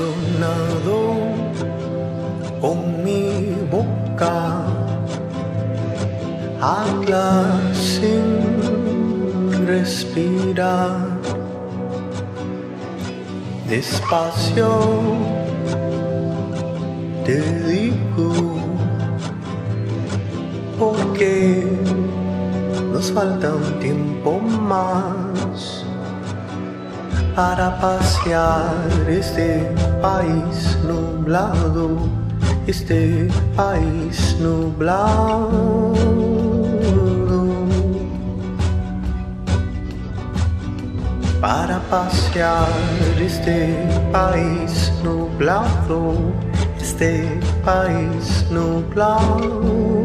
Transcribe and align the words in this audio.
con 2.59 3.03
mi 3.03 3.55
boca, 3.71 4.65
habla 6.59 7.61
sin 7.73 8.23
respirar, 9.65 11.07
despacio 13.69 14.79
falta 23.25 23.55
un 23.55 23.79
tiempo 23.79 24.39
más 24.39 25.83
para 27.35 27.79
pasear 27.79 28.75
este 29.07 29.49
país 29.99 30.77
nublado, 30.83 31.97
este 32.67 33.27
país 33.55 34.37
nublado. 34.39 35.93
Para 41.41 41.79
pasear 41.89 42.67
este 43.19 43.57
país 44.11 44.93
nublado, 45.03 46.13
este 46.79 47.39
país 47.63 48.45
nublado. 48.51 50.04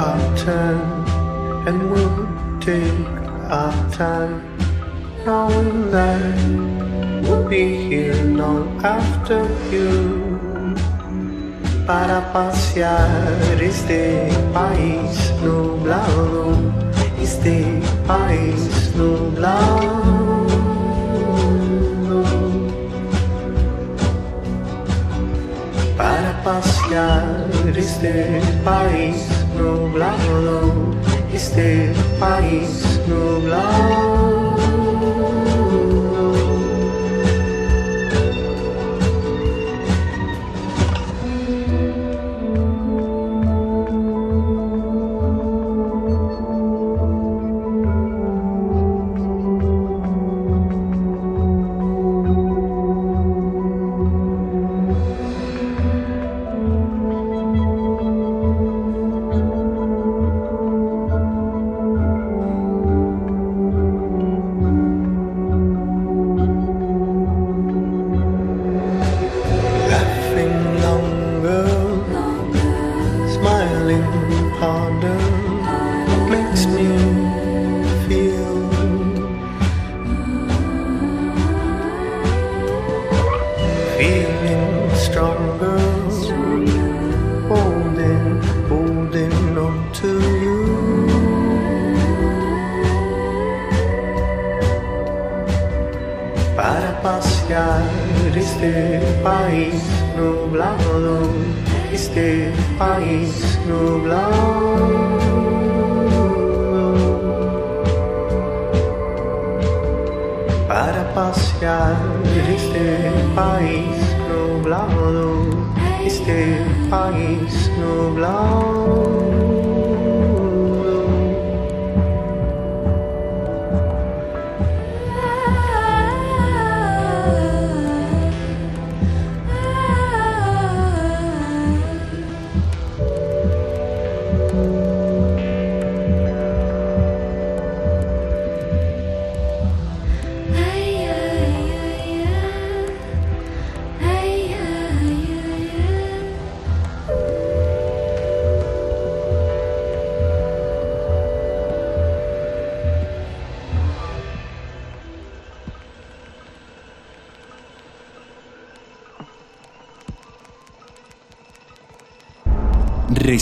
our 0.00 0.36
turn, 0.36 0.80
and 1.68 1.90
we'll 1.90 2.26
take 2.58 3.06
our 3.52 3.76
time, 3.92 4.40
knowing 5.26 5.90
that 5.90 6.24
we'll 7.22 7.46
be 7.46 7.64
here 7.88 8.16
long 8.24 8.80
after 8.82 9.40
you. 9.70 9.90
Para 11.86 12.20
pasear 12.32 13.60
este 13.60 14.30
país 14.54 15.12
nublado, 15.42 16.56
este 17.20 17.82
país 18.06 18.94
nublado. 18.96 20.10
para 25.96 26.32
pasear 26.42 27.50
este 27.76 28.40
país 28.64 29.39
nublado, 29.60 30.94
este 31.32 31.92
país 32.18 33.00
nublado. 33.06 34.49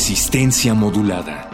Resistencia 0.09 0.73
modulada. 0.73 1.48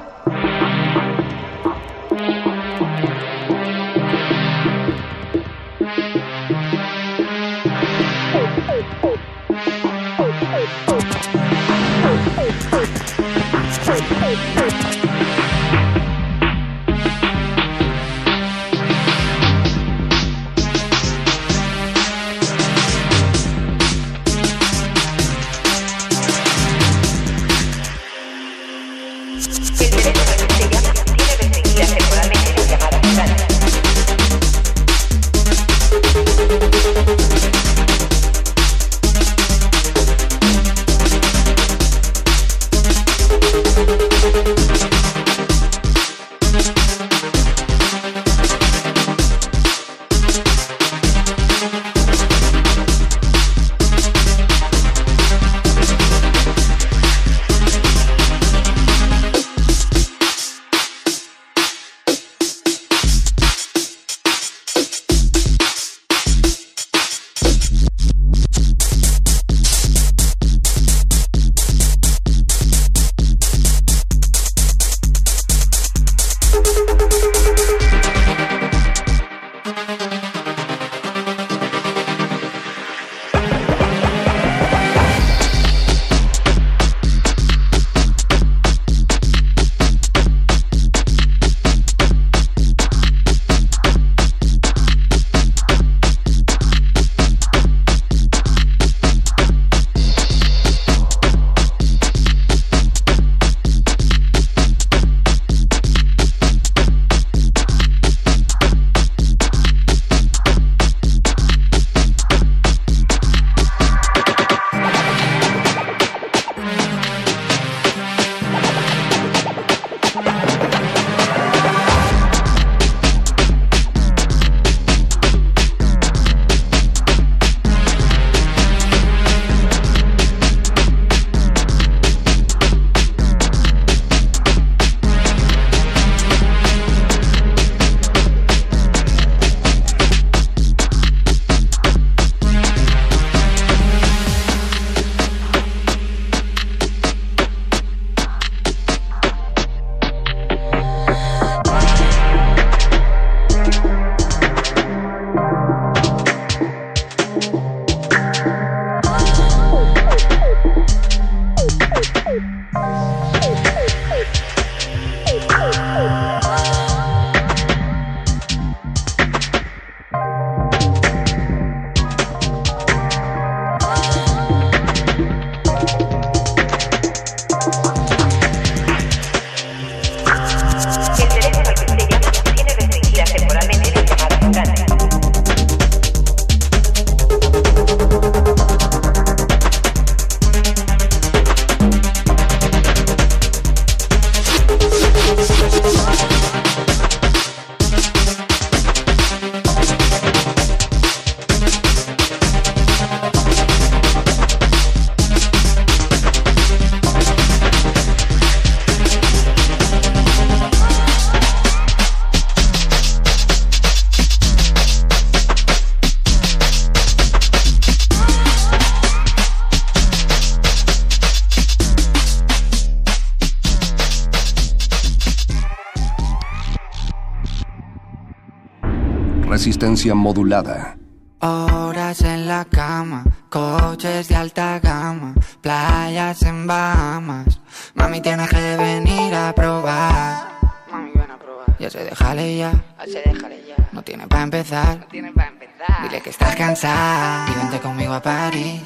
Modulada. 230.14 230.96
Horas 231.40 232.20
en 232.20 232.46
la 232.46 232.66
cama, 232.66 233.24
coches 233.48 234.28
de 234.28 234.36
alta 234.36 234.78
gama, 234.78 235.34
playas 235.62 236.42
en 236.42 236.66
Bahamas. 236.66 237.60
Mami, 237.94 238.20
tienes 238.20 238.50
que 238.50 238.76
venir 238.76 239.34
a 239.34 239.54
probar. 239.54 240.50
Mami, 240.90 241.12
ven 241.14 241.30
a 241.30 241.38
probar. 241.38 241.78
Ya 241.78 241.88
se 241.88 242.04
déjale 242.04 242.56
ya. 242.58 242.72
Ya 243.06 243.20
déjale 243.24 243.64
ya. 243.66 243.76
No 243.92 244.02
tiene 244.02 244.26
para 244.28 244.42
empezar. 244.42 244.98
No 244.98 245.06
tiene 245.06 245.32
para 245.32 245.48
empezar. 245.48 246.02
Dile 246.02 246.20
que 246.20 246.30
estás 246.30 246.56
cansada 246.56 247.46
y 247.50 247.58
vente 247.58 247.78
conmigo 247.80 248.12
a 248.12 248.20
París. 248.20 248.82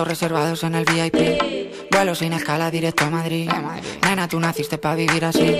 Asientos 0.00 0.18
reservados 0.18 0.64
en 0.64 0.74
el 0.76 0.86
VIP. 0.86 1.90
Vuelo 1.90 2.14
sin 2.14 2.32
escala 2.32 2.70
directo 2.70 3.04
a 3.04 3.10
Madrid. 3.10 3.50
Nena, 4.02 4.28
tú 4.28 4.40
naciste 4.40 4.78
para 4.78 4.94
vivir 4.94 5.26
así. 5.26 5.58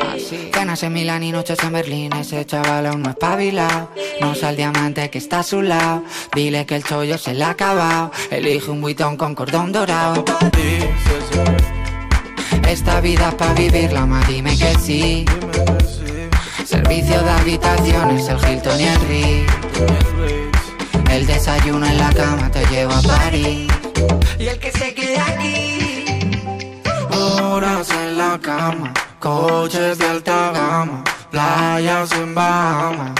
Cenas 0.54 0.82
en 0.82 0.94
Milán 0.94 1.22
y 1.24 1.30
noches 1.30 1.58
en 1.62 1.72
Berlín. 1.72 2.10
Ese 2.14 2.46
chaval 2.46 2.86
aún 2.86 3.02
no 3.02 3.10
es 3.10 3.16
pabilado. 3.16 3.90
No 4.22 4.34
sal 4.34 4.56
diamante 4.56 5.10
que 5.10 5.18
está 5.18 5.40
a 5.40 5.42
su 5.42 5.60
lado. 5.60 6.04
Dile 6.34 6.64
que 6.64 6.76
el 6.76 6.84
chollo 6.84 7.18
se 7.18 7.34
le 7.34 7.44
ha 7.44 7.50
acabado. 7.50 8.12
Elige 8.30 8.70
un 8.70 8.80
buitón 8.80 9.18
con 9.18 9.34
cordón 9.34 9.72
dorado. 9.72 10.24
Esta 12.66 13.00
vida 13.02 13.28
es 13.28 13.34
pa' 13.34 13.52
vivirla, 13.52 14.06
ma, 14.06 14.22
dime 14.26 14.56
que 14.56 14.74
sí. 14.78 15.26
Servicio 16.64 17.22
de 17.22 17.30
habitaciones, 17.30 18.26
el 18.26 18.38
Hilton 18.38 18.80
y 18.80 18.84
el 18.84 19.00
Ritz. 19.02 19.52
El 21.10 21.26
desayuno 21.26 21.84
en 21.84 21.98
la 21.98 22.10
cama 22.14 22.50
te 22.50 22.64
llevo 22.68 22.92
a 22.92 23.02
París. 23.02 23.79
Y 24.38 24.46
el 24.46 24.58
que 24.58 24.72
se 24.72 24.94
quede 24.94 25.20
aquí. 25.20 26.20
Horas 27.10 27.90
en 27.90 28.16
la 28.16 28.38
cama, 28.38 28.92
coches 29.18 29.98
de 29.98 30.06
alta 30.06 30.52
gama, 30.52 31.04
playas 31.30 32.12
en 32.12 32.34
Bahamas. 32.34 33.12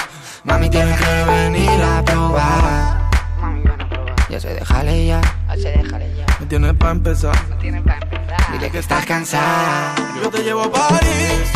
Mami, 0.45 0.71
tienes 0.71 0.99
que 0.99 1.25
venir 1.25 1.83
a 1.83 2.03
probar. 2.05 3.11
Mami, 3.41 3.63
ven 3.63 3.81
a 3.81 3.89
probar. 3.89 4.15
Ya 4.31 4.41
se 4.41 4.55
déjale 4.55 5.07
ya. 5.07 5.21
Se 5.55 5.71
déjale 5.71 6.17
ya. 6.17 6.27
Me 6.39 6.47
tienes 6.47 6.75
pa' 6.75 6.91
empezar. 6.93 7.37
Tienes 7.61 7.83
para 7.83 7.99
empezar. 8.01 8.53
Dile 8.53 8.71
que 8.71 8.79
estás 8.79 9.05
cansada. 9.05 9.95
Yo 10.23 10.31
te 10.31 10.43
llevo 10.43 10.63
a 10.63 10.73
París. 10.73 11.53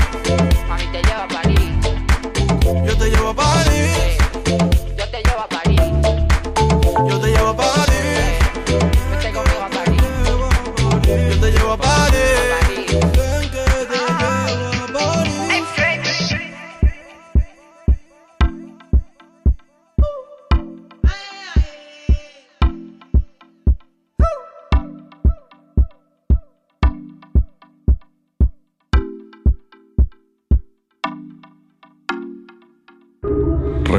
Mami, 0.69 0.87
te 0.88 1.02
llevo 1.02 1.23
a 1.23 1.28
París. 1.28 1.71
Yo 2.87 2.99
te 2.99 3.11
llevo 3.11 3.31
a 3.31 3.35
París. 3.35 4.24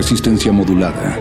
Resistencia 0.06 0.52
modulada. 0.52 1.18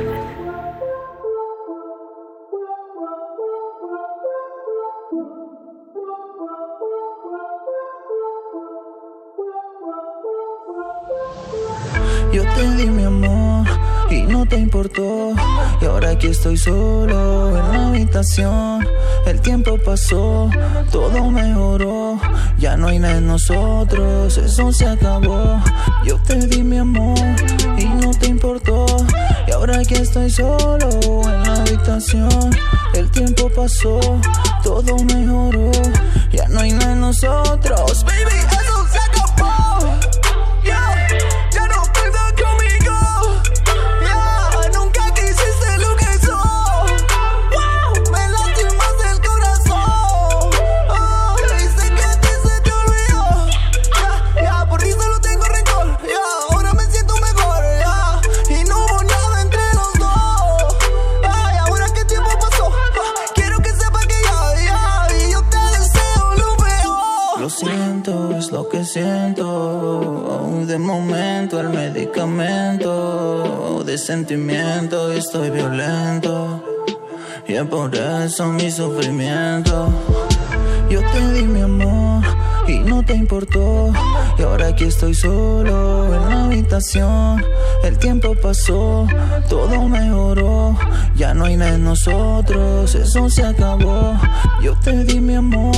Yo 12.30 12.42
te 12.42 12.76
di 12.76 12.90
mi 12.90 13.04
amor 13.04 13.66
y 14.10 14.20
no 14.24 14.44
te 14.44 14.58
importó. 14.58 15.32
Y 15.80 15.86
ahora 15.86 16.10
aquí 16.10 16.28
estoy 16.28 16.56
solo 16.56 17.56
en 17.56 17.72
la 17.72 17.88
habitación. 17.88 18.86
El 19.26 19.40
tiempo 19.40 19.78
pasó, 19.84 20.50
todo 20.90 21.30
mejoró. 21.30 22.18
Ya 22.58 22.76
no 22.76 22.88
hay 22.88 22.98
nada 22.98 23.18
en 23.18 23.26
nosotros, 23.26 24.36
eso 24.38 24.72
se 24.72 24.86
acabó. 24.86 25.60
Yo 26.04 26.18
te 26.18 26.36
di 26.46 26.62
mi 26.62 26.78
amor 26.78 27.18
y 27.78 27.84
no 27.84 28.10
te 28.12 28.26
importó. 28.28 28.86
Y 29.46 29.50
ahora 29.52 29.78
aquí 29.78 29.94
estoy 29.94 30.30
solo 30.30 30.88
en 31.24 31.42
la 31.42 31.54
habitación. 31.54 32.50
El 32.94 33.10
tiempo 33.10 33.50
pasó, 33.50 34.00
todo 34.62 34.96
mejoró. 35.04 35.72
Ya 36.32 36.48
no 36.48 36.60
hay 36.60 36.72
nada 36.72 36.92
en 36.92 37.00
nosotros. 37.00 38.04
Baby, 38.04 38.43
siento. 68.84 70.48
De 70.66 70.78
momento 70.78 71.60
el 71.60 71.68
medicamento 71.70 72.84
de 73.84 73.98
sentimiento 73.98 75.12
y 75.12 75.18
estoy 75.18 75.50
violento. 75.50 76.62
Y 77.46 77.54
es 77.54 77.64
por 77.64 77.94
eso 77.94 78.46
mi 78.46 78.70
sufrimiento. 78.70 79.88
Yo 80.88 81.00
te 81.12 81.32
di 81.32 81.42
mi 81.42 81.60
amor 81.60 82.03
y 82.66 82.78
no 82.78 83.02
te 83.02 83.14
importó. 83.14 83.92
Y 84.38 84.42
ahora 84.42 84.68
aquí 84.68 84.84
estoy 84.84 85.14
solo 85.14 86.14
en 86.14 86.28
la 86.28 86.44
habitación. 86.44 87.44
El 87.82 87.98
tiempo 87.98 88.34
pasó, 88.42 89.06
todo 89.48 89.88
mejoró. 89.88 90.76
Ya 91.16 91.34
no 91.34 91.44
hay 91.44 91.56
nada 91.56 91.74
en 91.74 91.84
nosotros, 91.84 92.94
eso 92.94 93.28
se 93.30 93.44
acabó. 93.44 94.16
Yo 94.62 94.74
te 94.80 95.04
di 95.04 95.20
mi 95.20 95.34
amor 95.34 95.76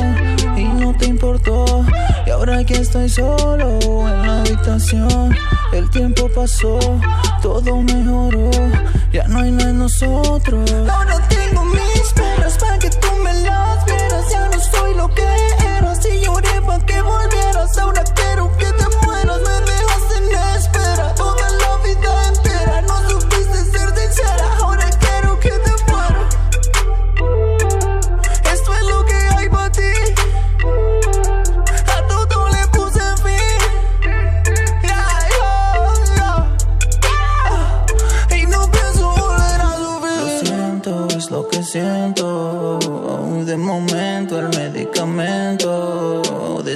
y 0.56 0.64
no 0.64 0.94
te 0.96 1.06
importó. 1.06 1.84
Y 2.26 2.30
ahora 2.30 2.58
aquí 2.58 2.74
estoy 2.74 3.08
solo 3.08 3.78
en 4.08 4.26
la 4.26 4.40
habitación. 4.40 5.36
El 5.72 5.90
tiempo 5.90 6.28
pasó, 6.34 6.78
todo 7.42 7.82
mejoró. 7.82 8.50
Ya 9.12 9.26
no 9.28 9.40
hay 9.40 9.50
nada 9.50 9.70
en 9.70 9.78
nosotros. 9.78 10.70
Ahora 10.88 11.28
tengo 11.28 11.64
mis 11.64 12.12
penas 12.14 12.56
para 12.58 12.78
que 12.78 12.90
tú 12.90 13.08
me 13.24 13.32
las 13.42 13.84
vieras. 13.84 14.30
Ya 14.30 14.48
no 14.48 14.60
soy 14.60 14.94
lo 14.94 15.08
que 15.08 15.22
para 16.66 16.84
que 16.84 17.00
volvieras. 17.00 17.78
Ahora 17.78 18.02
quiero 18.14 18.50
que 18.58 18.75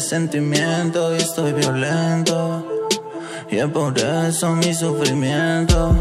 sentimiento 0.00 1.14
y 1.14 1.18
estoy 1.18 1.52
violento. 1.52 2.66
Y 3.50 3.56
es 3.56 3.66
por 3.66 3.96
eso 3.98 4.54
mi 4.54 4.72
sufrimiento. 4.74 5.94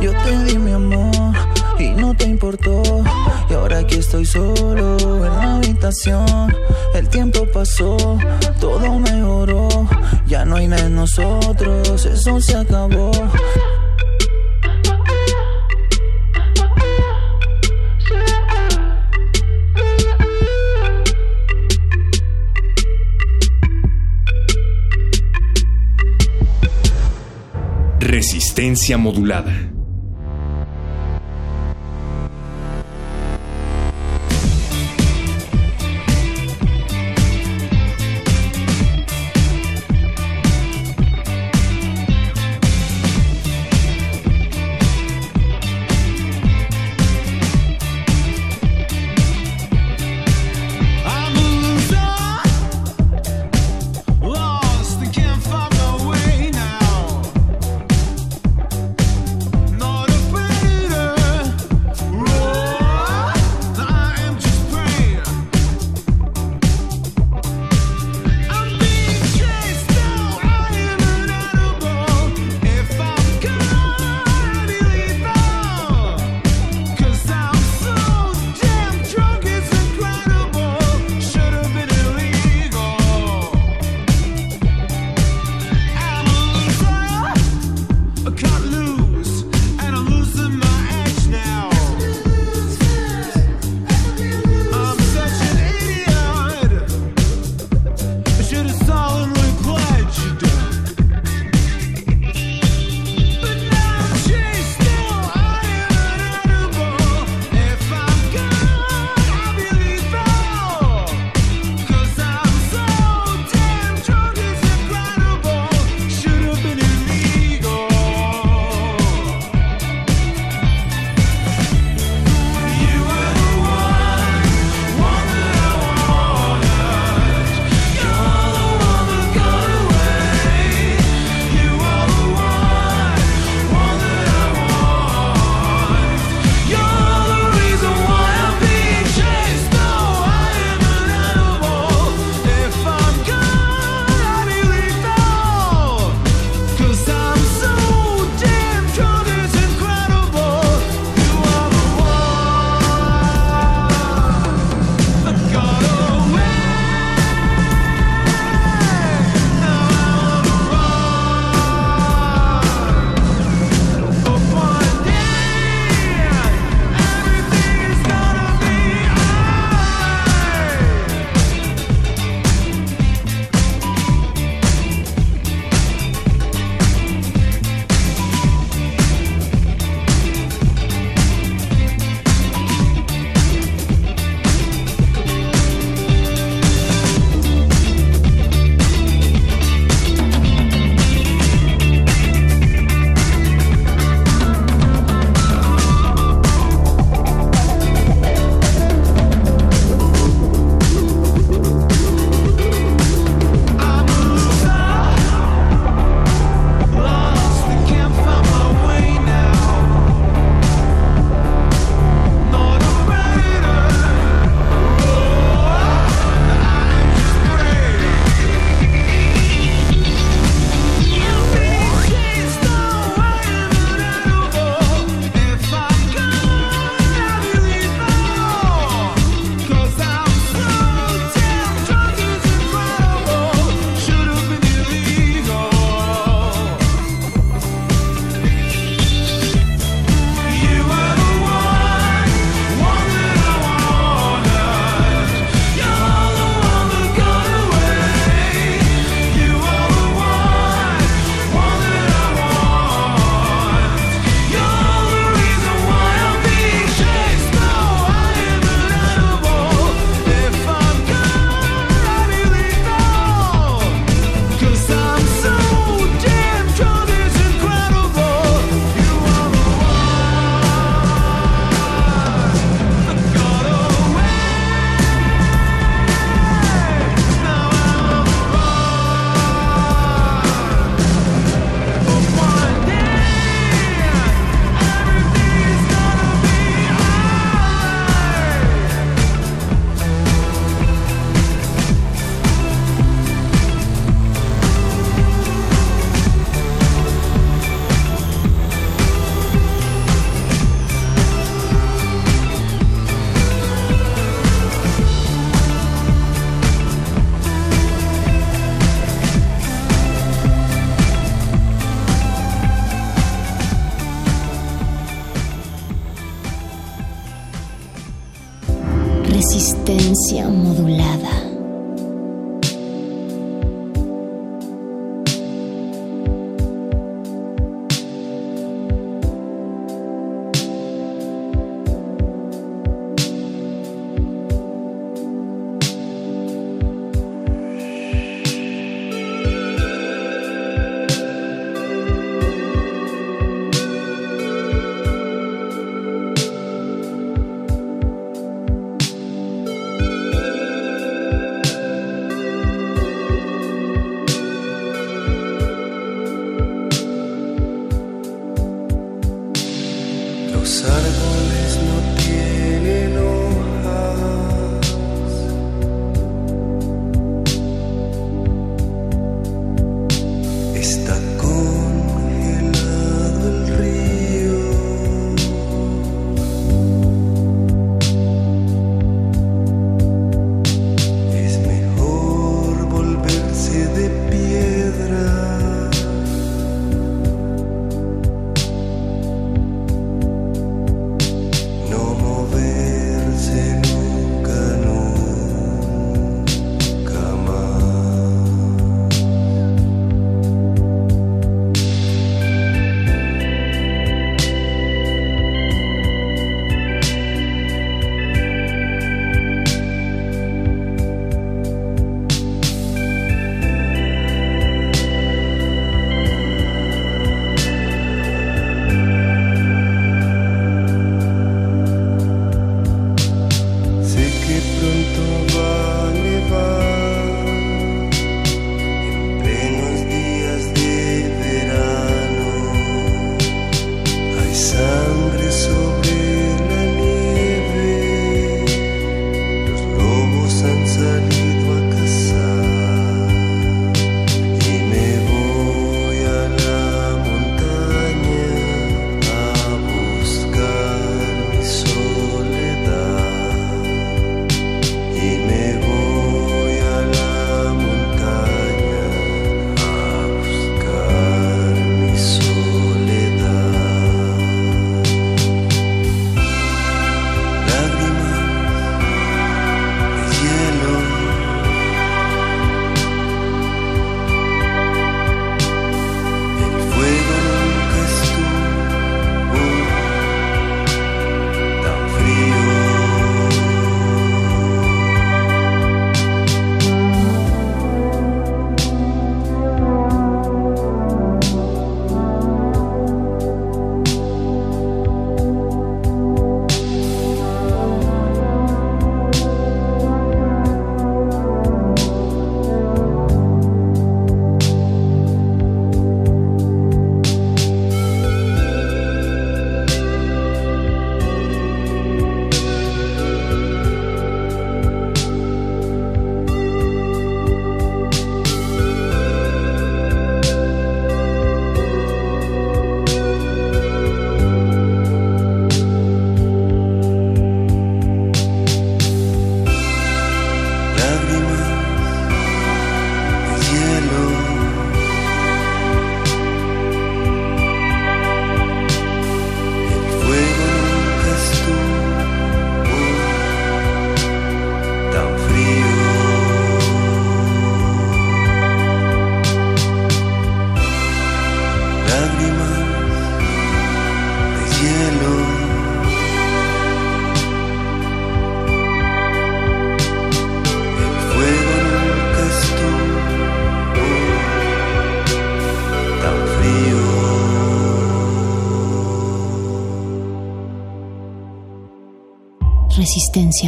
Yo 0.00 0.12
te 0.24 0.44
di 0.44 0.58
mi 0.58 0.72
amor 0.72 1.34
y 1.78 1.90
no 1.90 2.14
te 2.14 2.24
importó. 2.24 2.82
Y 3.48 3.54
ahora 3.54 3.78
aquí 3.78 3.96
estoy 3.96 4.26
solo 4.26 4.96
en 4.98 5.22
la 5.22 5.56
habitación. 5.56 6.54
El 6.94 7.08
tiempo 7.08 7.46
pasó, 7.52 7.96
todo 8.60 8.98
mejoró. 8.98 9.68
Ya 10.26 10.44
no 10.44 10.56
hay 10.56 10.68
nada 10.68 10.86
en 10.86 10.94
nosotros, 10.94 12.04
eso 12.04 12.40
se 12.40 12.56
acabó. 12.56 13.10
Resistencia 28.30 28.98
modulada. 28.98 29.77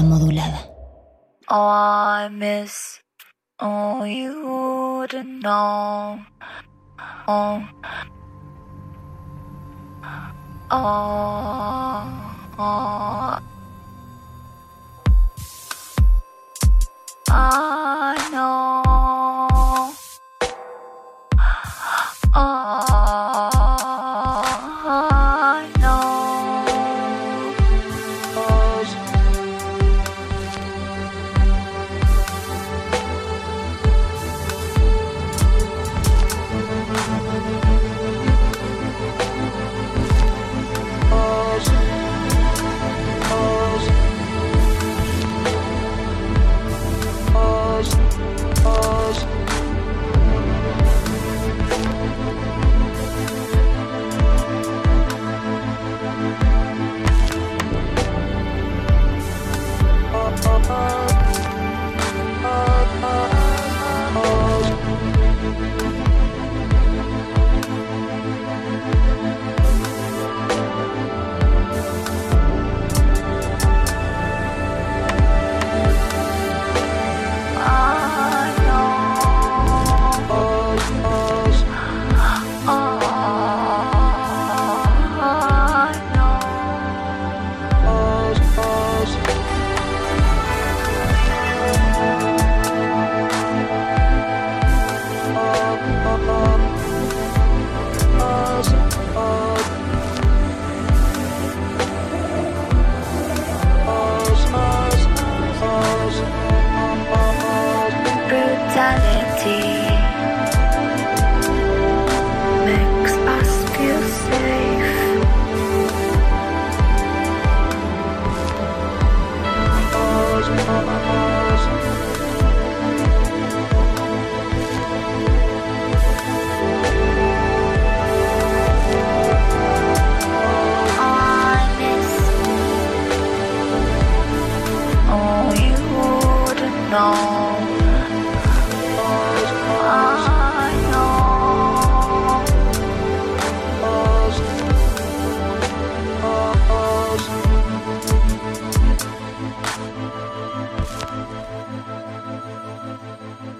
Modulada. 0.02 0.69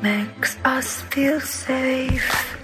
makes 0.03 0.57
us 0.65 1.03
feel 1.03 1.41
safe. 1.41 2.60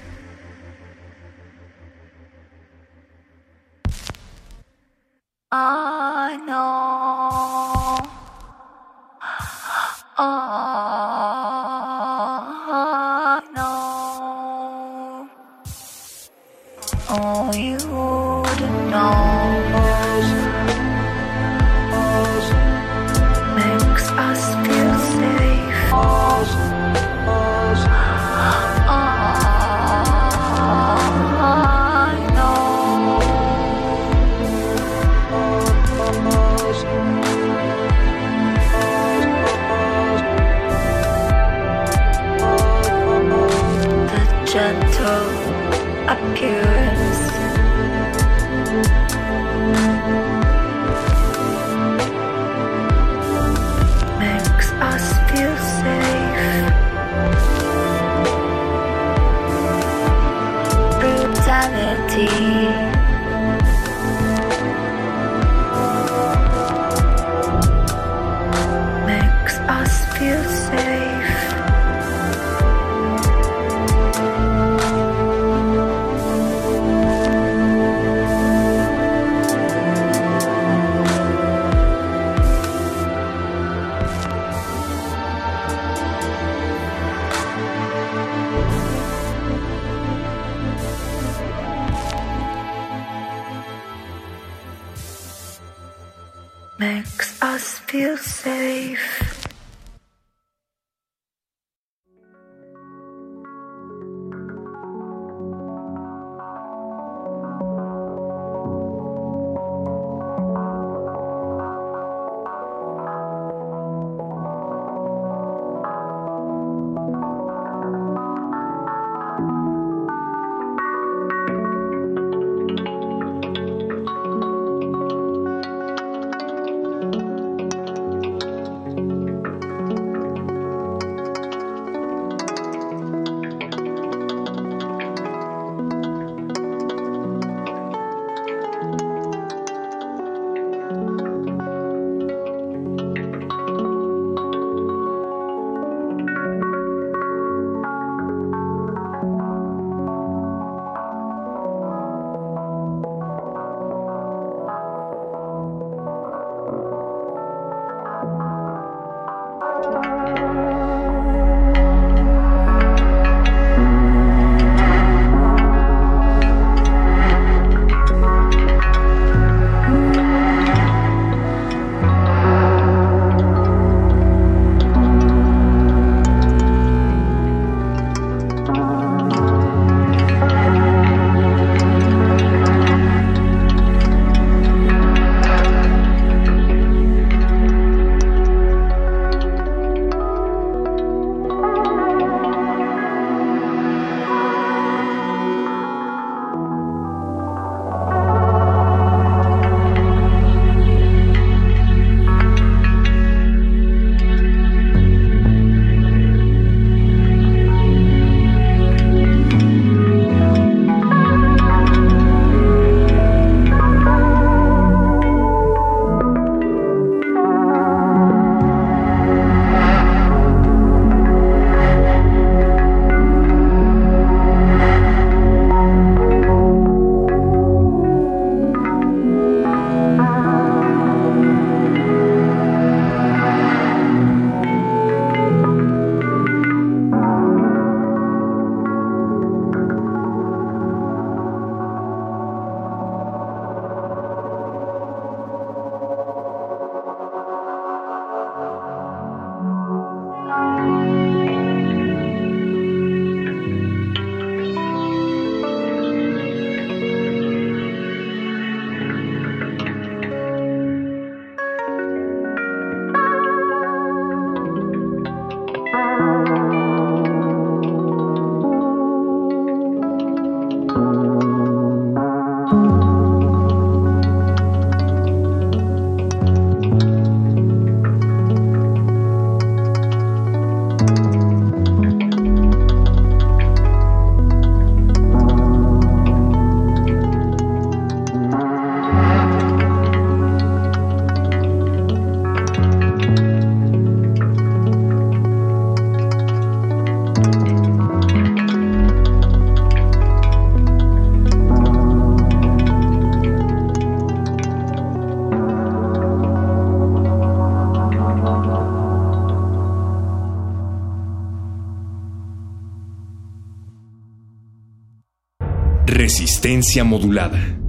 Resistencia 316.09 317.03
modulada. 317.03 317.86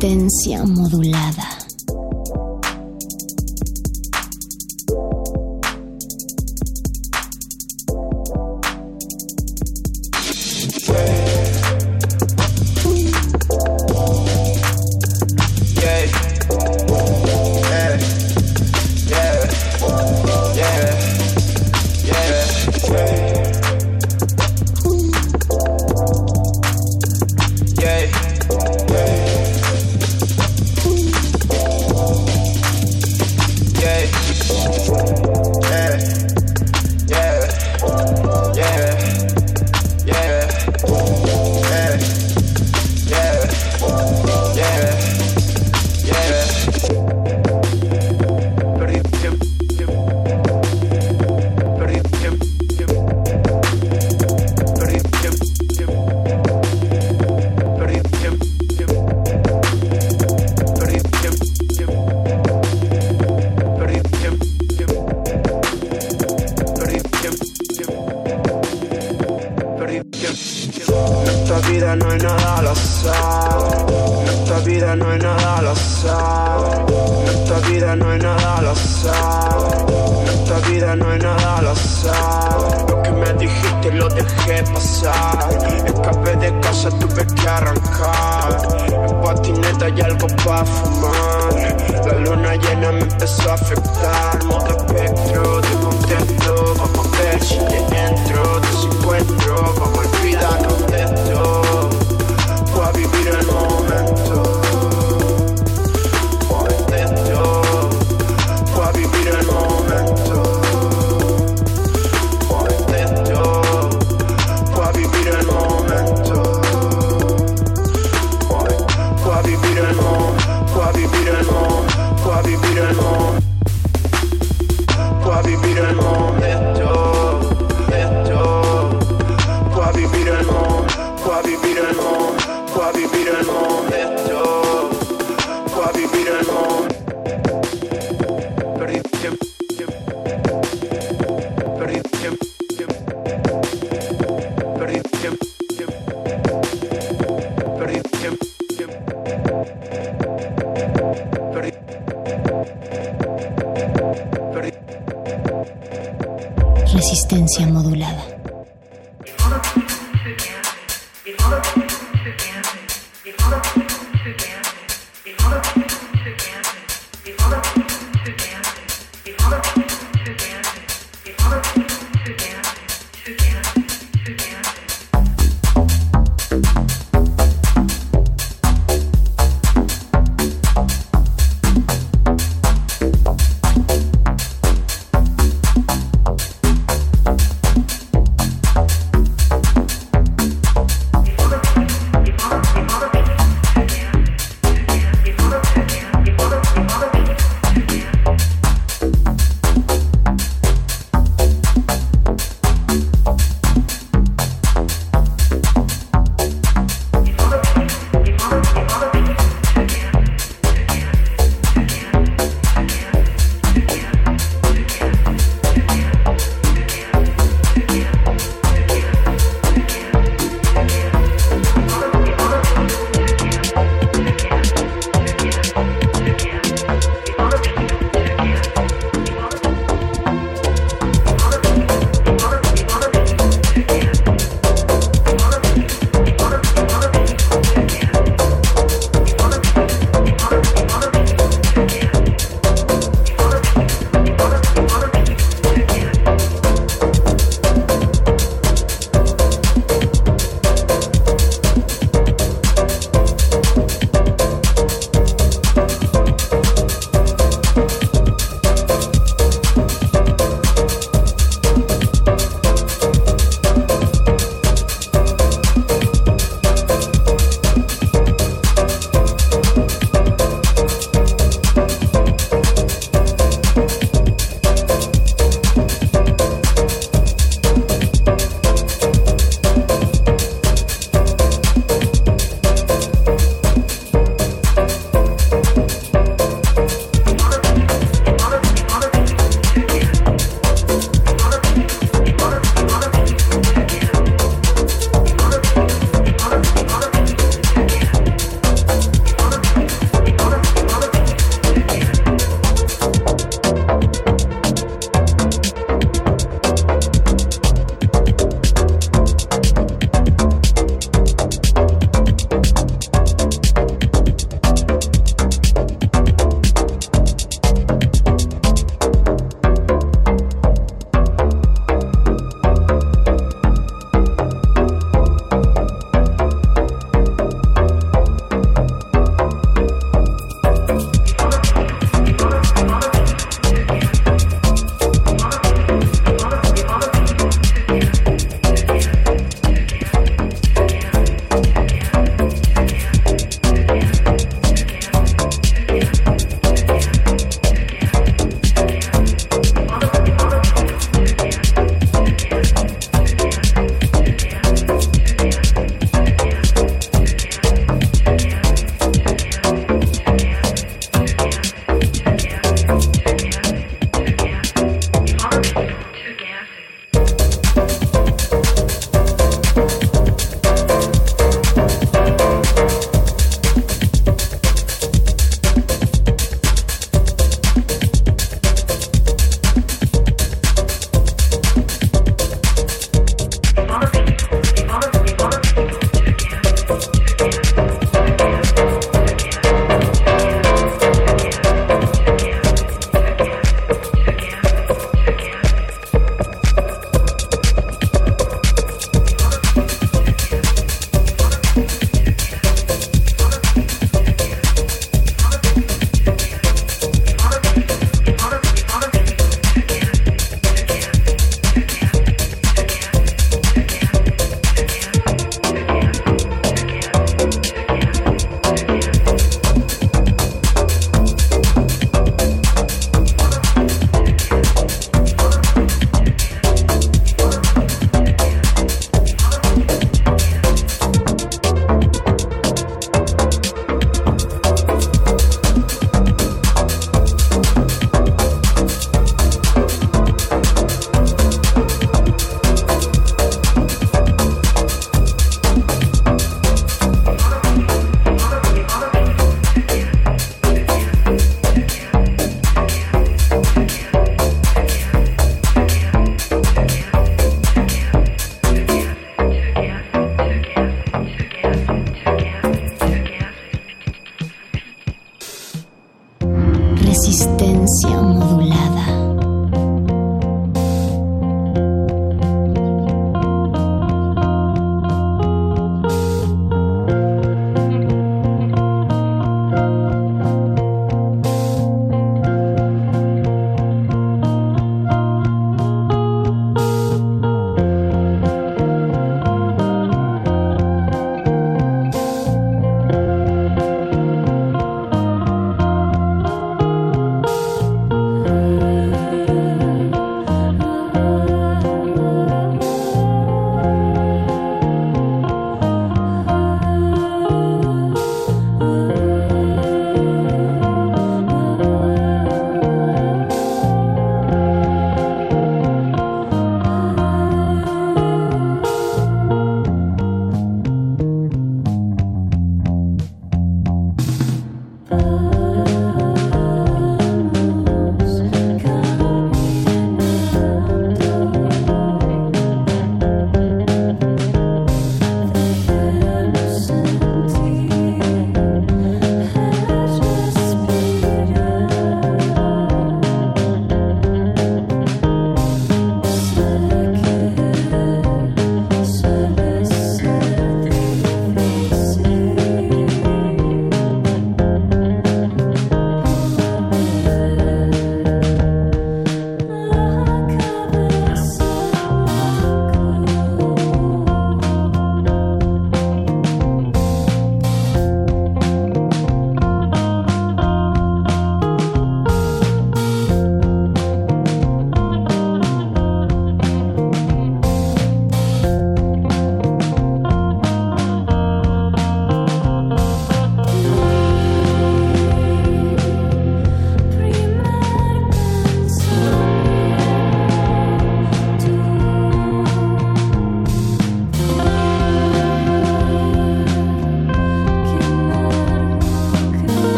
Resistencia 0.00 0.64
modulada. 0.64 1.59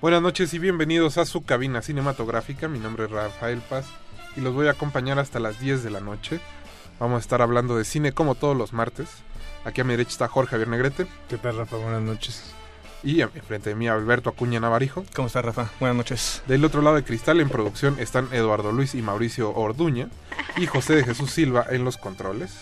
Buenas 0.00 0.22
noches 0.22 0.54
y 0.54 0.60
bienvenidos 0.60 1.18
a 1.18 1.26
su 1.26 1.42
cabina 1.42 1.82
cinematográfica. 1.82 2.68
Mi 2.68 2.78
nombre 2.78 3.06
es 3.06 3.10
Rafael 3.10 3.60
Paz 3.68 3.86
y 4.36 4.40
los 4.40 4.54
voy 4.54 4.68
a 4.68 4.70
acompañar 4.70 5.18
hasta 5.18 5.40
las 5.40 5.58
10 5.58 5.82
de 5.82 5.90
la 5.90 5.98
noche. 5.98 6.38
Vamos 7.00 7.16
a 7.16 7.20
estar 7.20 7.42
hablando 7.42 7.76
de 7.76 7.84
cine 7.84 8.12
como 8.12 8.36
todos 8.36 8.56
los 8.56 8.72
martes. 8.72 9.08
Aquí 9.64 9.80
a 9.80 9.84
mi 9.84 9.94
derecha 9.94 10.12
está 10.12 10.28
Jorge 10.28 10.52
Javier 10.52 10.68
Negrete. 10.68 11.08
¿Qué 11.28 11.36
tal, 11.36 11.56
Rafa? 11.56 11.78
Buenas 11.78 12.02
noches. 12.02 12.54
Y 13.02 13.22
enfrente 13.22 13.70
de 13.70 13.74
mí 13.74 13.88
Alberto 13.88 14.30
Acuña 14.30 14.60
Navarijo. 14.60 15.04
¿Cómo 15.16 15.26
está, 15.26 15.42
Rafa? 15.42 15.68
Buenas 15.80 15.96
noches. 15.96 16.42
Del 16.46 16.64
otro 16.64 16.80
lado 16.80 16.94
de 16.94 17.02
cristal 17.02 17.40
en 17.40 17.48
producción 17.48 17.96
están 17.98 18.28
Eduardo 18.30 18.70
Luis 18.70 18.94
y 18.94 19.02
Mauricio 19.02 19.52
Orduña 19.52 20.10
y 20.56 20.66
José 20.66 20.94
de 20.94 21.02
Jesús 21.02 21.32
Silva 21.32 21.66
en 21.70 21.82
los 21.82 21.96
controles. 21.96 22.54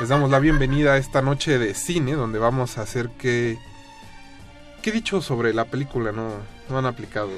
Les 0.00 0.08
damos 0.08 0.30
la 0.30 0.38
bienvenida 0.38 0.94
a 0.94 0.96
esta 0.96 1.20
noche 1.20 1.58
de 1.58 1.74
cine 1.74 2.14
donde 2.14 2.38
vamos 2.38 2.78
a 2.78 2.82
hacer 2.82 3.10
que... 3.18 3.58
¿Qué 4.80 4.92
dicho 4.92 5.22
sobre 5.22 5.54
la 5.54 5.66
película 5.66 6.12
no, 6.12 6.30
no 6.68 6.78
han 6.78 6.86
aplicado 6.86 7.30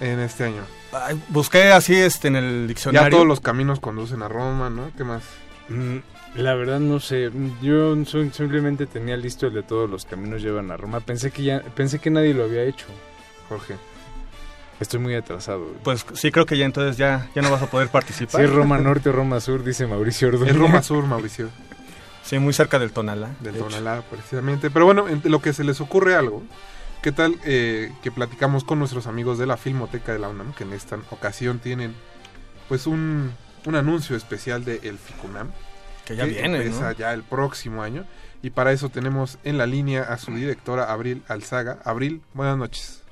en 0.00 0.20
este 0.20 0.44
año? 0.44 0.62
Ay, 0.92 1.20
busqué 1.28 1.72
así 1.72 1.94
este 1.94 2.28
en 2.28 2.36
el 2.36 2.68
diccionario. 2.68 3.08
Ya 3.08 3.10
todos 3.10 3.26
los 3.26 3.40
caminos 3.40 3.80
conducen 3.80 4.22
a 4.22 4.28
Roma, 4.28 4.70
¿no? 4.70 4.90
¿Qué 4.96 5.04
más? 5.04 5.22
Mm, 5.68 5.98
la 6.36 6.54
verdad 6.54 6.80
no 6.80 7.00
sé. 7.00 7.30
Yo 7.62 7.94
simplemente 8.32 8.86
tenía 8.86 9.16
listo 9.16 9.46
el 9.48 9.54
de 9.54 9.62
todos 9.62 9.88
los 9.90 10.04
caminos 10.04 10.42
llevan 10.42 10.70
a 10.70 10.76
Roma. 10.76 11.00
Pensé 11.00 11.30
que 11.30 11.42
ya 11.42 11.60
pensé 11.60 11.98
que 11.98 12.10
nadie 12.10 12.34
lo 12.34 12.44
había 12.44 12.62
hecho. 12.62 12.86
Jorge. 13.48 13.76
Estoy 14.78 15.00
muy 15.00 15.14
atrasado. 15.14 15.66
Pues 15.82 16.04
sí, 16.14 16.30
creo 16.30 16.44
que 16.44 16.58
ya 16.58 16.66
entonces 16.66 16.98
ya, 16.98 17.30
ya 17.34 17.40
no 17.40 17.50
vas 17.50 17.62
a 17.62 17.70
poder 17.70 17.88
participar. 17.88 18.42
Sí, 18.42 18.46
Roma 18.46 18.76
Norte 18.76 19.08
o 19.08 19.12
Roma 19.12 19.40
Sur, 19.40 19.64
dice 19.64 19.86
Mauricio 19.86 20.28
Orduña. 20.28 20.50
Es 20.50 20.56
Roma 20.56 20.82
Sur, 20.82 21.04
Mauricio. 21.06 21.48
Sí, 22.22 22.38
muy 22.38 22.52
cerca 22.52 22.78
del 22.78 22.92
Tonalá. 22.92 23.30
Del 23.40 23.54
de 23.54 23.60
Tonalá, 23.60 24.02
precisamente. 24.10 24.70
Pero 24.70 24.84
bueno, 24.84 25.08
en 25.08 25.22
lo 25.24 25.40
que 25.40 25.54
se 25.54 25.64
les 25.64 25.80
ocurre 25.80 26.14
algo, 26.14 26.42
¿qué 27.06 27.12
tal 27.12 27.36
eh, 27.44 27.92
que 28.02 28.10
platicamos 28.10 28.64
con 28.64 28.80
nuestros 28.80 29.06
amigos 29.06 29.38
de 29.38 29.46
la 29.46 29.56
Filmoteca 29.56 30.12
de 30.12 30.18
la 30.18 30.28
UNAM, 30.28 30.52
que 30.54 30.64
en 30.64 30.72
esta 30.72 30.98
ocasión 31.12 31.60
tienen 31.60 31.94
pues 32.66 32.88
un, 32.88 33.32
un 33.64 33.76
anuncio 33.76 34.16
especial 34.16 34.64
de 34.64 34.80
el 34.82 34.98
FICUNAM? 34.98 35.52
Que 36.04 36.16
ya 36.16 36.24
viene, 36.24 36.56
empieza 36.56 36.90
¿no? 36.90 36.92
ya 36.96 37.14
el 37.14 37.22
próximo 37.22 37.84
año. 37.84 38.04
Y 38.42 38.50
para 38.50 38.72
eso 38.72 38.88
tenemos 38.88 39.38
en 39.44 39.56
la 39.56 39.66
línea 39.66 40.02
a 40.02 40.18
su 40.18 40.32
directora, 40.34 40.90
Abril 40.90 41.22
Alzaga. 41.28 41.78
Abril, 41.84 42.22
buenas 42.34 42.58
noches. 42.58 43.04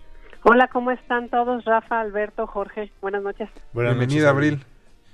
Hola, 0.43 0.67
¿cómo 0.73 0.91
están 0.91 1.29
todos? 1.29 1.65
Rafa, 1.65 2.01
Alberto, 2.01 2.49
Jorge, 2.49 2.91
buenas 3.01 3.23
noches. 3.23 3.49
Buenas 3.73 3.97
Bienvenida, 3.97 4.33
noches, 4.33 4.35
Abril. 4.35 4.65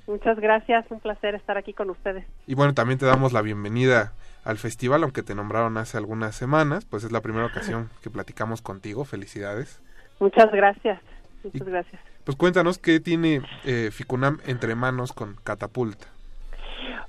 Muchas 0.07 0.41
gracias, 0.41 0.87
un 0.89 1.01
placer 1.01 1.35
estar 1.35 1.59
aquí 1.59 1.75
con 1.75 1.91
ustedes. 1.91 2.25
Y 2.47 2.55
bueno, 2.55 2.73
también 2.73 2.99
te 2.99 3.05
damos 3.05 3.35
la 3.35 3.43
bienvenida 3.43 4.15
al 4.45 4.59
festival, 4.59 5.03
aunque 5.03 5.23
te 5.23 5.35
nombraron 5.35 5.77
hace 5.77 5.97
algunas 5.97 6.35
semanas, 6.35 6.85
pues 6.85 7.05
es 7.05 7.13
la 7.13 7.21
primera 7.21 7.47
ocasión 7.47 7.91
que 8.03 8.11
platicamos 8.11 8.63
contigo, 8.63 9.05
felicidades. 9.05 9.83
Muchas 10.19 10.51
gracias, 10.53 11.01
muchas 11.45 11.61
y, 11.61 11.71
gracias. 11.71 12.03
Pues 12.25 12.37
cuéntanos 12.37 12.79
qué 12.79 13.01
tiene 13.01 13.43
eh, 13.65 13.91
Ficunam 13.93 14.39
entre 14.47 14.75
manos 14.75 15.13
con 15.13 15.37
Catapulta. 15.43 16.07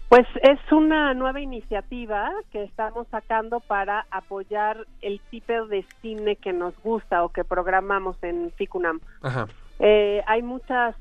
Pues 0.10 0.28
es 0.44 0.60
una 0.74 1.14
nueva 1.14 1.40
iniciativa 1.40 2.32
que 2.52 2.64
estamos 2.64 3.08
sacando 3.10 3.62
para 3.62 4.06
apoyar 4.12 4.86
el 5.02 5.22
tipo 5.30 5.68
de 5.68 5.86
cine 6.02 6.36
que 6.36 6.52
nos 6.52 6.74
gusta 6.84 7.24
o 7.24 7.30
que 7.30 7.46
programamos 7.46 8.22
en 8.22 8.52
Ficunam. 8.58 9.00
Ajá. 9.22 9.48
Eh, 9.80 10.22
hay 10.28 10.42
muchas 10.42 10.96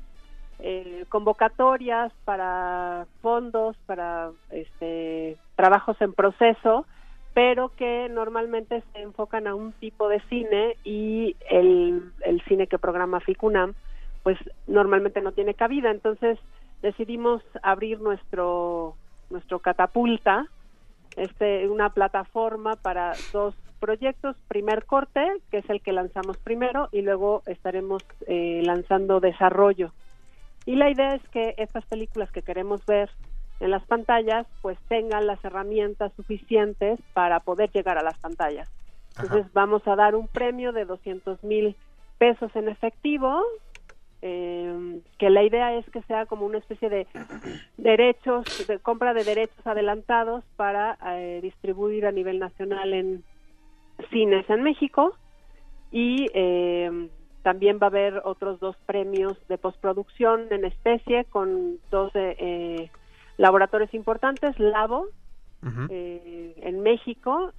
eh, 0.59 1.05
convocatorias 1.09 2.13
para 2.23 3.05
fondos, 3.21 3.75
para 3.85 4.31
este, 4.51 5.37
trabajos 5.61 5.95
en 6.01 6.11
proceso, 6.13 6.87
pero 7.35 7.69
que 7.77 8.09
normalmente 8.09 8.81
se 8.91 9.03
enfocan 9.03 9.45
a 9.45 9.53
un 9.53 9.73
tipo 9.73 10.09
de 10.09 10.19
cine 10.21 10.75
y 10.83 11.35
el, 11.51 12.11
el 12.21 12.41
cine 12.45 12.65
que 12.65 12.79
programa 12.79 13.19
Ficunam, 13.19 13.75
pues 14.23 14.39
normalmente 14.65 15.21
no 15.21 15.33
tiene 15.33 15.53
cabida. 15.53 15.91
Entonces 15.91 16.39
decidimos 16.81 17.43
abrir 17.61 18.01
nuestro 18.01 18.95
nuestro 19.29 19.59
catapulta, 19.59 20.47
este, 21.15 21.69
una 21.69 21.89
plataforma 21.91 22.75
para 22.75 23.13
dos 23.31 23.53
proyectos, 23.79 24.35
primer 24.47 24.85
corte, 24.85 25.21
que 25.51 25.59
es 25.59 25.69
el 25.69 25.79
que 25.81 25.93
lanzamos 25.93 26.39
primero, 26.39 26.89
y 26.91 27.03
luego 27.03 27.43
estaremos 27.45 28.03
eh, 28.25 28.63
lanzando 28.65 29.19
desarrollo. 29.19 29.91
Y 30.65 30.75
la 30.75 30.89
idea 30.89 31.13
es 31.13 31.21
que 31.29 31.53
estas 31.57 31.85
películas 31.85 32.31
que 32.31 32.41
queremos 32.41 32.83
ver 32.87 33.11
en 33.61 33.71
las 33.71 33.85
pantallas, 33.85 34.47
pues 34.61 34.77
tengan 34.89 35.27
las 35.27 35.43
herramientas 35.45 36.11
suficientes 36.15 36.99
para 37.13 37.39
poder 37.39 37.71
llegar 37.71 37.97
a 37.97 38.03
las 38.03 38.17
pantallas. 38.19 38.67
Entonces 39.15 39.41
Ajá. 39.41 39.51
vamos 39.53 39.87
a 39.87 39.95
dar 39.95 40.15
un 40.15 40.27
premio 40.27 40.71
de 40.71 40.85
200 40.85 41.43
mil 41.43 41.75
pesos 42.17 42.51
en 42.55 42.69
efectivo, 42.69 43.41
eh, 44.23 45.01
que 45.19 45.29
la 45.29 45.43
idea 45.43 45.75
es 45.75 45.85
que 45.91 46.01
sea 46.03 46.25
como 46.25 46.45
una 46.45 46.57
especie 46.57 46.89
de 46.89 47.07
derechos, 47.77 48.45
de 48.67 48.79
compra 48.79 49.13
de 49.13 49.23
derechos 49.23 49.65
adelantados 49.65 50.43
para 50.55 50.97
eh, 51.15 51.39
distribuir 51.41 52.07
a 52.07 52.11
nivel 52.11 52.39
nacional 52.39 52.93
en 52.93 53.23
cines 54.09 54.49
en 54.49 54.63
México 54.63 55.13
y 55.91 56.27
eh, 56.33 57.09
también 57.43 57.77
va 57.79 57.87
a 57.87 57.89
haber 57.89 58.21
otros 58.23 58.59
dos 58.59 58.75
premios 58.85 59.37
de 59.47 59.57
postproducción 59.57 60.47
en 60.51 60.65
especie 60.65 61.25
con 61.25 61.79
dos 61.91 62.11
eh, 62.15 62.89
laboratorios 63.41 63.93
importantes, 63.93 64.57
Labo 64.59 65.07
uh 65.63 65.67
-huh. 65.67 65.87
en 65.89 66.79
México 66.81 67.51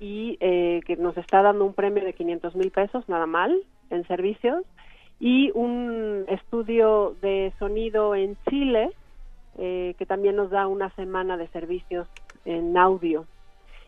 y 0.00 0.36
que 0.38 0.96
nos 0.98 1.16
está 1.16 1.42
dando 1.42 1.64
un 1.64 1.74
premio 1.74 2.04
de 2.04 2.12
500 2.12 2.56
mil 2.56 2.70
pesos, 2.70 3.08
nada 3.08 3.26
mal, 3.26 3.52
en 3.90 4.06
servicios 4.06 4.64
y 5.20 5.50
un 5.54 6.24
estudio 6.28 7.16
de 7.22 7.52
sonido 7.58 8.14
en 8.14 8.36
Chile 8.48 8.90
eh, 9.56 9.94
que 9.98 10.06
también 10.06 10.34
nos 10.36 10.50
da 10.50 10.66
una 10.66 10.90
semana 10.96 11.36
de 11.36 11.46
servicios 11.48 12.08
en 12.44 12.76
audio. 12.76 13.24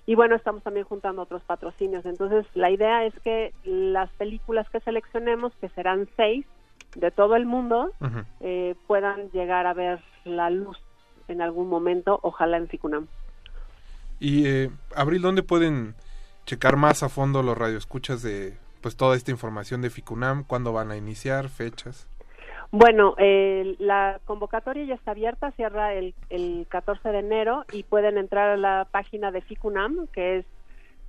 Y 0.07 0.15
bueno, 0.15 0.37
estamos 0.37 0.63
también 0.63 0.87
juntando 0.87 1.23
otros 1.23 1.43
patrocinios. 1.43 2.07
Entonces, 2.07 2.47
la 2.55 2.71
idea 2.71 3.05
es 3.05 3.13
que 3.21 3.53
las 3.65 4.09
películas 4.13 4.71
que 4.71 4.79
seleccionemos, 4.81 5.53
que 5.57 5.69
serán 5.71 6.09
seis 6.17 6.47
de 6.95 7.11
todo 7.11 7.35
el 7.35 7.47
mundo, 7.47 7.91
uh 8.01 8.05
-huh. 8.05 8.25
eh, 8.41 8.75
puedan 8.87 9.29
llegar 9.33 9.67
a 9.67 9.75
ver 9.75 9.99
la 10.25 10.51
luz 10.51 10.79
en 11.29 11.43
algún 11.43 11.69
momento, 11.69 12.19
ojalá 12.23 12.57
en 12.57 12.69
Ficunam. 12.69 13.07
Y, 14.19 14.47
eh, 14.47 14.71
Abril, 14.95 15.23
¿dónde 15.23 15.43
pueden 15.43 15.95
checar 16.47 16.77
más 16.77 17.03
a 17.03 17.09
fondo 17.09 17.43
los 17.43 17.59
radioescuchas 17.59 18.23
de 18.23 18.55
pues 18.81 18.97
toda 18.97 19.17
esta 19.17 19.33
información 19.33 19.83
de 19.83 19.91
FICUNAM, 19.91 20.45
cuándo 20.45 20.73
van 20.73 20.93
a 20.93 20.97
iniciar, 20.97 21.49
fechas. 21.49 22.07
Bueno, 22.71 23.17
eh, 23.19 23.75
la 23.81 24.21
convocatoria 24.25 24.85
ya 24.85 24.95
está 24.95 25.11
abierta, 25.11 25.51
cierra 25.53 25.95
el, 25.95 26.15
el 26.31 26.67
14 26.69 27.09
de 27.09 27.19
enero 27.19 27.65
y 27.73 27.83
pueden 27.83 28.17
entrar 28.17 28.51
a 28.51 28.57
la 28.57 28.87
página 28.89 29.33
de 29.33 29.41
FICUNAM, 29.41 30.07
que 30.13 30.39
es 30.39 30.47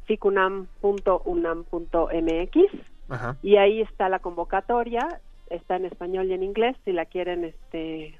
ficunam.unam.mx 0.05 2.57
y 3.43 3.57
ahí 3.57 3.81
está 3.81 4.09
la 4.09 4.17
convocatoria, 4.19 5.21
está 5.51 5.75
en 5.75 5.85
español 5.85 6.25
y 6.27 6.33
en 6.33 6.41
inglés, 6.41 6.75
si 6.83 6.91
la 6.91 7.05
quieren, 7.05 7.43
este, 7.43 8.17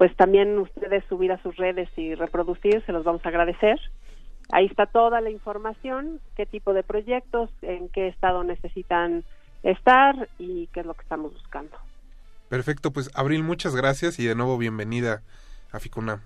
pues 0.00 0.16
también 0.16 0.58
ustedes 0.58 1.04
subir 1.10 1.30
a 1.30 1.42
sus 1.42 1.56
redes 1.56 1.90
y 1.94 2.14
reproducir, 2.14 2.82
se 2.86 2.92
los 2.92 3.04
vamos 3.04 3.20
a 3.26 3.28
agradecer. 3.28 3.78
Ahí 4.50 4.64
está 4.64 4.86
toda 4.86 5.20
la 5.20 5.28
información, 5.28 6.20
qué 6.36 6.46
tipo 6.46 6.72
de 6.72 6.82
proyectos, 6.82 7.50
en 7.60 7.90
qué 7.90 8.08
estado 8.08 8.42
necesitan 8.42 9.24
estar 9.62 10.26
y 10.38 10.68
qué 10.68 10.80
es 10.80 10.86
lo 10.86 10.94
que 10.94 11.02
estamos 11.02 11.34
buscando. 11.34 11.76
Perfecto, 12.48 12.92
pues 12.92 13.10
Abril, 13.14 13.42
muchas 13.42 13.76
gracias 13.76 14.18
y 14.18 14.24
de 14.26 14.34
nuevo 14.34 14.56
bienvenida 14.56 15.20
a 15.70 15.78
Ficunam. 15.80 16.20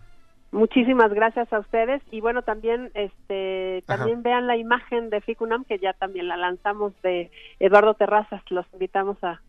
Muchísimas 0.52 1.12
gracias 1.12 1.52
a 1.52 1.58
ustedes 1.58 2.00
y 2.12 2.20
bueno 2.20 2.42
también 2.42 2.92
este 2.94 3.82
también 3.88 4.22
vean 4.22 4.46
la 4.46 4.56
imagen 4.56 5.10
de 5.10 5.20
Ficunam 5.20 5.64
que 5.64 5.80
ya 5.80 5.94
también 5.94 6.28
la 6.28 6.36
lanzamos 6.36 6.92
de 7.02 7.32
Eduardo 7.58 7.94
Terrazas 7.94 8.40
los 8.50 8.66
invitamos 8.72 9.16
a, 9.24 9.40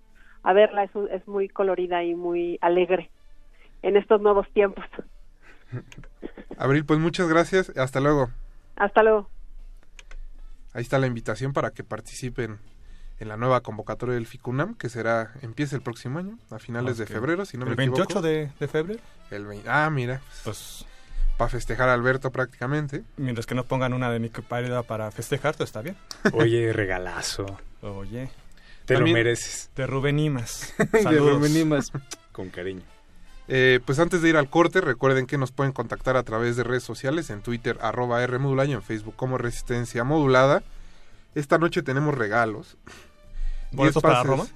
a 0.41 0.53
verla 0.53 0.84
es, 0.84 0.95
un- 0.95 1.11
es 1.11 1.28
muy 1.28 1.47
colorida 1.47 2.03
y 2.03 2.15
muy 2.15 2.57
alegre 2.59 3.11
en 3.82 3.97
estos 3.97 4.21
nuevos 4.21 4.47
tiempos 4.53 4.84
Abril, 6.57 6.86
pues 6.86 6.99
muchas 6.99 7.28
gracias, 7.28 7.71
hasta 7.78 7.99
luego. 7.99 8.30
hasta 8.76 9.03
luego 9.03 9.30
Ahí 10.73 10.82
está 10.82 10.99
la 10.99 11.07
invitación 11.07 11.53
para 11.53 11.71
que 11.71 11.84
participen 11.86 12.59
en 13.19 13.28
la 13.30 13.38
nueva 13.38 13.61
convocatoria 13.61 14.15
del 14.15 14.28
FICUNAM, 14.28 14.76
que 14.76 14.89
será, 14.89 15.32
empieza 15.41 15.76
el 15.78 15.82
próximo 15.82 16.19
año, 16.19 16.38
a 16.51 16.59
finales 16.59 16.97
de 16.97 17.05
febrero, 17.05 17.45
si 17.45 17.57
no 17.57 17.63
¿El 17.63 17.69
me 17.69 17.76
28 17.78 18.03
equivoco. 18.03 18.21
de, 18.28 18.51
de 18.59 18.67
febrero? 18.67 18.99
El 19.32 19.45
vein- 19.45 19.63
ah, 19.67 19.89
mira, 19.89 20.19
Pues 20.43 20.86
para 21.38 21.49
festejar 21.49 21.88
a 21.88 21.93
Alberto 21.93 22.30
prácticamente. 22.32 23.03
mientras 23.15 23.45
que 23.45 23.55
no 23.55 23.63
pongan 23.63 23.93
una 23.93 24.09
de 24.11 24.19
Nico 24.19 24.41
Párida 24.41 24.84
para 24.84 25.09
festejar, 25.11 25.53
todo 25.55 25.63
está 25.63 25.82
bien. 25.82 25.95
Oye, 26.34 26.73
regalazo. 26.73 27.45
Oye. 27.82 28.30
Te 28.86 28.95
También- 28.95 29.15
lo 29.15 29.19
mereces. 29.23 29.69
De 29.78 29.88
Rubén 29.88 30.19
Imas. 30.19 30.73
De 30.91 31.01
Saludos. 31.03 31.36
Rubén 31.36 31.55
Imas, 31.55 31.91
con 32.34 32.49
cariño. 32.49 32.84
Eh, 33.47 33.79
pues 33.85 33.99
antes 33.99 34.21
de 34.21 34.29
ir 34.29 34.37
al 34.37 34.49
corte, 34.49 34.81
recuerden 34.81 35.27
que 35.27 35.37
nos 35.37 35.51
pueden 35.51 35.71
contactar 35.71 36.17
a 36.17 36.23
través 36.23 36.55
de 36.55 36.63
redes 36.63 36.83
sociales, 36.83 37.29
en 37.29 37.41
Twitter, 37.41 37.77
arroba 37.81 38.23
R 38.23 38.39
modulada 38.39 38.69
y 38.69 38.73
en 38.73 38.81
Facebook 38.81 39.15
como 39.15 39.37
Resistencia 39.37 40.03
Modulada. 40.03 40.63
Esta 41.35 41.57
noche 41.57 41.83
tenemos 41.83 42.15
regalos. 42.15 42.77
¿Boletos 43.71 44.01
para 44.01 44.23
Roma? 44.23 44.47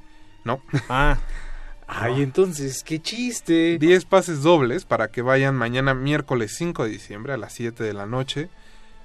No. 0.43 0.61
Ah, 0.87 1.17
Ay, 1.91 2.21
entonces, 2.21 2.83
qué 2.83 3.01
chiste. 3.01 3.79
10 3.79 4.05
pases 4.05 4.43
dobles 4.43 4.85
para 4.85 5.09
que 5.09 5.23
vayan 5.23 5.55
mañana 5.55 5.95
miércoles 5.95 6.53
5 6.55 6.83
de 6.83 6.91
diciembre 6.91 7.33
a 7.33 7.37
las 7.37 7.53
7 7.53 7.83
de 7.83 7.93
la 7.93 8.05
noche. 8.05 8.49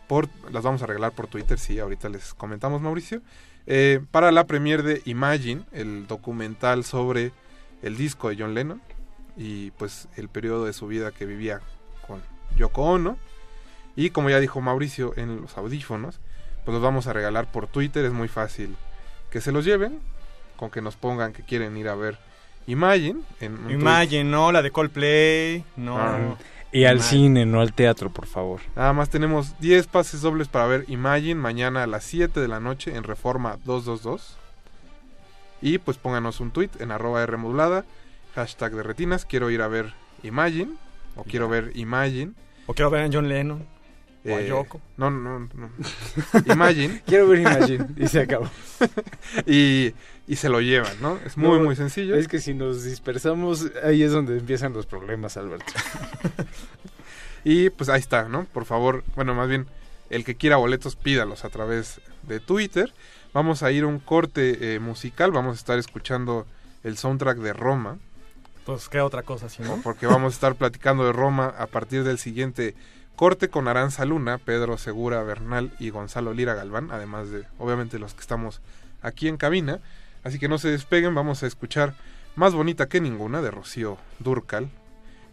Por, 0.06 0.28
las 0.52 0.62
vamos 0.62 0.82
a 0.82 0.86
regalar 0.86 1.12
por 1.12 1.26
Twitter, 1.26 1.58
sí, 1.58 1.78
ahorita 1.78 2.10
les 2.10 2.34
comentamos 2.34 2.82
Mauricio. 2.82 3.22
Eh, 3.66 4.00
para 4.10 4.30
la 4.32 4.46
premier 4.46 4.82
de 4.82 5.00
Imagine, 5.06 5.62
el 5.72 6.06
documental 6.06 6.84
sobre 6.84 7.32
el 7.82 7.96
disco 7.96 8.28
de 8.28 8.36
John 8.38 8.52
Lennon 8.52 8.82
y 9.36 9.70
pues 9.72 10.08
el 10.16 10.28
periodo 10.28 10.64
de 10.64 10.72
su 10.72 10.86
vida 10.86 11.12
que 11.12 11.26
vivía 11.26 11.60
con 12.06 12.22
Yoko 12.56 12.82
Ono. 12.82 13.16
Y 13.96 14.10
como 14.10 14.30
ya 14.30 14.40
dijo 14.40 14.60
Mauricio 14.60 15.12
en 15.16 15.40
los 15.42 15.56
audífonos, 15.56 16.20
pues 16.64 16.72
los 16.74 16.82
vamos 16.82 17.06
a 17.06 17.12
regalar 17.12 17.50
por 17.50 17.66
Twitter, 17.66 18.04
es 18.04 18.12
muy 18.12 18.28
fácil 18.28 18.76
que 19.30 19.40
se 19.40 19.52
los 19.52 19.64
lleven, 19.64 20.00
con 20.56 20.70
que 20.70 20.80
nos 20.80 20.96
pongan 20.96 21.32
que 21.32 21.42
quieren 21.42 21.76
ir 21.76 21.88
a 21.88 21.94
ver 21.94 22.18
Imagine. 22.66 23.20
En 23.40 23.56
tweet. 23.56 24.24
No, 24.24 24.52
la 24.52 24.62
de 24.62 24.70
Coldplay, 24.70 25.64
no. 25.76 25.98
Ah. 25.98 26.36
Y 26.72 26.84
al 26.84 26.96
Imagine. 26.96 27.18
cine, 27.20 27.46
no 27.46 27.60
al 27.60 27.72
teatro, 27.72 28.10
por 28.10 28.26
favor. 28.26 28.60
Nada 28.74 28.92
más 28.92 29.08
tenemos 29.08 29.58
10 29.60 29.86
pases 29.86 30.22
dobles 30.22 30.48
para 30.48 30.66
ver 30.66 30.84
Imagine 30.88 31.36
mañana 31.36 31.84
a 31.84 31.86
las 31.86 32.04
7 32.04 32.40
de 32.40 32.48
la 32.48 32.58
noche 32.60 32.96
en 32.96 33.04
Reforma 33.04 33.58
222. 33.64 34.36
Y 35.62 35.78
pues 35.78 35.98
pónganos 35.98 36.40
un 36.40 36.50
tweet 36.50 36.70
en 36.80 36.90
arroba 36.90 37.22
R 37.22 37.36
modulada, 37.36 37.84
hashtag 38.34 38.74
de 38.74 38.82
retinas, 38.82 39.24
quiero 39.24 39.50
ir 39.50 39.62
a 39.62 39.68
ver 39.68 39.92
Imagine, 40.22 40.72
o 41.16 41.24
quiero 41.24 41.48
ver 41.48 41.72
Imagine. 41.74 42.32
O 42.66 42.74
quiero 42.74 42.90
ver 42.90 43.02
a 43.04 43.10
John 43.12 43.28
Lennon. 43.28 43.66
O 44.26 44.34
a 44.34 44.40
Eh, 44.40 44.48
Yoko. 44.48 44.80
No, 44.96 45.10
no, 45.10 45.38
no. 45.40 45.70
Imagine. 46.52 47.02
Quiero 47.06 47.28
ver 47.28 47.40
Imagine. 47.40 47.86
Y 47.96 48.08
se 48.08 48.20
acabó. 48.20 48.48
y, 49.46 49.92
y 50.26 50.36
se 50.36 50.48
lo 50.48 50.62
llevan, 50.62 50.94
¿no? 51.02 51.18
Es 51.26 51.36
muy, 51.36 51.58
No, 51.58 51.64
muy 51.64 51.76
sencillo. 51.76 52.16
Es 52.16 52.26
que 52.26 52.40
si 52.40 52.54
nos 52.54 52.84
dispersamos, 52.84 53.70
ahí 53.84 54.02
es 54.02 54.12
donde 54.12 54.38
empiezan 54.38 54.72
los 54.72 54.86
problemas, 54.86 55.36
Alberto. 55.36 55.72
Y 57.44 57.68
pues 57.70 57.90
ahí 57.90 58.00
está, 58.00 58.28
¿no? 58.28 58.44
Por 58.46 58.64
favor, 58.64 59.04
bueno, 59.14 59.34
más 59.34 59.48
bien, 59.48 59.66
el 60.08 60.24
que 60.24 60.34
quiera 60.36 60.56
boletos, 60.56 60.96
pídalos 60.96 61.44
a 61.44 61.50
través 61.50 62.00
de 62.22 62.40
Twitter. 62.40 62.94
Vamos 63.34 63.62
a 63.62 63.70
ir 63.72 63.84
a 63.84 63.88
un 63.88 63.98
corte 63.98 64.74
eh, 64.74 64.78
musical, 64.78 65.32
vamos 65.32 65.52
a 65.56 65.58
estar 65.58 65.78
escuchando 65.78 66.46
el 66.82 66.96
soundtrack 66.96 67.38
de 67.38 67.52
Roma, 67.52 67.98
Pues 68.66 68.88
qué 68.88 69.00
otra 69.00 69.22
cosa, 69.22 69.48
si 69.48 69.62
no. 69.62 69.80
porque 69.82 70.06
vamos 70.06 70.32
a 70.32 70.36
estar 70.36 70.54
platicando 70.54 71.04
de 71.04 71.12
Roma 71.12 71.54
a 71.58 71.66
partir 71.66 72.02
del 72.04 72.18
siguiente 72.18 72.74
corte 73.16 73.48
con 73.48 73.68
Aranza 73.68 74.04
Luna, 74.04 74.38
Pedro 74.38 74.78
Segura 74.78 75.22
Bernal 75.22 75.72
y 75.78 75.90
Gonzalo 75.90 76.32
Lira 76.32 76.54
Galván, 76.54 76.90
además 76.90 77.30
de, 77.30 77.44
obviamente, 77.58 77.98
los 77.98 78.14
que 78.14 78.20
estamos 78.20 78.60
aquí 79.02 79.28
en 79.28 79.36
cabina. 79.36 79.80
Así 80.24 80.38
que 80.38 80.48
no 80.48 80.58
se 80.58 80.68
despeguen, 80.70 81.14
vamos 81.14 81.42
a 81.42 81.46
escuchar 81.46 81.94
Más 82.36 82.54
Bonita 82.54 82.88
que 82.88 83.00
Ninguna 83.00 83.42
de 83.42 83.50
Rocío 83.50 83.98
Durcal, 84.18 84.70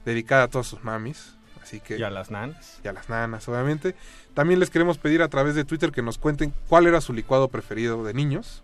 dedicada 0.05 0.43
a 0.43 0.47
todas 0.49 0.67
sus 0.67 0.83
mamis. 0.83 1.35
Así 1.63 1.79
que 1.79 1.97
Y 1.97 2.03
a 2.03 2.09
las 2.09 2.31
nanas. 2.31 2.79
y 2.83 2.87
a 2.89 2.93
las 2.93 3.07
nanas, 3.07 3.47
obviamente. 3.47 3.95
También 4.33 4.59
les 4.59 4.69
queremos 4.69 4.97
pedir 4.97 5.21
a 5.21 5.29
través 5.29 5.55
de 5.55 5.63
Twitter 5.63 5.91
que 5.91 6.01
nos 6.01 6.17
cuenten 6.17 6.53
cuál 6.67 6.87
era 6.87 6.99
su 7.01 7.13
licuado 7.13 7.47
preferido 7.47 8.03
de 8.03 8.13
niños. 8.13 8.63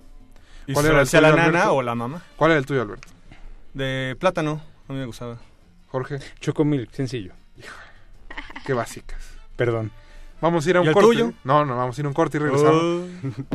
¿Y 0.65 0.73
¿Cuál 0.73 0.87
era 0.87 1.01
el 1.01 1.07
sea 1.07 1.21
la 1.21 1.29
tuyo, 1.31 1.37
nana 1.43 1.59
Alberto? 1.59 1.75
o 1.75 1.81
la 1.83 1.95
mamá? 1.95 2.21
¿Cuál 2.35 2.51
era 2.51 2.59
el 2.59 2.65
tuyo, 2.65 2.81
Alberto? 2.81 3.07
De 3.77 4.15
plátano, 4.19 4.59
a 4.89 4.93
mí 4.93 4.97
me 4.97 5.05
gustaba. 5.05 5.37
Jorge, 5.89 6.17
Chocomilk, 6.39 6.91
sencillo. 6.93 7.33
qué 8.65 8.73
básicas. 8.73 9.21
Perdón. 9.55 9.91
Vamos 10.41 10.65
a 10.65 10.69
ir 10.71 10.77
a 10.77 10.79
un 10.81 10.85
¿Y 10.85 10.89
el 10.89 10.93
corte. 10.95 11.07
tuyo? 11.09 11.33
No, 11.43 11.63
no, 11.63 11.77
vamos 11.77 11.95
a 11.95 12.01
ir 12.01 12.05
a 12.05 12.07
un 12.09 12.15
corte 12.15 12.37
y 12.37 12.39
regresamos. 12.39 12.81
Oh. 12.81 13.05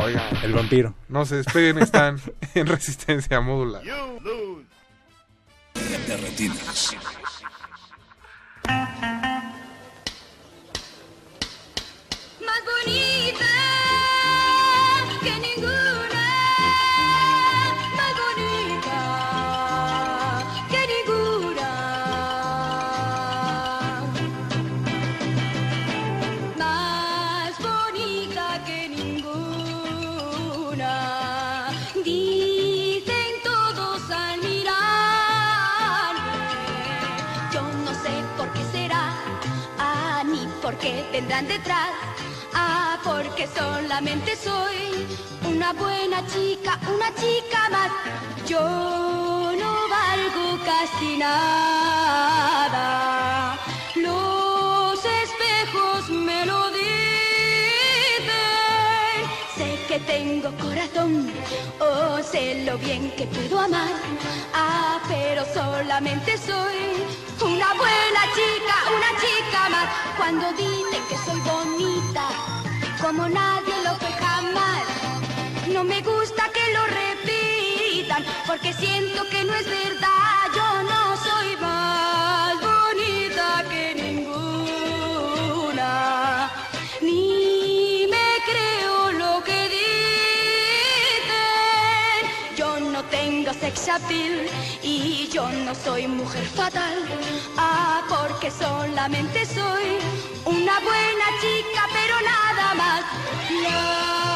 Oigan, 0.05 0.23
El 0.45 0.53
vampiro. 0.53 0.95
no 1.09 1.27
se 1.27 1.35
despeguen, 1.37 1.79
están 1.79 2.21
en 2.55 2.67
resistencia 2.69 3.41
módula. 3.41 3.81
De 6.07 6.17
retinas. 6.19 6.95
Más 12.47 12.61
bonita 12.65 13.51
que 15.23 15.33
ninguna, 15.41 15.92
vendrán 41.13 41.47
detrás. 41.47 41.91
Ah, 42.55 42.99
porque 43.05 43.47
solamente 43.47 44.35
soy 44.35 45.07
una 45.47 45.73
buena 45.75 46.27
chica, 46.27 46.79
una 46.93 47.15
chica 47.15 47.69
más. 47.71 47.91
Yo 48.47 48.59
no 48.61 49.89
valgo 49.89 50.59
casi 50.65 51.19
nada. 51.19 51.33
Que 59.93 59.99
tengo 60.01 60.51
corazón, 60.57 61.31
oh, 61.79 62.19
sé 62.23 62.65
lo 62.65 62.79
bien 62.79 63.11
que 63.11 63.27
puedo 63.27 63.61
amar. 63.61 63.93
Ah, 64.55 64.99
pero 65.07 65.45
solamente 65.53 66.39
soy 66.39 66.79
una 67.43 67.75
buena 67.75 68.23
chica, 68.37 68.77
una 68.97 69.11
chica 69.23 69.69
más. 69.69 69.89
Cuando 70.17 70.51
dicen 70.53 71.03
que 71.11 71.17
soy 71.27 71.41
bonita, 71.41 72.27
como 73.03 73.29
nadie 73.29 73.75
lo 73.85 73.95
fue 73.97 74.13
jamás. 74.13 74.85
No 75.71 75.85
me 75.85 76.01
gusta 76.01 76.43
que 76.55 76.73
lo 76.73 76.87
repitan, 76.87 78.25
porque 78.47 78.73
siento 78.73 79.29
que 79.29 79.45
no 79.45 79.55
es 79.57 79.67
verdad. 79.67 80.12
Y 94.81 95.29
yo 95.33 95.49
no 95.49 95.75
soy 95.75 96.07
mujer 96.07 96.45
fatal. 96.45 96.95
Ah, 97.57 98.03
porque 98.09 98.49
solamente 98.49 99.45
soy 99.45 99.99
una 100.45 100.79
buena 100.79 101.27
chica, 101.41 101.89
pero 101.93 102.15
nada 102.21 102.75
más. 102.75 103.03
La, 103.65 104.32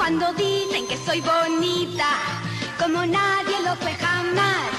Cuando 0.00 0.32
dicen 0.32 0.88
que 0.88 0.96
soy 0.96 1.20
bonita, 1.20 2.08
como 2.78 3.04
nadie 3.04 3.60
lo 3.62 3.76
fue 3.76 3.92
jamás. 3.92 4.70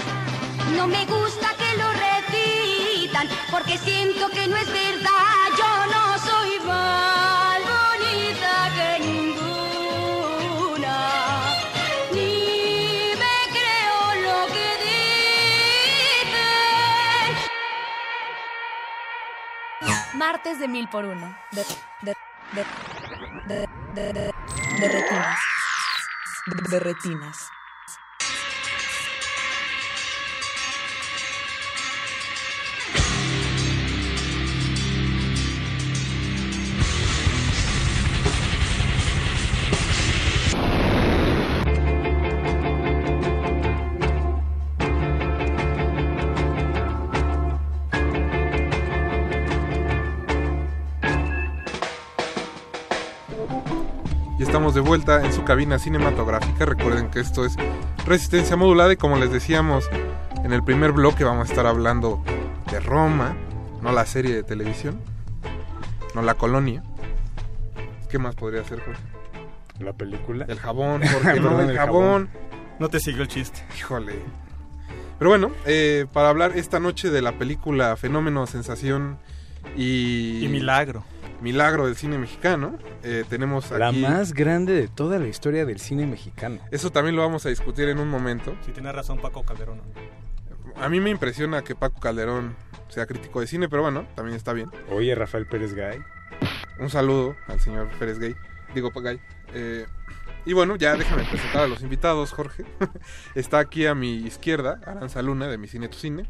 No 0.75 0.87
me 0.87 1.05
gusta 1.05 1.53
que 1.59 1.77
lo 1.77 1.91
repitan, 1.91 3.29
porque 3.51 3.77
siento 3.77 4.29
que 4.29 4.47
no 4.47 4.57
es 4.57 4.65
verdad. 4.65 5.51
Yo 5.59 5.85
no 5.93 6.17
soy 6.17 6.59
más 6.65 7.59
bonita 7.75 8.71
que 8.75 8.99
ninguna. 9.05 10.95
Ni 12.13 13.13
me 13.21 13.37
creo 13.53 14.01
lo 14.25 14.39
que 14.47 14.69
dicen. 19.85 20.17
Martes 20.17 20.57
de 20.57 20.67
mil 20.67 20.89
por 20.89 21.05
uno. 21.05 21.37
De, 23.93 24.13
de, 24.13 24.31
de, 26.69 26.79
retinas. 26.79 27.49
Y 54.41 54.43
estamos 54.43 54.73
de 54.73 54.81
vuelta 54.81 55.23
en 55.23 55.31
su 55.31 55.43
cabina 55.43 55.77
cinematográfica. 55.77 56.65
Recuerden 56.65 57.11
que 57.11 57.19
esto 57.19 57.45
es 57.45 57.55
resistencia 58.07 58.55
modulada 58.55 58.91
y 58.91 58.95
como 58.95 59.17
les 59.17 59.31
decíamos 59.31 59.87
en 60.43 60.51
el 60.51 60.63
primer 60.63 60.93
bloque 60.93 61.23
vamos 61.23 61.47
a 61.47 61.51
estar 61.51 61.67
hablando 61.67 62.23
de 62.71 62.79
Roma, 62.79 63.37
no 63.83 63.91
la 63.91 64.03
serie 64.07 64.33
de 64.33 64.41
televisión, 64.41 64.99
no 66.15 66.23
la 66.23 66.33
colonia. 66.33 66.81
¿Qué 68.09 68.17
más 68.17 68.33
podría 68.33 68.63
ser, 68.63 68.79
Jorge? 68.79 68.99
La 69.77 69.93
película. 69.93 70.45
El 70.49 70.57
jabón, 70.57 71.01
porque 71.13 71.39
no, 71.39 71.49
Perdón, 71.49 71.61
el 71.65 71.69
el 71.69 71.77
jabón. 71.77 72.29
No 72.79 72.89
te 72.89 72.99
siguió 72.99 73.21
el 73.21 73.27
chiste. 73.27 73.61
Híjole. 73.77 74.15
Pero 75.19 75.29
bueno, 75.29 75.51
eh, 75.67 76.07
para 76.11 76.29
hablar 76.29 76.53
esta 76.55 76.79
noche 76.79 77.11
de 77.11 77.21
la 77.21 77.33
película 77.33 77.95
Fenómeno, 77.95 78.47
Sensación 78.47 79.19
y... 79.77 80.43
Y 80.43 80.47
Milagro. 80.47 81.03
Milagro 81.41 81.87
del 81.87 81.95
cine 81.95 82.19
mexicano, 82.19 82.77
eh, 83.03 83.25
tenemos 83.27 83.71
La 83.71 83.89
aquí... 83.89 83.99
más 83.99 84.33
grande 84.33 84.73
de 84.73 84.87
toda 84.87 85.17
la 85.17 85.27
historia 85.27 85.65
del 85.65 85.79
cine 85.79 86.05
mexicano. 86.05 86.59
Eso 86.69 86.91
también 86.91 87.15
lo 87.15 87.23
vamos 87.23 87.45
a 87.47 87.49
discutir 87.49 87.89
en 87.89 87.97
un 87.97 88.09
momento. 88.09 88.55
Si 88.63 88.71
tiene 88.71 88.91
razón 88.91 89.19
Paco 89.19 89.43
Calderón. 89.43 89.81
A 90.75 90.87
mí 90.87 90.99
me 90.99 91.09
impresiona 91.09 91.63
que 91.63 91.73
Paco 91.75 91.99
Calderón 91.99 92.55
sea 92.89 93.07
crítico 93.07 93.41
de 93.41 93.47
cine, 93.47 93.69
pero 93.69 93.81
bueno, 93.81 94.07
también 94.15 94.37
está 94.37 94.53
bien. 94.53 94.69
Oye, 94.91 95.15
Rafael 95.15 95.47
Pérez 95.47 95.73
Gay. 95.73 95.99
Un 96.79 96.91
saludo 96.91 97.35
al 97.47 97.59
señor 97.59 97.89
Pérez 97.97 98.19
Gay. 98.19 98.35
Digo, 98.75 98.91
Gay. 98.91 99.19
Eh, 99.53 99.87
y 100.45 100.53
bueno, 100.53 100.75
ya 100.75 100.95
déjame 100.95 101.23
presentar 101.23 101.63
a 101.63 101.67
los 101.67 101.81
invitados, 101.81 102.31
Jorge. 102.33 102.65
está 103.35 103.57
aquí 103.57 103.87
a 103.87 103.95
mi 103.95 104.13
izquierda, 104.13 104.79
Aranza 104.85 105.23
Luna, 105.23 105.47
de 105.47 105.57
Mi 105.57 105.67
Cine 105.67 105.87
Tu 105.87 105.97
Cine. 105.97 106.29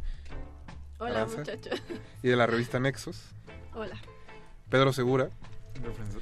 Hola, 0.99 1.23
Aranza. 1.23 1.37
muchachos. 1.39 1.83
Y 2.23 2.29
de 2.29 2.35
la 2.37 2.47
revista 2.47 2.79
Nexos. 2.79 3.21
Hola. 3.73 3.99
Pedro 4.71 4.93
Segura. 4.93 5.29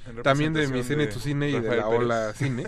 en 0.08 0.24
También 0.24 0.54
de 0.54 0.68
Mi 0.68 0.84
Cine 0.84 1.06
de 1.06 1.14
Tu 1.14 1.20
Cine 1.20 1.50
y 1.50 1.54
de 1.54 1.62
la 1.62 1.70
Pérez. 1.70 1.86
Ola 1.86 2.34
Cine. 2.34 2.64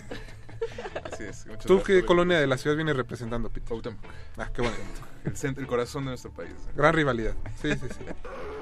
Así 1.11 1.23
es. 1.23 1.47
muchas 1.47 1.65
¿Tú 1.65 1.77
gracias 1.77 2.01
qué 2.01 2.05
colonia 2.05 2.39
de 2.39 2.45
la 2.45 2.57
ciudad 2.57 2.75
vienes 2.75 2.95
representando, 2.95 3.49
Pito? 3.49 3.69
Cuauhtémoc. 3.69 3.99
Ah, 4.37 4.49
qué 4.53 4.61
bueno. 4.61 4.77
El, 5.25 5.35
centro, 5.35 5.61
el 5.61 5.67
corazón 5.67 6.03
de 6.05 6.11
nuestro 6.11 6.31
país. 6.31 6.53
Gran 6.75 6.93
rivalidad. 6.93 7.33
Sí, 7.61 7.71
sí, 7.73 7.87
sí. 7.89 8.05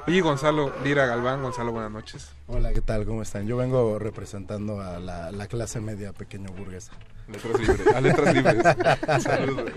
Y 0.08 0.22
Gonzalo 0.22 0.74
Lira 0.84 1.06
Galván. 1.06 1.44
Gonzalo, 1.44 1.74
buenas 1.74 1.92
noches. 1.92 2.32
Hola, 2.48 2.74
¿qué 2.74 2.82
tal? 2.82 3.06
¿Cómo 3.06 3.22
están? 3.22 3.46
Yo 3.48 3.58
vengo 3.58 4.00
representando 4.00 4.82
a 4.82 5.00
la, 5.00 5.32
la 5.32 5.48
clase 5.48 5.82
media 5.82 6.14
pequeño 6.14 6.52
burguesa. 6.54 6.94
Letras 7.32 7.60
libres. 7.60 7.88
A 7.96 8.02
letras 8.02 8.34
libres. 8.34 9.24
Saludos. 9.24 9.72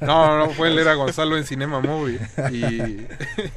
No, 0.00 0.38
no, 0.38 0.52
pueden 0.52 0.74
leer 0.74 0.88
a 0.88 0.94
Gonzalo 0.94 1.36
en 1.36 1.44
Cinema 1.44 1.80
Movie 1.80 2.18
y, 2.50 2.64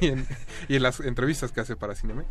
y, 0.00 0.06
en, 0.08 0.26
y 0.68 0.76
en 0.76 0.82
las 0.82 1.00
entrevistas 1.00 1.50
que 1.52 1.60
hace 1.60 1.76
para 1.76 1.94
Cinemex. 1.94 2.28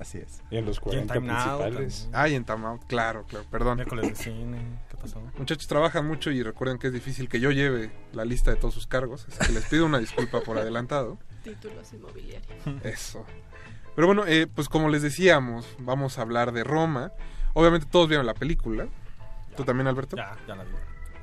Así 0.00 0.18
es. 0.18 0.42
Y 0.50 0.56
en 0.56 0.66
los 0.66 0.80
40 0.80 1.14
Time 1.14 1.32
Out 1.32 1.62
principales. 1.62 2.08
Ah, 2.12 2.28
y 2.28 2.34
en 2.34 2.44
Time 2.44 2.66
Out, 2.66 2.84
claro, 2.86 3.24
claro, 3.26 3.46
perdón. 3.50 3.76
Miércoles 3.76 4.08
de 4.08 4.16
cine. 4.16 4.58
¿Qué 4.90 4.96
pasó? 4.96 5.22
Muchachos, 5.38 5.66
trabajan 5.68 6.06
mucho 6.06 6.30
y 6.30 6.42
recuerden 6.42 6.78
que 6.78 6.88
es 6.88 6.92
difícil 6.92 7.28
que 7.28 7.40
yo 7.40 7.50
lleve 7.50 7.90
la 8.12 8.24
lista 8.24 8.50
de 8.50 8.56
todos 8.56 8.74
sus 8.74 8.86
cargos, 8.86 9.26
así 9.28 9.46
que 9.46 9.52
les 9.52 9.66
pido 9.66 9.86
una 9.86 9.98
disculpa 9.98 10.40
por 10.40 10.58
adelantado. 10.58 11.18
Títulos 11.44 11.92
inmobiliarios. 11.92 12.50
Eso. 12.82 13.24
Pero 13.94 14.06
bueno, 14.06 14.24
eh, 14.26 14.46
pues 14.52 14.68
como 14.68 14.88
les 14.88 15.02
decíamos, 15.02 15.66
vamos 15.78 16.18
a 16.18 16.22
hablar 16.22 16.52
de 16.52 16.64
Roma. 16.64 17.12
Obviamente 17.54 17.86
todos 17.90 18.08
vieron 18.08 18.26
la 18.26 18.34
película. 18.34 18.88
¿Tú 19.56 19.64
también, 19.64 19.86
Alberto? 19.86 20.16
Ya, 20.16 20.36
ya 20.46 20.54
la 20.54 20.64
vi. 20.64 20.70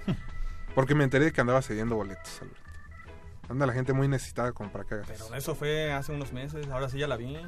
Porque 0.75 0.95
me 0.95 1.03
enteré 1.03 1.25
de 1.25 1.31
que 1.31 1.41
andaba 1.41 1.61
cediendo 1.61 1.95
boletos, 1.95 2.41
Alberto. 2.41 2.61
Anda 3.49 3.65
la 3.65 3.73
gente 3.73 3.91
muy 3.93 4.07
necesitada 4.07 4.53
como 4.53 4.71
para 4.71 4.85
que 4.85 4.95
hagas 4.95 5.07
Pero 5.07 5.35
eso 5.35 5.53
fue 5.53 5.91
hace 5.91 6.13
unos 6.13 6.31
meses. 6.31 6.67
Ahora 6.69 6.87
sí 6.89 6.97
ya 6.97 7.07
la 7.07 7.17
vi. 7.17 7.37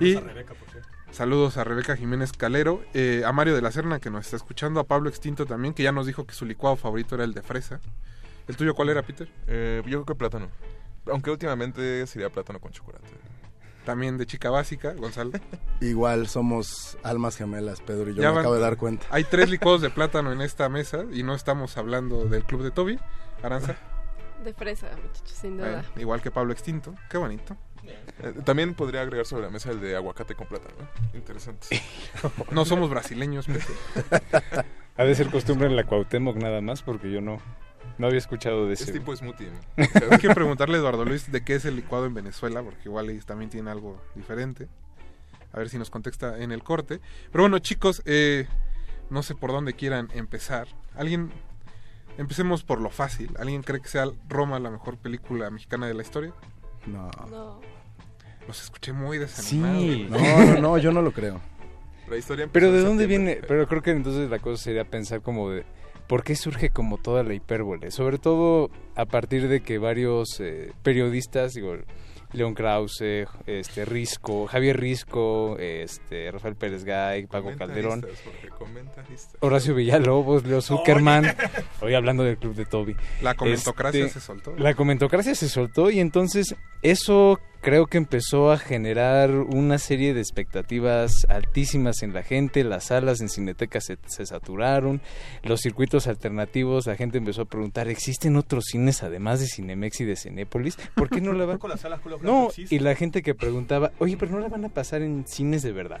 Y 0.00 0.14
Saludos 0.14 0.22
a 0.22 0.26
Rebeca, 0.28 0.54
por 0.54 0.70
cierto. 0.70 0.88
saludos 1.10 1.56
a 1.56 1.64
Rebeca 1.64 1.96
Jiménez 1.96 2.32
Calero, 2.32 2.82
eh, 2.94 3.22
a 3.26 3.32
Mario 3.32 3.54
de 3.54 3.62
la 3.62 3.72
Serna 3.72 3.98
que 3.98 4.10
nos 4.10 4.26
está 4.26 4.36
escuchando, 4.36 4.78
a 4.78 4.84
Pablo 4.84 5.08
Extinto 5.08 5.46
también, 5.46 5.74
que 5.74 5.82
ya 5.82 5.90
nos 5.92 6.06
dijo 6.06 6.26
que 6.26 6.34
su 6.34 6.44
licuado 6.44 6.76
favorito 6.76 7.14
era 7.16 7.24
el 7.24 7.34
de 7.34 7.42
fresa. 7.42 7.80
¿El 8.46 8.56
tuyo 8.56 8.74
cuál 8.74 8.90
era, 8.90 9.02
Peter? 9.02 9.28
Eh, 9.46 9.82
yo 9.86 10.04
creo 10.04 10.04
que 10.06 10.14
plátano. 10.14 10.48
Aunque 11.06 11.30
últimamente 11.30 12.06
sería 12.06 12.30
plátano 12.30 12.60
con 12.60 12.70
chocolate. 12.72 13.08
También 13.84 14.18
de 14.18 14.26
chica 14.26 14.50
básica, 14.50 14.92
Gonzalo. 14.92 15.32
Igual 15.80 16.28
somos 16.28 16.98
almas 17.02 17.36
gemelas, 17.36 17.80
Pedro 17.80 18.10
y 18.10 18.14
yo 18.14 18.22
Ya 18.22 18.28
me 18.28 18.34
van- 18.36 18.38
acabo 18.40 18.54
de 18.54 18.60
dar 18.60 18.76
cuenta. 18.76 19.06
Hay 19.10 19.24
tres 19.24 19.48
licuados 19.50 19.80
de 19.80 19.90
plátano 19.90 20.32
en 20.32 20.42
esta 20.42 20.68
mesa 20.68 21.04
y 21.12 21.22
no 21.22 21.34
estamos 21.34 21.76
hablando 21.76 22.24
del 22.26 22.44
club 22.44 22.62
de 22.62 22.70
Toby. 22.70 22.98
Aranza, 23.42 23.76
De 24.44 24.52
fresa, 24.52 24.88
muchachos, 25.02 25.30
sin 25.40 25.56
duda. 25.56 25.70
Bueno, 25.70 25.88
igual 25.96 26.20
que 26.22 26.30
Pablo 26.30 26.52
Extinto. 26.52 26.94
Qué 27.08 27.16
bonito. 27.16 27.56
Eh, 28.22 28.34
también 28.44 28.74
podría 28.74 29.00
agregar 29.00 29.24
sobre 29.24 29.44
la 29.44 29.50
mesa 29.50 29.70
el 29.70 29.80
de 29.80 29.96
aguacate 29.96 30.34
con 30.34 30.46
plátano. 30.46 30.74
Interesante. 31.14 31.66
No 32.52 32.66
somos 32.66 32.90
brasileños, 32.90 33.46
Peter. 33.46 34.64
Ha 34.98 35.04
de 35.04 35.14
ser 35.14 35.30
costumbre 35.30 35.66
en 35.68 35.76
la 35.76 35.84
Cuauhtémoc 35.84 36.36
nada 36.36 36.60
más, 36.60 36.82
porque 36.82 37.10
yo 37.10 37.22
no, 37.22 37.40
no 37.98 38.06
había 38.06 38.18
escuchado 38.18 38.66
de 38.66 38.74
Es 38.74 38.82
ese. 38.82 38.92
tipo 38.92 39.14
smoothie. 39.14 39.50
Hay 40.10 40.18
que 40.18 40.30
preguntarle 40.30 40.76
a 40.76 40.80
Eduardo 40.80 41.04
Luis 41.04 41.30
de 41.30 41.42
qué 41.44 41.54
es 41.54 41.64
el 41.64 41.76
licuado 41.76 42.06
en 42.06 42.14
Venezuela, 42.14 42.62
porque 42.62 42.82
igual 42.86 43.10
ellos 43.10 43.26
también 43.26 43.50
tienen 43.50 43.68
algo 43.68 44.00
diferente. 44.14 44.68
A 45.52 45.58
ver 45.58 45.68
si 45.68 45.78
nos 45.78 45.90
contesta 45.90 46.38
en 46.38 46.52
el 46.52 46.62
corte. 46.62 47.00
Pero 47.32 47.42
bueno, 47.44 47.58
chicos, 47.58 48.02
eh, 48.04 48.46
no 49.10 49.22
sé 49.22 49.34
por 49.34 49.50
dónde 49.50 49.74
quieran 49.74 50.08
empezar. 50.14 50.68
¿Alguien? 50.96 51.30
Empecemos 52.18 52.62
por 52.62 52.80
lo 52.80 52.90
fácil. 52.90 53.34
¿Alguien 53.38 53.62
cree 53.62 53.80
que 53.80 53.88
sea 53.88 54.06
Roma 54.28 54.58
la 54.60 54.70
mejor 54.70 54.96
película 54.96 55.50
mexicana 55.50 55.86
de 55.86 55.94
la 55.94 56.02
historia? 56.02 56.32
No. 56.86 57.10
No. 57.30 57.60
Los 58.46 58.62
escuché 58.62 58.92
muy 58.92 59.18
desanimados. 59.18 59.82
Sí. 59.82 60.06
No, 60.10 60.18
no, 60.18 60.60
no, 60.60 60.78
yo 60.78 60.92
no 60.92 61.02
lo 61.02 61.12
creo. 61.12 61.40
La 62.08 62.16
historia 62.16 62.48
Pero 62.50 62.72
¿de 62.72 62.82
dónde 62.82 63.06
viene? 63.06 63.40
Pero 63.46 63.68
creo 63.68 63.82
que 63.82 63.90
entonces 63.92 64.28
la 64.30 64.38
cosa 64.40 64.62
sería 64.62 64.84
pensar 64.84 65.20
como 65.22 65.50
de 65.50 65.64
por 66.10 66.24
qué 66.24 66.34
surge 66.34 66.70
como 66.70 66.98
toda 66.98 67.22
la 67.22 67.34
hipérbole, 67.34 67.92
sobre 67.92 68.18
todo 68.18 68.68
a 68.96 69.04
partir 69.04 69.46
de 69.46 69.60
que 69.60 69.78
varios 69.78 70.40
eh, 70.40 70.72
periodistas, 70.82 71.52
digo, 71.52 71.76
León 72.32 72.54
Krause, 72.54 73.28
este 73.46 73.84
Risco, 73.84 74.48
Javier 74.48 74.80
Risco, 74.80 75.56
este 75.60 76.32
Rafael 76.32 76.56
Pérez 76.56 76.82
Gay, 76.82 77.26
Paco 77.26 77.52
Calderón. 77.56 78.04
Horacio 79.38 79.72
Villalobos, 79.72 80.44
Leo 80.44 80.60
Zuckerman, 80.60 81.26
hoy 81.80 81.94
hablando 81.94 82.24
del 82.24 82.38
club 82.38 82.56
de 82.56 82.66
Toby. 82.66 82.96
La 83.22 83.36
comentocracia 83.36 84.06
Este, 84.06 84.18
se 84.18 84.26
soltó. 84.26 84.56
La 84.58 84.74
comentocracia 84.74 85.36
se 85.36 85.48
soltó 85.48 85.92
y 85.92 86.00
entonces 86.00 86.56
eso 86.82 87.38
creo 87.60 87.86
que 87.86 87.98
empezó 87.98 88.50
a 88.50 88.58
generar 88.58 89.30
una 89.30 89.78
serie 89.78 90.14
de 90.14 90.20
expectativas 90.20 91.26
altísimas 91.28 92.02
en 92.02 92.12
la 92.14 92.22
gente, 92.22 92.64
las 92.64 92.84
salas 92.84 93.20
en 93.20 93.28
Cineteca 93.28 93.80
se, 93.80 93.98
se 94.06 94.26
saturaron, 94.26 95.00
los 95.42 95.60
circuitos 95.60 96.06
alternativos, 96.06 96.86
la 96.86 96.96
gente 96.96 97.18
empezó 97.18 97.42
a 97.42 97.44
preguntar, 97.46 97.88
¿existen 97.88 98.36
otros 98.36 98.64
cines 98.66 99.02
además 99.02 99.40
de 99.40 99.46
Cinemex 99.46 100.00
y 100.00 100.04
de 100.04 100.16
Cinépolis? 100.16 100.76
¿Por 100.94 101.08
qué 101.10 101.20
no 101.20 101.32
la 101.32 101.44
van? 101.44 101.58
Con 101.60 101.70
las 101.70 101.80
salas 101.80 102.00
No, 102.22 102.48
y 102.56 102.78
la 102.78 102.94
gente 102.94 103.22
que 103.22 103.34
preguntaba, 103.34 103.92
oye, 103.98 104.16
pero 104.16 104.32
no 104.32 104.40
la 104.40 104.48
van 104.48 104.64
a 104.64 104.68
pasar 104.68 105.02
en 105.02 105.26
cines 105.26 105.62
de 105.62 105.72
verdad. 105.72 106.00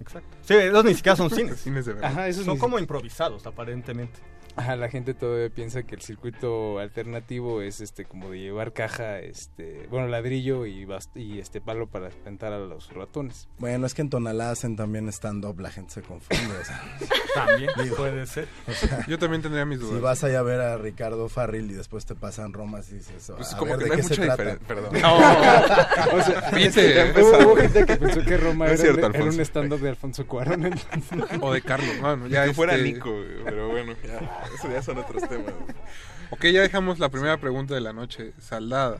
Exacto. 0.00 0.36
Sí, 0.42 0.54
esos 0.54 0.84
ni 0.84 0.94
siquiera 0.94 1.16
son 1.16 1.28
cines. 1.30 1.60
Cines 1.60 1.84
de 1.86 1.92
verdad. 1.94 2.10
Ajá, 2.10 2.28
esos 2.28 2.44
son 2.44 2.54
ni- 2.54 2.60
como 2.60 2.78
improvisados, 2.78 3.46
aparentemente. 3.46 4.20
Ajá, 4.58 4.76
la 4.76 4.88
gente 4.88 5.14
todavía 5.14 5.48
piensa 5.50 5.82
que 5.84 5.94
el 5.94 6.00
circuito 6.02 6.78
alternativo 6.78 7.62
es 7.62 7.80
este 7.80 8.04
como 8.04 8.30
de 8.30 8.38
llevar 8.40 8.72
caja, 8.72 9.20
este, 9.20 9.86
bueno, 9.90 10.08
ladrillo 10.08 10.66
y 10.66 10.84
bast- 10.84 11.10
y 11.14 11.38
este 11.38 11.60
palo 11.60 11.86
para 11.86 12.08
espantar 12.08 12.52
a 12.52 12.58
los 12.58 12.92
ratones. 12.92 13.48
Bueno, 13.58 13.86
es 13.86 13.94
que 13.94 14.02
en 14.02 14.10
Tonalá 14.10 14.50
hacen 14.50 14.76
también 14.76 15.08
stand-up, 15.08 15.60
la 15.60 15.70
gente 15.70 15.94
se 15.94 16.02
confunde. 16.02 16.54
o 16.60 16.64
sea. 16.64 16.82
También 17.34 17.70
Digo, 17.82 17.96
puede 17.96 18.26
ser. 18.26 18.48
o 18.66 18.72
sea, 18.72 19.06
Yo 19.06 19.16
también 19.18 19.42
tendría 19.42 19.64
mis 19.64 19.78
Si 19.78 19.84
dudas. 19.84 20.00
vas 20.00 20.24
allá 20.24 20.40
a 20.40 20.42
ver 20.42 20.60
a 20.60 20.76
Ricardo 20.76 21.28
Farril 21.28 21.70
y 21.70 21.74
después 21.74 22.04
te 22.04 22.14
pasan 22.16 22.52
Romas 22.52 22.90
y 22.90 22.94
dices, 22.96 23.30
Pues 23.36 23.54
a 23.54 23.58
como 23.58 23.76
ver, 23.76 23.78
que 23.78 23.84
¿de 23.84 23.88
no 23.90 23.94
hay 23.94 24.00
qué 24.00 24.08
se 24.14 24.20
mucha 24.20 24.34
trata? 24.36 24.42
diferen- 24.56 24.66
perdón. 24.66 24.96
o 26.14 26.22
sea, 26.22 26.50
Viste, 26.52 27.12
hubo 27.22 27.56
gente 27.56 27.86
que 27.86 27.96
pensó 27.96 28.24
que 28.24 28.36
Roma 28.38 28.54
No 28.58 28.64
era, 28.64 28.74
es 28.74 28.80
cierto, 28.80 29.06
era 29.06 29.24
un 29.24 29.40
stand-up 29.40 29.80
de 29.80 29.88
Alfonso 29.90 30.26
Cuarón. 30.26 30.66
entonces. 30.66 31.38
O 31.40 31.52
de 31.52 31.62
Carlos. 31.62 32.00
Bueno, 32.00 32.26
Ya 32.26 32.52
fuera 32.54 32.74
este- 32.74 32.92
Nico, 32.92 33.14
pero 33.44 33.68
bueno, 33.68 33.92
ya, 34.04 34.18
eso 34.54 34.70
ya 34.70 34.82
son 34.82 34.98
otros 34.98 35.28
temas. 35.28 35.54
Ok, 36.30 36.44
ya 36.46 36.62
dejamos 36.62 36.98
la 36.98 37.08
primera 37.08 37.38
pregunta 37.38 37.74
de 37.74 37.80
la 37.80 37.92
noche 37.92 38.32
saldada. 38.38 38.98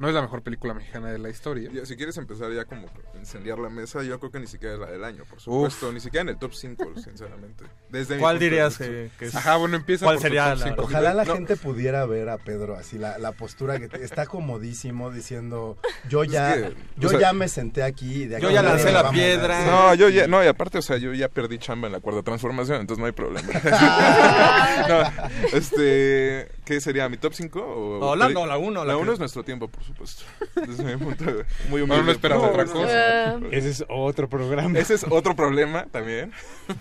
No 0.00 0.08
es 0.08 0.14
la 0.14 0.22
mejor 0.22 0.42
película 0.42 0.74
mexicana 0.74 1.10
de 1.10 1.18
la 1.18 1.28
historia. 1.28 1.70
Ya, 1.72 1.84
si 1.84 1.96
quieres 1.96 2.16
empezar 2.18 2.52
ya 2.52 2.64
como 2.64 2.86
incendiar 3.18 3.58
la 3.58 3.68
mesa, 3.68 4.02
yo 4.04 4.18
creo 4.20 4.30
que 4.30 4.38
ni 4.38 4.46
siquiera 4.46 4.74
es 4.74 4.80
la 4.80 4.86
del 4.86 5.02
año, 5.02 5.24
por 5.28 5.40
supuesto. 5.40 5.90
Ni 5.92 5.98
siquiera 5.98 6.22
en 6.22 6.28
el 6.28 6.38
top 6.38 6.52
5, 6.54 6.84
sinceramente. 7.04 7.64
Desde 7.90 8.16
¿Cuál 8.18 8.38
dirías 8.38 8.78
que, 8.78 9.10
que 9.18 9.24
es? 9.26 9.34
Ajá, 9.34 9.56
bueno, 9.56 9.74
empieza 9.76 10.04
¿Cuál 10.06 10.16
por 10.16 10.22
sería 10.22 10.50
top 10.54 10.58
la- 10.60 10.64
cinco. 10.68 10.82
Ojalá 10.84 11.14
la 11.14 11.24
No. 11.24 11.34
gente 11.34 11.56
pudiera 11.56 12.06
ver 12.06 12.28
a 12.28 12.38
Pedro 12.38 12.76
así, 12.76 12.96
la, 12.96 13.18
la 13.18 13.32
postura 13.32 13.80
que 13.80 13.88
te- 13.88 14.04
está 14.04 14.26
comodísimo 14.26 15.10
diciendo, 15.10 15.78
yo 16.08 16.22
Es 16.22 16.30
ya, 16.30 16.54
que, 16.54 16.74
yo 16.96 17.08
sea, 17.08 17.18
ya 17.18 17.32
me 17.32 17.48
senté 17.48 17.82
aquí. 17.82 18.26
de 18.26 18.40
yo 18.40 18.50
ya 18.52 18.62
lancé 18.62 18.92
la 18.92 19.10
piedra. 19.10 19.58
mover". 19.62 19.72
No, 19.72 19.94
yo 19.94 20.08
ya, 20.10 20.28
no, 20.28 20.44
y 20.44 20.46
aparte, 20.46 20.78
o 20.78 20.82
sea, 20.82 20.98
yo 20.98 21.12
ya 21.12 21.28
perdí 21.28 21.58
chamba 21.58 21.88
en 21.88 21.92
la 21.94 22.00
cuarta 22.00 22.22
transformación, 22.22 22.80
entonces 22.80 23.00
no 23.00 23.06
hay 23.06 23.12
problema. 23.12 23.48
no, 24.88 25.56
este, 25.58 26.48
¿qué 26.64 26.80
sería? 26.80 27.08
¿Mi 27.08 27.16
top 27.16 27.32
5? 27.34 27.60
O, 27.60 28.10
O 28.10 28.16
la- 28.16 28.28
no, 28.28 28.46
la 28.46 28.58
uno, 28.58 28.84
la 28.84 28.92
La 28.92 28.94
que- 28.98 29.02
1 29.02 29.12
es 29.14 29.18
nuestro 29.18 29.42
tiempo, 29.42 29.68
por 29.68 29.82
supuesto. 29.88 30.24
Desde 30.54 30.84
mi 30.84 30.96
punto 31.04 31.24
de 31.24 31.44
muy 31.68 31.80
humilde. 31.82 32.04
no 32.04 32.12
esperaba 32.12 32.48
otra 32.48 32.64
no, 32.64 32.72
cosa. 32.72 33.30
Ah, 33.34 33.40
Ese 33.50 33.70
es 33.70 33.84
otro 33.88 34.28
programa. 34.28 34.78
Ese 34.78 34.94
es 34.94 35.04
otro 35.10 35.34
problema 35.34 35.86
también. 35.86 36.32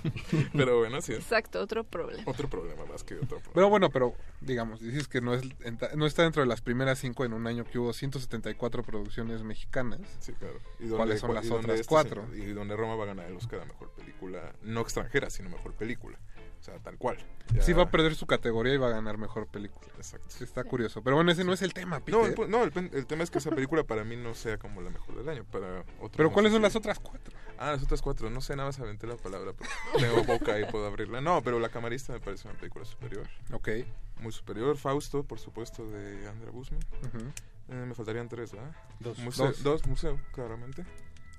Pero 0.54 0.80
bueno, 0.80 1.02
sí. 1.02 1.14
exacto, 1.14 1.60
otro 1.60 1.84
problema. 1.84 2.24
Otro 2.26 2.48
problema 2.50 2.86
más 2.86 3.04
que 3.04 3.16
otro 3.16 3.28
problema. 3.40 3.52
Pero 3.54 3.70
bueno, 3.70 3.90
pero 3.90 4.14
digamos, 4.42 4.80
dices 4.80 5.08
que 5.08 5.22
no 5.22 5.34
es 5.34 5.42
no 5.96 6.06
está 6.06 6.24
dentro 6.24 6.42
de 6.42 6.48
las 6.48 6.62
primeras 6.62 7.00
cinco 7.00 7.26
en 7.26 7.34
un 7.34 7.48
año 7.48 7.64
que 7.66 7.80
hubo 7.80 7.94
174 7.94 8.84
producciones 8.84 9.44
mexicanas. 9.44 10.00
Sí, 10.20 10.34
claro. 10.34 10.60
Y 10.80 10.90
¿Cuáles 10.90 11.20
son 11.22 11.34
las 11.34 11.50
otras 11.50 11.80
este 11.80 11.88
cuatro? 11.88 12.28
señor- 12.32 12.50
y 12.50 12.54
donde 12.54 12.76
Roma 12.76 12.96
va 12.96 13.04
a 13.04 13.08
ganar 13.08 13.26
el 13.28 13.36
Oscar 13.36 13.62
a 13.62 13.66
mejor 13.66 13.92
película, 13.92 14.54
no 14.62 14.82
extranjera, 14.82 15.30
sino 15.30 15.50
mejor 15.50 15.74
película. 15.74 16.20
O 16.68 16.70
sea, 16.70 16.80
tal 16.80 16.98
cual. 16.98 17.18
Ya- 17.54 17.62
Sí 17.62 17.72
va 17.72 17.84
a 17.84 17.90
perder 17.92 18.14
su 18.16 18.28
categoría 18.28 18.74
y 18.74 18.78
va 18.78 18.88
a 18.88 18.92
ganar 18.92 19.18
mejor 19.18 19.48
película. 19.48 19.88
Exacto. 19.96 20.44
Está 20.44 20.66
curioso. 20.66 21.02
Pero 21.02 21.16
bueno, 21.16 21.32
ese 21.32 21.46
no 21.46 21.54
es 21.54 21.62
el 21.62 21.74
tema, 21.74 22.02
Peter. 22.02 22.20
No, 22.20 22.44
el, 22.44 22.52
no 22.52 22.64
el, 22.66 22.72
pen- 22.74 22.92
el 22.94 23.06
tema 23.08 23.24
es 23.24 23.32
que 23.32 23.38
esa 23.38 23.52
película 23.52 23.86
para 23.86 24.04
mí 24.04 24.18
no 24.18 24.34
sea 24.36 24.58
como 24.58 24.82
la 24.82 24.90
mejor 24.90 25.16
del 25.16 25.30
año. 25.30 25.46
Para 25.46 25.80
otros 26.00 26.12
Pero 26.18 26.30
¿cuáles 26.34 26.52
son 26.52 26.62
las 26.62 26.76
otras 26.76 27.00
cuatro? 27.00 27.34
Ah, 27.58 27.72
las 27.72 27.84
otras 27.84 28.02
cuatro. 28.02 28.30
No 28.30 28.42
sé, 28.42 28.56
nada 28.58 28.68
más 28.68 28.80
aventé 28.82 29.08
la 29.08 29.16
palabra. 29.16 29.54
Pero 29.54 29.70
tengo 29.98 30.24
boca 30.26 30.60
y 30.60 30.66
puedo 30.70 30.86
abrirla. 30.88 31.22
No, 31.22 31.42
pero 31.42 31.58
La 31.60 31.70
Camarista 31.70 32.12
me 32.12 32.20
parece 32.20 32.50
una 32.50 32.58
película 32.58 32.84
superior. 32.84 33.26
Ok. 33.54 33.70
Muy 34.20 34.34
superior. 34.34 34.76
Fausto, 34.76 35.24
por 35.24 35.40
supuesto, 35.40 35.90
de 35.90 36.28
Andra 36.28 36.52
Guzman. 36.52 36.82
Eh, 37.70 37.86
me 37.88 37.94
faltarían 37.96 38.28
tres, 38.28 38.52
¿verdad? 38.52 38.76
Dos. 39.00 39.18
Museo, 39.20 39.48
Dos. 39.48 39.64
dos, 39.64 39.88
museo, 39.88 40.20
claramente. 40.34 40.86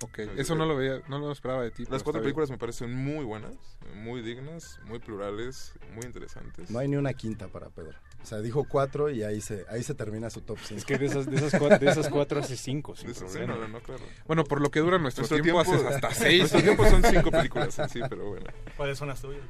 Ok, 0.00 0.18
eso 0.36 0.54
no 0.54 0.64
lo 0.64 0.76
veía, 0.76 1.02
no 1.08 1.18
lo 1.18 1.32
esperaba 1.32 1.62
de 1.62 1.70
ti. 1.72 1.84
Las 1.90 2.02
cuatro 2.04 2.20
bien. 2.20 2.24
películas 2.24 2.50
me 2.50 2.58
parecen 2.58 2.94
muy 2.94 3.24
buenas, 3.24 3.54
muy 3.96 4.22
dignas, 4.22 4.78
muy 4.84 5.00
plurales, 5.00 5.72
muy 5.94 6.04
interesantes. 6.06 6.70
No 6.70 6.78
hay 6.78 6.86
ni 6.88 6.96
una 6.96 7.12
quinta 7.14 7.48
para 7.48 7.68
Pedro. 7.70 7.94
O 8.22 8.26
sea, 8.26 8.38
dijo 8.38 8.64
cuatro 8.64 9.10
y 9.10 9.22
ahí 9.24 9.40
se, 9.40 9.64
ahí 9.68 9.82
se 9.82 9.94
termina 9.94 10.30
su 10.30 10.40
top 10.42 10.58
5. 10.62 10.78
Es 10.78 10.84
que 10.84 10.98
de 10.98 11.06
esas, 11.06 11.26
de 11.28 11.36
esas, 11.36 11.54
cuatro, 11.58 11.78
de 11.78 11.90
esas 11.90 12.08
cuatro 12.08 12.38
hace 12.40 12.56
cinco, 12.56 12.94
sin 12.94 13.12
problema. 13.12 13.54
no, 13.54 13.60
no, 13.60 13.68
no, 13.68 13.80
claro. 13.80 14.04
Bueno, 14.26 14.44
por 14.44 14.60
lo 14.60 14.70
que 14.70 14.80
dura 14.80 14.98
nuestro, 14.98 15.22
Nuestro 15.22 15.40
tiempo, 15.42 15.62
tiempo- 15.64 15.74
haces 15.84 15.94
hasta 15.94 16.14
seis. 16.14 16.40
Nuestro 16.40 16.62
tiempo 16.62 16.84
son 16.86 17.02
cinco 17.04 17.30
películas 17.30 17.78
en 17.78 17.88
sí, 17.88 18.00
pero 18.08 18.28
bueno. 18.28 18.46
¿Cuáles 18.76 18.98
son 18.98 19.08
las 19.08 19.20
tuyas? 19.20 19.42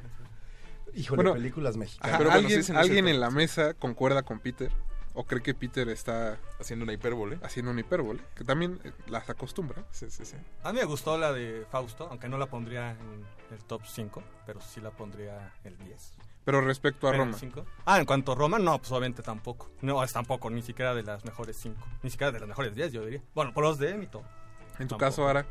Híjole, 0.95 1.17
Bueno, 1.17 1.33
películas 1.33 1.71
Ajá, 1.75 1.79
mexicanas. 1.79 2.17
Pero 2.17 2.29
bueno, 2.31 2.45
¿Alguien, 2.47 2.63
sí, 2.63 2.73
sí, 2.87 2.97
en 2.97 3.19
la 3.19 3.29
mesa 3.29 3.73
concuerda 3.75 4.23
con 4.23 4.39
Peter? 4.39 4.71
¿O 5.19 5.25
cree 5.25 5.41
que 5.43 5.53
Peter 5.53 5.89
está 5.89 6.39
Haciendo 6.61 6.83
una 6.83 6.93
hipérbole. 6.93 7.39
haciendo 7.43 7.71
una 7.71 7.81
hipérbole? 7.81 8.21
Que 8.35 8.45
también 8.45 8.79
eh, 8.85 8.93
las 9.07 9.29
acostumbra. 9.29 9.83
Sí, 9.91 10.09
sí, 10.09 10.23
sí. 10.23 10.37
A 10.63 10.71
mí 10.71 10.79
me 10.79 10.85
gustó 10.85 11.17
la 11.17 11.33
de 11.33 11.65
Fausto, 11.69 12.07
aunque 12.09 12.29
no 12.29 12.37
la 12.37 12.45
pondría 12.45 12.91
en 12.91 13.25
el 13.51 13.61
top 13.65 13.81
5, 13.85 14.23
pero 14.45 14.61
sí 14.61 14.79
la 14.79 14.91
pondría 14.91 15.53
el 15.65 15.77
10. 15.77 16.13
Pero 16.45 16.61
respecto 16.61 17.09
a 17.09 17.11
¿En 17.11 17.17
Roma. 17.17 17.33
cinco? 17.37 17.65
Ah, 17.85 17.99
en 17.99 18.05
cuanto 18.05 18.31
a 18.31 18.35
Roma, 18.35 18.59
no, 18.59 18.77
pues 18.79 18.89
obviamente 18.93 19.21
tampoco. 19.21 19.69
No, 19.81 20.01
es 20.01 20.13
tampoco, 20.13 20.49
ni 20.49 20.61
siquiera 20.61 20.95
de 20.95 21.03
las 21.03 21.25
mejores 21.25 21.57
5. 21.57 21.85
Ni 22.01 22.09
siquiera 22.09 22.31
de 22.31 22.39
las 22.39 22.47
mejores 22.47 22.73
10, 22.73 22.93
yo 22.93 23.03
diría. 23.03 23.21
Bueno, 23.35 23.53
por 23.53 23.65
los 23.65 23.77
de 23.77 23.95
mi 23.97 24.07
top. 24.07 24.23
En 24.23 24.87
tu 24.87 24.95
Tampoco. 24.95 24.99
caso, 24.99 25.27
Ara. 25.27 25.45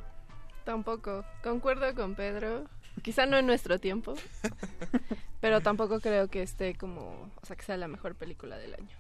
Tampoco. 0.65 1.27
Concuerdo 1.43 1.95
con 1.95 2.15
Pedro. 2.15 2.65
Quizá 3.03 3.27
no 3.27 3.37
en 3.37 3.47
nuestro 3.47 3.79
tiempo. 3.79 4.15
pero 5.43 5.61
tampoco 5.61 6.01
creo 6.01 6.29
que 6.29 6.43
esté 6.43 6.75
como. 6.75 7.31
O 7.43 7.47
sea, 7.47 7.55
que 7.55 7.65
sea 7.65 7.77
la 7.77 7.87
mejor 7.87 8.15
película 8.15 8.57
del 8.57 8.75
año. 8.75 8.97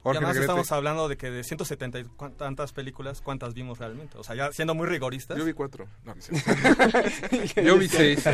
Y 0.00 0.02
Jorge 0.02 0.16
además 0.18 0.34
Negrete. 0.36 0.44
estamos 0.52 0.72
hablando 0.72 1.08
de 1.08 1.16
que 1.18 1.30
de 1.30 1.44
170 1.44 1.98
y 2.00 2.04
tantas 2.38 2.72
películas, 2.72 3.20
¿cuántas 3.20 3.52
vimos 3.52 3.78
realmente? 3.78 4.16
O 4.16 4.24
sea, 4.24 4.34
ya 4.34 4.50
siendo 4.50 4.74
muy 4.74 4.86
rigoristas. 4.88 5.36
Yo 5.36 5.44
vi 5.44 5.52
cuatro. 5.52 5.88
No, 6.04 6.14
no 6.14 6.18
es 6.20 6.24
cierto. 6.26 7.60
Yo 7.62 7.76
vi 7.76 7.86
seis. 7.86 8.24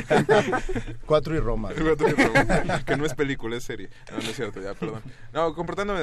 Cuatro 1.06 1.34
y 1.34 1.40
Roma. 1.40 1.70
Cuatro 1.76 2.06
que 2.14 2.24
no- 2.24 2.84
que 2.84 2.96
no 2.96 3.04
es 3.04 3.14
película, 3.14 3.56
es 3.56 3.64
serie. 3.64 3.90
No, 4.10 4.18
no 4.18 4.22
es 4.22 4.36
cierto, 4.36 4.60
ya, 4.60 4.74
perdón. 4.74 5.02
No, 5.32 5.54
comportándome, 5.54 6.00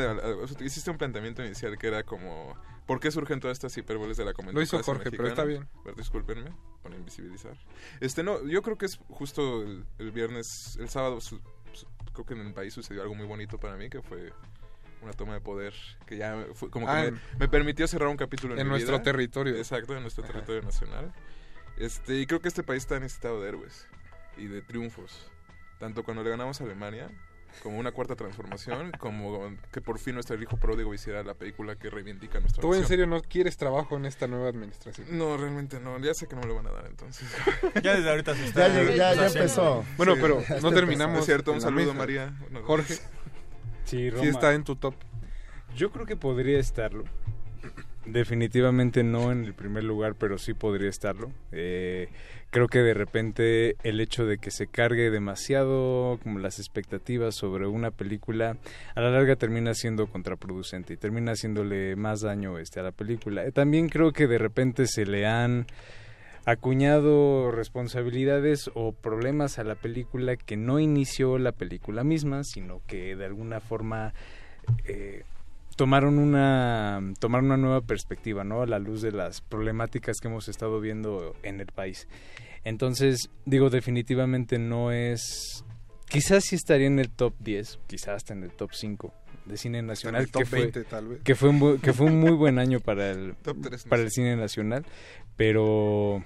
hiciste 0.59 0.91
un 0.91 0.97
planteamiento 0.97 1.43
inicial 1.45 1.77
que 1.77 1.87
era 1.87 2.03
como, 2.03 2.57
¿por 2.85 2.99
qué 2.99 3.09
surgen 3.11 3.39
todas 3.39 3.55
estas 3.55 3.75
hipérboles 3.77 4.17
de 4.17 4.25
la 4.25 4.33
comedia? 4.33 4.53
Lo 4.55 4.61
hizo 4.61 4.81
Jorge, 4.83 5.11
pero 5.11 5.27
está 5.27 5.45
bien. 5.45 5.67
Pero 5.83 5.95
discúlpenme 5.95 6.51
por 6.81 6.93
invisibilizar. 6.93 7.53
Este, 8.01 8.21
no, 8.23 8.45
yo 8.45 8.61
creo 8.63 8.77
que 8.77 8.85
es 8.87 8.99
justo 9.09 9.61
el, 9.63 9.85
el 9.99 10.11
viernes, 10.11 10.77
el 10.79 10.89
sábado, 10.89 11.21
su- 11.21 11.39
su- 11.71 11.87
creo 12.11 12.25
que 12.25 12.33
en 12.33 12.41
el 12.47 12.53
país 12.53 12.73
sucedió 12.73 13.01
algo 13.01 13.15
muy 13.15 13.25
bonito 13.25 13.57
para 13.57 13.75
mí, 13.77 13.89
que 13.89 14.01
fue 14.01 14.33
una 15.03 15.13
toma 15.13 15.33
de 15.33 15.41
poder 15.41 15.73
que 16.05 16.17
ya 16.17 16.45
fue, 16.53 16.69
como 16.69 16.85
que 16.87 16.91
Ah, 16.91 17.01
me, 17.01 17.07
en- 17.07 17.21
me 17.39 17.47
permitió 17.47 17.87
cerrar 17.87 18.09
un 18.09 18.17
capítulo 18.17 18.53
en, 18.53 18.61
en 18.61 18.65
mi 18.67 18.71
nuestro 18.71 18.93
vida. 18.95 19.03
territorio. 19.03 19.55
Exacto, 19.55 19.95
en 19.95 20.01
nuestro 20.01 20.23
territorio 20.23 20.61
nacional. 20.61 21.13
Este, 21.77 22.15
y 22.19 22.25
creo 22.27 22.39
que 22.41 22.47
este 22.47 22.63
país 22.63 22.83
está 22.83 22.99
necesitado 22.99 23.41
de 23.41 23.49
héroes 23.49 23.87
y 24.37 24.45
de 24.47 24.61
triunfos. 24.61 25.29
Tanto 25.79 26.03
cuando 26.03 26.23
le 26.23 26.29
ganamos 26.29 26.61
a 26.61 26.63
Alemania, 26.63 27.09
como 27.61 27.77
una 27.77 27.91
cuarta 27.91 28.15
transformación, 28.15 28.91
como 28.99 29.51
que 29.71 29.81
por 29.81 29.99
fin 29.99 30.15
nuestro 30.15 30.41
hijo 30.41 30.57
pródigo 30.57 30.93
hiciera 30.93 31.23
la 31.23 31.33
película 31.35 31.75
que 31.75 31.89
reivindica 31.89 32.39
nuestra 32.39 32.61
¿Tú 32.61 32.67
en 32.73 32.81
nación. 32.81 32.87
serio 32.87 33.07
no 33.07 33.21
quieres 33.21 33.57
trabajo 33.57 33.95
en 33.97 34.05
esta 34.05 34.27
nueva 34.27 34.49
administración? 34.49 35.05
No, 35.17 35.35
realmente 35.37 35.79
no. 35.79 35.99
Ya 35.99 36.13
sé 36.13 36.27
que 36.27 36.35
no 36.35 36.41
me 36.41 36.47
lo 36.47 36.55
van 36.55 36.67
a 36.67 36.71
dar 36.71 36.85
entonces. 36.87 37.27
Ya 37.83 37.95
desde 37.95 38.09
ahorita 38.09 38.35
se 38.35 38.45
está. 38.45 38.67
Ya, 38.69 38.83
ya, 38.95 39.13
ya 39.15 39.27
empezó. 39.27 39.83
Bueno, 39.97 40.15
Sí, 40.15 40.21
pero 40.21 40.43
no 40.61 40.71
terminamos. 40.71 41.19
Es 41.19 41.25
cierto, 41.25 41.51
un 41.51 41.57
en 41.57 41.61
saludo, 41.61 41.85
mesa. 41.87 41.97
María. 41.97 42.33
Jorge. 42.63 42.97
Sí, 43.85 44.09
Roma. 44.09 44.23
sí 44.23 44.29
está 44.29 44.53
en 44.53 44.63
tu 44.63 44.75
top. 44.75 44.95
Yo 45.75 45.91
creo 45.91 46.05
que 46.05 46.15
podría 46.15 46.59
estarlo. 46.59 47.03
Definitivamente 48.05 49.01
no 49.01 49.31
en 49.31 49.45
el 49.45 49.53
primer 49.53 49.85
lugar, 49.85 50.15
pero 50.15 50.37
sí 50.37 50.53
podría 50.53 50.89
estarlo. 50.89 51.31
Eh, 51.53 52.09
creo 52.49 52.67
que 52.67 52.79
de 52.79 52.93
repente 52.93 53.77
el 53.83 54.01
hecho 54.01 54.25
de 54.25 54.39
que 54.39 54.51
se 54.51 54.67
cargue 54.67 55.09
demasiado 55.09 56.19
como 56.21 56.39
las 56.39 56.59
expectativas 56.59 57.33
sobre 57.33 57.65
una 57.65 57.91
película 57.91 58.57
a 58.93 59.01
la 59.01 59.09
larga 59.09 59.37
termina 59.37 59.73
siendo 59.73 60.07
contraproducente 60.07 60.93
y 60.93 60.97
termina 60.97 61.31
haciéndole 61.31 61.95
más 61.95 62.19
daño 62.21 62.59
este 62.59 62.81
a 62.81 62.83
la 62.83 62.91
película. 62.91 63.45
Eh, 63.45 63.53
también 63.53 63.87
creo 63.87 64.11
que 64.11 64.27
de 64.27 64.37
repente 64.37 64.85
se 64.85 65.05
le 65.05 65.25
han 65.25 65.65
acuñado 66.45 67.51
responsabilidades 67.51 68.69
o 68.73 68.91
problemas 68.91 69.59
a 69.59 69.63
la 69.63 69.75
película 69.75 70.35
que 70.35 70.57
no 70.57 70.79
inició 70.79 71.37
la 71.37 71.51
película 71.51 72.03
misma, 72.03 72.43
sino 72.43 72.81
que 72.87 73.15
de 73.15 73.25
alguna 73.25 73.59
forma 73.59 74.13
eh, 74.85 75.23
tomaron 75.75 76.19
una 76.19 77.01
tomaron 77.19 77.45
una 77.45 77.57
nueva 77.57 77.81
perspectiva, 77.81 78.43
¿no? 78.43 78.61
A 78.61 78.65
la 78.65 78.79
luz 78.79 79.01
de 79.01 79.11
las 79.11 79.41
problemáticas 79.41 80.19
que 80.19 80.27
hemos 80.27 80.47
estado 80.47 80.79
viendo 80.79 81.35
en 81.43 81.59
el 81.59 81.67
país. 81.67 82.07
Entonces, 82.63 83.29
digo, 83.45 83.69
definitivamente 83.69 84.59
no 84.59 84.91
es 84.91 85.63
quizás 86.09 86.43
sí 86.43 86.55
estaría 86.55 86.87
en 86.87 86.99
el 86.99 87.09
top 87.09 87.33
10, 87.39 87.79
quizás 87.87 88.09
hasta 88.09 88.33
en 88.33 88.43
el 88.43 88.51
top 88.51 88.71
5 88.73 89.13
de 89.45 89.57
cine 89.57 89.81
nacional 89.81 90.29
que 90.29 90.45
fue 90.45 90.59
20 90.59 90.83
tal 90.85 91.07
vez. 91.07 91.21
que 91.21 91.35
fue 91.35 91.49
un 91.49 91.79
que 91.79 91.91
fue 91.91 92.05
un 92.05 92.19
muy 92.19 92.31
buen 92.31 92.59
año 92.59 92.79
para 92.79 93.11
el 93.11 93.35
no 93.45 93.55
para 93.55 93.77
sé. 93.77 94.03
el 94.03 94.11
cine 94.11 94.35
nacional, 94.35 94.85
pero 95.35 96.23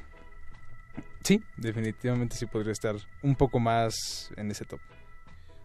sí, 1.27 1.43
definitivamente 1.57 2.35
sí 2.35 2.45
podría 2.45 2.71
estar 2.71 2.95
un 3.21 3.35
poco 3.35 3.59
más 3.59 4.31
en 4.37 4.49
ese 4.51 4.65
top. 4.65 4.79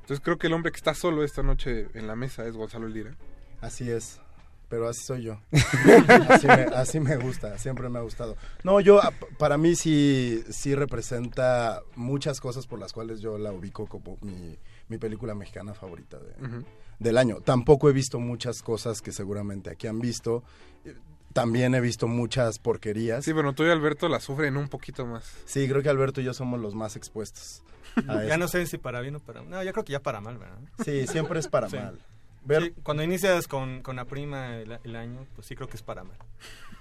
Entonces 0.01 0.21
creo 0.25 0.37
que 0.39 0.49
el 0.49 0.53
hombre 0.53 0.73
que 0.73 0.77
está 0.77 0.95
solo 0.95 1.23
esta 1.23 1.43
noche 1.43 1.87
en 1.95 2.07
la 2.07 2.17
mesa 2.17 2.45
es 2.47 2.55
Gonzalo 2.57 2.89
Lira. 2.89 3.15
Así 3.61 3.89
es. 3.91 4.21
pero 4.69 4.89
así 4.89 5.03
soy 5.05 5.23
yo. 5.25 5.39
así, 6.31 6.47
me, 6.47 6.53
así 6.75 6.99
me 7.01 7.17
gusta, 7.17 7.59
siempre 7.59 7.89
me 7.89 7.99
ha 7.99 8.03
gustado. 8.03 8.37
No, 8.65 8.81
yo, 8.81 9.03
a- 9.03 9.13
para 9.39 9.59
mí 9.59 9.77
sí, 9.77 10.43
sí 10.51 10.75
representa 10.75 11.83
muchas 11.95 12.41
cosas 12.41 12.67
por 12.67 12.79
las 12.81 12.93
cuales 12.93 13.21
yo 13.21 13.37
la 13.39 13.53
ubico 13.53 13.87
como 13.87 14.17
mi, 14.23 14.57
mi 14.89 14.99
película 14.99 15.35
mexicana 15.35 15.75
favorita 15.75 16.19
de- 16.19 16.65
del 16.99 17.19
año. 17.19 17.41
Tampoco 17.43 17.89
he 17.91 17.93
visto 17.93 18.19
muchas 18.19 18.63
cosas 18.63 19.01
que 19.03 19.13
seguramente 19.13 19.71
aquí 19.71 19.87
han 19.87 20.01
visto. 20.01 20.43
También 21.33 21.75
he 21.75 21.81
visto 21.81 22.07
muchas 22.09 22.59
porquerías. 22.59 23.25
Sí, 23.25 23.33
pero 23.35 23.53
tú 23.53 23.65
y 23.65 23.71
Alberto 23.71 24.09
la 24.09 24.21
sufren 24.21 24.57
un 24.57 24.69
poquito 24.69 25.07
más. 25.07 25.25
Sí, 25.47 25.69
creo 25.69 25.83
que 25.83 25.89
Alberto 25.89 26.21
y 26.21 26.25
yo 26.25 26.35
somos 26.35 26.61
los 26.61 26.75
más 26.75 26.97
expuestos. 26.97 27.63
a 28.09 28.25
Ya 28.25 28.37
no 28.39 28.49
sé 28.49 28.67
si 28.67 28.79
para 28.79 29.01
bien 29.01 29.17
o 29.17 29.21
para 29.21 29.41
mal. 29.41 29.51
No, 29.51 29.63
yo 29.63 29.73
creo 29.73 29.85
que 29.85 29.93
ya 29.93 30.01
para 30.01 30.21
mal, 30.21 30.39
¿verdad? 30.39 30.59
Sí, 30.85 31.07
siempre 31.07 31.41
es 31.41 31.49
para 31.49 31.69
Sí. 31.69 31.77
mal. 31.77 31.99
Ver- 32.45 32.63
Sí, 32.65 32.75
cuando 32.83 33.05
inicias 33.05 33.47
con, 33.47 33.83
con 33.83 33.95
la 33.97 34.05
prima 34.05 34.57
el, 34.57 34.79
el 34.83 34.97
año, 34.97 35.25
pues 35.37 35.47
sí 35.47 35.55
creo 35.55 35.69
que 35.69 35.77
es 35.77 35.83
para 35.83 36.03
mal. 36.03 36.17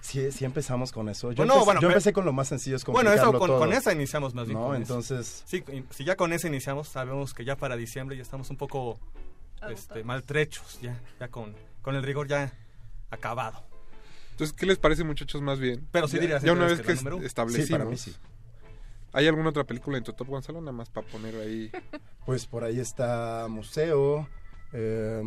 Sí, 0.01 0.31
sí 0.31 0.43
empezamos 0.45 0.91
con 0.91 1.07
eso. 1.09 1.31
Yo, 1.31 1.35
Bueno, 1.37 1.53
empecé, 1.53 1.65
bueno, 1.65 1.81
yo 1.81 1.87
pero- 1.87 1.97
empecé 1.97 2.13
con 2.13 2.25
lo 2.25 2.33
más 2.33 2.47
sencillo, 2.47 2.75
es 2.77 2.83
Bueno, 2.85 3.11
eso 3.13 3.31
con, 3.31 3.47
todo. 3.47 3.59
con 3.59 3.71
esa 3.71 3.93
iniciamos 3.93 4.33
más 4.33 4.47
bien. 4.47 4.57
No, 4.59 4.73
entonces... 4.73 5.43
Sí, 5.45 5.63
si 5.91 6.03
ya 6.03 6.15
con 6.15 6.33
esa 6.33 6.47
iniciamos, 6.47 6.87
sabemos 6.87 7.35
que 7.35 7.45
ya 7.45 7.55
para 7.55 7.75
diciembre 7.75 8.15
ya 8.17 8.23
estamos 8.23 8.49
un 8.49 8.57
poco 8.57 8.99
este, 9.69 10.03
maltrechos, 10.03 10.79
ya, 10.81 10.99
ya 11.19 11.27
con, 11.27 11.53
con 11.83 11.95
el 11.95 12.01
rigor 12.01 12.27
ya 12.27 12.51
acabado. 13.11 13.63
Entonces, 14.31 14.55
¿qué 14.55 14.65
les 14.65 14.77
parece, 14.79 15.03
muchachos, 15.03 15.41
más 15.41 15.59
bien? 15.59 15.87
Pero 15.91 16.07
sí 16.07 16.17
dirías 16.19 16.41
Ya 16.41 16.53
una 16.53 16.65
vez 16.65 16.81
que 16.81 16.95
que 16.95 17.25
establecimos. 17.25 17.67
Sí, 17.67 17.71
para 17.71 17.85
mí 17.85 17.97
sí. 17.97 18.15
¿Hay 19.13 19.27
alguna 19.27 19.49
otra 19.49 19.65
película 19.65 19.97
en 19.97 20.03
tu 20.03 20.13
top 20.13 20.27
Gonzalo? 20.29 20.61
Nada 20.61 20.71
más 20.71 20.89
para 20.89 21.05
poner 21.07 21.35
ahí. 21.35 21.69
Pues 22.25 22.45
por 22.45 22.63
ahí 22.63 22.79
está 22.79 23.47
Museo. 23.49 24.27
eh, 24.73 25.21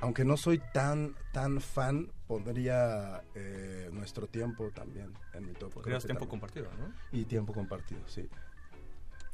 aunque 0.00 0.24
no 0.24 0.36
soy 0.36 0.60
tan 0.72 1.14
tan 1.32 1.60
fan, 1.60 2.10
pondría 2.26 3.22
eh, 3.34 3.90
Nuestro 3.92 4.26
Tiempo 4.26 4.70
también 4.70 5.12
en 5.34 5.46
mi 5.46 5.52
top. 5.52 5.72
Podrías 5.72 6.04
Tiempo 6.04 6.20
también. 6.26 6.30
Compartido, 6.30 6.68
¿no? 6.78 6.92
Y 7.18 7.24
Tiempo 7.24 7.52
Compartido, 7.52 8.00
sí. 8.06 8.28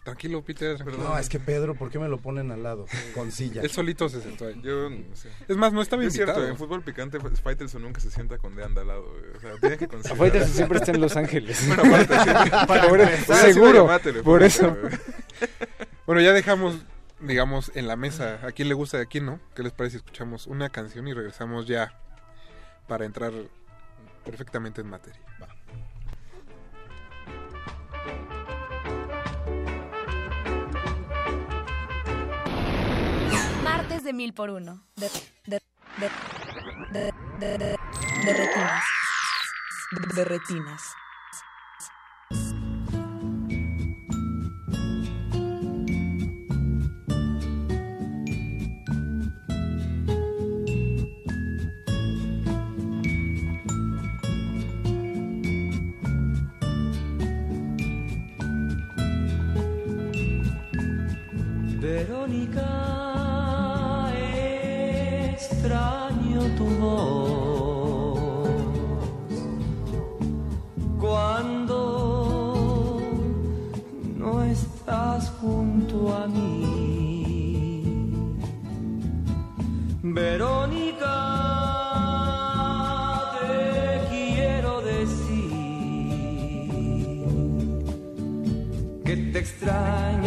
Tranquilo, 0.05 0.43
Peter. 0.44 0.76
tranquilo. 0.76 1.02
No, 1.02 1.18
es 1.18 1.28
que 1.31 1.40
Pedro, 1.40 1.74
¿por 1.74 1.90
qué 1.90 1.98
me 1.98 2.09
lo 2.09 2.18
ponen 2.18 2.51
al 2.52 2.62
lado? 2.62 2.85
Con 3.14 3.32
silla. 3.32 3.62
Él 3.62 3.70
solito 3.70 4.09
se 4.10 4.20
sentó 4.20 4.47
ahí. 4.47 4.60
Yo 4.62 4.90
no 4.90 5.16
sé. 5.16 5.31
Es 5.48 5.56
más, 5.56 5.72
no 5.72 5.81
estaba 5.81 6.05
Es 6.05 6.12
cierto, 6.12 6.32
invitado. 6.32 6.51
en 6.52 6.56
fútbol 6.59 6.82
picante, 6.82 7.18
pues, 7.18 7.40
Faitelson 7.40 7.81
nunca 7.82 8.01
se 8.01 8.10
sienta 8.10 8.36
con 8.36 8.55
Deanda 8.55 8.82
al 8.82 8.89
lado. 8.89 9.10
O 9.35 9.40
sea, 9.40 9.52
tiene 9.59 9.78
que 9.78 9.89
considerar. 9.89 10.18
Faitelson 10.18 10.51
siempre 10.55 10.78
está 10.78 10.93
en 10.93 11.01
Los 11.01 11.16
Ángeles. 11.16 11.66
bueno, 11.66 11.82
aparte. 11.97 12.51
Para 12.68 12.89
Por- 12.89 13.01
empezar, 13.01 13.52
seguro, 13.52 13.86
por 13.86 14.01
telefónica, 14.01 14.47
eso. 14.47 14.76
Bueno, 16.06 16.20
ya 16.20 16.35
dejamos, 16.35 16.76
digamos, 17.20 17.72
en 17.74 17.89
la 17.89 17.97
mesa 17.97 18.40
a 18.47 18.52
quién 18.52 18.68
le 18.68 18.74
gusta 18.74 18.98
y 18.98 19.01
a 19.01 19.06
quién 19.06 19.24
no. 19.24 19.40
¿Qué 19.56 19.62
les 19.62 19.72
parece 19.72 19.93
si 19.93 19.97
escuchamos 20.05 20.47
una 20.47 20.68
canción 20.68 21.09
y 21.09 21.14
regresamos 21.14 21.66
ya 21.66 21.98
para 22.86 23.06
entrar 23.06 23.32
perfectamente 24.22 24.82
en 24.82 24.89
materia? 24.89 25.18
Martes 25.39 25.53
de 34.05 34.12
mil 34.12 34.35
por 34.35 34.51
uno. 34.51 34.86
De, 34.97 35.10
de, 35.47 35.60
de, 35.97 36.10
de, 36.93 37.12
de, 37.40 37.59
de, 37.59 37.76
de 38.24 38.32
retinas. 38.35 38.85
De 40.14 40.24
retinas. 40.24 40.82
Verónica, 61.81 62.93
Verónica, 80.15 81.11
te 83.41 84.01
quiero 84.11 84.81
decir 84.81 85.51
que 89.05 89.16
te 89.16 89.39
extraño 89.41 90.23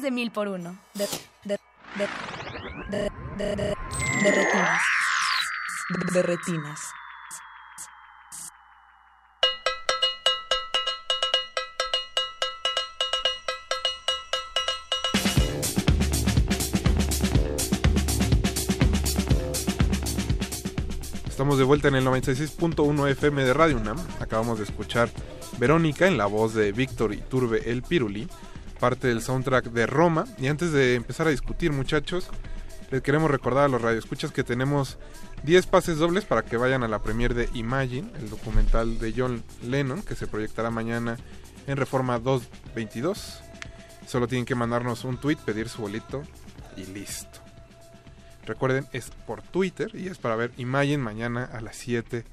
De 0.00 0.10
mil 0.10 0.30
por 0.30 0.48
uno. 0.48 0.78
De, 0.94 1.06
de, 1.44 1.58
de, 1.94 2.08
de, 2.90 3.10
de, 3.36 3.56
de, 3.56 3.74
de 4.22 4.30
retinas. 4.30 4.82
De, 5.90 6.12
de 6.12 6.22
retinas. 6.22 6.80
Estamos 21.28 21.58
de 21.58 21.64
vuelta 21.64 21.88
en 21.88 21.96
el 21.96 22.06
96.1 22.06 23.10
FM 23.10 23.44
de 23.44 23.52
Radio 23.52 23.76
UNAM. 23.76 23.98
Acabamos 24.20 24.56
de 24.58 24.64
escuchar 24.64 25.10
Verónica 25.58 26.06
en 26.06 26.16
la 26.16 26.24
voz 26.24 26.54
de 26.54 26.72
Víctor 26.72 27.12
Iturbe 27.12 27.70
El 27.70 27.82
Piruli, 27.82 28.28
parte 28.80 29.08
del 29.08 29.22
soundtrack 29.22 29.66
de 29.66 29.86
Roma. 29.86 30.24
Y 30.38 30.48
antes 30.48 30.72
de 30.72 30.94
empezar 30.94 31.28
a 31.28 31.30
discutir, 31.30 31.70
muchachos, 31.70 32.28
les 32.90 33.02
queremos 33.02 33.30
recordar 33.30 33.66
a 33.66 33.68
los 33.68 33.80
radioescuchas 33.80 34.32
que 34.32 34.42
tenemos 34.42 34.98
10 35.44 35.66
pases 35.66 35.98
dobles 35.98 36.24
para 36.24 36.42
que 36.42 36.56
vayan 36.56 36.82
a 36.82 36.88
la 36.88 37.02
premier 37.02 37.34
de 37.34 37.48
Imagine, 37.54 38.10
el 38.18 38.30
documental 38.30 38.98
de 38.98 39.14
John 39.16 39.44
Lennon, 39.62 40.02
que 40.02 40.16
se 40.16 40.26
proyectará 40.26 40.70
mañana 40.70 41.16
en 41.66 41.76
Reforma 41.76 42.18
222. 42.18 43.40
Solo 44.06 44.26
tienen 44.26 44.46
que 44.46 44.56
mandarnos 44.56 45.04
un 45.04 45.18
tweet, 45.18 45.36
pedir 45.36 45.68
su 45.68 45.82
bolito 45.82 46.22
y 46.76 46.86
listo. 46.86 47.38
Recuerden, 48.44 48.86
es 48.92 49.10
por 49.26 49.42
Twitter 49.42 49.90
y 49.94 50.08
es 50.08 50.18
para 50.18 50.34
ver 50.34 50.50
Imagine 50.56 50.98
mañana 50.98 51.44
a 51.44 51.60
las 51.60 51.76
7 51.76 52.24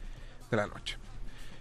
de 0.50 0.58
la 0.58 0.66
noche. 0.66 0.98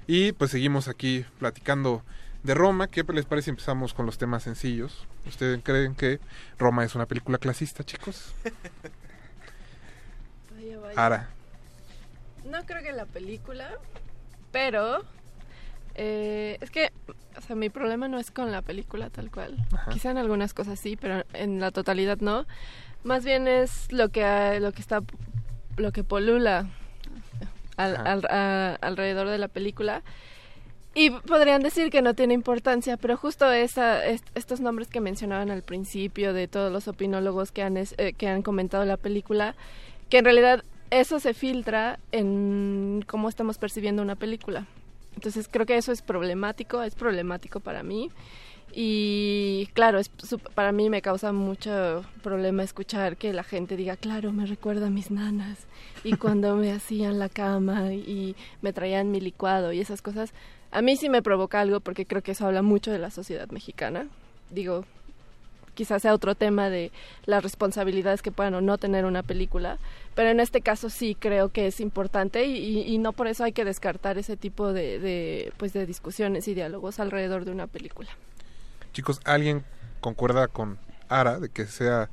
Y 0.07 0.33
pues 0.33 0.53
seguimos 0.53 0.89
aquí 0.89 1.27
platicando 1.39 2.03
de 2.47 2.55
Roma. 2.55 2.87
¿Qué 2.89 3.03
les 3.13 3.25
parece 3.25 3.47
si 3.47 3.51
empezamos 3.51 3.93
con 3.93 4.07
los 4.07 4.19
temas 4.19 4.43
sencillos? 4.45 5.07
¿Ustedes 5.27 5.61
creen 5.63 5.95
que 5.95 6.21
Roma 6.59 6.85
es 6.85 6.95
una 6.95 7.07
película 7.07 7.39
clasista, 7.39 7.85
chicos? 7.85 8.35
Vaya, 10.55 10.79
vaya. 10.79 10.95
Ara. 11.07 11.29
No 12.45 12.65
creo 12.65 12.83
que 12.83 12.93
la 12.93 13.05
película, 13.07 13.69
pero 14.53 15.05
eh, 15.97 16.57
es 16.61 16.71
que, 16.71 16.93
o 17.37 17.41
sea, 17.43 17.57
mi 17.57 17.69
problema 17.71 18.09
no 18.09 18.19
es 18.19 18.31
con 18.31 18.53
la 18.53 18.63
película 18.63 19.11
tal 19.11 19.31
cual. 19.31 19.57
Quizá 19.93 20.11
en 20.13 20.19
algunas 20.19 20.55
cosas 20.55 20.79
sí, 20.79 20.97
pero 20.97 21.25
en 21.33 21.61
la 21.61 21.73
totalidad 21.73 22.19
no. 22.21 22.47
Más 23.05 23.25
bien 23.25 23.49
es 23.49 23.91
lo 23.93 24.09
que 24.11 24.59
lo 24.61 24.73
que 24.73 24.81
está 24.81 25.03
lo 25.77 25.93
que 25.93 26.05
polula 26.05 26.67
al- 27.77 27.97
al- 28.07 28.27
a- 28.31 28.77
alrededor 28.81 29.29
de 29.29 29.39
la 29.39 29.49
película. 29.49 30.03
Y 30.99 31.11
podrían 31.11 31.63
decir 31.63 31.91
que 31.91 32.01
no 32.01 32.15
tiene 32.15 32.33
importancia, 32.33 32.97
pero 32.97 33.19
justo 33.19 33.53
esa, 33.53 34.03
est- 34.07 34.27
estos 34.35 34.61
nombres 34.61 34.89
que 34.89 35.01
mencionaban 35.03 35.51
al 35.51 35.61
principio 35.63 36.33
de 36.33 36.49
todos 36.49 36.73
los 36.73 36.89
opinólogos 36.89 37.53
que 37.53 37.63
han, 37.63 37.77
es- 37.77 37.95
eh, 37.99 38.15
que 38.15 38.29
han 38.29 38.41
comentado 38.41 38.83
la 38.87 38.97
película, 38.97 39.55
que 40.09 40.17
en 40.19 40.25
realidad 40.25 40.65
eso 40.89 41.21
se 41.21 41.35
filtra 41.35 41.99
en 42.13 43.05
cómo 43.07 43.29
estamos 43.29 43.59
percibiendo 43.59 44.01
una 44.01 44.15
película. 44.17 44.65
Entonces 45.17 45.49
creo 45.51 45.67
que 45.67 45.77
eso 45.77 45.93
es 45.93 46.01
problemático, 46.01 46.83
es 46.83 46.95
problemático 46.95 47.61
para 47.61 47.83
mí. 47.83 48.11
Y 48.75 49.69
claro, 49.75 49.99
es, 49.99 50.11
para 50.55 50.73
mí 50.73 50.91
me 50.91 51.03
causa 51.03 51.33
mucho 51.33 52.05
problema 52.23 52.63
escuchar 52.63 53.17
que 53.17 53.33
la 53.33 53.45
gente 53.45 53.77
diga, 53.77 53.97
claro, 53.97 54.33
me 54.33 54.47
recuerda 54.47 54.87
a 54.89 54.91
mis 54.91 55.11
nanas. 55.11 55.59
Y 56.05 56.17
cuando 56.17 56.57
me 56.57 56.73
hacían 56.73 57.19
la 57.19 57.29
cama 57.29 57.93
y 57.95 58.35
me 58.63 58.73
traían 58.73 59.11
mi 59.11 59.21
licuado 59.21 59.73
y 59.73 59.81
esas 59.81 60.03
cosas, 60.03 60.33
a 60.71 60.83
mí 60.83 60.97
sí 60.97 61.09
me 61.09 61.23
provoca 61.23 61.61
algo 61.61 61.81
porque 61.81 62.07
creo 62.07 62.23
que 62.23 62.33
eso 62.33 62.47
habla 62.47 62.63
mucho 62.63 62.91
de 62.91 62.99
la 62.99 63.11
sociedad 63.11 63.49
mexicana. 63.51 64.07
Digo, 64.51 64.85
quizás 65.75 66.03
sea 66.03 66.15
otro 66.15 66.35
tema 66.35 66.71
de 66.71 66.91
las 67.27 67.43
responsabilidades 67.43 68.23
que 68.23 68.33
puedan 68.33 68.55
o 68.55 68.61
no 68.61 68.79
tener 68.79 69.05
una 69.05 69.23
película, 69.23 69.79
pero 70.15 70.31
en 70.31 70.41
este 70.41 70.61
caso 70.63 70.89
sí 70.91 71.15
creo 71.19 71.51
que 71.51 71.67
es 71.67 71.81
importante 71.81 72.47
y, 72.47 72.57
y- 72.57 72.83
y 72.95 72.99
no 72.99 73.13
por 73.13 73.27
eso 73.27 73.45
hay 73.45 73.53
que 73.53 73.65
descartar 73.65 74.17
ese 74.19 74.37
tipo 74.37 74.73
de, 74.73 74.99
de, 74.99 75.53
pues 75.59 75.73
de 75.73 75.85
discusiones 75.87 76.49
y 76.49 76.55
diálogos 76.55 76.99
alrededor 77.01 77.45
de 77.45 77.51
una 77.53 77.67
película. 77.67 78.09
Chicos, 78.93 79.21
¿alguien 79.25 79.65
concuerda 80.01 80.49
con 80.49 80.79
Ara 81.09 81.39
de 81.39 81.49
que 81.51 81.67
sea 81.67 82.09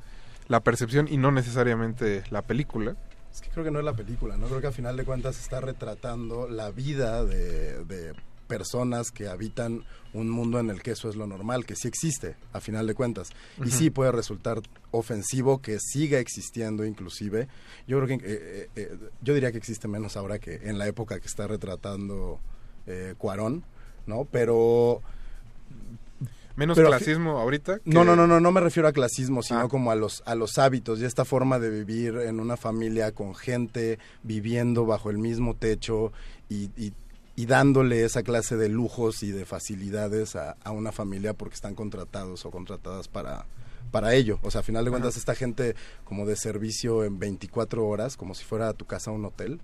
la 0.48 0.60
percepción 0.60 1.08
y 1.10 1.16
no 1.16 1.30
necesariamente 1.32 2.22
la 2.30 2.42
película? 2.42 2.96
Es 3.32 3.40
que 3.40 3.48
creo 3.48 3.64
que 3.64 3.70
no 3.70 3.78
es 3.78 3.84
la 3.84 3.94
película, 3.94 4.36
¿no? 4.36 4.46
Creo 4.46 4.60
que 4.60 4.66
a 4.68 4.72
final 4.72 4.96
de 4.96 5.04
cuentas 5.04 5.40
está 5.40 5.60
retratando 5.60 6.48
la 6.48 6.70
vida 6.70 7.24
de, 7.24 7.82
de 7.84 8.12
personas 8.46 9.10
que 9.10 9.28
habitan 9.28 9.84
un 10.12 10.30
mundo 10.30 10.60
en 10.60 10.70
el 10.70 10.80
que 10.82 10.92
eso 10.92 11.08
es 11.08 11.16
lo 11.16 11.26
normal, 11.26 11.66
que 11.66 11.74
sí 11.74 11.88
existe, 11.88 12.36
a 12.52 12.60
final 12.60 12.86
de 12.86 12.94
cuentas. 12.94 13.30
Y 13.64 13.70
sí 13.70 13.90
puede 13.90 14.12
resultar 14.12 14.60
ofensivo 14.92 15.60
que 15.60 15.78
siga 15.80 16.18
existiendo 16.20 16.84
inclusive. 16.84 17.48
Yo 17.88 18.00
creo 18.00 18.18
que, 18.18 18.24
eh, 18.24 18.28
eh, 18.32 18.68
eh, 18.76 18.98
yo 19.22 19.34
diría 19.34 19.50
que 19.50 19.58
existe 19.58 19.88
menos 19.88 20.16
ahora 20.16 20.38
que 20.38 20.54
en 20.68 20.78
la 20.78 20.86
época 20.86 21.18
que 21.18 21.26
está 21.26 21.46
retratando 21.48 22.38
eh, 22.86 23.14
Cuarón, 23.18 23.64
¿no? 24.06 24.24
Pero... 24.30 25.02
Menos 26.56 26.76
pero- 26.76 26.88
clasismo 26.88 27.40
ahorita. 27.40 27.80
que- 27.80 27.90
no, 27.90 28.04
no, 28.04 28.14
no, 28.14 28.28
no, 28.28 28.38
no 28.38 28.52
me 28.52 28.60
refiero 28.60 28.86
a 28.88 28.92
clasismo, 28.92 29.42
sino 29.42 29.68
como 29.68 29.90
a 29.90 29.96
los, 29.96 30.22
a 30.24 30.36
los 30.36 30.56
hábitos 30.58 31.00
y 31.00 31.04
esta 31.04 31.24
forma 31.24 31.58
de 31.58 31.68
vivir 31.70 32.14
en 32.18 32.38
una 32.38 32.56
familia 32.56 33.10
con 33.10 33.34
gente 33.34 33.98
viviendo 34.22 34.86
bajo 34.86 35.10
el 35.10 35.18
mismo 35.18 35.54
techo 35.56 36.12
y, 36.48 36.70
y- 36.76 36.92
y 37.36 37.46
dándole 37.46 38.04
esa 38.04 38.22
clase 38.22 38.56
de 38.56 38.68
lujos 38.68 39.22
y 39.22 39.32
de 39.32 39.44
facilidades 39.44 40.36
a, 40.36 40.56
a 40.62 40.70
una 40.70 40.92
familia 40.92 41.34
porque 41.34 41.54
están 41.54 41.74
contratados 41.74 42.44
o 42.46 42.50
contratadas 42.50 43.08
para, 43.08 43.46
para 43.90 44.14
ello. 44.14 44.38
O 44.42 44.50
sea, 44.50 44.60
a 44.60 44.64
final 44.64 44.84
de 44.84 44.90
cuentas, 44.90 45.16
esta 45.16 45.34
gente 45.34 45.74
como 46.04 46.26
de 46.26 46.36
servicio 46.36 47.04
en 47.04 47.18
24 47.18 47.84
horas, 47.86 48.16
como 48.16 48.34
si 48.34 48.44
fuera 48.44 48.68
a 48.68 48.72
tu 48.72 48.84
casa 48.86 49.10
un 49.10 49.24
hotel. 49.24 49.60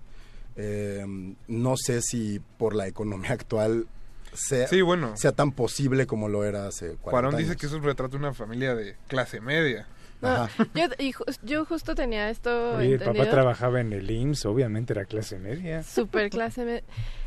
eh, 0.57 1.05
no 1.47 1.75
sé 1.77 2.01
si 2.01 2.41
por 2.57 2.75
la 2.75 2.87
economía 2.87 3.31
actual 3.31 3.87
sea, 4.33 4.67
Sí, 4.67 4.81
bueno. 4.81 5.15
sea 5.17 5.31
tan 5.31 5.51
posible 5.53 6.05
como 6.07 6.27
lo 6.29 6.43
era 6.43 6.67
hace 6.67 6.87
40 6.97 7.01
Cuarón 7.09 7.31
dice 7.37 7.51
años. 7.51 7.61
que 7.61 7.67
es 7.67 7.73
un 7.73 7.83
retrato 7.83 8.11
de 8.13 8.17
una 8.17 8.33
familia 8.33 8.75
de 8.75 8.95
clase 9.07 9.39
media. 9.41 9.87
No, 10.21 10.47
yo, 10.75 10.83
y 10.99 11.13
ju- 11.13 11.39
yo 11.41 11.65
justo 11.65 11.95
tenía 11.95 12.29
esto 12.29 12.75
Oye, 12.75 12.93
el 12.93 12.99
papá 12.99 13.27
trabajaba 13.29 13.81
en 13.81 13.91
el 13.91 14.09
IMSS, 14.11 14.45
obviamente 14.45 14.93
era 14.93 15.05
clase 15.05 15.39
media. 15.39 15.81
Super 15.83 16.29
clase 16.29 16.63
me- 16.63 16.83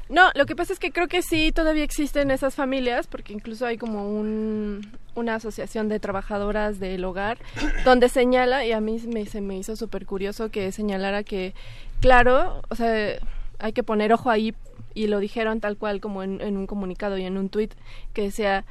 No, 0.09 0.31
lo 0.35 0.45
que 0.45 0.55
pasa 0.55 0.73
es 0.73 0.79
que 0.79 0.93
creo 0.93 1.09
que 1.09 1.23
sí 1.23 1.51
todavía 1.53 1.85
existen 1.85 2.31
esas 2.31 2.55
familias, 2.55 3.07
porque 3.07 3.33
incluso 3.33 3.65
hay 3.65 3.79
como 3.79 4.09
un, 4.09 4.93
una 5.15 5.37
asociación 5.37 5.89
de 5.89 5.99
trabajadoras 5.99 6.79
del 6.79 7.05
hogar, 7.05 7.39
donde 7.85 8.09
señala, 8.09 8.67
y 8.67 8.73
a 8.73 8.81
mí 8.81 9.01
me, 9.07 9.25
se 9.27 9.41
me 9.41 9.57
hizo 9.57 9.77
súper 9.77 10.05
curioso 10.05 10.51
que 10.51 10.73
señalara 10.73 11.23
que, 11.23 11.55
claro, 12.01 12.63
o 12.69 12.75
sea, 12.75 13.19
hay 13.59 13.73
que 13.73 13.83
poner 13.83 14.13
ojo 14.13 14.31
ahí, 14.31 14.55
y 14.93 15.07
lo 15.07 15.19
dijeron 15.21 15.61
tal 15.61 15.77
cual 15.77 16.01
como 16.01 16.23
en, 16.23 16.41
en 16.41 16.57
un 16.57 16.67
comunicado 16.67 17.17
y 17.17 17.25
en 17.25 17.39
un 17.39 17.49
tuit, 17.49 17.73
que 18.13 18.23
decía, 18.23 18.65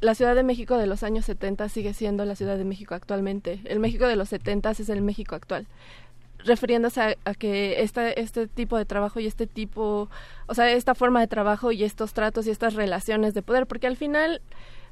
la 0.00 0.14
Ciudad 0.14 0.34
de 0.34 0.42
México 0.42 0.78
de 0.78 0.86
los 0.86 1.02
años 1.02 1.26
70 1.26 1.68
sigue 1.68 1.92
siendo 1.92 2.24
la 2.24 2.34
Ciudad 2.34 2.56
de 2.56 2.64
México 2.64 2.94
actualmente. 2.94 3.60
El 3.66 3.80
México 3.80 4.06
de 4.06 4.16
los 4.16 4.30
70 4.30 4.70
es 4.70 4.88
el 4.88 5.02
México 5.02 5.34
actual 5.34 5.66
refiriéndose 6.44 7.18
a, 7.24 7.34
que 7.34 7.82
esta, 7.82 8.10
este 8.10 8.46
tipo 8.46 8.76
de 8.76 8.84
trabajo 8.84 9.20
y 9.20 9.26
este 9.26 9.46
tipo, 9.46 10.08
o 10.46 10.54
sea, 10.54 10.70
esta 10.70 10.94
forma 10.94 11.20
de 11.20 11.26
trabajo 11.26 11.72
y 11.72 11.84
estos 11.84 12.12
tratos 12.12 12.46
y 12.46 12.50
estas 12.50 12.74
relaciones 12.74 13.34
de 13.34 13.42
poder, 13.42 13.66
porque 13.66 13.86
al 13.86 13.96
final, 13.96 14.40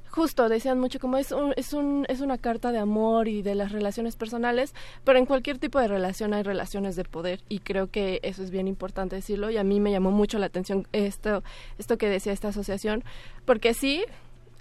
justo 0.09 0.49
decían 0.49 0.81
mucho 0.81 0.99
como 0.99 1.17
es, 1.17 1.33
un, 1.33 1.53
es, 1.57 1.73
un, 1.73 2.07
es 2.09 2.21
una 2.21 2.39
carta 2.39 2.73
de 2.73 2.79
amor 2.79 3.29
y 3.29 3.43
de 3.43 3.55
las 3.55 3.73
relaciones 3.73 4.17
personales, 4.17 4.75
pero 5.05 5.19
en 5.19 5.27
cualquier 5.27 5.59
tipo 5.59 5.79
de 5.79 5.89
relación 5.89 6.35
hay 6.35 6.43
relaciones 6.43 6.97
de 6.97 7.05
poder 7.05 7.41
y 7.49 7.61
creo 7.61 7.91
que 7.91 8.21
eso 8.23 8.43
es 8.43 8.51
bien 8.51 8.69
importante 8.69 9.17
decirlo 9.17 9.51
y 9.51 9.57
a 9.57 9.65
mí 9.65 9.81
me 9.81 9.91
llamó 9.91 10.11
mucho 10.11 10.39
la 10.39 10.47
atención 10.47 10.87
esto, 10.93 11.43
esto 11.79 11.99
que 11.99 12.09
decía 12.09 12.33
esta 12.33 12.49
asociación, 12.49 13.05
porque 13.45 13.75
sí, 13.75 14.05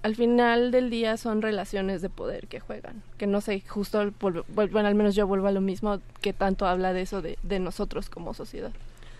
al 0.03 0.15
final 0.15 0.71
del 0.71 0.89
día 0.89 1.17
son 1.17 1.41
relaciones 1.41 2.01
de 2.01 2.09
poder 2.09 2.47
que 2.47 2.59
juegan, 2.59 3.01
que 3.17 3.27
no 3.27 3.41
sé, 3.41 3.61
justo, 3.67 4.11
bueno, 4.19 4.87
al 4.87 4.95
menos 4.95 5.15
yo 5.15 5.27
vuelvo 5.27 5.47
a 5.47 5.51
lo 5.51 5.61
mismo, 5.61 5.99
que 6.21 6.33
tanto 6.33 6.65
habla 6.67 6.93
de 6.93 7.01
eso 7.01 7.21
de, 7.21 7.37
de 7.43 7.59
nosotros 7.59 8.09
como 8.09 8.33
sociedad. 8.33 8.71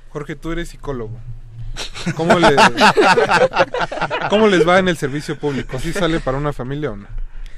Jorge, 0.10 0.36
tú 0.36 0.52
eres 0.52 0.70
psicólogo. 0.70 1.18
¿Cómo, 2.16 2.40
le- 2.40 2.56
¿Cómo 4.30 4.48
les 4.48 4.68
va 4.68 4.80
en 4.80 4.88
el 4.88 4.98
servicio 4.98 5.38
público? 5.38 5.80
¿Sí 5.80 5.94
sale 5.94 6.20
para 6.20 6.38
una 6.38 6.54
familia 6.54 6.92
o 6.92 6.96
no? 6.96 7.08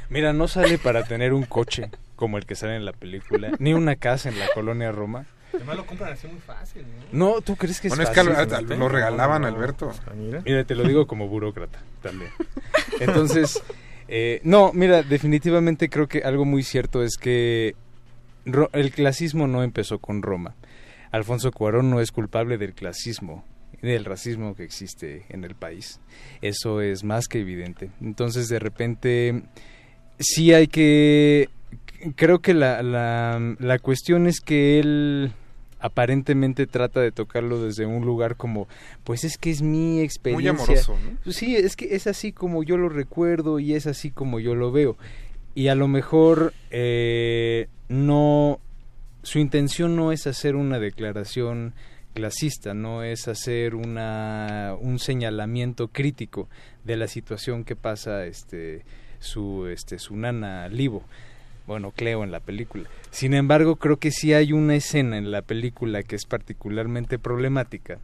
Mira, 0.09 0.33
no 0.33 0.47
sale 0.47 0.77
para 0.77 1.03
tener 1.03 1.33
un 1.33 1.43
coche 1.43 1.89
como 2.15 2.37
el 2.37 2.45
que 2.45 2.55
sale 2.55 2.75
en 2.75 2.83
la 2.85 2.93
película, 2.93 3.51
ni 3.59 3.73
una 3.73 3.95
casa 3.95 4.29
en 4.29 4.39
la 4.39 4.47
colonia 4.53 4.91
Roma. 4.91 5.25
Además 5.53 5.77
lo 5.77 5.85
compran 5.85 6.13
así 6.13 6.27
muy 6.27 6.39
fácil, 6.39 6.83
¿no? 7.11 7.33
No, 7.35 7.41
¿tú 7.41 7.55
crees 7.55 7.79
que 7.81 7.87
es 7.87 7.91
Bueno, 7.95 8.03
es 8.03 8.09
que 8.09 8.23
fácil? 8.23 8.53
al- 8.55 8.71
al- 8.71 8.79
lo 8.79 8.87
regalaban, 8.89 9.45
Alberto. 9.45 9.91
Mira, 10.45 10.63
te 10.63 10.75
lo 10.75 10.83
digo 10.83 11.07
como 11.07 11.27
burócrata 11.27 11.79
también. 12.01 12.31
Entonces, 12.99 13.61
eh, 14.07 14.41
no, 14.43 14.71
mira, 14.73 15.03
definitivamente 15.03 15.89
creo 15.89 16.07
que 16.07 16.19
algo 16.19 16.45
muy 16.45 16.63
cierto 16.63 17.03
es 17.03 17.17
que 17.17 17.75
Ro- 18.45 18.69
el 18.73 18.91
clasismo 18.91 19.47
no 19.47 19.63
empezó 19.63 19.99
con 19.99 20.21
Roma. 20.21 20.55
Alfonso 21.11 21.51
Cuarón 21.51 21.89
no 21.89 21.99
es 22.01 22.11
culpable 22.11 22.57
del 22.57 22.73
clasismo 22.73 23.43
del 23.81 24.03
racismo 24.03 24.55
que 24.55 24.63
existe 24.65 25.25
en 25.29 25.45
el 25.45 25.55
país. 25.55 26.01
Eso 26.41 26.81
es 26.81 27.05
más 27.05 27.27
que 27.29 27.39
evidente. 27.39 27.89
Entonces, 28.01 28.49
de 28.49 28.59
repente, 28.59 29.43
sí 30.19 30.53
hay 30.53 30.67
que... 30.67 31.47
Creo 32.15 32.39
que 32.39 32.53
la, 32.53 32.81
la, 32.81 33.55
la 33.59 33.79
cuestión 33.79 34.27
es 34.27 34.39
que 34.41 34.79
él 34.79 35.31
aparentemente 35.79 36.67
trata 36.67 36.99
de 36.99 37.11
tocarlo 37.11 37.63
desde 37.63 37.85
un 37.85 38.05
lugar 38.05 38.35
como, 38.35 38.67
pues 39.03 39.23
es 39.23 39.37
que 39.37 39.49
es 39.49 39.61
mi 39.61 40.01
experiencia. 40.01 40.51
amoroso, 40.51 40.97
¿no? 41.03 41.17
Pues 41.23 41.35
Sí, 41.37 41.55
es 41.55 41.75
que 41.75 41.95
es 41.95 42.07
así 42.07 42.31
como 42.31 42.63
yo 42.63 42.77
lo 42.77 42.89
recuerdo 42.89 43.59
y 43.59 43.73
es 43.73 43.87
así 43.87 44.11
como 44.11 44.39
yo 44.39 44.55
lo 44.55 44.71
veo. 44.71 44.97
Y 45.55 45.69
a 45.69 45.75
lo 45.75 45.87
mejor 45.87 46.53
eh, 46.69 47.67
no, 47.87 48.59
su 49.23 49.39
intención 49.39 49.95
no 49.95 50.11
es 50.11 50.27
hacer 50.27 50.55
una 50.55 50.79
declaración 50.79 51.73
clasista, 52.13 52.73
no 52.73 53.03
es 53.03 53.27
hacer 53.27 53.75
una, 53.75 54.75
un 54.79 54.99
señalamiento 54.99 55.87
crítico 55.87 56.49
de 56.83 56.97
la 56.97 57.07
situación 57.07 57.63
que 57.63 57.75
pasa 57.75 58.25
este, 58.25 58.83
su, 59.19 59.67
este, 59.67 59.99
su 59.99 60.15
nana 60.15 60.67
Livo. 60.67 61.03
Bueno, 61.69 61.91
Cleo 61.91 62.23
en 62.23 62.31
la 62.31 62.39
película. 62.39 62.89
Sin 63.11 63.35
embargo, 63.35 63.75
creo 63.75 63.97
que 63.97 64.09
sí 64.11 64.33
hay 64.33 64.53
una 64.53 64.73
escena 64.75 65.17
en 65.19 65.29
la 65.31 65.43
película 65.43 66.01
que 66.01 66.15
es 66.15 66.25
particularmente 66.25 67.19
problemática, 67.19 67.99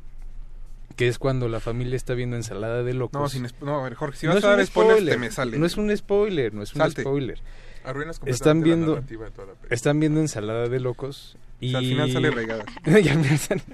que 0.96 1.08
es 1.08 1.18
cuando 1.18 1.50
la 1.50 1.60
familia 1.60 1.96
está 1.96 2.14
viendo 2.14 2.36
ensalada 2.36 2.84
de 2.84 2.94
locos. 2.94 3.20
No, 3.20 3.28
sin 3.28 3.44
spo- 3.46 3.66
no, 3.66 3.80
a 3.80 3.84
ver, 3.84 3.96
Jorge, 3.96 4.20
si 4.20 4.28
No 4.28 4.34
vas 4.34 4.44
es 4.44 4.46
a 4.46 4.56
dar 4.56 4.66
spoilers, 4.66 4.98
spoiler, 5.00 5.14
te 5.16 5.20
me 5.20 5.32
sale. 5.32 5.58
No 5.58 5.66
es 5.66 5.78
un 5.78 5.98
spoiler, 5.98 6.54
no 6.54 6.62
es 6.62 6.74
un 6.76 6.78
Salte. 6.80 7.02
spoiler. 7.02 7.40
Arruinas 7.84 8.22
Están 8.28 8.60
la 8.60 8.64
viendo, 8.66 8.94
narrativa 8.96 9.26
de 9.26 9.32
toda 9.32 9.48
la 9.48 9.54
película. 9.54 9.76
están 9.76 10.00
viendo 10.00 10.20
ensalada 10.22 10.70
de 10.70 10.80
locos 10.80 11.36
y 11.60 11.68
O 11.68 11.70
sea, 11.72 11.80
al 11.80 11.86
final 11.86 12.12
sale 12.12 12.30
regada. 12.32 12.66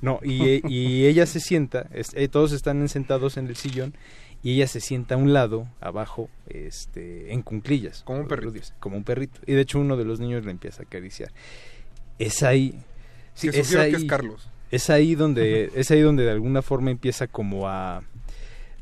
No, 0.00 0.20
y, 0.22 0.60
y 0.72 1.06
ella 1.06 1.26
se 1.26 1.40
sienta, 1.40 1.86
es- 1.92 2.12
eh, 2.14 2.28
todos 2.28 2.52
están 2.52 2.86
sentados 2.88 3.36
en 3.36 3.46
el 3.46 3.56
sillón 3.56 3.94
y 4.42 4.54
ella 4.54 4.66
se 4.66 4.80
sienta 4.80 5.14
a 5.14 5.18
un 5.18 5.32
lado, 5.32 5.68
abajo, 5.80 6.28
este, 6.48 7.32
en 7.32 7.42
cunclillas. 7.42 8.02
Como 8.02 8.20
un 8.20 8.28
perrito. 8.28 8.60
Como 8.80 8.96
un 8.96 9.04
perrito. 9.04 9.40
Y 9.46 9.52
de 9.52 9.60
hecho 9.60 9.78
uno 9.78 9.96
de 9.96 10.04
los 10.04 10.18
niños 10.18 10.44
le 10.44 10.50
empieza 10.50 10.82
a 10.82 10.86
acariciar. 10.86 11.30
Es 12.18 12.42
ahí. 12.42 12.78
sí, 13.34 13.48
es 13.48 13.70
que 13.70 13.78
ahí, 13.78 13.94
es 13.94 14.04
Carlos. 14.04 14.48
Es 14.70 14.90
ahí 14.90 15.14
donde, 15.14 15.70
es 15.74 15.90
ahí 15.90 16.00
donde 16.00 16.24
de 16.24 16.30
alguna 16.30 16.62
forma 16.62 16.90
empieza 16.90 17.28
como 17.28 17.68
a, 17.68 18.02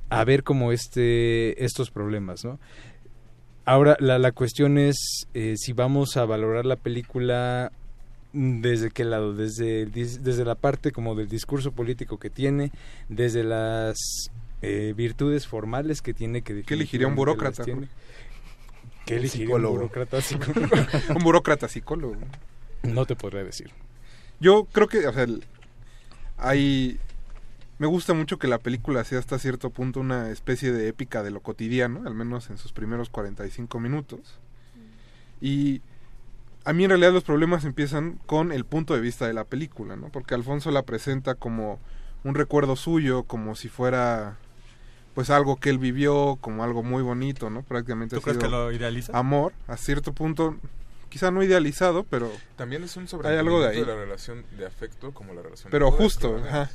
a 0.09 0.25
ver 0.25 0.45
como 0.45 0.73
este, 0.73 1.63
estos 1.63 1.91
problemas, 1.91 2.45
¿no? 2.45 2.59
Ahora, 3.67 3.97
la, 4.01 4.19
la 4.19 4.33
cuestión 4.33 4.79
es 4.79 5.27
eh, 5.35 5.55
si 5.57 5.73
vamos 5.75 6.17
a 6.17 6.25
valorar 6.25 6.65
la 6.65 6.77
película 6.77 7.71
desde 8.33 8.91
qué 8.91 9.05
lado, 9.05 9.35
desde, 9.35 9.87
desde 9.87 10.45
la 10.45 10.55
parte 10.55 10.93
como 10.93 11.15
del 11.15 11.29
discurso 11.29 11.73
político 11.73 12.19
que 12.19 12.31
tiene, 12.31 12.73
desde 13.09 13.45
las 13.45 13.97
eh, 14.63 14.93
virtudes 14.97 15.47
formales 15.47 16.03
que 16.03 16.15
tiene 16.15 16.43
que 16.43 16.63
¿Qué 16.63 16.75
elegiría 16.75 17.07
un 17.07 17.15
burócrata? 17.15 17.65
¿Qué 17.65 17.73
Un 17.73 17.89
elegiría 19.07 19.47
psicólogo. 19.47 19.75
un 19.75 19.81
burócrata 19.81 20.21
psicólogo? 20.23 20.77
un 21.17 21.23
burócrata 21.25 21.69
psicólogo. 21.69 22.17
No 22.83 23.07
te 23.07 23.17
podré 23.17 23.45
decir. 23.45 23.71
Yo 24.41 24.67
creo 24.73 24.89
que, 24.89 25.07
o 25.07 25.13
sea, 25.13 25.25
el- 25.25 25.45
hay... 26.39 26.99
Me 27.79 27.87
gusta 27.87 28.13
mucho 28.13 28.39
que 28.39 28.47
la 28.47 28.59
película 28.59 29.05
sea 29.05 29.19
hasta 29.19 29.39
cierto 29.39 29.71
punto 29.71 30.01
una 30.01 30.31
especie 30.31 30.71
de 30.71 30.89
épica 30.89 31.23
de 31.23 31.31
lo 31.31 31.41
cotidiano, 31.41 32.03
al 32.07 32.15
menos 32.15 32.51
en 32.51 32.59
sus 32.59 32.73
primeros 32.73 33.09
45 33.09 33.81
minutos. 33.81 34.39
Y 35.41 35.81
a 36.67 36.75
mí 36.75 36.85
en 36.85 36.91
realidad 36.91 37.13
los 37.13 37.25
problemas 37.25 37.65
empiezan 37.65 38.21
con 38.27 38.53
el 38.53 38.67
punto 38.67 38.93
de 38.95 39.01
vista 39.01 39.27
de 39.27 39.33
la 39.33 39.45
película, 39.45 39.97
¿no? 39.97 40.11
Porque 40.11 40.35
Alfonso 40.35 40.71
la 40.71 40.83
presenta 40.83 41.35
como 41.35 41.81
un 42.23 42.35
recuerdo 42.35 42.77
suyo, 42.77 43.23
como 43.23 43.55
si 43.55 43.71
fuera 43.71 44.37
pues 45.15 45.31
algo 45.31 45.57
que 45.57 45.71
él 45.71 45.79
vivió, 45.79 46.39
como 46.41 46.65
algo 46.65 46.83
muy 46.83 47.03
bonito, 47.03 47.51
¿no? 47.51 47.63
Prácticamente 47.63 48.17
¿Tú 48.17 48.21
ha 48.21 48.23
crees 48.23 48.39
sido 48.39 48.49
que 48.49 48.57
lo 48.57 48.73
idealiza? 48.73 49.17
Amor, 49.17 49.53
a 49.67 49.77
cierto 49.77 50.13
punto, 50.13 50.57
quizá 51.09 51.31
no 51.31 51.43
idealizado, 51.43 52.05
pero 52.05 52.31
También 52.57 52.85
es 52.85 52.97
un 52.97 53.07
hay 53.25 53.37
algo 53.37 53.61
de 53.61 53.69
ahí. 53.69 53.81
de 53.81 53.87
la 53.87 53.97
relación 53.97 54.45
de 54.57 54.67
afecto 54.67 55.13
como 55.13 55.35
la 55.35 55.43
relación 55.43 55.71
de 55.71 55.73
Pero 55.73 55.91
justo, 55.91 56.41
ajá. 56.47 56.71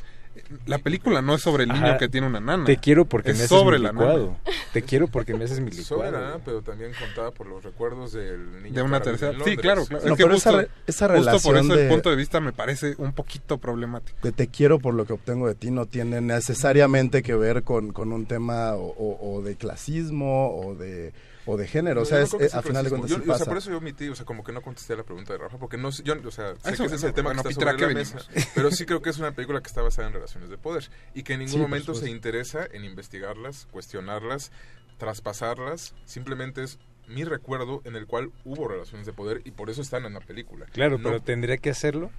La 0.65 0.77
película 0.79 1.21
no 1.21 1.33
es 1.35 1.41
sobre 1.41 1.63
el 1.63 1.69
niño 1.69 1.85
Ajá. 1.87 1.97
que 1.97 2.09
tiene 2.09 2.27
una 2.27 2.39
nana. 2.39 2.65
Te 2.65 2.77
quiero 2.77 3.05
porque 3.05 3.31
es 3.31 3.37
me 3.37 3.43
haces 3.45 3.57
sobre 3.57 3.77
mi 3.77 3.83
la 3.85 3.91
licuado. 3.91 4.25
nana. 4.27 4.57
Te 4.73 4.81
quiero 4.81 5.07
porque 5.07 5.33
me 5.33 5.45
haces 5.45 5.59
mi 5.59 5.71
licuado. 5.71 5.85
Sobre 6.03 6.11
la 6.11 6.19
nana, 6.19 6.39
pero 6.43 6.61
también 6.61 6.91
contada 6.99 7.31
por 7.31 7.47
los 7.47 7.63
recuerdos 7.63 8.13
del 8.13 8.61
niño 8.63 8.75
De 8.75 8.81
una 8.81 9.01
tercera. 9.01 9.31
en 9.31 9.43
Sí, 9.43 9.55
claro, 9.57 9.85
claro. 9.85 10.05
No, 10.05 10.11
es 10.13 10.17
que 10.17 10.23
pero 10.23 10.33
justo, 10.35 10.49
esa 10.49 10.61
re- 10.61 10.69
esa 10.87 11.07
justo 11.07 11.07
por 11.07 11.55
relación 11.55 11.57
eso 11.57 11.73
el 11.73 11.79
de- 11.79 11.89
punto 11.89 12.09
de 12.09 12.15
vista 12.15 12.39
me 12.41 12.51
parece 12.53 12.95
un 12.97 13.13
poquito 13.13 13.57
problemático. 13.57 14.17
de 14.21 14.31
te 14.31 14.47
quiero 14.47 14.79
por 14.79 14.93
lo 14.93 15.05
que 15.05 15.13
obtengo 15.13 15.47
de 15.47 15.55
ti 15.55 15.71
no 15.71 15.85
tiene 15.85 16.21
necesariamente 16.21 17.23
que 17.23 17.35
ver 17.35 17.63
con, 17.63 17.91
con 17.93 18.11
un 18.11 18.25
tema 18.25 18.75
o, 18.75 18.87
o- 18.87 19.35
o 19.37 19.41
de 19.41 19.55
clasismo 19.55 20.55
o 20.57 20.75
de, 20.75 21.13
o 21.45 21.57
de 21.57 21.67
género. 21.67 22.01
o 22.01 22.05
sea, 22.05 22.19
No, 22.19 22.23
es, 22.25 22.33
eh, 22.33 22.49
a 22.57 22.61
final 22.61 22.83
de 22.83 22.89
cuentas 22.89 23.09
Yo- 23.11 23.17
sí 23.17 23.21
o 23.21 23.25
sea, 23.25 23.33
pasa. 23.33 23.45
por 23.45 23.57
eso 23.57 23.69
yo 23.71 23.77
omití, 23.77 24.07
o 24.09 24.15
sea, 24.15 24.25
como 24.25 24.43
que 24.43 24.51
no 24.51 24.61
contesté 24.61 24.95
la 24.95 25.03
pregunta 25.03 25.33
de 25.33 25.39
Rafa, 25.39 25.57
porque 25.57 25.77
no 25.77 25.91
sé- 25.91 26.03
yo, 26.03 26.15
o 26.25 26.31
sea, 26.31 26.55
sé 26.55 26.71
Eso, 26.71 26.83
que 26.83 26.87
ese 26.87 26.95
es 26.95 27.03
el 27.03 27.13
tema 27.13 27.31
que 27.31 27.37
está 27.37 27.49
Peter, 27.49 27.67
¿a 27.67 27.71
sobre 27.71 27.81
la 27.81 27.87
venimos? 27.87 28.13
mesa, 28.13 28.27
pero 28.55 28.71
sí 28.71 28.85
creo 28.85 29.01
que 29.01 29.09
es 29.11 29.17
una 29.19 29.31
película 29.31 29.61
que 29.61 29.67
está 29.67 29.81
basada 29.81 30.07
en 30.07 30.13
relaciones 30.13 30.49
de 30.49 30.57
poder 30.57 30.89
y 31.13 31.23
que 31.23 31.33
en 31.33 31.39
ningún 31.39 31.53
Sí, 31.53 31.59
momento 31.59 31.93
se 31.95 32.09
interesa 32.09 32.67
en 32.71 32.83
investigarlas, 32.85 33.67
cuestionarlas, 33.71 34.51
traspasarlas, 34.99 35.93
simplemente 36.05 36.63
es 36.63 36.79
mi 37.07 37.23
recuerdo 37.23 37.81
en 37.85 37.95
el 37.95 38.07
cual 38.07 38.31
hubo 38.45 38.67
relaciones 38.67 39.05
de 39.05 39.13
poder 39.13 39.41
y 39.45 39.51
por 39.51 39.69
eso 39.69 39.81
están 39.81 40.05
en 40.05 40.13
la 40.13 40.21
película. 40.21 40.65
Claro, 40.71 40.97
No- 40.97 41.03
pero 41.03 41.21
tendría 41.21 41.57
que 41.57 41.69
hacerlo. 41.69 42.09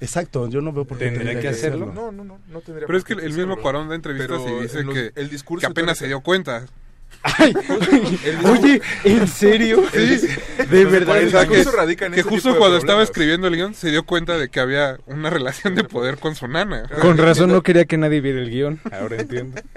Exacto, 0.00 0.46
yo 0.48 0.60
no 0.60 0.72
veo 0.72 0.84
por 0.84 0.96
qué 0.98 1.06
¿Tendría 1.06 1.40
que 1.40 1.48
hacerlo? 1.48 1.86
No, 1.86 2.12
no, 2.12 2.22
no, 2.22 2.38
no 2.46 2.60
tendría 2.60 2.86
Pero 2.86 2.86
por 2.86 2.96
es 2.96 3.04
que 3.04 3.14
el 3.14 3.32
mismo. 3.32 3.56
Cuarón 3.60 3.88
da 3.88 3.96
entrevistas 3.96 4.40
Pero 4.44 4.58
y 4.58 4.62
dice 4.62 4.78
en 4.80 4.86
los- 4.86 4.94
que, 4.94 5.12
el 5.16 5.28
discurso 5.28 5.66
que 5.66 5.72
apenas 5.72 5.98
se 5.98 6.06
dio 6.06 6.20
cuenta. 6.20 6.66
Discurso- 7.38 8.50
Oye, 8.52 8.80
¿en 9.04 9.28
serio? 9.28 9.84
Sí, 9.92 10.28
De 10.70 10.84
verdad. 10.84 11.22
O 11.24 11.30
sea, 11.30 11.46
que, 11.46 11.60
en 12.04 12.12
que 12.12 12.20
ese 12.20 12.28
justo 12.28 12.56
cuando 12.56 12.76
estaba 12.76 13.02
escribiendo 13.02 13.48
el 13.48 13.56
guion 13.56 13.74
se 13.74 13.90
dio 13.90 14.04
cuenta 14.04 14.38
de 14.38 14.48
que 14.48 14.60
había 14.60 14.98
una 15.06 15.30
relación 15.30 15.74
de 15.74 15.84
poder 15.84 16.18
con 16.18 16.34
su 16.34 16.48
nana. 16.48 16.88
Con 17.00 17.18
razón 17.18 17.50
no 17.50 17.62
quería 17.62 17.84
que 17.84 17.96
nadie 17.96 18.20
viera 18.20 18.40
el 18.40 18.50
guion. 18.50 18.80
Ahora 18.92 19.16
entiendo. 19.16 19.60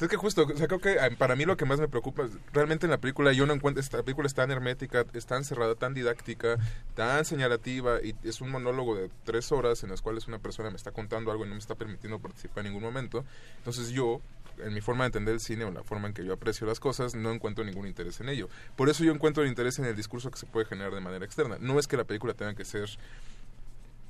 Es 0.00 0.08
que 0.08 0.16
justo, 0.16 0.48
o 0.52 0.56
sea, 0.56 0.66
creo 0.66 0.80
que 0.80 0.92
eh, 0.94 1.10
para 1.16 1.36
mí 1.36 1.44
lo 1.44 1.56
que 1.56 1.64
más 1.64 1.78
me 1.78 1.86
preocupa 1.86 2.24
es, 2.24 2.30
realmente 2.52 2.86
en 2.86 2.90
la 2.90 2.98
película 2.98 3.32
yo 3.32 3.46
no 3.46 3.52
encuentro, 3.52 3.80
esta 3.80 4.02
película 4.02 4.26
es 4.26 4.34
tan 4.34 4.50
hermética, 4.50 5.04
es 5.12 5.26
tan 5.26 5.44
cerrada, 5.44 5.76
tan 5.76 5.94
didáctica, 5.94 6.56
tan 6.96 7.24
señalativa 7.24 7.98
y 8.02 8.14
es 8.24 8.40
un 8.40 8.50
monólogo 8.50 8.96
de 8.96 9.10
tres 9.24 9.52
horas 9.52 9.84
en 9.84 9.90
las 9.90 10.02
cuales 10.02 10.26
una 10.26 10.38
persona 10.40 10.70
me 10.70 10.76
está 10.76 10.90
contando 10.90 11.30
algo 11.30 11.44
y 11.44 11.48
no 11.48 11.54
me 11.54 11.60
está 11.60 11.76
permitiendo 11.76 12.18
participar 12.18 12.64
en 12.66 12.72
ningún 12.72 12.82
momento. 12.82 13.24
Entonces 13.58 13.90
yo, 13.90 14.20
en 14.58 14.74
mi 14.74 14.80
forma 14.80 15.04
de 15.04 15.08
entender 15.08 15.34
el 15.34 15.40
cine 15.40 15.64
o 15.64 15.70
la 15.70 15.82
forma 15.82 16.08
en 16.08 16.14
que 16.14 16.24
yo 16.24 16.32
aprecio 16.32 16.66
las 16.66 16.80
cosas, 16.80 17.14
no 17.14 17.30
encuentro 17.32 17.64
ningún 17.64 17.86
interés 17.86 18.20
en 18.20 18.28
ello. 18.28 18.48
Por 18.76 18.88
eso 18.88 19.04
yo 19.04 19.12
encuentro 19.12 19.44
interés 19.46 19.78
en 19.78 19.84
el 19.84 19.96
discurso 19.96 20.30
que 20.30 20.38
se 20.38 20.46
puede 20.46 20.66
generar 20.66 20.94
de 20.94 21.00
manera 21.00 21.24
externa. 21.24 21.56
No 21.60 21.78
es 21.78 21.86
que 21.86 21.96
la 21.96 22.04
película 22.04 22.34
tenga 22.34 22.54
que 22.54 22.64
ser 22.64 22.88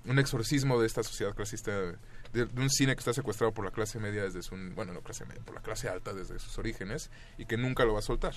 un 0.05 0.19
exorcismo 0.19 0.81
de 0.81 0.87
esta 0.87 1.03
sociedad 1.03 1.35
clasista, 1.35 1.71
de, 1.71 2.47
de 2.47 2.61
un 2.61 2.71
cine 2.71 2.95
que 2.95 3.01
está 3.01 3.13
secuestrado 3.13 3.53
por 3.53 3.65
la 3.65 3.71
clase 3.71 3.99
media 3.99 4.23
desde 4.23 4.43
su, 4.43 4.57
bueno, 4.75 4.93
no 4.93 5.01
clase 5.01 5.25
media, 5.27 5.43
por 5.45 5.55
la 5.55 5.61
clase 5.61 5.89
alta 5.89 6.13
desde 6.13 6.39
sus 6.39 6.59
orígenes 6.59 7.11
y 7.39 7.47
que 7.47 7.57
nunca 7.57 7.85
lo 7.85 7.93
va 7.93 8.01
a 8.01 8.03
soltar. 8.03 8.35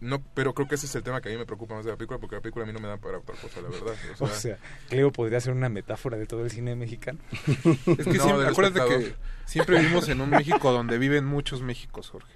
No, 0.00 0.22
pero 0.34 0.54
creo 0.54 0.66
que 0.66 0.76
ese 0.76 0.86
es 0.86 0.94
el 0.94 1.02
tema 1.02 1.20
que 1.20 1.28
a 1.28 1.32
mí 1.32 1.38
me 1.38 1.44
preocupa 1.44 1.74
más 1.74 1.84
de 1.84 1.90
la 1.90 1.96
película, 1.96 2.18
porque 2.18 2.36
la 2.36 2.40
película 2.40 2.64
a 2.64 2.66
mí 2.66 2.72
no 2.72 2.80
me 2.80 2.88
da 2.88 2.96
para 2.96 3.18
otra 3.18 3.34
cosa, 3.36 3.60
la 3.60 3.68
verdad. 3.68 3.94
O 4.18 4.24
O 4.24 4.28
sea, 4.28 4.36
sea, 4.36 4.58
Cleo 4.88 5.12
podría 5.12 5.40
ser 5.40 5.52
una 5.52 5.68
metáfora 5.68 6.16
de 6.16 6.26
todo 6.26 6.42
el 6.44 6.50
cine 6.50 6.74
mexicano. 6.74 7.18
Es 7.32 8.06
que 8.06 8.14
No, 8.14 8.24
siempre, 8.24 8.46
acuérdate 8.48 8.88
que 8.88 9.14
siempre 9.44 9.78
vivimos 9.78 10.08
en 10.08 10.20
un 10.20 10.30
México 10.30 10.72
donde 10.72 10.96
viven 10.98 11.26
muchos 11.26 11.60
Méxicos, 11.60 12.08
Jorge. 12.08 12.32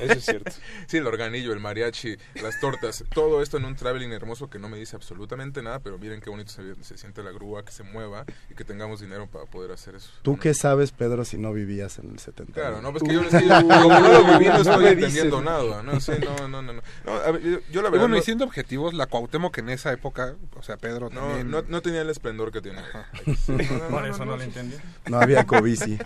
Eso 0.00 0.12
es 0.14 0.24
cierto. 0.24 0.50
Sí, 0.86 0.98
el 0.98 1.06
organillo, 1.06 1.52
el 1.52 1.60
mariachi, 1.60 2.16
las 2.42 2.60
tortas, 2.60 3.04
todo 3.14 3.42
esto 3.42 3.56
en 3.56 3.64
un 3.64 3.74
traveling 3.74 4.12
hermoso 4.12 4.50
que 4.50 4.58
no 4.58 4.68
me 4.68 4.76
dice 4.78 4.96
absolutamente 4.96 5.62
nada, 5.62 5.80
pero 5.80 5.98
miren 5.98 6.20
qué 6.20 6.30
bonito 6.30 6.52
se, 6.52 6.74
se 6.84 6.98
siente 6.98 7.22
la 7.22 7.30
grúa, 7.32 7.64
que 7.64 7.72
se 7.72 7.82
mueva 7.82 8.24
y 8.50 8.54
que 8.54 8.64
tengamos 8.64 9.00
dinero 9.00 9.26
para 9.26 9.46
poder 9.46 9.72
hacer 9.72 9.94
eso. 9.94 10.10
¿Tú 10.22 10.38
qué 10.38 10.52
sabes, 10.54 10.92
Pedro, 10.92 11.24
si 11.24 11.38
no 11.38 11.52
vivías 11.52 11.98
en 11.98 12.10
el 12.10 12.18
70? 12.18 12.52
Claro, 12.52 12.82
no, 12.82 12.92
pues 12.92 13.02
que 13.02 13.14
yo, 13.14 13.22
es 13.22 13.28
que 13.30 13.46
yo- 13.46 13.54
como 13.62 13.88
no 14.00 14.08
lo 14.08 14.24
viví, 14.38 14.46
no 14.46 14.56
estoy 14.60 14.86
entendiendo 14.86 15.40
nada, 15.42 15.82
¿no? 15.82 16.00
Sí, 16.00 16.12
no, 16.22 16.48
no, 16.48 16.62
no, 16.62 16.72
no. 16.74 16.82
No, 17.04 17.12
a 17.12 17.30
ver, 17.30 17.42
yo, 17.42 17.58
yo 17.70 17.82
la 17.82 17.90
verdad 17.90 18.04
bueno, 18.04 18.08
no, 18.08 18.16
y 18.18 18.22
siendo 18.22 18.44
objetivos, 18.44 18.94
la 18.94 19.06
Cuauhtémoc 19.06 19.56
en 19.58 19.70
esa 19.70 19.92
época, 19.92 20.34
o 20.56 20.62
sea, 20.62 20.76
Pedro 20.76 21.08
no, 21.10 21.20
también... 21.20 21.50
no, 21.50 21.62
no 21.62 21.82
tenía 21.82 22.02
el 22.02 22.10
esplendor 22.10 22.52
que 22.52 22.60
tiene. 22.60 22.82
Por 23.90 24.06
eso 24.06 24.24
no 24.24 24.36
lo 24.36 24.42
entendí. 24.42 24.76
No 25.06 25.18
había 25.20 25.44
cobici. 25.46 25.98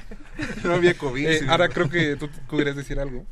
No 0.63 0.75
había 0.75 0.97
COVID. 0.97 1.27
Eh, 1.27 1.41
ahora 1.49 1.69
creo 1.69 1.89
que 1.91 2.17
tú 2.17 2.29
pudieras 2.49 2.77
decir 2.77 2.99
algo. 3.01 3.27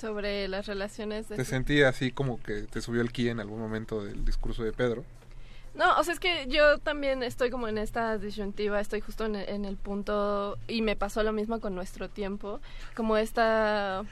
Sobre 0.00 0.46
las 0.48 0.66
relaciones 0.66 1.28
de... 1.28 1.36
Te 1.36 1.44
sentí 1.44 1.82
así 1.82 2.12
como 2.12 2.40
que 2.40 2.62
te 2.62 2.80
subió 2.80 3.02
el 3.02 3.12
ki 3.12 3.30
en 3.30 3.40
algún 3.40 3.60
momento 3.60 4.04
del 4.04 4.24
discurso 4.24 4.62
de 4.62 4.72
Pedro. 4.72 5.04
No, 5.74 5.98
o 5.98 6.04
sea, 6.04 6.14
es 6.14 6.20
que 6.20 6.46
yo 6.48 6.78
también 6.78 7.22
estoy 7.22 7.50
como 7.50 7.68
en 7.68 7.78
esta 7.78 8.18
disyuntiva, 8.18 8.80
estoy 8.80 9.00
justo 9.00 9.26
en, 9.26 9.36
en 9.36 9.64
el 9.64 9.76
punto, 9.76 10.58
y 10.66 10.82
me 10.82 10.96
pasó 10.96 11.22
lo 11.22 11.32
mismo 11.32 11.60
con 11.60 11.74
nuestro 11.74 12.08
tiempo, 12.08 12.60
como 12.94 13.16
esta... 13.16 14.04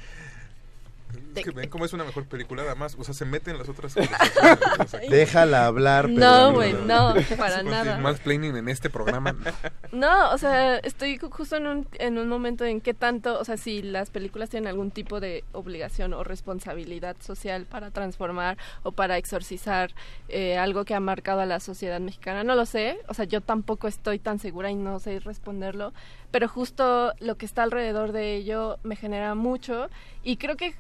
Es 1.35 1.45
que 1.45 1.51
ven 1.51 1.69
cómo 1.69 1.85
es 1.85 1.93
una 1.93 2.05
mejor 2.05 2.25
película, 2.27 2.63
además, 2.63 2.97
o 2.99 3.05
sea, 3.05 3.13
se 3.15 3.25
mete 3.27 3.51
en 3.51 3.59
las 3.59 3.69
otras 3.69 3.95
conversaciones, 3.95 5.11
Déjala 5.11 5.67
hablar. 5.67 6.09
No, 6.09 6.53
güey, 6.53 6.73
no, 6.73 7.15
para 7.37 7.63
nada. 7.63 7.99
Más 7.99 8.21
planning 8.21 8.57
en 8.57 8.69
este 8.69 8.89
programa. 8.91 9.37
No, 9.93 10.31
o 10.31 10.39
sea, 10.39 10.79
estoy 10.79 11.19
ju- 11.19 11.31
justo 11.31 11.57
en 11.57 11.67
un, 11.67 11.89
en 11.99 12.17
un 12.19 12.29
momento 12.29 12.65
en 12.65 12.81
que 12.81 12.95
tanto, 12.95 13.39
o 13.39 13.45
sea, 13.45 13.57
si 13.59 13.83
las 13.83 14.11
películas 14.11 14.49
tienen 14.51 14.69
algún 14.69 14.91
tipo 14.91 15.21
de 15.21 15.45
obligación 15.53 16.15
o 16.15 16.25
responsabilidad 16.25 17.17
social 17.21 17.67
para 17.67 17.91
transformar 17.91 18.57
o 18.83 18.93
para 18.93 19.19
exorcizar 19.19 19.93
eh, 20.29 20.57
algo 20.57 20.85
que 20.87 20.95
ha 20.95 21.01
marcado 21.01 21.41
a 21.41 21.47
la 21.47 21.61
sociedad 21.61 22.01
mexicana, 22.01 22.45
no 22.45 22.55
lo 22.55 22.65
sé, 22.67 22.99
o 23.09 23.15
sea, 23.15 23.27
yo 23.27 23.41
tampoco 23.43 23.89
estoy 23.89 24.19
tan 24.19 24.39
segura 24.39 24.71
y 24.71 24.75
no 24.75 24.99
sé 25.01 25.21
responderlo, 25.21 25.93
pero 26.31 26.49
justo 26.49 27.13
lo 27.21 27.37
que 27.37 27.45
está 27.47 27.63
alrededor 27.63 28.13
de 28.13 28.35
ello 28.37 28.79
me 28.83 28.97
genera 28.97 29.35
mucho 29.35 29.89
y 30.23 30.39
creo 30.39 30.57
que 30.57 30.75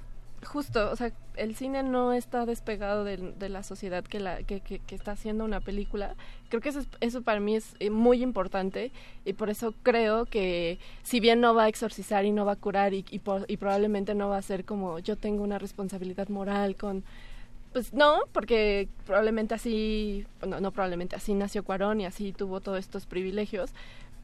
justo, 0.46 0.90
o 0.90 0.96
sea, 0.96 1.12
el 1.36 1.54
cine 1.54 1.82
no 1.82 2.12
está 2.12 2.46
despegado 2.46 3.04
de, 3.04 3.16
de 3.18 3.48
la 3.48 3.62
sociedad 3.62 4.04
que, 4.04 4.20
la, 4.20 4.42
que, 4.42 4.62
está 4.90 5.12
haciendo 5.12 5.44
una 5.44 5.60
película. 5.60 6.14
Creo 6.48 6.62
que 6.62 6.70
eso, 6.70 6.80
es- 6.80 6.88
eso 7.00 7.22
para 7.22 7.40
mí 7.40 7.56
es 7.56 7.74
eh, 7.80 7.90
muy 7.90 8.22
importante 8.22 8.92
y 9.24 9.32
por 9.34 9.50
eso 9.50 9.74
creo 9.82 10.24
que 10.26 10.78
si 11.02 11.20
bien 11.20 11.40
no 11.40 11.54
va 11.54 11.64
a 11.64 11.68
exorcizar 11.68 12.24
y 12.24 12.32
no 12.32 12.44
va 12.46 12.52
a 12.52 12.56
curar 12.56 12.94
y, 12.94 13.04
y 13.10 13.56
probablemente 13.56 14.14
no 14.14 14.28
va 14.28 14.38
a 14.38 14.42
ser 14.42 14.64
como 14.64 14.98
yo 15.00 15.16
tengo 15.16 15.42
una 15.42 15.58
responsabilidad 15.58 16.28
moral 16.28 16.76
con... 16.76 17.04
Pues 17.72 17.92
no, 17.92 18.20
porque 18.32 18.88
probablemente 19.04 19.54
así, 19.54 20.24
no, 20.46 20.60
no 20.60 20.70
probablemente 20.72 21.14
así 21.14 21.34
nació 21.34 21.62
Cuarón 21.62 22.00
y 22.00 22.06
así 22.06 22.32
tuvo 22.32 22.60
todos 22.60 22.78
estos 22.78 23.04
privilegios, 23.04 23.72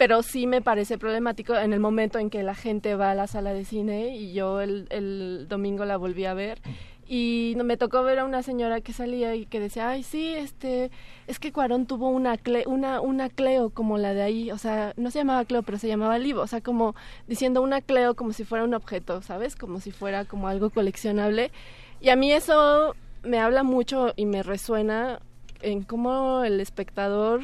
pero 0.02 0.24
sí 0.24 0.48
me 0.48 0.60
parece 0.60 0.98
problemático 0.98 1.54
en 1.54 1.72
el 1.72 1.78
momento 1.78 2.18
en 2.18 2.28
que 2.28 2.42
la 2.42 2.56
gente 2.56 2.96
va 2.96 3.12
a 3.12 3.14
la 3.14 3.28
sala 3.28 3.54
de 3.54 3.64
cine 3.64 4.16
y 4.16 4.32
yo 4.32 4.60
el, 4.60 4.88
el 4.90 5.46
domingo 5.48 5.84
la 5.84 5.96
volví 5.96 6.24
a 6.24 6.34
ver 6.34 6.60
y 7.06 7.54
me 7.62 7.76
tocó 7.76 8.02
ver 8.02 8.18
a 8.18 8.24
una 8.24 8.42
señora 8.42 8.80
que 8.80 8.92
salía 8.92 9.36
y 9.36 9.46
que 9.46 9.60
decía, 9.60 9.90
ay, 9.90 10.02
sí, 10.02 10.34
este, 10.34 10.90
es 11.28 11.38
que 11.38 11.52
Cuarón 11.52 11.86
tuvo 11.86 12.08
una, 12.08 12.36
una, 12.66 13.00
una 13.00 13.28
Cleo 13.28 13.70
como 13.70 13.96
la 13.96 14.12
de 14.12 14.22
ahí, 14.22 14.50
o 14.50 14.58
sea, 14.58 14.92
no 14.96 15.12
se 15.12 15.20
llamaba 15.20 15.44
Cleo, 15.44 15.62
pero 15.62 15.78
se 15.78 15.86
llamaba 15.86 16.18
Livo, 16.18 16.40
o 16.40 16.48
sea, 16.48 16.60
como 16.60 16.96
diciendo 17.28 17.62
una 17.62 17.80
Cleo 17.80 18.16
como 18.16 18.32
si 18.32 18.42
fuera 18.42 18.64
un 18.64 18.74
objeto, 18.74 19.22
¿sabes? 19.22 19.54
Como 19.54 19.78
si 19.78 19.92
fuera 19.92 20.24
como 20.24 20.48
algo 20.48 20.70
coleccionable. 20.70 21.52
Y 22.00 22.08
a 22.08 22.16
mí 22.16 22.32
eso 22.32 22.96
me 23.22 23.38
habla 23.38 23.62
mucho 23.62 24.14
y 24.16 24.26
me 24.26 24.42
resuena 24.42 25.20
en 25.60 25.84
cómo 25.84 26.42
el 26.42 26.58
espectador, 26.58 27.42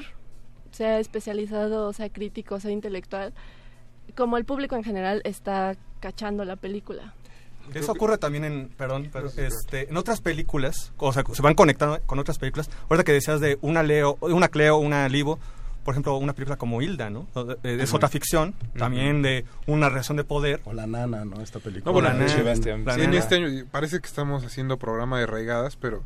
sea 0.79 1.01
especializado, 1.01 1.93
sea 1.93 2.09
crítico, 2.09 2.61
sea 2.61 2.71
intelectual, 2.71 3.35
como 4.17 4.39
el 4.39 4.45
público 4.45 4.77
en 4.77 4.85
general 4.85 5.21
está 5.25 5.77
cachando 5.99 6.45
la 6.45 6.55
película. 6.55 7.15
Eso 7.75 7.93
ocurre 7.93 8.17
también 8.17 8.45
en, 8.45 8.69
perdón, 8.69 9.11
pero, 9.13 9.29
este, 9.37 9.91
en 9.91 9.97
otras 9.97 10.21
películas, 10.23 10.93
o 10.97 11.13
sea, 11.13 11.25
se 11.31 11.43
van 11.43 11.55
conectando 11.55 12.01
con 12.07 12.19
otras 12.19 12.39
películas. 12.39 12.71
Ahorita 12.89 13.05
que 13.05 13.13
decías 13.13 13.41
de 13.41 13.59
una 13.61 13.83
Leo, 13.83 14.17
una 14.21 14.49
Cleo, 14.49 14.79
una 14.79 15.07
Livo, 15.09 15.39
por 15.85 15.93
ejemplo, 15.95 16.17
una 16.17 16.33
película 16.33 16.57
como 16.57 16.81
Hilda, 16.81 17.11
¿no? 17.11 17.27
Es 17.65 17.93
otra 17.93 18.09
ficción, 18.09 18.55
también 18.77 19.21
de 19.21 19.45
una 19.67 19.89
relación 19.89 20.17
de 20.17 20.25
poder. 20.25 20.61
O 20.65 20.73
La 20.73 20.87
Nana, 20.87 21.25
¿no? 21.25 21.43
Esta 21.43 21.59
película. 21.59 21.91
No, 21.91 21.93
bueno, 21.93 22.09
La 22.09 22.15
nana, 22.15 22.29
sí, 22.29 22.41
la 22.43 22.75
en 22.75 22.85
nana. 22.85 23.19
este 23.19 23.35
año 23.35 23.67
parece 23.71 24.01
que 24.01 24.07
estamos 24.07 24.45
haciendo 24.45 24.79
programa 24.79 25.19
de 25.19 25.27
raigadas, 25.27 25.77
pero 25.77 26.05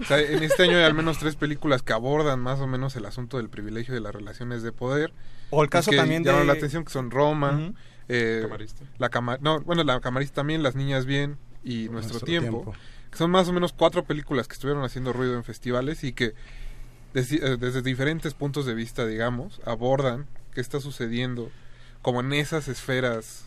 o 0.00 0.04
sea, 0.04 0.18
en 0.20 0.42
este 0.42 0.62
año 0.64 0.76
hay 0.78 0.84
al 0.84 0.94
menos 0.94 1.18
tres 1.18 1.36
películas 1.36 1.82
que 1.82 1.92
abordan 1.92 2.40
más 2.40 2.60
o 2.60 2.66
menos 2.66 2.96
el 2.96 3.04
asunto 3.06 3.36
del 3.36 3.48
privilegio 3.48 3.94
de 3.94 4.00
las 4.00 4.14
relaciones 4.14 4.62
de 4.62 4.72
poder. 4.72 5.12
O 5.50 5.62
el 5.62 5.68
caso 5.70 5.90
que 5.90 5.96
también 5.96 6.24
llaman 6.24 6.42
de- 6.42 6.46
la 6.46 6.52
atención 6.54 6.84
que 6.84 6.90
son 6.92 7.10
Roma, 7.10 7.52
Ujú. 7.52 7.74
eh, 8.08 8.40
Camarista. 8.42 8.84
la 8.98 9.08
cama 9.10 9.38
no, 9.40 9.60
bueno, 9.60 9.84
la 9.84 10.00
camarista 10.00 10.36
también, 10.36 10.62
Las 10.62 10.74
niñas 10.74 11.04
bien 11.06 11.36
y 11.62 11.88
Nuestro, 11.88 12.14
Nuestro 12.14 12.20
tiempo, 12.20 12.62
Tiempo. 12.62 12.74
que 13.10 13.18
son 13.18 13.30
más 13.30 13.48
o 13.48 13.52
menos 13.52 13.72
cuatro 13.72 14.04
películas 14.04 14.48
que 14.48 14.54
estuvieron 14.54 14.82
haciendo 14.84 15.12
ruido 15.12 15.36
en 15.36 15.44
festivales 15.44 16.02
y 16.04 16.12
que 16.12 16.34
desi- 17.14 17.40
eh, 17.42 17.56
desde 17.58 17.82
diferentes 17.82 18.32
puntos 18.34 18.64
de 18.66 18.74
vista, 18.74 19.06
digamos, 19.06 19.60
abordan 19.66 20.26
qué 20.54 20.60
está 20.60 20.80
sucediendo 20.80 21.50
como 22.00 22.20
en 22.20 22.32
esas 22.32 22.66
esferas 22.68 23.44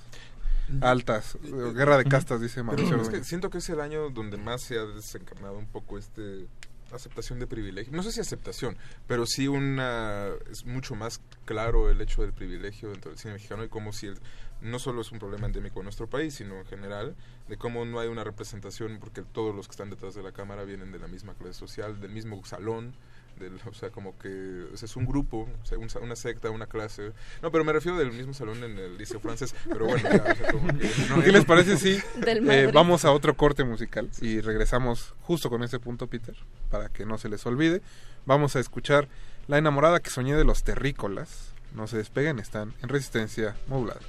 altas, 0.81 1.37
guerra 1.73 1.97
de 1.97 2.05
castas, 2.05 2.41
dice 2.41 2.63
Mauricio 2.63 2.95
es 3.01 3.09
que 3.09 3.23
siento 3.23 3.49
que 3.49 3.59
es 3.59 3.69
el 3.69 3.79
año 3.79 4.09
donde 4.09 4.37
más 4.37 4.61
se 4.61 4.77
ha 4.77 4.83
desencarnado 4.85 5.57
un 5.57 5.67
poco 5.67 5.97
este 5.97 6.47
aceptación 6.91 7.39
de 7.39 7.47
privilegio. 7.47 7.91
No 7.93 8.03
sé 8.03 8.11
si 8.11 8.21
aceptación, 8.21 8.77
pero 9.07 9.25
sí 9.25 9.47
una 9.47 10.27
es 10.51 10.65
mucho 10.65 10.95
más 10.95 11.19
claro 11.43 11.89
el 11.89 11.99
hecho 11.99 12.21
del 12.21 12.31
privilegio 12.31 12.89
dentro 12.89 13.11
del 13.11 13.19
cine 13.19 13.33
mexicano 13.33 13.63
y 13.65 13.69
como 13.69 13.91
si 13.91 14.07
el- 14.07 14.19
no 14.61 14.79
solo 14.79 15.01
es 15.01 15.11
un 15.11 15.19
problema 15.19 15.47
endémico 15.47 15.79
en 15.79 15.85
nuestro 15.85 16.07
país, 16.07 16.35
sino 16.35 16.55
en 16.59 16.65
general, 16.65 17.15
de 17.49 17.57
cómo 17.57 17.83
no 17.85 17.99
hay 17.99 18.07
una 18.07 18.23
representación 18.23 18.99
porque 18.99 19.23
todos 19.23 19.53
los 19.53 19.67
que 19.67 19.71
están 19.71 19.89
detrás 19.89 20.13
de 20.15 20.23
la 20.23 20.31
cámara 20.31 20.63
vienen 20.63 20.91
de 20.93 20.99
la 20.99 21.07
misma 21.07 21.33
clase 21.33 21.55
social, 21.59 21.99
del 21.99 22.11
mismo 22.11 22.43
salón, 22.45 22.93
del, 23.39 23.59
o 23.65 23.73
sea, 23.73 23.89
como 23.89 24.17
que 24.17 24.65
o 24.73 24.77
sea, 24.77 24.85
es 24.85 24.95
un 24.95 25.05
grupo, 25.05 25.47
o 25.61 25.65
sea, 25.65 25.77
un 25.77 25.89
una 26.01 26.15
secta, 26.15 26.49
una 26.49 26.67
clase. 26.67 27.11
No, 27.41 27.51
pero 27.51 27.63
me 27.63 27.73
refiero 27.73 27.97
del 27.97 28.11
mismo 28.11 28.33
salón 28.33 28.63
en 28.63 28.77
el 28.77 28.97
liceo 28.97 29.19
francés, 29.19 29.55
pero 29.67 29.85
bueno, 29.85 30.09
ya, 30.09 30.23
o 30.31 30.35
sea, 30.35 30.51
como 30.51 30.67
que, 30.67 30.89
no, 31.09 31.23
¿Qué 31.23 31.31
les 31.31 31.45
parece 31.45 31.77
si 31.77 31.99
eh, 32.25 32.71
vamos 32.73 33.05
a 33.05 33.11
otro 33.11 33.35
corte 33.35 33.63
musical 33.63 34.09
y 34.21 34.41
regresamos 34.41 35.13
justo 35.21 35.49
con 35.49 35.63
ese 35.63 35.79
punto, 35.79 36.07
Peter, 36.07 36.35
para 36.69 36.89
que 36.89 37.05
no 37.05 37.17
se 37.17 37.29
les 37.29 37.45
olvide? 37.45 37.81
Vamos 38.25 38.55
a 38.55 38.59
escuchar 38.59 39.07
La 39.47 39.57
enamorada 39.57 39.99
que 39.99 40.09
soñé 40.09 40.35
de 40.35 40.43
los 40.43 40.63
terrícolas. 40.63 41.53
No 41.75 41.87
se 41.87 41.97
despeguen, 41.97 42.39
están 42.39 42.73
en 42.81 42.89
resistencia 42.89 43.55
modulada. 43.67 43.99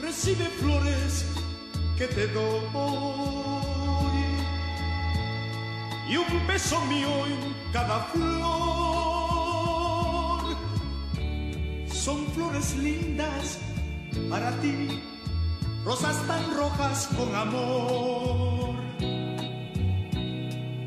Recibe 0.00 0.46
flores 0.60 1.26
que 1.96 2.06
te 2.08 2.26
doy 2.28 2.46
y 6.08 6.16
un 6.16 6.46
beso 6.48 6.80
mío 6.86 7.26
en 7.26 7.54
cada 7.72 8.00
flor. 8.06 8.96
Son 11.88 12.26
flores 12.34 12.76
lindas 12.76 13.58
para 14.28 14.50
ti, 14.60 15.02
rosas 15.84 16.16
tan 16.26 16.56
rojas 16.56 17.08
con 17.16 17.34
amor. 17.34 18.85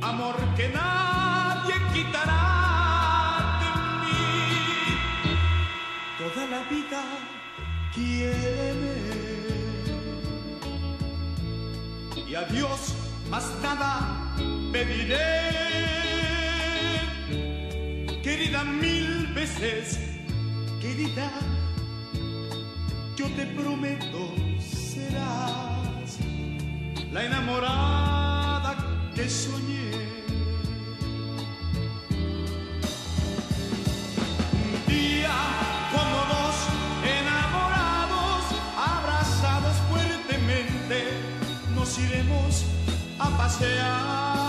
Amor 0.01 0.35
que 0.55 0.69
nadie 0.69 1.73
quitará 1.93 3.59
de 3.61 3.69
mí. 4.01 4.23
Toda 6.17 6.47
la 6.47 6.61
vida 6.69 7.03
quiere 7.93 9.09
y 12.27 12.35
a 12.35 12.43
Dios 12.43 12.95
más 13.29 13.51
nada 13.61 14.33
pediré. 14.71 15.59
Querida 18.23 18.63
mil 18.63 19.27
veces, 19.33 19.99
querida, 20.79 21.31
yo 23.15 23.25
te 23.35 23.45
prometo 23.47 24.33
serás 24.59 26.19
la 27.11 27.25
enamorada 27.25 28.88
soñé. 29.27 29.91
Un 34.63 34.85
día 34.87 35.37
como 35.91 36.17
dos 36.33 36.55
enamorados, 37.19 38.43
abrazados 38.77 39.75
fuertemente, 39.89 40.97
nos 41.75 41.97
iremos 41.97 42.65
a 43.19 43.37
pasear. 43.37 44.48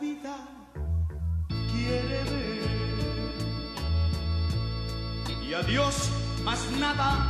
Vida 0.00 0.36
quiere 1.70 2.24
ver 2.24 2.62
y 5.48 5.54
a 5.54 5.62
Dios 5.62 6.10
más 6.44 6.70
nada 6.78 7.28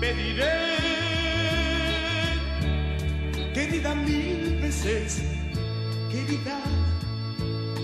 pediré. 0.00 0.78
Querida 3.54 3.94
mil 3.94 4.58
veces, 4.60 5.22
querida, 6.10 6.60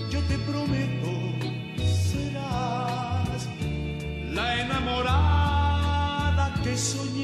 yo 0.09 0.19
te 0.23 0.37
prometo, 0.39 1.11
serás 1.85 3.47
la 4.31 4.61
enamorada 4.61 6.53
que 6.63 6.77
soñé. 6.77 7.16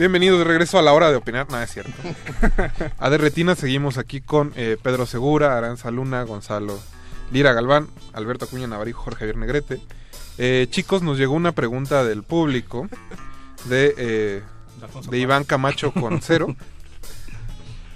Bienvenidos 0.00 0.38
de 0.38 0.44
regreso 0.44 0.78
a 0.78 0.82
la 0.82 0.94
hora 0.94 1.10
de 1.10 1.16
opinar. 1.16 1.50
Nada, 1.50 1.62
es 1.62 1.72
cierto. 1.72 1.92
a 2.98 3.10
de 3.10 3.18
Retina 3.18 3.54
seguimos 3.54 3.98
aquí 3.98 4.22
con 4.22 4.50
eh, 4.56 4.78
Pedro 4.82 5.04
Segura, 5.04 5.58
Aranza 5.58 5.90
Luna, 5.90 6.22
Gonzalo 6.22 6.80
Lira 7.30 7.52
Galván, 7.52 7.86
Alberto 8.14 8.46
Acuña 8.46 8.66
Navarijo, 8.66 9.02
Jorge 9.02 9.18
Javier 9.18 9.36
Negrete. 9.36 9.78
Eh, 10.38 10.68
chicos, 10.70 11.02
nos 11.02 11.18
llegó 11.18 11.34
una 11.34 11.52
pregunta 11.52 12.02
del 12.02 12.22
público 12.22 12.88
de, 13.66 13.94
eh, 13.98 14.42
de 15.10 15.18
Iván 15.18 15.44
Camacho 15.44 15.92
con 15.92 16.22
cero. 16.22 16.56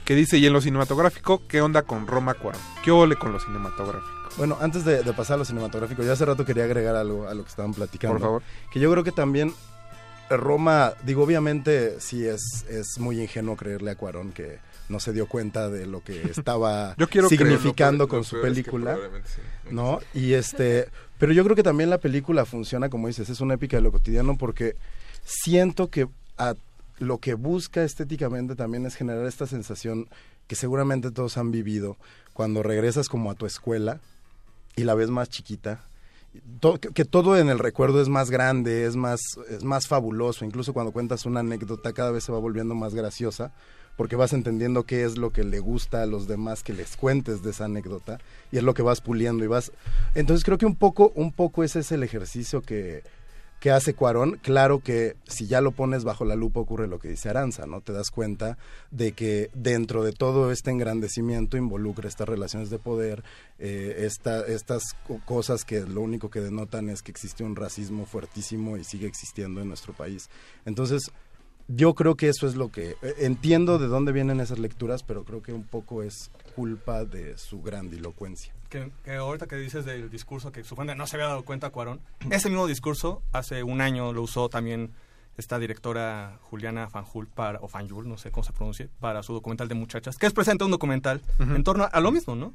Que 0.05 0.15
dice, 0.15 0.37
y 0.37 0.45
en 0.45 0.53
lo 0.53 0.61
cinematográfico, 0.61 1.41
¿qué 1.49 1.63
onda 1.63 1.85
con 1.85 2.07
Roma 2.07 2.35
Cuarón? 2.35 2.61
¿Qué 2.83 2.91
ole 2.91 3.17
con 3.17 3.33
lo 3.33 3.41
cinematográfico? 3.41 4.29
Bueno, 4.37 4.59
antes 4.61 4.85
de, 4.85 5.03
de 5.03 5.13
pasar 5.15 5.37
a 5.37 5.39
lo 5.39 5.47
cinematográfico, 5.47 6.03
ya 6.03 6.13
hace 6.13 6.27
rato 6.27 6.45
quería 6.45 6.65
agregar 6.65 6.97
algo 6.97 7.27
a 7.27 7.33
lo 7.33 7.45
que 7.45 7.49
estaban 7.49 7.73
platicando. 7.73 8.19
Por 8.19 8.23
favor. 8.23 8.43
Que 8.71 8.79
yo 8.79 8.93
creo 8.93 9.05
que 9.05 9.13
también 9.13 9.55
Roma, 10.31 10.95
digo, 11.05 11.23
obviamente 11.23 12.01
sí 12.01 12.27
es, 12.27 12.65
es 12.69 12.99
muy 12.99 13.21
ingenuo 13.21 13.57
creerle 13.57 13.91
a 13.93 13.97
Cuarón 13.97 14.33
que 14.33 14.59
no 14.89 15.01
se 15.01 15.13
dio 15.13 15.27
cuenta 15.27 15.69
de 15.71 15.87
lo 15.87 16.03
que 16.03 16.23
estaba 16.31 16.95
Yo 16.99 17.09
quiero 17.09 17.29
significando 17.29 18.07
creerlo, 18.07 18.09
con 18.09 18.25
su 18.25 18.37
peor 18.37 18.49
es 18.49 18.53
que 18.59 18.63
película. 18.71 18.99
sí. 19.25 19.41
¿no? 19.71 20.01
Y 20.13 20.33
este, 20.35 20.89
pero 21.19 21.33
yo 21.33 21.45
creo 21.45 21.57
que 21.57 21.63
también 21.63 21.91
la 21.91 21.99
película 21.99 22.45
funciona, 22.45 22.89
como 22.89 23.09
dices, 23.09 23.29
es 23.31 23.41
una 23.41 23.55
épica 23.55 23.77
de 23.77 23.83
lo 23.83 23.93
cotidiano 23.93 24.37
porque 24.37 24.77
siento 25.25 25.89
que 25.89 26.09
a- 26.39 26.55
lo 26.99 27.19
que 27.19 27.35
busca 27.35 27.83
estéticamente 27.83 28.55
también 28.55 28.87
es 28.87 28.95
generar 28.95 29.27
esta 29.27 29.47
sensación 29.47 30.09
que 30.47 30.55
seguramente 30.55 31.11
todos 31.11 31.37
han 31.39 31.51
vivido 31.51 31.97
cuando 32.35 32.63
regresas 32.63 33.09
como 33.09 33.31
a 33.31 33.35
tu 33.35 33.47
escuela 33.47 34.01
y 34.77 34.85
la 34.85 34.95
ves 34.95 35.09
más 35.11 35.29
chiquita. 35.29 35.81
Que 36.95 37.05
todo 37.05 37.39
en 37.39 37.49
el 37.49 37.59
recuerdo 37.59 38.01
es 38.01 38.09
más 38.09 38.31
grande, 38.31 38.87
es 38.87 38.97
más, 38.97 39.21
es 39.51 39.65
más 39.65 39.87
fabuloso. 39.87 40.45
Incluso 40.45 40.73
cuando 40.73 40.93
cuentas 40.93 41.27
una 41.27 41.41
anécdota 41.41 41.93
cada 41.93 42.11
vez 42.11 42.25
se 42.25 42.33
va 42.33 42.39
volviendo 42.39 42.75
más 42.75 42.95
graciosa 42.95 43.53
porque 43.97 44.17
vas 44.17 44.33
entendiendo 44.33 44.85
qué 44.85 45.05
es 45.05 45.17
lo 45.19 45.31
que 45.31 45.45
le 45.45 45.61
gusta 45.61 46.03
a 46.03 46.07
los 46.07 46.27
demás 46.27 46.63
que 46.63 46.73
les 46.73 46.97
cuentes 46.97 47.43
de 47.43 47.51
esa 47.51 47.67
anécdota 47.67 48.19
y 48.51 48.57
es 48.57 48.63
lo 48.63 48.75
que 48.75 48.83
vas 48.83 49.01
puliendo 49.01 49.45
y 49.45 49.47
vas 49.47 49.73
entonces 50.15 50.45
creo 50.45 50.59
que 50.59 50.67
un 50.67 50.75
poco 50.75 51.13
un 51.15 51.33
poco 51.33 51.63
ese 51.63 51.81
es 51.81 51.93
el 51.93 52.03
ejercicio 52.03 52.63
que 52.63 53.05
que 53.65 53.71
hace 53.71 53.95
Cuarón, 53.95 54.39
claro 54.43 54.81
que 54.81 55.17
si 55.27 55.47
ya 55.47 55.63
lo 55.63 55.73
pones 55.73 56.05
bajo 56.05 56.27
la 56.27 56.35
lupa 56.37 56.61
ocurre 56.61 56.87
lo 56.87 56.99
que 56.99 57.09
dice 57.09 57.31
Aranza, 57.31 57.65
¿no? 57.67 57.81
Te 57.81 57.95
das 57.95 58.11
cuenta 58.11 58.59
de 58.91 59.13
que 59.13 59.49
dentro 59.55 60.05
de 60.05 60.13
todo 60.13 60.53
este 60.53 60.71
engrandecimiento 60.71 61.57
involucra 61.57 62.07
estas 62.07 62.29
relaciones 62.29 62.69
de 62.69 62.79
poder, 62.79 63.25
eh, 63.59 64.01
esta- 64.01 64.47
estas 64.47 64.83
co- 65.07 65.19
cosas 65.25 65.65
que 65.65 65.81
lo 65.81 66.03
único 66.03 66.29
que 66.29 66.41
denotan 66.41 66.91
es 66.91 67.01
que 67.01 67.11
existe 67.11 67.43
un 67.43 67.57
racismo 67.57 68.05
fuertísimo 68.05 68.77
y 68.77 68.85
sigue 68.85 69.07
existiendo 69.07 69.63
en 69.63 69.69
nuestro 69.69 69.95
país. 69.95 70.29
Entonces, 70.67 71.11
yo 71.69 71.95
creo 71.95 72.17
que 72.17 72.29
eso 72.29 72.47
es 72.47 72.55
lo 72.57 72.71
que... 72.71 72.97
eh, 73.03 73.15
entiendo 73.19 73.79
de 73.79 73.87
dónde 73.87 74.13
vienen 74.13 74.41
esas 74.41 74.59
lecturas, 74.59 75.03
pero 75.03 75.25
creo 75.25 75.43
que 75.43 75.53
un 75.53 75.65
poco 75.65 76.03
es 76.03 76.31
culpa 76.55 77.05
de 77.05 77.37
su 77.39 77.63
grandilocuencia. 77.63 78.55
Que, 78.69 78.91
que 79.05 79.15
ahorita 79.15 79.47
que 79.47 79.57
dices 79.57 79.85
del 79.85 80.11
discurso 80.11 80.53
que 80.53 80.65
su 80.65 80.75
fuente 80.75 80.95
no 80.95 81.07
se 81.07 81.17
había 81.17 81.29
dado 81.29 81.45
cuenta 81.45 81.71
Cuarón, 81.71 82.01
ese 82.31 82.49
mismo 82.49 82.67
discurso 82.67 83.23
hace 83.33 83.63
un 83.63 83.81
año 83.81 84.13
lo 84.13 84.23
usó 84.23 84.49
también 84.49 84.93
esta 85.37 85.59
directora 85.59 86.39
Juliana 86.43 86.89
Fanjul 86.89 87.27
para, 87.27 87.59
o 87.61 87.69
Fanjul, 87.69 88.09
no 88.09 88.17
sé 88.19 88.31
cómo 88.31 88.45
se 88.45 88.53
pronuncia, 88.53 88.89
para 89.01 89.23
su 89.23 89.33
documental 89.33 89.69
de 89.69 89.75
muchachas, 89.75 90.17
que 90.17 90.27
es 90.27 90.33
presente 90.33 90.65
un 90.65 90.71
documental 90.71 91.23
en 91.39 91.65
torno 91.65 91.89
a 91.91 92.01
lo 92.01 92.13
mismo, 92.13 92.37
¿no? 92.37 92.55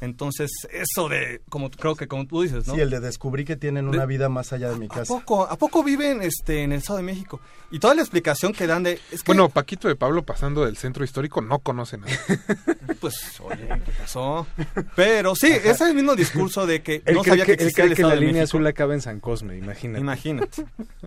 Entonces, 0.00 0.50
eso 0.72 1.08
de, 1.08 1.40
como 1.48 1.70
creo 1.70 1.94
que 1.96 2.06
como 2.06 2.26
tú 2.26 2.42
dices, 2.42 2.66
¿no? 2.66 2.74
Sí, 2.74 2.80
el 2.82 2.90
de 2.90 3.00
descubrí 3.00 3.46
que 3.46 3.56
tienen 3.56 3.88
una 3.88 4.02
De- 4.02 4.06
vida 4.06 4.28
más 4.28 4.52
allá 4.52 4.68
de 4.68 4.76
mi 4.76 4.86
¿A 4.86 4.88
casa. 4.90 5.04
poco, 5.14 5.46
¿A 5.48 5.56
poco 5.56 5.82
viven 5.82 6.20
este, 6.22 6.62
en 6.64 6.72
el 6.72 6.78
Estado 6.80 6.98
de 6.98 7.02
México? 7.02 7.40
Y 7.70 7.78
toda 7.78 7.94
la 7.94 8.02
explicación 8.02 8.52
que 8.52 8.66
dan 8.66 8.82
de... 8.82 9.00
Es 9.10 9.22
que, 9.22 9.26
Bueno, 9.26 9.48
Paquito 9.48 9.88
de 9.88 9.96
Pablo 9.96 10.22
pasando 10.22 10.66
del 10.66 10.76
centro 10.76 11.02
histórico 11.02 11.40
no 11.40 11.60
conoce 11.60 11.96
nada. 11.96 12.12
pues, 13.00 13.40
oye, 13.40 13.68
¿qué 13.86 13.92
pasó? 13.98 14.46
Pero 14.94 15.34
sí, 15.34 15.46
ese 15.48 15.70
es 15.70 15.80
el 15.80 15.94
mismo 15.94 16.14
discurso 16.14 16.66
de 16.66 16.82
que 16.82 17.02
Él 17.06 17.14
no 17.14 17.22
cree 17.22 17.30
sabía 17.32 17.44
que 17.46 17.56
que, 17.56 17.62
él 17.62 17.68
existía 17.68 17.84
cree 17.84 17.90
el 17.92 17.96
que 17.96 18.02
la 18.02 18.08
de 18.10 18.16
línea 18.20 18.32
México. 18.42 18.44
azul 18.58 18.66
acaba 18.66 18.92
en 18.94 19.00
San 19.00 19.18
Cosme, 19.20 19.56
imagínate. 19.56 20.00
Imagínate. 20.00 20.64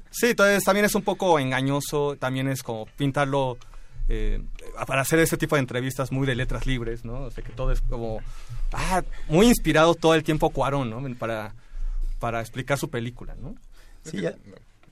Sí, 0.10 0.28
entonces 0.32 0.64
también 0.64 0.86
es 0.86 0.96
un 0.96 1.04
poco 1.04 1.38
engañoso, 1.40 2.16
también 2.20 2.48
es 2.48 2.64
como 2.64 2.88
pintarlo 2.98 3.58
eh, 4.10 4.42
para 4.88 5.02
hacer 5.02 5.20
ese 5.20 5.38
tipo 5.38 5.56
de 5.56 5.60
entrevistas 5.62 6.12
muy 6.12 6.26
de 6.26 6.34
letras 6.36 6.66
libres, 6.66 7.06
¿no? 7.06 7.22
O 7.26 7.32
sea, 7.32 7.44
que 7.44 7.52
todo 7.54 7.72
es 7.72 7.82
como 7.82 8.20
ah, 8.74 9.04
muy 9.28 9.48
inspirado 9.48 9.96
todo 9.96 10.16
el 10.16 10.24
tiempo 10.24 10.50
Cuarón, 10.50 10.90
¿no? 10.90 11.16
Para, 11.18 11.54
para 12.20 12.42
explicar 12.42 12.78
su 12.78 12.90
película, 12.90 13.36
¿no? 13.42 13.56
Sí, 14.04 14.22
ya- 14.22 14.36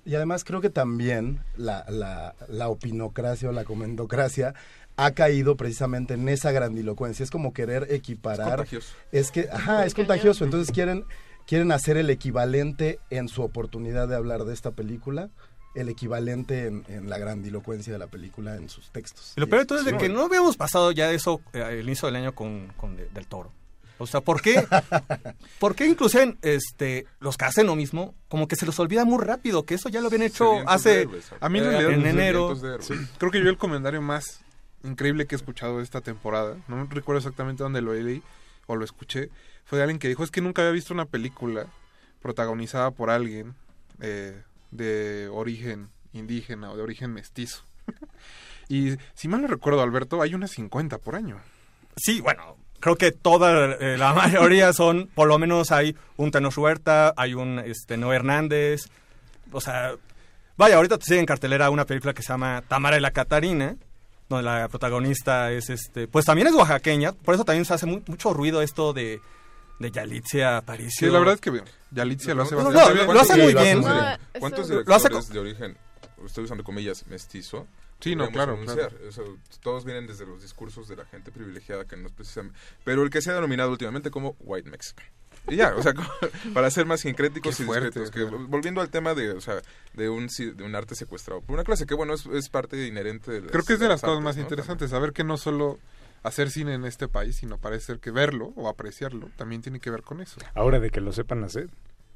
y 0.06 0.16
además 0.16 0.44
creo 0.45 0.62
que 0.62 0.70
también 0.70 1.40
la, 1.58 1.86
la, 1.90 2.34
la 2.48 2.70
opinocracia 2.70 3.49
o 3.49 3.52
la 3.52 3.66
comentocracia 3.66 4.54
ha 4.95 5.12
caído 5.12 5.58
precisamente 5.58 6.14
en 6.14 6.30
esa 6.30 6.52
grandilocuencia. 6.52 7.24
Es 7.24 7.30
como 7.30 7.52
querer 7.54 7.88
equiparar. 7.91 8.48
Es 8.48 8.56
contagioso. 8.56 8.94
Es 9.12 9.32
que, 9.32 9.49
ajá, 9.52 9.86
es 9.86 9.94
contagioso. 9.94 10.45
Entonces 10.45 10.74
quieren, 10.74 11.04
quieren 11.45 11.72
hacer 11.74 11.98
el 11.98 12.10
equivalente 12.10 12.99
en 13.10 13.28
su 13.28 13.41
oportunidad 13.44 14.08
de 14.08 14.16
hablar 14.16 14.45
de 14.45 14.54
esta 14.54 14.72
película, 14.72 15.30
el 15.76 15.90
equivalente 15.90 16.68
en, 16.68 16.86
en 16.88 17.10
la 17.10 17.18
grandilocuencia 17.18 17.91
de 17.91 17.99
la 17.99 18.08
película 18.08 18.56
en 18.56 18.70
sus 18.70 18.90
textos. 18.91 19.34
Y 19.36 19.41
lo 19.41 19.48
peor 19.49 19.64
de 19.64 19.66
todo 19.68 19.80
es 19.80 19.86
de 19.86 19.98
que 19.98 20.08
no 20.10 20.24
habíamos 20.24 20.56
pasado 20.58 20.91
ya 20.94 21.12
eso 21.12 21.41
eh, 21.54 21.62
al 21.62 21.80
inicio 21.82 22.06
del 22.08 22.16
año 22.16 22.34
con, 22.34 22.72
con 22.78 22.95
de- 22.95 23.10
Del 23.10 23.28
Toro. 23.28 23.52
O 23.99 24.07
sea, 24.07 24.22
¿por 24.22 24.41
qué? 24.41 24.65
¿Por 25.60 25.76
qué 25.76 25.88
incluso 25.88 26.19
este, 26.41 27.06
los 27.19 27.38
que 27.38 27.45
hacen 27.45 27.65
lo 27.68 27.76
mismo, 27.76 28.15
como 28.28 28.48
que 28.48 28.56
se 28.56 28.65
los 28.65 28.80
olvida 28.80 29.06
muy 29.06 29.24
rápido, 29.24 29.64
que 29.64 29.76
eso 29.76 29.90
ya 29.90 30.02
lo 30.02 30.07
habían 30.07 30.24
hecho 30.24 30.52
de 30.52 30.64
hace 30.68 31.07
A 31.40 31.49
mí 31.49 31.60
en 31.60 31.65
eh, 31.65 31.94
en 31.94 32.06
enero. 32.06 32.56
de. 32.56 32.82
Sí, 32.82 32.94
creo 33.18 33.32
que 33.32 33.44
yo 33.44 33.49
el 33.49 33.57
comentario 33.57 34.02
más 34.02 34.41
increíble 34.84 35.26
que 35.26 35.36
he 35.36 35.38
escuchado 35.38 35.78
de 35.78 35.84
esta 35.84 36.02
temporada, 36.02 36.57
no 36.68 36.86
recuerdo 36.86 37.19
exactamente 37.19 37.64
dónde 37.64 37.82
lo 37.82 37.94
leí 37.94 38.22
o 38.68 38.76
lo 38.76 38.86
escuché, 38.86 39.30
fue 39.65 39.78
de 39.78 39.84
alguien 39.84 39.99
que 39.99 40.07
dijo, 40.07 40.24
es 40.24 40.32
que 40.32 40.41
nunca 40.41 40.61
había 40.61 40.72
visto 40.72 40.94
una 40.94 41.06
película 41.06 41.68
protagonizada 42.22 42.91
por 42.91 43.10
alguien 43.10 43.56
eh, 44.02 44.41
de 44.72 45.30
origen 45.32 45.90
indígena 46.14 46.72
o 46.72 46.78
de 46.78 46.84
origen 46.84 47.14
mestizo. 47.14 47.64
Y 48.69 48.98
si 49.14 49.30
mal 49.30 49.41
no 49.41 49.48
recuerdo, 49.48 49.82
Alberto, 49.82 50.22
hay 50.22 50.34
unas 50.34 50.52
50 50.52 50.98
por 50.98 51.15
año. 51.15 51.40
Sí, 51.95 52.19
bueno, 52.22 52.57
creo 52.80 52.95
que 52.95 53.12
toda 53.12 53.76
eh, 53.80 53.98
la 53.98 54.14
mayoría 54.14 54.74
son, 54.74 55.10
por 55.14 55.28
lo 55.28 55.38
menos 55.40 55.72
hay 55.72 55.95
un 56.18 56.32
Tenoch 56.32 56.58
Huerta, 56.58 57.14
hay 57.18 57.34
un 57.34 57.60
este, 57.60 57.98
Noé 57.98 58.16
Hernández, 58.18 58.90
o 59.52 59.62
sea, 59.62 59.91
vaya, 60.58 60.76
ahorita 60.78 60.98
te 60.98 61.06
sigue 61.06 61.20
en 61.20 61.26
cartelera 61.26 61.70
una 61.70 61.86
película 61.86 62.14
que 62.14 62.22
se 62.22 62.30
llama 62.30 62.64
Tamara 62.68 62.98
y 62.98 63.02
la 63.02 63.12
Catarina, 63.12 63.76
donde 64.30 64.44
la 64.44 64.68
protagonista 64.68 65.52
es, 65.52 65.70
este, 65.70 66.08
pues 66.08 66.26
también 66.26 66.48
es 66.48 66.54
oaxaqueña, 66.54 67.14
por 67.14 67.36
eso 67.36 67.45
también 67.45 67.66
se 67.66 67.74
hace 67.74 67.86
mu- 67.86 68.02
mucho 68.08 68.34
ruido 68.34 68.62
esto 68.62 68.91
de, 68.94 69.22
de 69.80 69.91
Yalitza 69.91 70.58
Aparicio. 70.58 71.08
Sí, 71.08 71.14
la 71.14 71.20
verdad 71.20 71.36
es 71.36 71.41
que 71.41 71.64
Yalitza 71.91 72.34
lo 72.34 72.44
hace 72.44 72.56
No, 72.56 72.66
bastante 72.66 72.90
no, 72.90 72.94
bien. 72.94 73.14
lo 73.14 73.20
hace 73.22 73.38
muy 73.41 73.54
Sí, 73.54 73.58
bien. 73.58 73.82
No. 73.82 74.18
¿Cuántos 74.40 74.70
Lo 74.70 74.80
hace 74.95 75.08
directores 75.10 75.30
de 75.30 75.40
origen, 75.40 75.78
estoy 76.26 76.45
usando 76.45 76.64
comillas, 76.64 77.06
mestizo? 77.07 77.68
Sí, 77.99 78.15
no, 78.15 78.30
claro, 78.30 78.60
claro. 78.64 78.95
O 79.07 79.11
sea, 79.11 79.23
todos 79.61 79.84
vienen 79.84 80.06
desde 80.06 80.26
los 80.26 80.41
discursos 80.41 80.88
de 80.88 80.95
la 80.95 81.06
gente 81.06 81.31
privilegiada 81.31 81.85
que 81.85 81.98
no 81.98 82.07
es 82.07 82.14
precisamente... 82.14 82.57
Pero 82.84 83.02
el 83.03 83.10
que 83.10 83.22
se 83.22 83.31
ha 83.31 83.34
denominado 83.34 83.72
últimamente 83.72 84.11
como 84.11 84.35
White 84.39 84.69
Mexican. 84.69 85.06
Y 85.48 85.56
ya, 85.56 85.76
o 85.76 85.81
sea, 85.81 85.94
para 86.53 86.69
ser 86.69 86.85
más 86.85 87.02
sincréticos 87.02 87.56
Qué 87.56 87.64
y 87.64 87.65
fuerte, 87.65 87.99
discretos, 87.99 88.31
que 88.31 88.38
volviendo 88.48 88.81
al 88.81 88.89
tema 88.89 89.14
de, 89.14 89.31
o 89.31 89.41
sea, 89.41 89.61
de 89.94 90.10
un, 90.10 90.27
de 90.27 90.64
un 90.64 90.76
arte 90.76 90.95
secuestrado. 90.95 91.41
Por 91.41 91.53
una 91.53 91.64
clase 91.64 91.85
que, 91.85 91.95
bueno, 91.95 92.14
es, 92.14 92.26
es 92.27 92.49
parte 92.49 92.85
inherente 92.85 93.31
de 93.31 93.41
las, 93.41 93.52
Creo 93.52 93.64
que 93.64 93.73
es 93.73 93.80
de 93.80 93.88
las 93.88 94.02
cosas 94.02 94.18
artes, 94.18 94.23
más 94.23 94.35
¿no? 94.35 94.41
interesantes, 94.44 94.89
saber 94.91 95.14
que 95.14 95.23
no 95.23 95.38
solo 95.38 95.80
hacer 96.23 96.52
cine 96.52 96.73
en 96.73 96.85
este 96.85 97.07
país, 97.07 97.38
sino 97.38 97.57
parece 97.57 97.85
ser 97.88 97.99
que 97.99 98.11
verlo 98.11 98.52
o 98.56 98.68
apreciarlo 98.68 99.30
también 99.38 99.61
tiene 99.61 99.80
que 99.80 99.89
ver 99.89 100.02
con 100.02 100.22
eso. 100.22 100.39
Ahora 100.53 100.80
de 100.80 100.89
que 100.89 100.99
lo 101.02 101.14
sepan 101.14 101.44
hacer, 101.44 101.69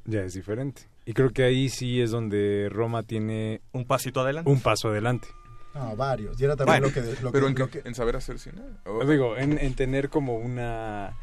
ya 0.05 0.21
es 0.21 0.33
diferente. 0.33 0.83
Y 1.05 1.13
creo 1.13 1.31
que 1.31 1.43
ahí 1.43 1.69
sí 1.69 1.99
es 2.01 2.11
donde 2.11 2.69
Roma 2.71 3.03
tiene... 3.03 3.61
Un 3.71 3.85
pasito 3.85 4.21
adelante. 4.21 4.49
Un 4.49 4.59
paso 4.61 4.89
adelante. 4.89 5.27
No, 5.73 5.95
varios. 5.95 6.39
Y 6.39 6.43
era 6.43 6.55
también 6.55 6.81
Bueno, 6.81 6.95
lo 6.95 7.15
que... 7.15 7.21
Lo 7.23 7.31
pero 7.31 7.45
que, 7.47 7.51
en, 7.51 7.59
lo 7.59 7.69
qué- 7.69 7.81
que- 7.81 7.87
en 7.89 7.95
saber 7.95 8.15
hacer 8.17 8.37
cine. 8.39 8.61
O- 8.85 9.05
Digo, 9.05 9.35
en, 9.37 9.57
en 9.57 9.73
tener 9.75 10.09
como 10.09 10.35
una... 10.37 11.17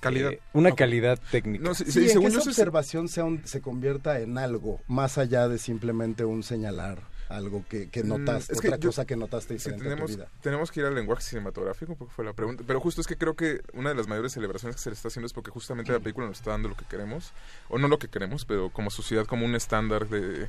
Calidad. 0.00 0.32
eh, 0.32 0.40
una 0.54 0.72
calidad 0.72 1.18
técnica. 1.30 1.62
No, 1.62 1.74
sí, 1.74 1.84
Sí, 1.84 1.92
sí, 1.92 1.98
en 2.00 2.04
que 2.06 2.12
según 2.12 2.26
esa 2.28 2.34
yo 2.36 2.40
eso 2.40 2.50
es- 2.50 2.56
observación 2.58 3.08
sea 3.08 3.24
un- 3.24 3.46
se 3.46 3.60
convierta 3.60 4.18
en 4.20 4.38
algo, 4.38 4.80
más 4.88 5.18
allá 5.18 5.46
de 5.46 5.58
simplemente 5.58 6.24
un 6.24 6.42
señalar 6.42 7.02
algo 7.30 7.64
que, 7.68 7.88
que 7.88 8.02
Mm, 8.02 8.08
notaste, 8.08 8.52
es 8.52 8.60
que 8.60 8.68
otra 8.68 8.78
yo- 8.78 8.88
cosa 8.90 9.06
que 9.06 9.16
notaste 9.16 9.54
Sí, 9.54 9.70
diferente 9.70 9.84
tenemos, 9.84 10.10
a 10.10 10.14
tu 10.14 10.18
vida. 10.20 10.30
tenemos 10.42 10.70
que 10.70 10.80
ir 10.80 10.86
al 10.86 10.94
lenguaje 10.94 11.22
cinematográfico, 11.22 11.94
porque 11.96 12.12
fue 12.12 12.24
la 12.24 12.32
pregunta. 12.32 12.64
Pero 12.66 12.80
justo 12.80 13.00
es 13.00 13.06
que 13.06 13.16
creo 13.16 13.34
que 13.36 13.60
una 13.72 13.88
de 13.90 13.94
las 13.94 14.08
mayores 14.08 14.32
celebraciones 14.32 14.76
que 14.76 14.82
se 14.82 14.90
le 14.90 14.94
está 14.94 15.08
haciendo 15.08 15.26
es 15.26 15.32
porque 15.32 15.50
justamente 15.50 15.92
la 15.92 16.00
película 16.00 16.26
nos 16.26 16.38
está 16.38 16.50
dando 16.50 16.68
lo 16.68 16.76
que 16.76 16.84
queremos, 16.84 17.32
o 17.68 17.78
no 17.78 17.88
lo 17.88 17.98
que 17.98 18.08
queremos, 18.08 18.44
pero 18.44 18.70
como 18.70 18.90
sociedad, 18.90 19.26
como 19.26 19.46
un 19.46 19.54
estándar 19.54 20.08
de, 20.08 20.48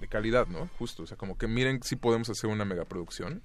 de 0.00 0.08
calidad, 0.08 0.46
¿no? 0.46 0.68
Justo, 0.78 1.02
o 1.02 1.06
sea, 1.06 1.16
como 1.16 1.36
que 1.36 1.46
miren 1.48 1.82
si 1.82 1.96
podemos 1.96 2.30
hacer 2.30 2.48
una 2.50 2.64
megaproducción 2.64 3.42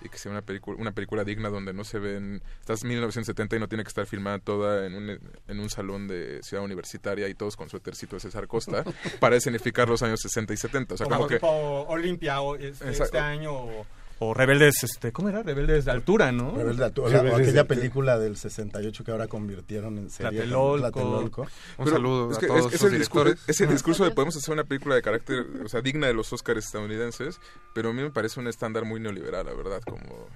y 0.00 0.08
que 0.08 0.18
sea 0.18 0.30
una 0.30 0.42
película 0.42 0.76
una 0.80 0.92
película 0.92 1.24
digna 1.24 1.48
donde 1.48 1.72
no 1.72 1.84
se 1.84 1.98
ven 1.98 2.42
estás 2.60 2.84
1970 2.84 3.56
y 3.56 3.58
no 3.58 3.68
tiene 3.68 3.84
que 3.84 3.88
estar 3.88 4.06
filmada 4.06 4.38
toda 4.38 4.86
en 4.86 4.94
un, 4.94 5.10
en 5.48 5.60
un 5.60 5.70
salón 5.70 6.08
de 6.08 6.42
ciudad 6.42 6.64
universitaria 6.64 7.28
y 7.28 7.34
todos 7.34 7.56
con 7.56 7.68
suétercito 7.68 8.16
de 8.16 8.20
César 8.20 8.46
Costa 8.46 8.84
para 9.20 9.36
escenificar 9.36 9.88
los 9.88 10.02
años 10.02 10.20
60 10.20 10.54
y 10.54 10.56
70 10.56 10.94
o 10.94 10.96
sea 10.96 11.06
como, 11.06 11.26
que 11.26 11.36
tipo 11.36 11.48
Olimpia 11.88 12.40
o 12.40 12.54
este, 12.56 12.90
este 12.90 13.18
año 13.18 13.52
o, 13.52 13.86
o 14.20 14.34
Rebeldes, 14.34 14.82
este, 14.82 15.12
¿cómo 15.12 15.28
era? 15.28 15.42
Rebeldes 15.42 15.84
de 15.84 15.90
altura, 15.90 16.32
¿no? 16.32 16.52
Rebelde 16.56 16.76
de 16.78 16.84
Altura, 16.84 17.08
Rebeldes 17.10 17.32
o 17.32 17.36
aquella 17.42 17.64
película 17.64 18.18
del 18.18 18.36
68 18.36 19.04
que 19.04 19.10
ahora 19.10 19.28
convirtieron 19.28 19.96
en 19.98 20.10
serie. 20.10 20.30
Tlatelolco. 20.32 20.78
Tlatelolco. 20.90 21.42
Un 21.42 21.48
Pero 21.84 21.90
saludo 21.96 22.30
es 22.32 22.36
a 22.36 22.40
que 22.40 22.46
todos 22.48 22.58
es, 22.58 22.64
sus 22.64 22.74
es 22.74 22.82
el 22.92 22.98
discurso, 22.98 23.24
directores. 23.24 23.48
es 23.48 23.60
el 23.60 23.68
discurso 23.68 24.04
de 24.04 24.10
podemos 24.10 24.36
hacer 24.36 24.52
una 24.54 24.64
película 24.64 24.94
de 24.94 25.02
carácter, 25.02 25.46
o 25.64 25.68
sea, 25.68 25.80
digna 25.82 26.06
de 26.08 26.14
los 26.14 26.32
Oscars 26.32 26.64
estadounidenses, 26.64 27.40
pero 27.74 27.90
a 27.90 27.92
mí 27.92 28.02
me 28.02 28.10
parece 28.10 28.40
un 28.40 28.48
estándar 28.48 28.84
muy 28.84 28.98
neoliberal, 29.00 29.46
la 29.46 29.54
verdad, 29.54 29.80
como 29.82 30.26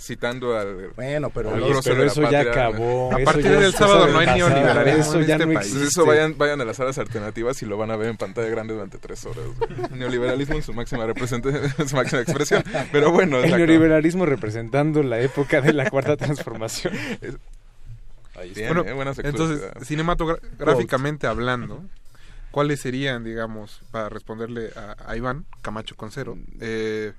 citando 0.00 0.56
al 0.56 0.90
Bueno, 0.96 1.30
pero- 1.30 1.54
al 1.54 1.60
prócer 1.60 1.92
pero 1.94 2.04
eso 2.06 2.30
ya 2.30 2.40
acabó, 2.40 3.12
A 3.14 3.18
partir 3.24 3.58
del 3.58 3.72
sábado 3.72 4.08
no 4.08 4.18
hay 4.18 4.26
neoliberalismo 4.38 5.02
eso 5.02 5.20
en 5.20 5.26
ya 5.26 5.34
este 5.36 5.46
no 5.46 5.54
país. 5.54 5.74
Eso 5.74 6.06
vayan, 6.06 6.36
vayan 6.38 6.60
a 6.60 6.64
las 6.64 6.76
salas 6.76 6.98
alternativas 6.98 7.62
y 7.62 7.66
lo 7.66 7.76
van 7.76 7.90
a 7.90 7.96
ver 7.96 8.08
en 8.08 8.16
pantalla 8.16 8.48
grande 8.48 8.74
durante 8.74 8.98
tres 8.98 9.24
horas. 9.26 9.44
Neoliberalismo 9.92 10.56
en 10.56 10.62
su 10.62 10.72
máxima 10.72 11.06
representación, 11.06 11.62
su 11.88 11.96
máxima 11.96 12.22
expresión. 12.22 12.64
Pero 12.92 13.10
bueno, 13.12 13.27
El 13.36 13.50
neoliberalismo 13.50 14.26
representando 14.26 15.02
la 15.02 15.20
época 15.20 15.60
de 15.60 15.72
la 15.72 15.88
cuarta 15.90 16.16
transformación. 16.16 16.94
Ahí 18.34 18.52
Bueno, 18.54 18.82
bueno, 18.82 18.94
buenas 18.94 19.18
entonces, 19.18 19.62
cinematográficamente 19.84 21.26
hablando, 21.26 21.82
¿cuáles 22.52 22.80
serían, 22.80 23.24
digamos, 23.24 23.80
para 23.90 24.08
responderle 24.08 24.70
a, 24.76 24.96
a 25.10 25.16
Iván 25.16 25.44
Camacho 25.60 25.96
Concero, 25.96 26.38
eh, 26.60 27.12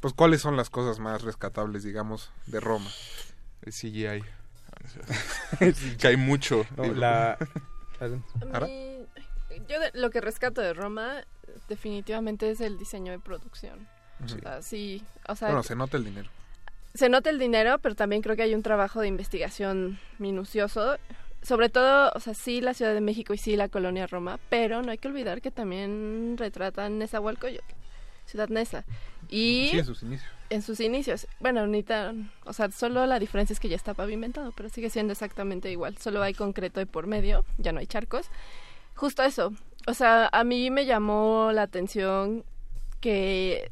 pues 0.00 0.12
cuáles 0.12 0.42
son 0.42 0.56
las 0.58 0.68
cosas 0.68 0.98
más 0.98 1.22
rescatables, 1.22 1.84
digamos, 1.84 2.30
de 2.46 2.60
Roma? 2.60 2.90
El 3.62 3.72
CGI. 3.72 4.22
que 5.98 6.06
hay 6.06 6.16
mucho. 6.18 6.66
No, 6.76 6.84
la- 6.92 7.38
A 8.52 8.60
mí, 8.60 8.98
yo 9.68 9.80
de- 9.80 9.90
lo 9.94 10.10
que 10.10 10.20
rescato 10.20 10.60
de 10.60 10.74
Roma 10.74 11.24
definitivamente 11.68 12.50
es 12.50 12.60
el 12.60 12.76
diseño 12.76 13.10
de 13.12 13.18
producción. 13.18 13.88
Sí. 14.26 14.34
O 14.36 14.38
sea, 14.40 14.62
sí, 14.62 15.02
o 15.28 15.36
sea, 15.36 15.48
Bueno, 15.48 15.62
se 15.62 15.76
nota 15.76 15.96
el 15.96 16.04
dinero. 16.04 16.30
se 16.94 17.08
nota 17.08 17.28
el 17.30 17.38
dinero, 17.38 17.78
pero 17.80 17.94
también 17.94 18.22
creo 18.22 18.34
que 18.36 18.42
hay 18.42 18.54
un 18.54 18.62
trabajo 18.62 19.00
de 19.00 19.08
investigación 19.08 19.98
minucioso. 20.18 20.96
Sobre 21.42 21.68
todo, 21.68 22.10
o 22.14 22.20
sea, 22.20 22.34
sí 22.34 22.60
la 22.60 22.74
Ciudad 22.74 22.92
de 22.94 23.00
México 23.00 23.32
y 23.34 23.38
sí 23.38 23.54
la 23.56 23.68
colonia 23.68 24.06
Roma, 24.06 24.40
pero 24.48 24.82
no 24.82 24.90
hay 24.90 24.98
que 24.98 25.06
olvidar 25.08 25.40
que 25.42 25.50
también 25.50 26.34
retratan 26.38 26.98
Nezahualcóyotl, 26.98 27.64
Ciudad 28.24 28.48
Neza. 28.48 28.84
Y 29.28 29.68
Sí, 29.70 29.78
en 29.78 29.84
sus 29.84 30.02
inicios. 30.02 30.30
en 30.50 30.62
sus 30.62 30.80
inicios. 30.80 31.26
Bueno, 31.38 31.60
ahorita, 31.60 32.14
o 32.46 32.52
sea, 32.52 32.70
solo 32.72 33.04
la 33.06 33.18
diferencia 33.20 33.52
es 33.52 33.60
que 33.60 33.68
ya 33.68 33.76
está 33.76 33.94
pavimentado, 33.94 34.52
pero 34.56 34.68
sigue 34.70 34.90
siendo 34.90 35.12
exactamente 35.12 35.70
igual. 35.70 35.98
Solo 35.98 36.22
hay 36.22 36.34
concreto 36.34 36.80
de 36.80 36.86
por 36.86 37.06
medio, 37.06 37.44
ya 37.58 37.70
no 37.72 37.78
hay 37.80 37.86
charcos. 37.86 38.26
Justo 38.96 39.22
eso. 39.22 39.52
O 39.86 39.94
sea, 39.94 40.28
a 40.32 40.42
mí 40.42 40.70
me 40.70 40.84
llamó 40.86 41.50
la 41.52 41.62
atención 41.62 42.44
que 43.00 43.70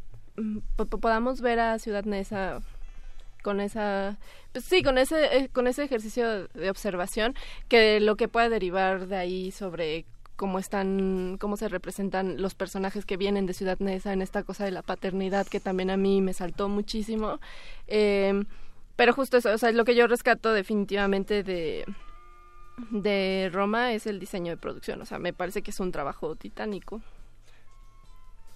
podamos 1.01 1.41
ver 1.41 1.61
a 1.61 1.79
Ciudad 1.79 2.05
Neza 2.05 2.61
con 3.43 3.61
esa 3.61 4.17
pues 4.53 4.65
sí 4.65 4.83
con 4.83 4.99
ese 4.99 5.37
eh, 5.37 5.49
con 5.53 5.67
ese 5.67 5.85
ejercicio 5.85 6.49
de 6.49 6.71
observación 6.71 7.35
que 7.69 8.01
lo 8.01 8.17
que 8.17 8.29
pueda 8.29 8.49
derivar 8.49 9.07
de 9.07 9.17
ahí 9.17 9.51
sobre 9.51 10.07
cómo 10.37 10.59
están 10.59 11.37
cómo 11.39 11.57
se 11.57 11.69
representan 11.69 12.41
los 12.41 12.55
personajes 12.55 13.05
que 13.05 13.17
vienen 13.17 13.47
de 13.47 13.53
Ciudad 13.53 13.79
Neza 13.79 14.13
en 14.13 14.23
esta 14.23 14.43
cosa 14.43 14.65
de 14.65 14.71
la 14.71 14.83
paternidad 14.83 15.47
que 15.47 15.61
también 15.61 15.91
a 15.91 15.97
mí 15.97 16.21
me 16.21 16.33
saltó 16.33 16.69
muchísimo 16.69 17.39
Eh, 17.87 18.45
pero 18.97 19.13
justo 19.13 19.37
eso 19.37 19.53
o 19.53 19.59
sea 19.59 19.71
lo 19.73 19.85
que 19.85 19.95
yo 19.95 20.07
rescato 20.07 20.53
definitivamente 20.53 21.43
de 21.43 21.85
de 22.91 23.51
Roma 23.53 23.93
es 23.93 24.07
el 24.07 24.19
diseño 24.19 24.51
de 24.51 24.57
producción 24.57 25.01
o 25.03 25.07
sea 25.07 25.19
me 25.19 25.33
parece 25.33 25.63
que 25.63 25.71
es 25.71 25.81
un 25.81 25.93
trabajo 25.93 26.35
titánico 26.35 27.01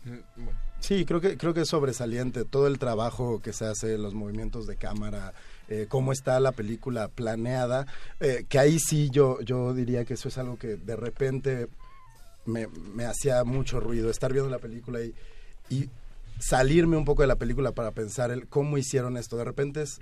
Mm, 0.04 0.20
bueno. 0.36 0.67
Sí, 0.80 1.04
creo 1.04 1.20
que, 1.20 1.36
creo 1.36 1.54
que 1.54 1.62
es 1.62 1.68
sobresaliente 1.68 2.44
todo 2.44 2.66
el 2.66 2.78
trabajo 2.78 3.40
que 3.40 3.52
se 3.52 3.66
hace, 3.66 3.98
los 3.98 4.14
movimientos 4.14 4.66
de 4.66 4.76
cámara, 4.76 5.34
eh, 5.68 5.86
cómo 5.88 6.12
está 6.12 6.40
la 6.40 6.52
película 6.52 7.08
planeada, 7.08 7.86
eh, 8.20 8.46
que 8.48 8.58
ahí 8.58 8.78
sí 8.78 9.10
yo, 9.10 9.40
yo 9.40 9.74
diría 9.74 10.04
que 10.04 10.14
eso 10.14 10.28
es 10.28 10.38
algo 10.38 10.56
que 10.56 10.76
de 10.76 10.96
repente 10.96 11.68
me, 12.46 12.68
me 12.68 13.04
hacía 13.04 13.44
mucho 13.44 13.80
ruido, 13.80 14.08
estar 14.08 14.32
viendo 14.32 14.50
la 14.50 14.60
película 14.60 15.02
y, 15.02 15.14
y 15.68 15.90
salirme 16.38 16.96
un 16.96 17.04
poco 17.04 17.22
de 17.22 17.28
la 17.28 17.36
película 17.36 17.72
para 17.72 17.90
pensar 17.90 18.30
el 18.30 18.46
cómo 18.46 18.78
hicieron 18.78 19.16
esto. 19.16 19.36
De 19.36 19.44
repente 19.44 19.82
es, 19.82 19.98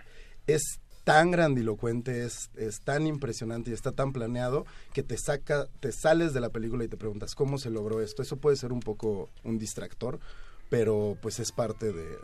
es 0.47 0.81
tan 1.05 1.31
grandilocuente, 1.31 2.25
es, 2.25 2.51
es 2.57 2.81
tan 2.81 3.07
impresionante 3.07 3.71
y 3.71 3.75
está 3.75 3.93
tan 3.93 4.13
planeado 4.13 4.67
que 4.93 5.03
te 5.03 5.17
saca, 5.17 5.67
te 5.81 5.93
sales 5.93 6.33
de 6.35 6.41
la 6.41 6.51
película 6.51 6.85
y 6.85 6.89
te 6.89 6.97
preguntas 6.97 7.35
cómo 7.35 7.59
se 7.59 7.71
logró 7.71 8.01
esto. 8.01 8.23
Eso 8.23 8.37
puede 8.37 8.57
ser 8.57 8.73
un 8.73 8.81
poco 8.81 9.31
un 9.45 9.59
distractor, 9.59 10.19
pero 10.69 11.17
pues 11.21 11.39
es 11.39 11.53
parte 11.53 11.93
de, 11.93 12.19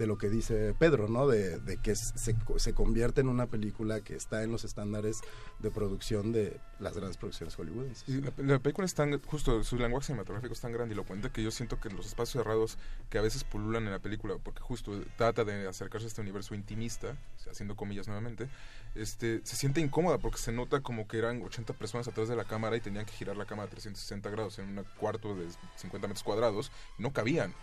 de 0.00 0.06
lo 0.06 0.16
que 0.16 0.30
dice 0.30 0.74
Pedro, 0.78 1.08
¿no? 1.08 1.28
De, 1.28 1.78
que 1.82 1.94
se, 1.94 2.34
se 2.56 2.74
convierte 2.74 3.20
en 3.20 3.28
una 3.28 3.46
película 3.46 4.00
que 4.00 4.16
está 4.16 4.42
en 4.42 4.50
los 4.50 4.64
estándares 4.64 5.20
de 5.58 5.70
producción 5.70 6.32
de 6.32 6.58
las 6.78 6.96
grandes 6.96 7.18
producciones 7.18 7.54
hollywoodenses. 7.56 8.08
Y 8.08 8.22
la, 8.22 8.32
la 8.38 8.58
película 8.58 8.86
es 8.86 8.94
tan, 8.94 9.20
justo 9.22 9.62
su 9.62 9.76
lenguaje 9.76 10.06
cinematográfico 10.06 10.54
es 10.54 10.60
tan 10.60 10.72
grandilocuente 10.72 11.28
que 11.30 11.42
yo 11.42 11.50
siento 11.50 11.78
que 11.78 11.90
los 11.90 12.06
espacios 12.06 12.42
cerrados 12.42 12.78
que 13.10 13.18
a 13.18 13.20
veces 13.20 13.44
pululan 13.44 13.84
en 13.84 13.90
la 13.90 13.98
película, 13.98 14.36
porque 14.42 14.60
justo 14.60 14.98
trata 15.18 15.44
de 15.44 15.68
acercarse 15.68 16.06
a 16.06 16.08
este 16.08 16.22
universo 16.22 16.54
intimista, 16.54 17.18
haciendo 17.50 17.76
comillas 17.76 18.06
nuevamente, 18.06 18.48
este, 18.94 19.40
se 19.44 19.56
siente 19.56 19.82
incómoda 19.82 20.16
porque 20.16 20.38
se 20.38 20.50
nota 20.50 20.80
como 20.80 21.06
que 21.06 21.18
eran 21.18 21.42
80 21.42 21.74
personas 21.74 22.08
atrás 22.08 22.28
de 22.28 22.36
la 22.36 22.44
cámara 22.44 22.74
y 22.76 22.80
tenían 22.80 23.04
que 23.04 23.12
girar 23.12 23.36
la 23.36 23.44
cámara 23.44 23.66
a 23.66 23.70
360 23.70 24.30
grados 24.30 24.58
en 24.58 24.78
un 24.78 24.84
cuarto 24.98 25.34
de 25.34 25.46
50 25.76 26.08
metros 26.08 26.24
cuadrados 26.24 26.72
y 26.98 27.02
no 27.02 27.12
cabían. 27.12 27.54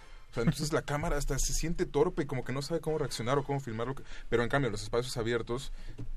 Entonces 0.42 0.74
la 0.74 0.82
cámara 0.82 1.18
hasta 1.18 1.38
se 1.40 1.54
siente 1.54 1.86
torpe 1.86 2.24
y 2.24 2.26
como 2.26 2.44
que 2.44 2.54
no 2.54 2.62
sabe 2.62 2.82
cómo 2.82 2.98
reaccionar 2.98 3.38
o 3.38 3.44
cómo 3.44 3.60
filmarlo. 3.60 3.96
Pero 4.30 4.44
en 4.44 4.50
cambio, 4.50 4.70
los 4.70 4.84
espacios 4.84 5.16
abiertos 5.18 5.72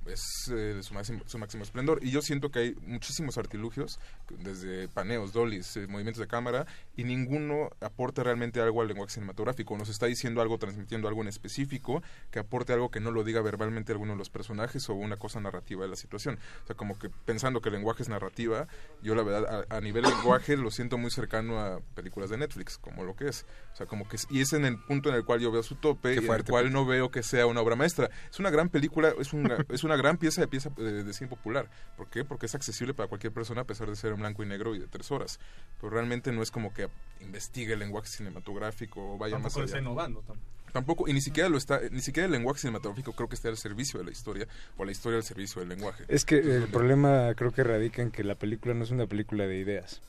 es 0.07 0.51
eh, 0.53 0.81
su 0.83 0.95
máximo, 0.95 1.21
su 1.27 1.39
máximo 1.39 1.63
esplendor. 1.63 2.01
Y 2.03 2.11
yo 2.11 2.23
siento 2.23 2.51
que 2.51 2.59
hay 2.59 2.75
muchísimos 2.87 3.39
artilugios, 3.39 3.99
desde 4.29 4.89
paneos, 4.89 5.33
dollies, 5.33 5.77
eh, 5.77 5.87
movimientos 5.87 6.21
de 6.21 6.27
cámara, 6.27 6.67
y 6.97 7.05
ninguno 7.05 7.71
aporta 7.81 8.23
realmente 8.23 8.61
algo 8.61 8.83
al 8.83 8.89
lenguaje 8.89 9.15
cinematográfico. 9.15 9.77
Nos 9.77 9.89
está 9.89 10.07
diciendo 10.07 10.43
algo, 10.43 10.59
transmitiendo 10.59 11.09
algo 11.09 11.23
en 11.23 11.29
específico, 11.29 12.03
que 12.31 12.39
aporte 12.39 12.73
algo 12.73 12.91
que 12.91 13.01
no 13.01 13.11
lo 13.11 13.25
diga 13.25 13.41
verbalmente 13.41 13.93
alguno 13.93 14.13
de 14.13 14.19
los 14.19 14.31
personajes 14.31 14.89
o 14.89 14.95
una 14.95 15.17
cosa 15.17 15.41
narrativa 15.41 15.83
de 15.83 15.89
la 15.89 15.97
situación. 15.97 16.39
O 16.65 16.67
sea, 16.67 16.77
como 16.77 16.99
que 16.99 17.09
pensando 17.09 17.61
que 17.61 17.69
el 17.69 17.77
lenguaje 17.77 18.03
es 18.03 18.09
narrativa, 18.09 18.67
yo 19.03 19.15
la 19.15 19.23
verdad, 19.23 19.65
a, 19.69 19.77
a 19.77 19.81
nivel 19.81 20.05
lenguaje 20.05 20.57
lo 20.57 20.71
siento 20.71 20.99
muy 20.99 21.11
cercano 21.11 21.61
a 21.61 21.81
películas 21.95 22.31
de 22.31 22.39
Netflix, 22.39 22.79
como 22.79 23.05
lo 23.05 23.17
que 23.17 23.29
es. 23.29 23.47
O 23.73 23.77
sea, 23.77 23.87
como 23.87 24.09
que 24.11 24.17
es, 24.17 24.27
y 24.29 24.43
es 24.43 24.53
en 24.53 24.67
el 24.67 24.77
punto 24.79 25.09
en 25.09 25.15
el 25.15 25.25
cual 25.25 25.41
yo 25.41 25.51
veo 25.51 25.63
su 25.63 25.77
tope 25.77 26.11
y 26.15 26.19
en 26.19 26.25
el 26.25 26.45
cual 26.45 26.65
Pepe. 26.65 26.71
no 26.75 26.85
veo 26.85 27.11
que 27.11 27.23
sea 27.23 27.47
una 27.47 27.63
obra 27.63 27.77
maestra. 27.77 28.11
Es 28.31 28.39
una 28.39 28.51
gran 28.51 28.69
película, 28.69 29.15
es 29.19 29.33
una, 29.33 29.57
es 29.71 29.85
una 29.85 29.97
gran 29.97 30.19
pieza 30.19 30.43
de 30.43 30.49
pieza 30.49 30.69
de, 30.77 31.05
de 31.05 31.13
cine 31.15 31.29
popular. 31.31 31.71
¿Por 31.97 32.09
qué? 32.11 32.25
Porque 32.25 32.45
es 32.47 32.55
accesible 32.55 32.93
para 32.93 33.09
cualquier 33.09 33.33
persona 33.33 33.63
a 33.63 33.65
pesar 33.65 33.89
de 33.89 33.97
ser 33.97 34.13
en 34.13 34.19
blanco 34.19 34.43
y 34.43 34.47
negro 34.47 34.75
y 34.75 34.81
de 34.81 34.87
tres 34.89 35.11
horas. 35.11 35.41
Pero 35.81 35.89
realmente 35.91 36.33
no 36.33 36.43
es 36.43 36.51
como 36.51 36.75
que 36.75 36.89
investigue 37.23 37.73
el 37.73 37.79
lenguaje 37.79 38.09
cinematográfico 38.09 39.15
o 39.15 39.17
vaya 39.19 39.37
Tampoco 39.37 39.49
más 39.49 39.57
allá. 39.57 39.65
está 39.65 39.79
innovando. 39.79 40.21
tampoco. 40.21 40.51
Tampoco, 40.73 41.09
y 41.09 41.13
ni 41.13 41.21
siquiera 41.21 41.49
lo 41.49 41.59
está, 41.59 41.81
ni 41.91 42.01
siquiera 42.01 42.27
el 42.27 42.33
lenguaje 42.33 42.61
cinematográfico 42.61 43.13
creo 43.13 43.29
que 43.29 43.35
esté 43.35 43.49
al 43.49 43.57
servicio 43.57 43.99
de 43.99 44.05
la 44.05 44.13
historia 44.13 44.47
o 44.77 44.85
la 44.85 44.93
historia 44.93 45.17
al 45.17 45.25
servicio 45.25 45.59
del 45.61 45.69
lenguaje. 45.69 46.05
Es 46.07 46.25
que 46.25 46.37
el 46.39 46.69
problema 46.69 47.35
creo 47.35 47.51
que 47.51 47.65
radica 47.65 48.03
en 48.03 48.13
que 48.13 48.23
la 48.23 48.37
película 48.37 48.73
no 48.75 48.85
es 48.85 48.93
una 48.93 49.07
película 49.09 49.49
de 49.49 49.59
ideas. 49.59 50.01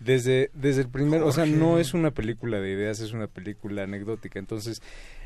Desde, 0.00 0.50
desde 0.54 0.82
el 0.82 0.88
primer, 0.88 1.22
o 1.22 1.32
sea, 1.32 1.44
no 1.44 1.78
es 1.78 1.92
una 1.92 2.12
película 2.12 2.60
de 2.60 2.70
ideas, 2.70 3.00
es 3.00 3.12
una 3.12 3.26
película 3.26 3.82
anecdótica. 3.82 4.38
Entonces, 4.38 4.80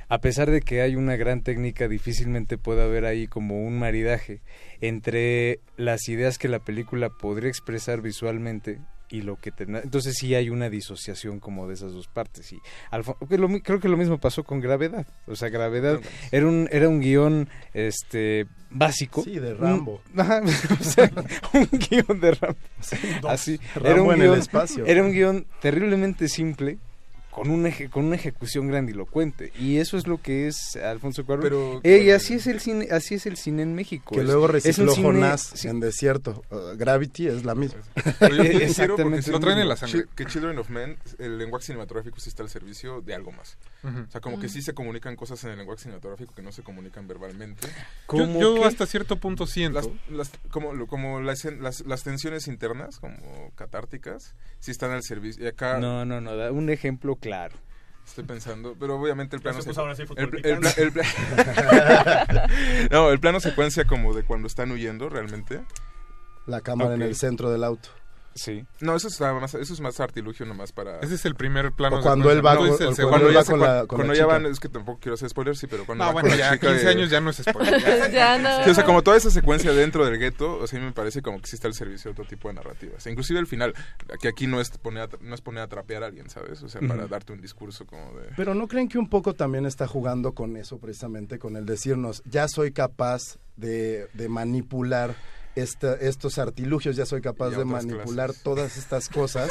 a 0.09 0.21
pesar 0.21 0.51
de 0.51 0.61
que 0.61 0.83
hay 0.83 0.97
una 0.97 1.17
gran 1.17 1.43
técnica, 1.43 1.89
difícilmente 1.89 2.59
puede 2.59 2.83
haber 2.83 3.05
ahí 3.05 3.27
como 3.27 3.67
un 3.67 3.79
maridaje 3.79 4.43
entre 4.81 5.61
las 5.77 6.09
ideas 6.09 6.39
que 6.39 6.49
la 6.49 6.59
película 6.59 7.11
podría 7.11 7.49
expresar 7.49 8.01
visualmente 8.01 8.79
y 9.13 9.23
lo 9.23 9.37
que 9.37 9.53
tendrá. 9.53 9.81
Entonces 9.83 10.15
sí 10.19 10.35
hay 10.35 10.49
una 10.51 10.71
disociación 10.71 11.39
como 11.39 11.69
de 11.69 11.75
esas 11.75 11.93
dos 11.93 12.09
partes. 12.09 12.53
Y 12.53 12.61
lo 13.37 13.49
creo 13.63 13.79
que 13.79 13.89
lo 13.89 13.97
mismo 13.97 14.19
pasó 14.19 14.43
con 14.43 14.61
Gravedad. 14.61 15.07
O 15.27 15.37
sea, 15.37 15.51
Gravedad 15.51 16.01
era 16.33 16.47
un, 16.49 16.69
era 16.73 16.89
un 16.89 17.01
guion 17.01 17.49
este 17.75 18.47
básico. 18.71 19.23
Sí, 19.23 19.39
de 19.39 19.53
Un- 19.53 19.59
Rambo. 19.61 20.01
Ajá, 20.17 20.41
o 20.81 20.83
sea, 20.83 21.11
un 21.53 21.69
guion 21.79 22.21
de 22.21 22.33
Rambo. 22.33 22.59
Así. 23.29 23.61
Rambo 23.75 23.89
era 23.91 24.03
un 24.03 24.13
en 24.15 24.23
el 24.23 24.35
espacio. 24.39 24.87
Era 24.87 25.03
un 25.03 25.13
guion 25.13 25.47
terriblemente 25.61 26.29
simple. 26.29 26.79
Con, 27.33 27.51
un 27.51 27.67
eje, 27.67 27.89
con 27.89 28.05
una 28.05 28.17
ejecución 28.17 28.69
grandilocuente 28.69 29.53
y 29.59 29.79
eso 29.79 29.97
es 29.97 30.07
lo 30.07 30.21
que 30.21 30.47
es 30.49 30.77
Alfonso 30.77 31.25
Cuarón 31.25 31.43
Pero- 31.43 31.81
Eh, 31.83 32.05
y 32.05 32.11
así 32.11 32.35
es 32.35 32.47
el 32.47 32.61
cine 32.61 32.89
así 32.91 33.15
es 33.15 33.25
el 33.27 33.37
cine 33.39 33.63
en 33.63 33.75
México 33.75 34.15
Que 34.15 34.21
Es- 34.21 34.27
luego 34.27 34.45
es 34.45 34.49
un 34.51 34.53
recicló 34.53 34.93
cine- 34.95 35.07
Jonás 35.07 35.41
sí, 35.55 35.67
en 35.69 35.81
Desierto. 35.81 36.45
Uh, 36.51 36.77
Gravity 36.77 37.29
es 37.29 37.45
la 37.45 37.55
misma. 37.55 37.81
Pero 38.21 38.37
yo, 38.37 38.43
yo 38.45 38.59
Exactamente. 38.61 39.31
Lo 39.31 39.41
traen 39.41 39.59
en 39.61 39.69
la 39.69 39.77
sangre. 39.77 40.05
Que 40.15 40.27
Children 40.27 40.59
of 40.59 40.69
Men, 40.69 40.99
el 41.19 41.39
lenguaje 41.39 41.65
cinematográfico 41.67 42.21
sí 42.21 42.29
está 42.29 42.43
al 42.43 42.51
servicio 42.51 43.01
de 43.01 43.15
algo 43.15 43.33
más. 43.33 43.57
O 43.83 44.11
sea, 44.11 44.21
como 44.21 44.39
que 44.39 44.47
Mm. 44.47 44.51
sí 44.51 44.61
se 44.63 44.75
comunican 44.75 45.17
cosas 45.17 45.43
en 45.45 45.51
el 45.53 45.59
lenguaje 45.59 45.83
cinematográfico 45.83 46.35
que 46.35 46.43
no 46.43 46.53
se 46.53 46.63
comunican 46.63 47.09
verbalmente. 47.09 47.67
Yo, 48.13 48.27
yo 48.41 48.65
hasta 48.67 48.85
cierto 48.87 49.17
punto 49.17 49.47
siento. 49.47 49.81
Las, 49.81 49.89
las- 50.11 50.31
como 50.51 50.75
lo- 50.75 50.87
como 50.87 51.21
las, 51.23 51.45
las, 51.47 51.81
las 51.87 52.03
tensiones 52.03 52.47
internas, 52.47 52.99
como 52.99 53.17
catárticas, 53.57 54.35
sí 54.61 54.71
están 54.71 54.91
al 54.91 55.03
servicio. 55.03 55.45
Y 55.45 55.47
acá 55.49 55.79
no 55.79 56.05
no 56.05 56.21
no 56.21 56.37
da 56.37 56.53
un 56.53 56.69
ejemplo 56.71 57.17
claro 57.23 57.57
estoy 58.07 58.25
pensando, 58.25 58.77
pero 58.79 59.01
obviamente 59.01 59.37
el 59.37 59.43
plano 59.43 59.63
se 59.63 59.69
puso 59.69 59.81
ahora 59.81 59.95
sí 59.95 60.03
el, 60.17 60.45
el 60.45 60.61
no, 62.91 63.11
el 63.11 63.21
plano 63.21 63.41
secuencia 63.41 63.87
como 63.87 64.15
de 64.15 64.25
cuando 64.25 64.49
están 64.49 64.71
huyendo 64.71 65.09
realmente. 65.09 65.63
La 66.47 66.61
cámara 66.61 66.95
en 66.95 67.03
el 67.03 67.15
centro 67.15 67.51
del 67.51 67.65
auto. 67.65 67.89
Sí. 68.35 68.65
No, 68.81 68.95
eso 68.97 69.09
es 69.09 69.21
más, 69.21 69.55
eso 69.55 69.73
es 69.75 69.81
más 69.81 70.01
artilugio 70.01 70.47
nomás 70.47 70.73
para. 70.73 71.01
Ese 71.01 71.15
es 71.17 71.25
el 71.25 71.35
primer 71.35 71.73
plano. 71.73 71.99
O 71.99 72.03
cuando 72.03 72.31
él 72.31 72.45
va 72.45 72.53
Tú 72.55 72.59
con- 72.61 72.69
el 72.89 73.09
cuando 73.09 73.29
él 73.29 73.37
va 73.37 73.45
con 73.45 73.61
la- 73.61 73.67
cuando- 73.67 73.87
con 73.89 73.97
cuando 73.99 74.13
la 74.13 74.19
ya 74.19 74.25
chica. 74.25 74.33
van, 74.35 74.47
es 74.47 74.61
que 74.61 74.69
tampoco 74.69 74.99
quiero 75.01 75.15
hacer 75.15 75.29
spoilers, 75.29 75.59
sí, 75.59 75.67
pero 75.67 75.85
cuando 75.87 76.05
No, 76.05 76.09
va 76.09 76.13
bueno, 76.15 76.29
con 76.31 76.39
la 76.39 76.45
ya 76.45 76.53
chica 76.55 76.69
15 76.69 76.85
de- 76.85 76.91
años 76.91 77.11
ya 77.11 77.21
no 77.21 77.31
es 77.31 77.37
spoiler. 77.37 77.83
Ya 78.13 78.39
no. 78.39 78.65
Sí, 78.65 78.71
o 78.71 78.75
sea, 78.75 78.85
como 78.85 79.03
toda 79.03 79.17
esa 79.17 79.31
secuencia 79.31 79.73
dentro 79.73 80.05
del 80.05 80.19
gueto, 80.19 80.59
o 80.59 80.67
sea, 80.67 80.79
a 80.79 80.81
mí 80.83 80.87
me 80.87 80.93
parece 80.93 81.23
como 81.23 81.41
que 81.41 81.47
sí 81.49 81.57
está 81.57 81.69
al 81.69 81.75
servicio 81.75 82.09
de 82.11 82.13
otro 82.13 82.25
tipo 82.25 82.49
de 82.49 82.55
narrativas. 82.55 83.07
Inclusive 83.07 83.39
el 83.41 83.47
final, 83.47 83.75
que 84.21 84.29
aquí 84.29 84.47
no 84.47 84.61
es 84.61 84.71
poner 84.71 85.03
a, 85.05 85.09
no 85.21 85.35
es 85.35 85.41
poner 85.41 85.63
a 85.63 85.69
trapear 85.69 86.03
a 86.03 86.07
alguien, 86.07 86.29
¿sabes? 86.31 86.63
O 86.63 86.69
sea, 86.69 86.81
para 86.87 87.07
darte 87.07 87.33
un 87.33 87.41
discurso 87.41 87.87
como 87.87 88.13
de... 88.19 88.29
Pero 88.37 88.55
¿no 88.55 88.67
creen 88.69 88.89
que 88.89 88.99
un 88.99 89.09
poco 89.09 89.35
también 89.35 89.67
está 89.67 89.87
jugando 89.87 90.33
con 90.33 90.57
eso 90.57 90.79
precisamente, 90.79 91.39
con 91.39 91.57
el 91.57 91.67
decirnos, 91.67 92.23
ya 92.25 92.49
soy 92.49 92.73
capaz 92.73 93.39
de, 93.57 94.09
de 94.15 94.29
manipular 94.29 95.15
esta- 95.57 95.95
estos 95.95 96.39
artilugios, 96.39 96.97
ya 96.97 97.07
soy 97.07 97.21
capaz 97.21 97.51
de 97.51 97.65
manipular 97.65 98.27
clases. 98.29 98.43
todas 98.43 98.77
estas 98.77 99.09
cosas 99.09 99.51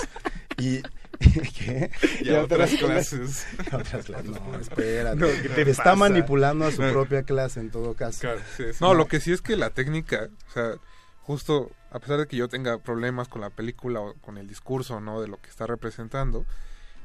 y... 0.57 0.82
¿Qué? 1.22 1.91
Y 2.22 2.34
a 2.34 2.41
otras 2.44 2.72
clases. 2.73 3.45
A 3.72 3.78
otras 3.78 4.06
clases. 4.06 4.32
No, 4.32 4.60
espérate. 4.60 5.15
No, 5.18 5.28
¿qué 5.28 5.49
te 5.49 5.69
está 5.69 5.84
pasa? 5.84 5.95
manipulando 5.98 6.65
a 6.65 6.72
su 6.72 6.82
propia 6.82 7.22
clase 7.22 7.60
en 7.60 7.69
todo 7.69 7.94
caso. 7.94 8.28
No, 8.80 8.95
lo 8.95 9.07
que 9.07 9.19
sí 9.19 9.32
es 9.32 9.41
que 9.44 9.56
la 9.56 9.69
técnica, 9.69 10.30
o 10.49 10.52
sea, 10.52 10.72
justo 11.22 11.69
a 11.91 11.99
pesar 11.99 12.18
de 12.18 12.26
que 12.28 12.38
yo 12.38 12.48
tenga 12.48 12.80
problemas 12.80 13.28
con 13.28 13.41
la 13.41 13.52
película 13.52 13.99
o 13.99 14.15
con 14.15 14.40
el 14.40 14.48
discurso, 14.48 14.99
¿no? 14.99 15.22
De 15.22 15.28
lo 15.28 15.40
que 15.40 15.49
está 15.49 15.68
representando, 15.68 16.44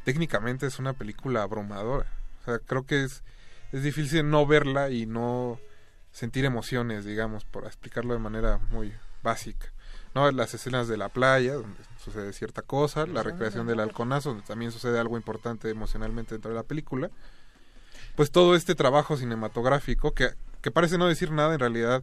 técnicamente 0.04 0.66
es 0.66 0.78
una 0.78 0.94
película 0.94 1.42
abrumadora. 1.42 2.10
O 2.40 2.44
sea, 2.46 2.58
creo 2.60 2.86
que 2.86 3.04
es, 3.04 3.22
es 3.72 3.82
difícil 3.82 4.30
no 4.30 4.46
verla 4.46 4.88
y 4.90 5.04
no 5.04 5.58
sentir 6.16 6.46
emociones, 6.46 7.04
digamos, 7.04 7.44
por 7.44 7.66
explicarlo 7.66 8.14
de 8.14 8.20
manera 8.20 8.56
muy 8.70 8.90
básica. 9.22 9.66
¿no? 10.14 10.30
Las 10.30 10.54
escenas 10.54 10.88
de 10.88 10.96
la 10.96 11.10
playa, 11.10 11.52
donde 11.56 11.76
sucede 12.02 12.32
cierta 12.32 12.62
cosa, 12.62 13.04
la 13.06 13.22
recreación 13.22 13.66
del 13.66 13.80
halconazo, 13.80 14.30
donde 14.30 14.44
también 14.46 14.72
sucede 14.72 14.98
algo 14.98 15.18
importante 15.18 15.68
emocionalmente 15.68 16.34
dentro 16.34 16.50
de 16.52 16.56
la 16.56 16.62
película. 16.62 17.10
Pues 18.14 18.30
todo 18.30 18.54
este 18.54 18.74
trabajo 18.74 19.18
cinematográfico, 19.18 20.14
que, 20.14 20.30
que 20.62 20.70
parece 20.70 20.96
no 20.96 21.06
decir 21.06 21.32
nada, 21.32 21.52
en 21.52 21.60
realidad 21.60 22.02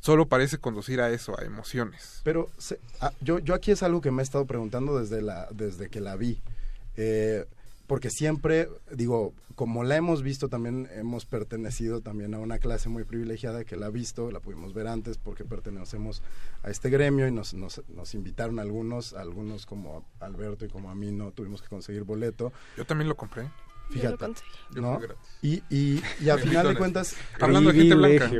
solo 0.00 0.28
parece 0.28 0.58
conducir 0.58 1.00
a 1.00 1.10
eso, 1.10 1.36
a 1.36 1.42
emociones. 1.44 2.20
Pero 2.22 2.48
se- 2.58 2.78
ah, 3.00 3.10
yo, 3.20 3.40
yo 3.40 3.54
aquí 3.54 3.72
es 3.72 3.82
algo 3.82 4.00
que 4.00 4.12
me 4.12 4.22
he 4.22 4.24
estado 4.24 4.46
preguntando 4.46 4.96
desde, 5.00 5.20
la, 5.20 5.48
desde 5.50 5.88
que 5.88 6.00
la 6.00 6.14
vi. 6.14 6.40
Eh, 6.96 7.44
porque 7.86 8.10
siempre, 8.10 8.68
digo, 8.92 9.32
como 9.54 9.84
la 9.84 9.96
hemos 9.96 10.22
visto, 10.22 10.48
también 10.48 10.88
hemos 10.94 11.24
pertenecido 11.24 12.00
también 12.00 12.34
a 12.34 12.38
una 12.38 12.58
clase 12.58 12.88
muy 12.88 13.04
privilegiada 13.04 13.64
que 13.64 13.76
la 13.76 13.86
ha 13.86 13.90
visto, 13.90 14.30
la 14.30 14.40
pudimos 14.40 14.74
ver 14.74 14.86
antes 14.86 15.16
porque 15.18 15.44
pertenecemos 15.44 16.22
a 16.62 16.70
este 16.70 16.90
gremio 16.90 17.26
y 17.26 17.32
nos, 17.32 17.54
nos, 17.54 17.82
nos 17.88 18.14
invitaron 18.14 18.58
algunos, 18.58 19.14
algunos 19.14 19.64
como 19.66 20.04
Alberto 20.20 20.64
y 20.64 20.68
como 20.68 20.90
a 20.90 20.94
mí 20.94 21.10
no 21.12 21.30
tuvimos 21.32 21.62
que 21.62 21.68
conseguir 21.68 22.02
boleto. 22.04 22.52
Yo 22.76 22.84
también 22.84 23.08
lo 23.08 23.16
compré. 23.16 23.48
Fíjate, 23.88 24.26
Yo 24.74 24.82
¿no? 24.82 25.00
Y, 25.42 25.62
y, 25.70 26.02
y 26.20 26.28
a 26.28 26.36
final 26.38 26.66
de 26.66 26.74
cuentas, 26.76 27.14
Hablando 27.40 27.70
de 27.70 27.78
gente 27.78 27.94
blanca. 27.94 28.30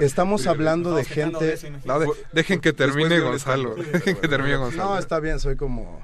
estamos 0.00 0.46
hablando 0.46 0.94
de 0.94 1.04
gente... 1.04 1.58
No, 1.84 1.98
de- 2.00 2.08
dejen 2.32 2.58
que 2.60 2.72
termine 2.72 3.20
Gonzalo. 3.20 3.74
Dejen 3.74 4.16
que 4.16 4.28
termine 4.28 4.56
Gonzalo. 4.56 4.84
No, 4.94 4.98
está 4.98 5.20
bien, 5.20 5.38
soy 5.40 5.56
como... 5.56 6.00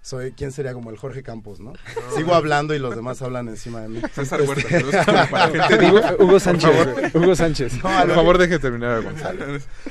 Soy, 0.00 0.32
¿Quién 0.32 0.52
sería 0.52 0.72
como 0.72 0.88
el 0.90 0.96
Jorge 0.96 1.22
Campos, 1.22 1.60
no? 1.60 1.74
Sigo 2.16 2.32
hablando 2.34 2.74
y 2.74 2.78
los 2.78 2.96
demás 2.96 3.20
hablan 3.20 3.48
encima 3.48 3.80
de 3.82 3.88
mí. 3.88 4.00
César 4.14 4.40
Este- 4.40 4.64
pero 4.70 4.90
para 5.30 5.48
gente 5.68 6.22
Hugo, 6.22 6.40
Sánchez, 6.40 6.70
favor. 6.70 7.10
Hugo 7.14 7.34
Sánchez. 7.36 7.82
No, 7.82 7.88
a 7.90 7.98
Por 8.00 8.08
lo 8.08 8.14
favor, 8.14 8.36
que- 8.38 8.46
deje 8.46 8.58
terminar 8.58 8.92
a 8.92 9.00
Gonzalo. 9.00 9.44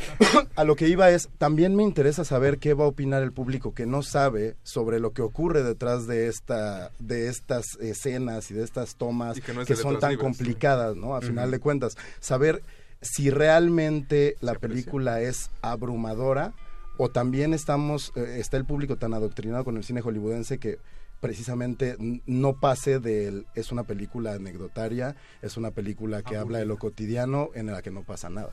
a 0.56 0.64
lo 0.64 0.76
que 0.76 0.88
iba 0.88 1.10
es, 1.12 1.30
también 1.38 1.76
me 1.76 1.84
interesa 1.84 2.26
saber 2.26 2.58
qué 2.58 2.74
va 2.74 2.86
a 2.86 2.88
opinar 2.88 3.22
el 3.22 3.32
público 3.32 3.74
que 3.76 3.86
no 3.86 4.02
sabe 4.02 4.56
sobre 4.64 5.00
lo 5.00 5.12
que 5.14 5.22
ocurre 5.22 5.62
detrás 5.62 6.08
de 6.08 6.28
esta 6.28 6.90
de 7.00 7.28
estas 7.28 7.76
escenas 7.80 8.50
y 8.50 8.56
de 8.56 8.64
estas 8.64 8.96
tomas 8.96 9.40
que 9.40 9.54
no 9.54 9.62
es 9.62 9.68
que 9.68 9.76
de 9.76 9.82
son 9.82 10.00
tan 10.00 10.12
libres, 10.12 10.24
complicadas, 10.26 10.96
¿no? 10.96 11.16
A 11.16 11.22
final 11.22 11.52
de 11.52 11.60
cuentas, 11.60 11.96
saber 12.20 12.64
si 13.02 13.30
realmente 13.30 14.36
la 14.42 14.56
película 14.56 15.22
es 15.22 15.52
abrumadora 15.62 16.54
o 16.98 17.10
también 17.10 17.54
estamos 17.54 18.12
eh, 18.16 18.38
está 18.40 18.58
el 18.58 18.66
público 18.66 18.96
tan 18.98 19.14
adoctrinado 19.14 19.64
con 19.64 19.78
el 19.78 19.84
cine 19.84 20.02
hollywoodense 20.02 20.58
que 20.60 20.80
precisamente 21.20 21.98
no 22.28 22.54
pase 22.60 23.00
del 23.00 23.48
es 23.56 23.72
una 23.72 23.84
película 23.84 24.34
anecdotaria, 24.34 25.16
es 25.42 25.58
una 25.58 25.72
película 25.72 26.22
que 26.22 26.38
habla 26.38 26.60
de 26.60 26.66
lo 26.66 26.78
cotidiano 26.78 27.50
en 27.56 27.68
la 27.68 27.82
que 27.82 27.90
no 27.92 28.04
pasa 28.04 28.30
nada. 28.30 28.52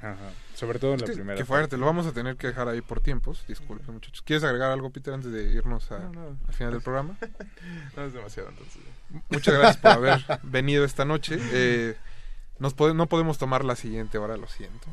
Ajá. 0.00 0.30
Sobre 0.54 0.78
todo 0.78 0.92
en 0.94 1.00
la 1.00 1.06
Qué- 1.06 1.12
primera. 1.14 1.38
Qué 1.38 1.44
fuerte, 1.44 1.76
lo 1.78 1.86
vamos 1.86 2.06
a 2.06 2.12
tener 2.12 2.36
que 2.36 2.48
dejar 2.48 2.68
ahí 2.68 2.80
por 2.82 3.00
tiempos. 3.00 3.44
Disculpen, 3.48 3.94
muchachos. 3.94 4.22
¿Quieres 4.22 4.44
agregar 4.44 4.70
algo, 4.70 4.90
Peter, 4.90 5.12
antes 5.14 5.32
de 5.32 5.44
irnos 5.52 5.90
a- 5.90 5.98
No, 6.00 6.12
no. 6.12 6.38
al 6.46 6.54
final 6.54 6.72
del 6.74 6.82
programa? 6.84 7.16
No 7.96 8.04
es 8.04 8.12
demasiado 8.12 8.50
entonces. 8.50 8.82
Muchas 9.30 9.54
gracias 9.54 9.76
por 9.78 9.90
haber 9.92 10.20
venido 10.42 10.84
esta 10.84 11.04
noche. 11.06 11.38
Eh, 11.52 11.96
nos 12.58 12.74
pode- 12.76 12.94
no 12.94 13.06
podemos 13.08 13.38
tomar 13.38 13.64
la 13.64 13.74
siguiente 13.76 14.16
hora, 14.18 14.36
lo 14.36 14.46
siento. 14.48 14.86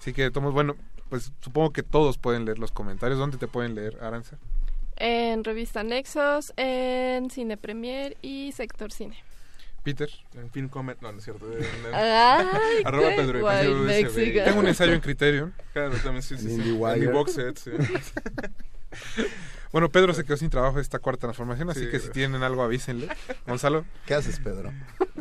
Así 0.00 0.12
que, 0.12 0.30
tomos, 0.30 0.52
bueno, 0.52 0.76
pues 1.08 1.32
supongo 1.40 1.72
que 1.72 1.82
todos 1.82 2.18
pueden 2.18 2.44
leer 2.44 2.58
los 2.58 2.72
comentarios. 2.72 3.18
¿Dónde 3.18 3.38
te 3.38 3.48
pueden 3.48 3.74
leer, 3.74 3.98
Aranza? 4.02 4.36
En 4.96 5.44
Revista 5.44 5.82
Nexos, 5.84 6.52
en 6.56 7.30
Cine 7.30 7.56
Premier 7.56 8.16
y 8.22 8.52
Sector 8.52 8.92
Cine. 8.92 9.16
Peter. 9.84 10.10
En 10.34 10.50
Film 10.50 10.68
Comment, 10.68 11.00
no, 11.00 11.12
no 11.12 11.18
es 11.18 11.24
cierto. 11.24 11.46
En- 11.52 11.62
en- 11.62 11.68
Ay, 11.94 12.82
arroba 12.84 13.08
Pedro 13.16 13.40
guay. 13.40 13.66
Tengo 14.44 14.60
un 14.60 14.66
ensayo 14.66 14.92
en 14.92 15.00
Criterion. 15.00 15.54
Claro, 15.72 15.94
también 16.02 16.22
sí, 16.22 16.36
sí, 16.36 16.48
sí. 16.56 16.60
En 16.60 17.00
mi 17.00 17.06
box 17.06 17.32
set, 17.32 17.56
sí. 17.58 17.70
Bueno, 19.70 19.90
Pedro 19.90 20.14
se 20.14 20.24
quedó 20.24 20.38
sin 20.38 20.48
trabajo 20.48 20.80
esta 20.80 20.98
cuarta 20.98 21.26
transformación, 21.26 21.68
así 21.68 21.80
Sí, 21.84 21.90
que 21.90 22.00
si 22.00 22.08
tienen 22.08 22.42
algo 22.42 22.62
avísenle. 22.62 23.06
Gonzalo. 23.46 23.84
¿Qué 24.06 24.14
haces, 24.14 24.40
Pedro? 24.40 24.72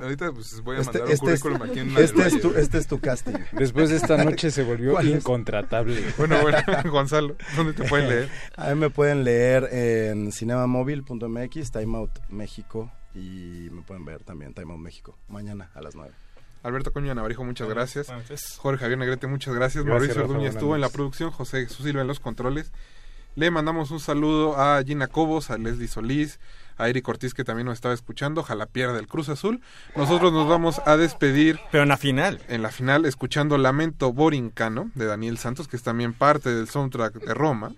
Ahorita 0.01 0.31
pues 0.31 0.61
voy 0.61 0.77
a 0.77 0.79
Este, 0.79 0.99
mandar 0.99 1.13
este 1.13 1.25
un 1.25 1.31
es, 1.33 1.41
currículum 1.41 1.69
aquí 1.69 1.79
en 1.81 1.93
la 1.93 1.99
este, 1.99 2.25
es 2.27 2.39
tu, 2.39 2.55
este 2.55 2.77
es 2.77 2.87
tu 2.87 3.01
casting. 3.01 3.33
Después 3.51 3.89
de 3.89 3.97
esta 3.97 4.23
noche 4.23 4.49
se 4.49 4.63
volvió 4.63 4.93
¿Cuál 4.93 5.09
es? 5.09 5.15
incontratable. 5.17 6.01
Bueno, 6.17 6.41
bueno, 6.41 6.59
Gonzalo, 6.89 7.35
¿dónde 7.57 7.73
te 7.73 7.83
pueden 7.89 8.07
leer? 8.07 8.29
A 8.55 8.69
mí 8.69 8.75
me 8.75 8.89
pueden 8.89 9.25
leer 9.25 9.67
en 9.69 10.31
cinemamóvil.mx, 10.31 11.71
Timeout 11.71 12.11
México 12.29 12.89
y 13.13 13.67
me 13.73 13.81
pueden 13.81 14.05
ver 14.05 14.23
también 14.23 14.53
Timeout 14.53 14.79
México 14.79 15.17
mañana 15.27 15.71
a 15.75 15.81
las 15.81 15.93
9. 15.95 16.13
Alberto 16.63 16.93
Coño 16.93 17.13
Navarijo, 17.13 17.43
muchas 17.43 17.67
gracias. 17.67 18.07
Buenas 18.07 18.29
noches. 18.29 18.55
Jorge 18.59 18.79
Javier 18.79 18.97
Negrete, 18.97 19.27
muchas 19.27 19.53
gracias. 19.53 19.83
Gracias, 19.83 20.15
Mauricio 20.15 20.23
Orduña 20.23 20.49
estuvo 20.49 20.73
en 20.73 20.79
la 20.79 20.87
producción, 20.89 21.31
José 21.31 21.65
Jesús 21.65 21.85
Silva 21.85 21.99
en 22.01 22.07
los 22.07 22.21
controles. 22.21 22.71
Le 23.37 23.51
mandamos 23.51 23.91
un 23.91 23.99
saludo 23.99 24.57
a 24.59 24.81
Gina 24.83 25.05
Cobos, 25.05 25.51
a 25.51 25.59
Leslie 25.59 25.87
Solís, 25.87 26.39
a 26.75 26.89
Eric 26.89 27.07
Ortiz 27.07 27.35
que 27.35 27.43
también 27.43 27.67
nos 27.67 27.75
estaba 27.75 27.93
escuchando, 27.93 28.41
ojalá 28.41 28.65
pierda 28.65 28.97
el 28.97 29.07
Cruz 29.07 29.29
Azul. 29.29 29.61
Nosotros 29.95 30.33
nos 30.33 30.47
vamos 30.49 30.81
a 30.87 30.97
despedir 30.97 31.59
Pero 31.71 31.83
en 31.83 31.89
la 31.89 31.97
final. 31.97 32.41
en 32.47 32.63
la 32.63 32.71
final 32.71 33.05
escuchando 33.05 33.59
Lamento 33.59 34.11
Borincano 34.11 34.89
de 34.95 35.05
Daniel 35.05 35.37
Santos, 35.37 35.67
que 35.67 35.75
es 35.77 35.83
también 35.83 36.13
parte 36.13 36.49
del 36.49 36.67
soundtrack 36.67 37.13
de 37.13 37.33
Roma. 37.35 37.73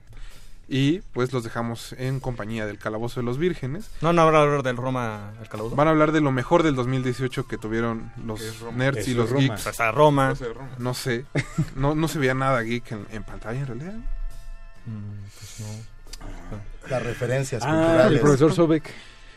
Y 0.70 1.00
pues 1.12 1.34
los 1.34 1.44
dejamos 1.44 1.92
en 1.98 2.22
compañía 2.22 2.66
del 2.66 2.78
Calabozo 2.78 3.20
de 3.20 3.26
los 3.26 3.38
Vírgenes. 3.38 3.92
No, 4.00 4.14
no 4.14 4.22
habrá 4.22 4.44
hablar 4.44 4.64
del 4.64 4.78
Roma 4.78 5.34
el 5.42 5.50
calaudo. 5.50 5.76
Van 5.76 5.88
a 5.88 5.92
hablar 5.92 6.14
de 6.14 6.22
lo 6.22 6.32
mejor 6.32 6.64
del 6.64 6.76
2018 6.76 7.48
que 7.48 7.58
tuvieron 7.58 8.14
los 8.26 8.40
nerds 8.78 9.10
y 9.10 9.14
los 9.14 9.30
Roma. 9.30 9.42
geeks. 9.42 9.64
Pues 9.64 9.80
a 9.82 9.92
Roma. 9.92 10.36
No 10.78 10.94
sé, 10.94 11.26
no, 11.76 11.96
no 11.96 12.08
se 12.08 12.20
veía 12.20 12.34
nada 12.34 12.62
geek 12.62 12.94
en, 12.94 13.08
en 13.12 13.24
pantalla 13.24 13.60
en 13.60 13.68
realidad. 13.68 13.96
Mm, 14.90 15.24
pues 15.38 15.60
no. 15.60 16.90
Las 16.90 17.04
referencias 17.04 17.62
Ah, 17.64 17.70
culturales. 17.72 18.12
el 18.14 18.20
profesor 18.20 18.54
Sobek. 18.54 18.90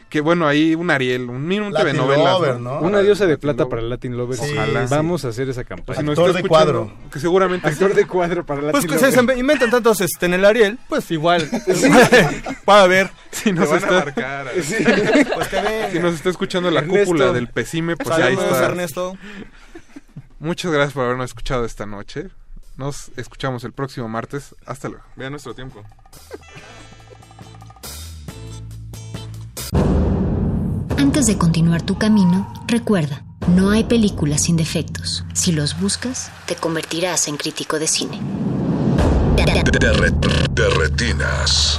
Que 0.08 0.20
bueno, 0.20 0.46
ahí 0.46 0.74
un 0.74 0.90
Ariel, 0.90 1.22
un, 1.30 1.36
un 1.50 1.72
Latin 1.72 1.86
telenovelas, 1.92 2.32
Lover, 2.34 2.60
¿no? 2.60 2.80
Una 2.80 3.00
diosa 3.00 3.24
de 3.24 3.38
plata 3.38 3.62
Lover. 3.62 3.70
para 3.78 3.82
Latin 3.88 4.14
Lovers. 4.14 4.40
Sí, 4.42 4.52
Ojalá. 4.52 4.86
sí. 4.86 4.94
Vamos 4.94 5.24
a 5.24 5.28
hacer 5.28 5.48
esa 5.48 5.64
Pues 5.64 5.68
campaña. 5.68 6.00
si 6.02 6.08
Actor 6.10 6.32
de 6.34 6.42
cuadro. 6.46 6.92
Que 7.10 7.18
seguramente 7.18 7.66
Actor 7.66 7.94
de 7.94 8.06
cuadro 8.06 8.44
para 8.44 8.60
Pues 8.60 8.84
Latin 8.84 8.90
que 8.90 9.10
se 9.10 9.38
inventan 9.38 9.70
tantos 9.70 10.02
este, 10.02 10.26
en 10.26 10.34
el 10.34 10.44
Ariel, 10.44 10.78
pues 10.86 11.10
igual. 11.10 11.48
Para 12.66 12.86
ver. 12.88 13.10
si 13.30 13.52
nos, 13.52 13.64
van 13.70 13.74
a 13.74 13.78
está, 13.78 13.90
marcar. 14.04 14.46
Pues 14.54 15.48
que 15.48 15.56
venga. 15.62 15.90
si 15.90 15.98
nos 15.98 16.14
está 16.14 16.28
escuchando 16.28 16.70
la 16.70 16.80
Ernesto. 16.80 17.04
cúpula 17.06 17.32
del 17.32 17.48
Pesime, 17.48 17.96
pues 17.96 18.10
ahí 18.10 18.34
Saludos, 18.36 18.52
está. 18.52 18.66
Ernesto. 18.66 19.16
Muchas 20.40 20.72
gracias 20.72 20.92
por 20.92 21.04
habernos 21.06 21.30
escuchado 21.30 21.64
esta 21.64 21.86
noche. 21.86 22.28
Nos 22.76 23.10
escuchamos 23.16 23.64
el 23.64 23.72
próximo 23.72 24.08
martes. 24.08 24.54
Hasta 24.66 24.88
luego. 24.88 25.04
Vean 25.16 25.32
nuestro 25.32 25.54
tiempo. 25.54 25.82
Antes 30.96 31.26
de 31.26 31.36
continuar 31.36 31.82
tu 31.82 31.98
camino, 31.98 32.52
recuerda, 32.66 33.24
no 33.48 33.70
hay 33.70 33.84
películas 33.84 34.44
sin 34.44 34.56
defectos. 34.56 35.24
Si 35.34 35.52
los 35.52 35.78
buscas, 35.78 36.30
te 36.46 36.56
convertirás 36.56 37.28
en 37.28 37.36
crítico 37.36 37.78
de 37.78 37.86
cine. 37.86 38.20
De 39.36 40.70
retinas. 40.70 41.78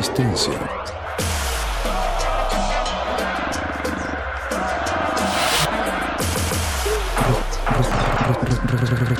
Resistencia. 0.00 0.58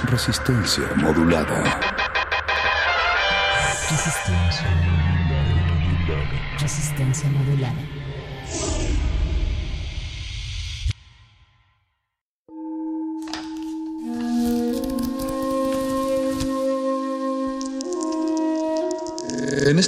Resistencia 0.09 0.85
modulada. 0.97 1.65
Resistencia. 3.91 4.69
Resistencia 6.59 7.29
modulada. 7.29 8.00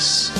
Una 0.00 0.39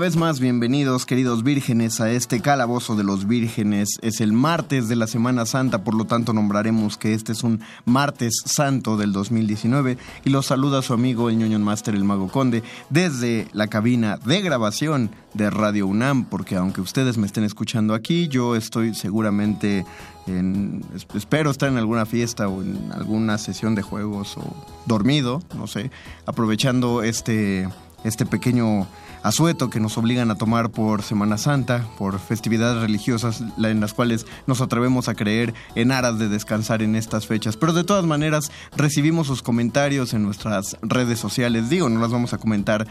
vez 0.00 0.16
más, 0.16 0.40
bienvenidos 0.40 1.04
queridos 1.04 1.42
vírgenes 1.44 2.00
a 2.00 2.10
este 2.10 2.40
calabozo 2.40 2.96
de 2.96 3.04
los 3.04 3.28
vírgenes. 3.28 3.98
Es 4.02 4.20
el 4.20 4.32
martes 4.32 4.88
de 4.88 4.96
la 4.96 5.06
Semana 5.06 5.44
Santa, 5.46 5.84
por 5.84 5.94
lo 5.94 6.06
tanto 6.06 6.32
nombraremos 6.32 6.96
que 6.96 7.12
este 7.12 7.32
es 7.32 7.42
un 7.44 7.60
martes 7.84 8.40
santo 8.46 8.96
del 8.96 9.12
2019 9.12 9.98
y 10.24 10.30
los 10.30 10.46
saluda 10.46 10.80
su 10.82 10.94
amigo 10.94 11.28
el 11.28 11.36
ñoño 11.38 11.58
master 11.58 11.94
el 11.94 12.04
mago 12.04 12.28
conde 12.28 12.62
desde 12.88 13.46
la 13.52 13.66
cabina 13.66 14.16
de 14.24 14.40
grabación 14.40 15.10
de 15.34 15.50
Radio 15.50 15.86
UNAM, 15.86 16.24
porque 16.24 16.56
aunque 16.56 16.80
ustedes 16.80 17.18
me 17.18 17.26
estén 17.26 17.44
escuchando 17.44 17.92
aquí, 17.94 18.26
yo 18.28 18.56
estoy 18.56 18.94
seguramente 18.94 19.84
en, 20.26 20.82
es- 20.96 21.06
espero 21.14 21.50
estar 21.50 21.68
en 21.68 21.76
alguna 21.76 22.06
fiesta 22.06 22.48
o 22.48 22.62
en 22.62 22.90
alguna 22.92 23.36
sesión 23.38 23.74
de 23.74 23.82
juegos 23.82 24.36
o 24.38 24.54
dormido, 24.86 25.42
no 25.56 25.66
sé, 25.66 25.90
aprovechando 26.26 27.02
este 27.02 27.68
este 28.02 28.24
pequeño 28.24 28.86
asueto 29.22 29.70
que 29.70 29.80
nos 29.80 29.98
obligan 29.98 30.30
a 30.30 30.36
tomar 30.36 30.70
por 30.70 31.02
Semana 31.02 31.38
Santa, 31.38 31.86
por 31.98 32.18
festividades 32.18 32.80
religiosas 32.80 33.42
en 33.58 33.80
las 33.80 33.94
cuales 33.94 34.26
nos 34.46 34.60
atrevemos 34.60 35.08
a 35.08 35.14
creer 35.14 35.54
en 35.74 35.92
aras 35.92 36.18
de 36.18 36.28
descansar 36.28 36.82
en 36.82 36.96
estas 36.96 37.26
fechas. 37.26 37.56
Pero 37.56 37.72
de 37.72 37.84
todas 37.84 38.04
maneras 38.04 38.50
recibimos 38.76 39.26
sus 39.26 39.42
comentarios 39.42 40.14
en 40.14 40.22
nuestras 40.22 40.76
redes 40.82 41.18
sociales. 41.18 41.68
Digo, 41.68 41.88
no 41.88 42.00
las 42.00 42.10
vamos 42.10 42.32
a 42.32 42.38
comentar 42.38 42.86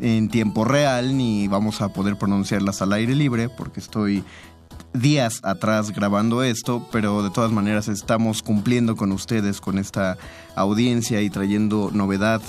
en 0.00 0.28
tiempo 0.28 0.64
real 0.64 1.16
ni 1.16 1.48
vamos 1.48 1.80
a 1.80 1.92
poder 1.92 2.16
pronunciarlas 2.16 2.82
al 2.82 2.92
aire 2.92 3.14
libre 3.14 3.48
porque 3.48 3.80
estoy 3.80 4.24
días 4.94 5.40
atrás 5.42 5.90
grabando 5.90 6.42
esto, 6.42 6.86
pero 6.92 7.22
de 7.22 7.30
todas 7.30 7.50
maneras 7.50 7.88
estamos 7.88 8.42
cumpliendo 8.42 8.96
con 8.96 9.12
ustedes, 9.12 9.60
con 9.60 9.78
esta 9.78 10.18
audiencia 10.54 11.22
y 11.22 11.30
trayendo 11.30 11.90
novedad 11.92 12.42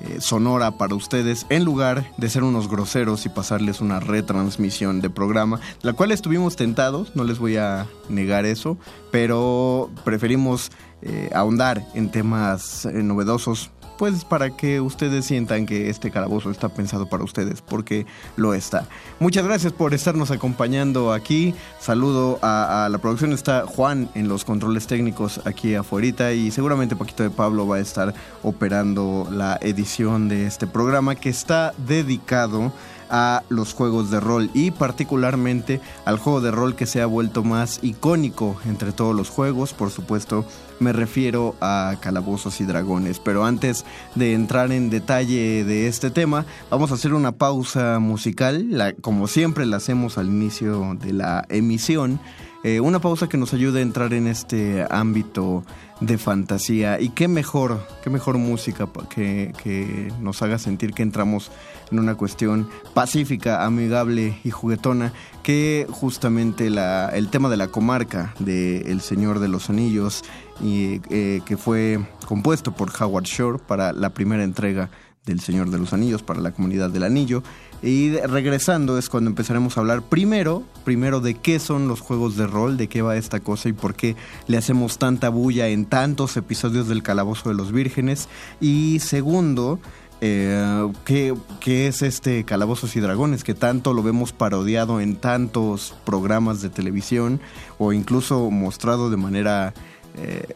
eh, 0.00 0.20
sonora 0.20 0.72
para 0.72 0.94
ustedes 0.94 1.46
en 1.50 1.64
lugar 1.64 2.10
de 2.16 2.30
ser 2.30 2.42
unos 2.42 2.68
groseros 2.68 3.26
y 3.26 3.28
pasarles 3.28 3.80
una 3.80 4.00
retransmisión 4.00 5.00
de 5.00 5.10
programa, 5.10 5.60
la 5.82 5.92
cual 5.92 6.12
estuvimos 6.12 6.56
tentados, 6.56 7.14
no 7.14 7.24
les 7.24 7.38
voy 7.38 7.56
a 7.56 7.86
negar 8.08 8.46
eso, 8.46 8.78
pero 9.10 9.90
preferimos 10.04 10.70
eh, 11.02 11.30
ahondar 11.34 11.86
en 11.94 12.10
temas 12.10 12.84
eh, 12.84 13.02
novedosos 13.02 13.70
pues 14.00 14.24
para 14.24 14.48
que 14.48 14.80
ustedes 14.80 15.26
sientan 15.26 15.66
que 15.66 15.90
este 15.90 16.10
calabozo 16.10 16.50
está 16.50 16.70
pensado 16.70 17.04
para 17.04 17.22
ustedes, 17.22 17.60
porque 17.60 18.06
lo 18.34 18.54
está. 18.54 18.86
Muchas 19.18 19.44
gracias 19.44 19.74
por 19.74 19.92
estarnos 19.92 20.30
acompañando 20.30 21.12
aquí. 21.12 21.54
Saludo 21.78 22.38
a, 22.40 22.88
la 22.90 22.96
producción. 22.96 23.34
Está 23.34 23.66
Juan 23.66 24.08
en 24.14 24.26
los 24.26 24.46
controles 24.46 24.86
técnicos 24.86 25.42
aquí 25.44 25.74
afuera 25.74 26.32
y 26.32 26.50
seguramente 26.50 26.96
Paquito 26.96 27.24
de 27.24 27.28
Pablo 27.28 27.66
va 27.66 27.76
a 27.76 27.80
estar 27.80 28.14
operando 28.42 29.28
la 29.30 29.58
edición 29.60 30.30
de 30.30 30.46
este 30.46 30.66
programa 30.66 31.14
que 31.14 31.28
está 31.28 31.74
dedicado 31.76 32.72
a 33.10 33.42
los 33.48 33.74
juegos 33.74 34.10
de 34.10 34.20
rol 34.20 34.50
y 34.54 34.70
particularmente 34.70 35.80
al 36.04 36.18
juego 36.18 36.40
de 36.40 36.50
rol 36.50 36.76
que 36.76 36.86
se 36.86 37.02
ha 37.02 37.06
vuelto 37.06 37.42
más 37.44 37.80
icónico 37.82 38.56
entre 38.66 38.92
todos 38.92 39.14
los 39.14 39.28
juegos, 39.28 39.72
por 39.72 39.90
supuesto 39.90 40.44
me 40.80 40.92
refiero 40.92 41.54
a 41.60 41.94
Calabozos 42.00 42.60
y 42.60 42.64
Dragones. 42.64 43.20
Pero 43.20 43.44
antes 43.44 43.84
de 44.16 44.32
entrar 44.32 44.72
en 44.72 44.90
detalle 44.90 45.64
de 45.64 45.86
este 45.86 46.10
tema, 46.10 46.46
vamos 46.70 46.90
a 46.90 46.94
hacer 46.94 47.14
una 47.14 47.32
pausa 47.32 47.98
musical, 48.00 48.96
como 49.00 49.28
siempre 49.28 49.66
la 49.66 49.76
hacemos 49.76 50.18
al 50.18 50.26
inicio 50.26 50.96
de 51.00 51.12
la 51.12 51.44
emisión. 51.48 52.18
Eh, 52.62 52.80
una 52.80 52.98
pausa 52.98 53.26
que 53.26 53.38
nos 53.38 53.54
ayude 53.54 53.78
a 53.78 53.82
entrar 53.82 54.12
en 54.12 54.26
este 54.26 54.86
ámbito 54.90 55.64
de 56.00 56.18
fantasía. 56.18 57.00
Y 57.00 57.10
qué 57.10 57.28
mejor, 57.28 57.86
qué 58.02 58.10
mejor 58.10 58.36
música 58.38 58.88
que, 59.08 59.52
que 59.62 60.12
nos 60.20 60.42
haga 60.42 60.58
sentir 60.58 60.92
que 60.92 61.02
entramos 61.02 61.50
en 61.90 61.98
una 61.98 62.14
cuestión 62.14 62.68
pacífica, 62.94 63.64
amigable 63.64 64.38
y 64.44 64.50
juguetona, 64.50 65.12
que 65.42 65.86
justamente 65.90 66.70
la, 66.70 67.08
el 67.08 67.28
tema 67.28 67.48
de 67.48 67.56
la 67.56 67.68
comarca 67.68 68.34
de 68.38 68.82
El 68.82 69.00
Señor 69.00 69.38
de 69.38 69.48
los 69.48 69.70
Anillos, 69.70 70.22
y, 70.62 71.00
eh, 71.10 71.40
que 71.44 71.56
fue 71.56 71.98
compuesto 72.26 72.72
por 72.72 72.90
Howard 73.00 73.24
Shore 73.24 73.58
para 73.58 73.92
la 73.92 74.10
primera 74.10 74.44
entrega 74.44 74.90
del 75.26 75.40
Señor 75.40 75.70
de 75.70 75.78
los 75.78 75.92
Anillos 75.92 76.22
para 76.22 76.40
la 76.40 76.52
comunidad 76.52 76.90
del 76.90 77.04
Anillo. 77.04 77.42
Y 77.82 78.16
regresando 78.18 78.98
es 78.98 79.08
cuando 79.08 79.30
empezaremos 79.30 79.76
a 79.76 79.80
hablar 79.80 80.02
primero, 80.02 80.64
primero 80.84 81.20
de 81.20 81.34
qué 81.34 81.58
son 81.58 81.88
los 81.88 82.00
juegos 82.00 82.36
de 82.36 82.46
rol, 82.46 82.76
de 82.76 82.88
qué 82.88 83.00
va 83.00 83.16
esta 83.16 83.40
cosa 83.40 83.68
y 83.68 83.72
por 83.72 83.94
qué 83.94 84.16
le 84.48 84.58
hacemos 84.58 84.98
tanta 84.98 85.30
bulla 85.30 85.68
en 85.68 85.86
tantos 85.86 86.36
episodios 86.36 86.88
del 86.88 87.02
Calabozo 87.02 87.48
de 87.48 87.54
los 87.54 87.72
Vírgenes. 87.72 88.28
Y 88.60 88.98
segundo, 89.00 89.78
eh, 90.20 90.92
¿qué, 91.04 91.34
¿qué, 91.60 91.86
es 91.86 92.02
este 92.02 92.44
Calabozos 92.44 92.94
y 92.96 93.00
Dragones? 93.00 93.44
Que 93.44 93.54
tanto 93.54 93.94
lo 93.94 94.02
vemos 94.02 94.32
parodiado 94.32 95.00
en 95.00 95.16
tantos 95.16 95.94
programas 96.04 96.60
de 96.60 96.68
televisión 96.68 97.40
o 97.78 97.92
incluso 97.92 98.50
mostrado 98.50 99.08
de 99.08 99.16
manera, 99.16 99.72
eh, 100.16 100.54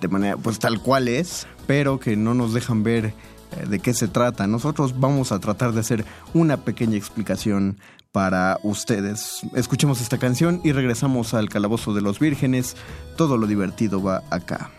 de 0.00 0.08
manera 0.08 0.36
pues 0.36 0.58
tal 0.58 0.82
cual 0.82 1.08
es, 1.08 1.46
pero 1.66 1.98
que 1.98 2.16
no 2.16 2.34
nos 2.34 2.52
dejan 2.52 2.82
ver 2.82 3.06
eh, 3.06 3.66
de 3.68 3.78
qué 3.78 3.94
se 3.94 4.08
trata. 4.08 4.46
Nosotros 4.46 4.98
vamos 5.00 5.32
a 5.32 5.38
tratar 5.40 5.72
de 5.72 5.80
hacer 5.80 6.04
una 6.34 6.58
pequeña 6.58 6.96
explicación 6.96 7.78
para 8.12 8.58
ustedes. 8.62 9.40
Escuchemos 9.54 10.00
esta 10.00 10.18
canción 10.18 10.60
y 10.62 10.72
regresamos 10.72 11.32
al 11.32 11.48
Calabozo 11.48 11.94
de 11.94 12.02
los 12.02 12.18
Vírgenes. 12.18 12.76
Todo 13.16 13.38
lo 13.38 13.46
divertido 13.46 14.02
va 14.02 14.22
acá. 14.30 14.70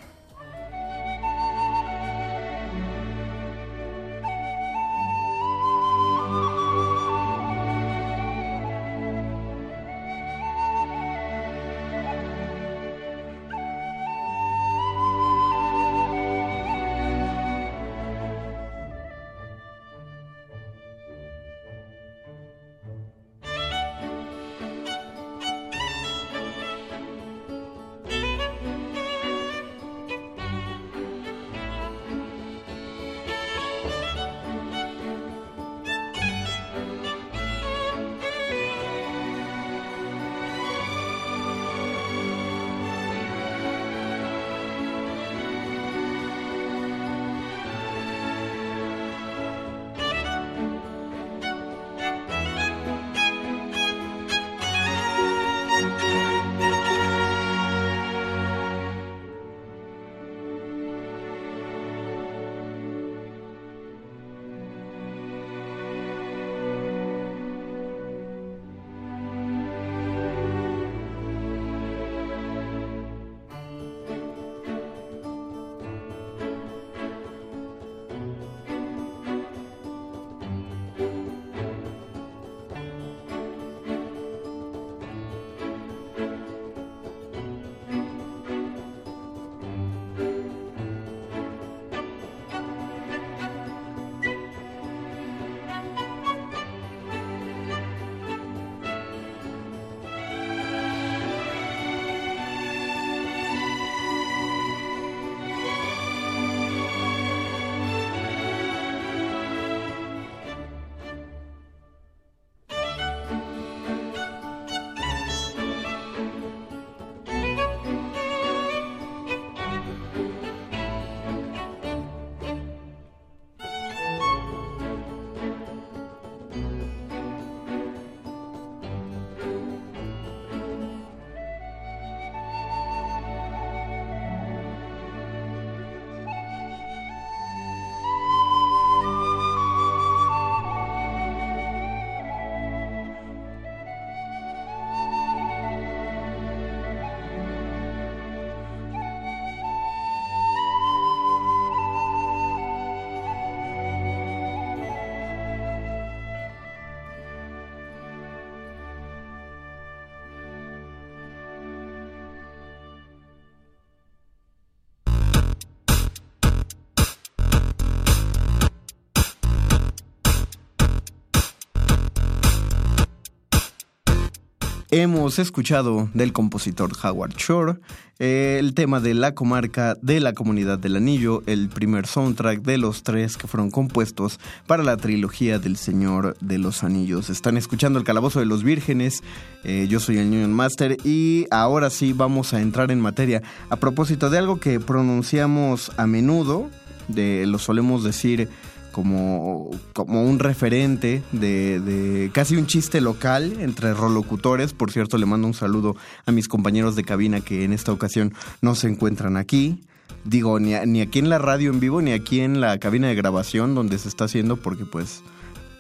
Hemos 174.94 175.40
escuchado 175.40 176.10
del 176.14 176.34
compositor 176.34 176.92
Howard 177.02 177.36
Shore 177.38 177.80
eh, 178.20 178.58
el 178.60 178.74
tema 178.74 179.00
de 179.00 179.14
la 179.14 179.34
comarca 179.34 179.96
de 180.02 180.20
la 180.20 180.34
comunidad 180.34 180.80
del 180.80 180.98
anillo, 180.98 181.44
el 181.46 181.70
primer 181.70 182.08
soundtrack 182.08 182.62
de 182.62 182.78
los 182.78 183.02
tres 183.02 183.38
que 183.38 183.48
fueron 183.48 183.72
compuestos 183.72 184.38
para 184.68 184.84
la 184.84 184.98
trilogía 184.98 185.60
del 185.60 185.78
Señor 185.78 186.36
de 186.42 186.58
los 186.58 186.84
Anillos. 186.84 187.30
Están 187.30 187.56
escuchando 187.56 188.00
el 188.00 188.06
Calabozo 188.06 188.42
de 188.42 188.46
los 188.48 188.64
Vírgenes, 188.64 189.24
eh, 189.64 189.88
yo 189.90 190.02
soy 190.02 190.18
el 190.18 190.28
Union 190.28 190.52
Master 190.52 190.98
y 191.06 191.48
ahora 191.52 191.90
sí 191.90 192.12
vamos 192.12 192.54
a 192.54 192.60
entrar 192.60 192.92
en 192.92 193.00
materia. 193.00 193.42
A 193.70 193.78
propósito 193.78 194.30
de 194.30 194.40
algo 194.40 194.60
que 194.60 194.82
pronunciamos 194.82 195.94
a 195.96 196.06
menudo, 196.06 196.70
de, 197.08 197.46
lo 197.48 197.60
solemos 197.60 198.04
decir 198.04 198.50
como, 198.92 199.70
como 199.94 200.24
un 200.24 200.40
referente 200.40 201.24
de, 201.32 201.80
de, 201.80 202.32
casi 202.32 202.56
un 202.56 202.68
chiste 202.68 203.02
local 203.02 203.54
entre 203.60 203.94
rolocutores. 203.94 204.74
Por 204.74 204.92
cierto, 204.92 205.18
le 205.18 205.26
mando 205.26 205.48
un 205.48 205.54
saludo 205.54 205.96
a 206.26 206.32
mis 206.32 206.48
compañeros 206.48 206.96
de 206.96 207.04
cabina 207.04 207.42
que 207.42 207.64
en 207.64 207.74
esta 207.74 207.92
ocasión 207.92 208.34
no 208.62 208.76
se 208.76 208.88
encuentran 208.88 209.38
aquí. 209.38 209.82
Digo, 210.24 210.60
ni, 210.60 210.74
ni 210.86 211.02
aquí 211.02 211.20
en 211.20 211.30
la 211.30 211.40
radio 211.40 211.72
en 211.72 211.80
vivo, 211.80 212.02
ni 212.02 212.12
aquí 212.12 212.42
en 212.42 212.62
la 212.62 212.78
cabina 212.78 213.08
de 213.08 213.16
grabación 213.16 213.74
donde 213.74 213.98
se 213.98 214.08
está 214.08 214.26
haciendo, 214.26 214.58
porque 214.58 214.86
pues 214.86 215.24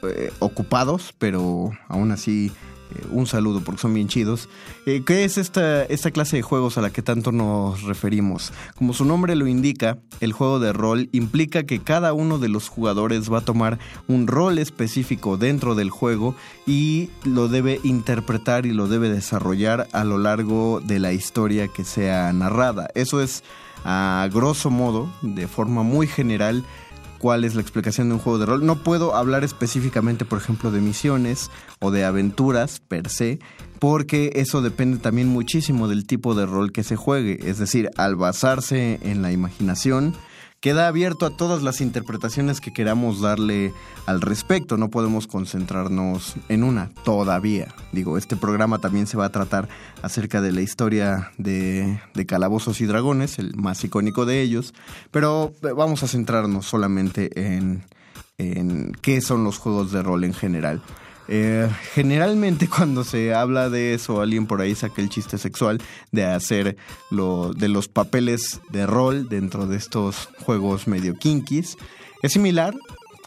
eh, 0.04 0.32
ocupados, 0.40 1.14
pero 1.20 1.72
aún 1.88 2.12
así 2.12 2.52
eh, 2.95 3.05
un 3.11 3.27
saludo 3.27 3.61
porque 3.61 3.81
son 3.81 3.93
bien 3.93 4.07
chidos. 4.07 4.49
Eh, 4.85 5.03
¿Qué 5.05 5.23
es 5.23 5.38
esta, 5.38 5.84
esta 5.85 6.11
clase 6.11 6.38
de 6.38 6.41
juegos 6.41 6.77
a 6.77 6.81
la 6.81 6.89
que 6.89 7.01
tanto 7.01 7.31
nos 7.31 7.84
referimos? 7.84 8.51
Como 8.76 8.93
su 8.93 9.05
nombre 9.05 9.35
lo 9.35 9.47
indica, 9.47 9.97
el 10.19 10.34
juego 10.34 10.59
de 10.59 10.73
rol 10.73 11.09
implica 11.11 11.63
que 11.63 11.80
cada 11.80 12.13
uno 12.13 12.38
de 12.38 12.49
los 12.49 12.69
jugadores 12.69 13.31
va 13.31 13.39
a 13.39 13.45
tomar 13.45 13.80
un 14.07 14.27
rol 14.27 14.57
específico 14.57 15.38
dentro 15.38 15.76
del 15.76 15.89
juego 15.89 16.35
y 16.65 17.09
lo 17.23 17.47
debe 17.47 17.80
interpretar 17.84 18.65
y 18.65 18.73
lo 18.73 18.88
debe 18.88 19.09
desarrollar 19.09 19.88
a 19.91 20.03
lo 20.03 20.18
largo 20.18 20.81
de 20.81 20.99
la 20.99 21.13
historia 21.13 21.68
que 21.68 21.84
sea 21.84 22.31
narrada. 22.34 22.89
Eso 22.95 23.22
es 23.22 23.43
a 23.84 24.27
grosso 24.31 24.69
modo, 24.69 25.11
de 25.22 25.47
forma 25.47 25.84
muy 25.84 26.07
general, 26.07 26.63
cuál 27.22 27.43
es 27.43 27.53
la 27.53 27.61
explicación 27.61 28.10
de 28.10 28.15
un 28.15 28.19
juego 28.19 28.39
de 28.39 28.48
rol. 28.48 28.65
No 28.65 28.77
puedo 28.77 29.15
hablar 29.15 29.43
específicamente, 29.43 30.26
por 30.26 30.39
ejemplo, 30.39 30.72
de 30.72 30.81
misiones 30.81 31.52
o 31.80 31.91
de 31.91 32.03
aventuras 32.03 32.80
per 32.80 33.10
se, 33.10 33.39
porque 33.77 34.31
eso 34.35 34.64
depende 34.64 34.98
también 34.98 35.27
muchísimo 35.27 35.88
del 35.88 36.07
tipo 36.07 36.34
de 36.34 36.48
rol 36.48 36.72
que 36.72 36.84
se 36.84 36.95
juegue. 36.95 37.38
Es 37.48 37.60
decir, 37.60 37.91
al 37.95 38.15
basarse 38.15 38.99
en 39.03 39.22
la 39.22 39.31
imaginación, 39.31 40.15
queda 40.62 40.88
abierto 40.88 41.26
a 41.26 41.32
todas 41.32 41.64
las 41.64 41.82
interpretaciones 41.82 42.62
que 42.62 42.72
queramos 42.72 43.20
darle 43.20 43.74
al 44.06 44.22
respecto. 44.22 44.78
No 44.78 44.90
podemos 44.90 45.26
concentrarnos 45.26 46.36
en 46.50 46.64
una 46.64 46.92
todavía. 47.04 47.74
Digo, 47.92 48.18
este 48.18 48.38
programa 48.38 48.78
también 48.78 49.08
se 49.08 49.18
va 49.18 49.26
a 49.26 49.32
tratar 49.32 49.68
acerca 50.04 50.40
de 50.40 50.52
la 50.52 50.62
historia 50.62 51.32
de, 51.38 52.00
de 52.14 52.26
Calabozos 52.28 52.80
y 52.80 52.86
Dragones, 52.86 53.40
el 53.40 53.56
más 53.56 53.84
icónico 53.84 54.26
de 54.26 54.42
ellos, 54.42 54.74
pero 55.10 55.52
vamos 55.76 56.04
a 56.04 56.08
centrarnos 56.08 56.68
solamente 56.68 57.56
en, 57.56 57.84
en 58.38 58.94
qué 59.02 59.20
son 59.20 59.44
los 59.44 59.58
juegos 59.58 59.92
de 59.92 60.04
rol 60.04 60.24
en 60.24 60.34
general. 60.34 60.82
Eh, 61.34 61.70
generalmente 61.94 62.68
cuando 62.76 63.06
se 63.06 63.34
habla 63.34 63.70
de 63.70 63.94
eso, 63.94 64.20
alguien 64.20 64.48
por 64.48 64.60
ahí 64.60 64.76
saca 64.76 65.02
el 65.02 65.08
chiste 65.08 65.38
sexual 65.38 65.82
de 66.12 66.26
hacer 66.26 66.76
lo, 67.10 67.53
de 67.53 67.70
los 67.70 67.88
papeles 67.88 68.60
de 68.70 68.86
rol 68.86 69.30
dentro 69.30 69.66
de 69.66 69.78
estos 69.78 70.28
juegos 70.44 70.90
medio 70.90 71.16
kinkies. 71.16 71.78
Es 72.22 72.34
similar, 72.34 72.76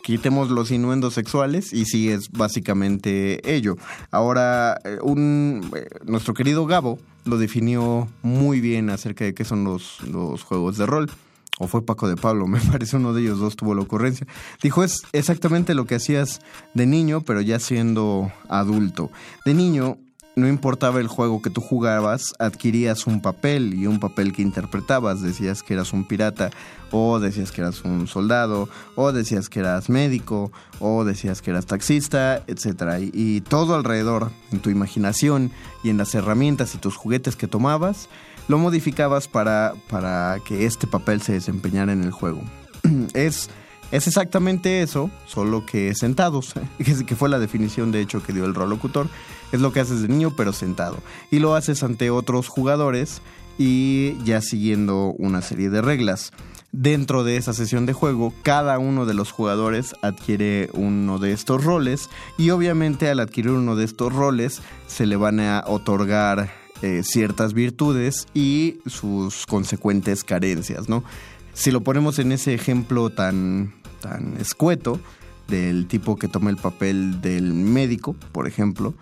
quitemos 0.03 0.51
los 0.51 0.71
inuendos 0.71 1.15
sexuales 1.15 1.73
y 1.73 1.87
sí 1.87 2.11
es 2.11 2.31
básicamente 2.31 3.41
ello. 3.51 3.77
Ahora, 4.11 4.79
eh, 4.85 4.99
un, 5.03 5.71
eh, 5.75 5.89
nuestro 6.05 6.35
querido 6.35 6.67
Gabo 6.67 6.99
lo 7.25 7.39
definió 7.39 8.07
muy 8.21 8.61
bien 8.61 8.91
acerca 8.91 9.25
de 9.25 9.33
qué 9.33 9.47
son 9.47 9.65
los 9.65 10.43
juegos 10.43 10.77
de 10.77 10.85
rol 10.85 11.11
o 11.59 11.69
fue 11.69 11.85
Paco 11.85 12.09
de 12.09 12.17
Pablo, 12.17 12.47
me 12.49 12.61
parece 12.61 12.97
uno 12.97 13.13
de 13.13 13.23
ellos 13.23 13.39
dos 13.39 13.57
tuvo 13.57 13.75
la 13.75 13.83
ocurrencia. 13.83 14.27
Dijo, 14.63 14.85
es 14.85 15.03
exactamente 15.13 15.75
lo 15.75 15.87
que 15.87 15.97
hacías 15.97 16.41
de 16.75 16.87
niño, 16.87 17.23
pero 17.23 17.41
ya 17.41 17.59
siendo 17.59 18.33
adulto. 18.49 19.11
De 19.45 19.55
niño, 19.55 19.99
no 20.37 20.49
importaba 20.49 20.99
el 20.99 21.07
juego 21.07 21.41
que 21.43 21.51
tú 21.51 21.61
jugabas, 21.61 22.35
adquirías 22.41 23.07
un 23.07 23.23
papel 23.23 23.73
y 23.75 23.87
un 23.87 24.01
papel 24.01 24.33
que 24.33 24.43
interpretabas. 24.43 25.23
Decías 25.23 25.63
que 25.63 25.75
eras 25.75 25.93
un 25.93 26.09
pirata, 26.09 26.51
o 26.91 27.21
decías 27.21 27.53
que 27.53 27.61
eras 27.61 27.85
un 27.85 28.09
soldado, 28.09 28.69
o 28.97 29.13
decías 29.13 29.49
que 29.49 29.61
eras 29.61 29.89
médico, 29.89 30.51
o 30.81 31.05
decías 31.05 31.41
que 31.41 31.53
eras 31.53 31.67
taxista, 31.67 32.43
etc. 32.49 32.99
Y, 33.01 33.37
y 33.37 33.41
todo 33.43 33.77
alrededor, 33.77 34.33
en 34.51 34.59
tu 34.59 34.71
imaginación 34.71 35.53
y 35.85 35.91
en 35.91 35.99
las 35.99 36.15
herramientas 36.17 36.75
y 36.75 36.79
tus 36.79 36.97
juguetes 36.97 37.37
que 37.37 37.47
tomabas, 37.47 38.09
lo 38.49 38.59
modificabas 38.59 39.29
para, 39.29 39.75
para 39.89 40.39
que 40.47 40.67
este 40.67 40.87
papel 40.87 41.23
se 41.23 41.33
desempeñara 41.33 41.93
en 41.93 42.03
el 42.03 42.11
juego. 42.11 42.43
es, 43.15 43.49
es 43.91 44.07
exactamente 44.07 44.83
eso, 44.83 45.11
solo 45.27 45.65
que 45.67 45.95
sentados, 45.95 46.55
que 47.07 47.17
fue 47.17 47.29
la 47.29 47.39
definición 47.39 47.93
de 47.93 48.01
hecho 48.01 48.23
que 48.23 48.33
dio 48.33 48.45
el 48.45 48.53
locutor. 48.53 49.09
Es 49.53 49.61
lo 49.61 49.73
que 49.73 49.81
haces 49.81 50.03
de 50.03 50.09
niño 50.09 50.35
pero 50.37 50.53
sentado. 50.53 50.99
Y 51.31 51.39
lo 51.39 51.55
haces 51.55 51.83
ante 51.83 52.11
otros 52.11 52.49
jugadores 52.49 53.23
y 53.59 54.17
ya 54.25 54.41
siguiendo 54.41 55.15
una 55.19 55.43
serie 55.43 55.71
de 55.71 55.81
reglas. 55.81 56.33
Dentro 56.73 57.23
de 57.23 57.37
esa 57.37 57.53
sesión 57.53 57.87
de 57.87 57.93
juego, 57.93 58.35
cada 58.43 58.81
uno 58.81 59.07
de 59.07 59.15
los 59.15 59.31
jugadores 59.31 59.95
adquiere 60.03 60.71
uno 60.73 61.21
de 61.21 61.31
estos 61.31 61.63
roles 61.63 62.11
y 62.37 62.51
obviamente 62.51 63.09
al 63.09 63.21
adquirir 63.21 63.53
uno 63.53 63.77
de 63.77 63.85
estos 63.85 64.13
roles 64.13 64.61
se 64.89 65.07
le 65.07 65.15
van 65.15 65.39
a 65.39 65.63
otorgar 65.69 66.64
eh, 66.83 67.03
ciertas 67.05 67.55
virtudes 67.55 68.27
y 68.35 68.79
sus 68.87 69.47
consecuentes 69.47 70.25
carencias, 70.25 70.89
¿no? 70.89 71.05
Si 71.53 71.71
lo 71.71 71.83
ponemos 71.83 72.19
en 72.19 72.33
ese 72.33 72.53
ejemplo 72.53 73.11
tan, 73.11 73.75
tan 74.01 74.37
escueto 74.39 75.01
del 75.49 75.87
tipo 75.87 76.17
que 76.17 76.29
toma 76.29 76.51
el 76.51 76.57
papel 76.57 77.21
del 77.21 77.53
médico, 77.55 78.15
por 78.33 78.49
ejemplo, 78.49 78.95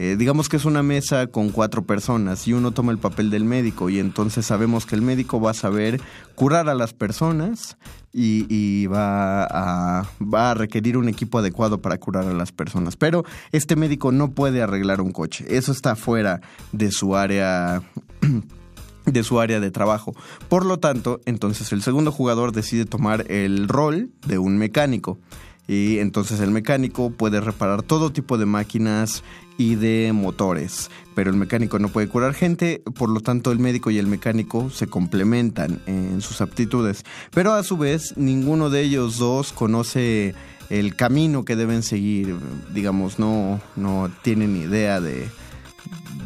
eh, 0.00 0.14
digamos 0.16 0.48
que 0.48 0.56
es 0.56 0.64
una 0.64 0.84
mesa 0.84 1.26
con 1.26 1.48
cuatro 1.50 1.82
personas 1.82 2.46
y 2.46 2.52
uno 2.52 2.70
toma 2.70 2.92
el 2.92 2.98
papel 2.98 3.30
del 3.30 3.44
médico 3.44 3.90
y 3.90 3.98
entonces 3.98 4.46
sabemos 4.46 4.86
que 4.86 4.94
el 4.94 5.02
médico 5.02 5.40
va 5.40 5.50
a 5.50 5.54
saber 5.54 6.00
curar 6.36 6.68
a 6.68 6.74
las 6.76 6.92
personas 6.92 7.76
y, 8.12 8.86
va, 8.86 9.42
a, 9.42 10.08
va 10.22 10.52
a 10.52 10.54
requerir 10.54 10.96
un 10.98 11.08
equipo 11.08 11.40
adecuado 11.40 11.82
para 11.82 11.98
curar 11.98 12.28
a 12.28 12.32
las 12.32 12.52
personas. 12.52 12.94
Pero 12.94 13.24
este 13.50 13.74
médico 13.74 14.12
no 14.12 14.30
puede 14.30 14.62
arreglar 14.62 15.00
un 15.00 15.10
coche. 15.10 15.44
Eso 15.48 15.72
está 15.72 15.96
fuera 15.96 16.42
de 16.70 16.92
su 16.92 17.16
área 17.16 17.82
de 19.04 19.24
su 19.24 19.40
área 19.40 19.58
de 19.58 19.72
trabajo. 19.72 20.14
Por 20.48 20.64
lo 20.64 20.78
tanto, 20.78 21.20
entonces 21.24 21.72
el 21.72 21.82
segundo 21.82 22.12
jugador 22.12 22.52
decide 22.52 22.84
tomar 22.84 23.28
el 23.32 23.66
rol 23.66 24.10
de 24.28 24.38
un 24.38 24.58
mecánico. 24.58 25.18
Y 25.66 25.98
entonces 25.98 26.40
el 26.40 26.50
mecánico 26.50 27.10
puede 27.10 27.40
reparar 27.40 27.82
todo 27.82 28.10
tipo 28.10 28.38
de 28.38 28.46
máquinas 28.46 29.22
y 29.58 29.74
de 29.74 30.12
motores. 30.14 30.90
Pero 31.14 31.30
el 31.30 31.36
mecánico 31.36 31.78
no 31.78 31.88
puede 31.88 32.08
curar 32.08 32.32
gente, 32.32 32.80
por 32.94 33.10
lo 33.10 33.20
tanto 33.20 33.52
el 33.52 33.58
médico 33.58 33.90
y 33.90 33.98
el 33.98 34.06
mecánico 34.06 34.70
se 34.70 34.86
complementan 34.86 35.82
en 35.86 36.22
sus 36.22 36.40
aptitudes. 36.40 37.04
Pero 37.32 37.52
a 37.52 37.62
su 37.64 37.76
vez 37.76 38.16
ninguno 38.16 38.70
de 38.70 38.82
ellos 38.82 39.18
dos 39.18 39.52
conoce 39.52 40.34
el 40.70 40.94
camino 40.94 41.44
que 41.44 41.56
deben 41.56 41.82
seguir. 41.82 42.36
Digamos, 42.72 43.18
no, 43.18 43.60
no 43.76 44.10
tienen 44.22 44.56
idea 44.56 45.00
de, 45.00 45.28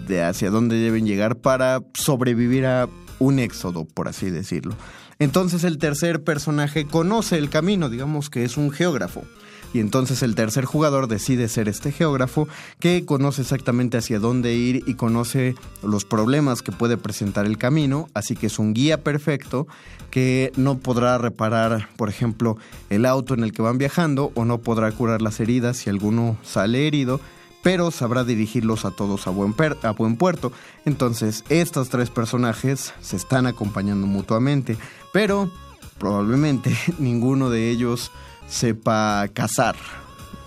de 0.06 0.22
hacia 0.22 0.50
dónde 0.50 0.76
deben 0.76 1.06
llegar 1.06 1.36
para 1.36 1.82
sobrevivir 1.94 2.66
a 2.66 2.88
un 3.18 3.38
éxodo, 3.38 3.86
por 3.86 4.08
así 4.08 4.30
decirlo. 4.30 4.76
Entonces 5.18 5.64
el 5.64 5.78
tercer 5.78 6.22
personaje 6.22 6.86
conoce 6.86 7.38
el 7.38 7.48
camino, 7.48 7.88
digamos 7.88 8.28
que 8.28 8.44
es 8.44 8.56
un 8.56 8.72
geógrafo. 8.72 9.24
Y 9.72 9.80
entonces 9.80 10.22
el 10.22 10.34
tercer 10.34 10.64
jugador 10.64 11.08
decide 11.08 11.48
ser 11.48 11.68
este 11.68 11.92
geógrafo 11.92 12.48
que 12.78 13.04
conoce 13.04 13.42
exactamente 13.42 13.98
hacia 13.98 14.18
dónde 14.18 14.54
ir 14.54 14.84
y 14.86 14.94
conoce 14.94 15.54
los 15.82 16.04
problemas 16.04 16.62
que 16.62 16.72
puede 16.72 16.96
presentar 16.96 17.46
el 17.46 17.58
camino, 17.58 18.08
así 18.14 18.36
que 18.36 18.46
es 18.46 18.58
un 18.58 18.74
guía 18.74 19.02
perfecto 19.02 19.66
que 20.10 20.52
no 20.56 20.78
podrá 20.78 21.16
reparar, 21.16 21.88
por 21.96 22.10
ejemplo, 22.10 22.58
el 22.90 23.06
auto 23.06 23.32
en 23.32 23.44
el 23.44 23.52
que 23.52 23.62
van 23.62 23.78
viajando 23.78 24.30
o 24.34 24.44
no 24.44 24.58
podrá 24.58 24.92
curar 24.92 25.22
las 25.22 25.40
heridas 25.40 25.78
si 25.78 25.88
alguno 25.88 26.36
sale 26.42 26.86
herido, 26.86 27.18
pero 27.62 27.90
sabrá 27.90 28.24
dirigirlos 28.24 28.84
a 28.84 28.90
todos 28.90 29.26
a 29.26 29.30
buen, 29.30 29.54
a 29.82 29.90
buen 29.92 30.16
puerto. 30.16 30.52
Entonces, 30.84 31.44
estos 31.48 31.88
tres 31.88 32.10
personajes 32.10 32.92
se 33.00 33.16
están 33.16 33.46
acompañando 33.46 34.06
mutuamente, 34.06 34.76
pero 35.12 35.50
probablemente 35.98 36.76
ninguno 36.98 37.48
de 37.48 37.70
ellos 37.70 38.10
sepa 38.52 39.26
cazar, 39.32 39.74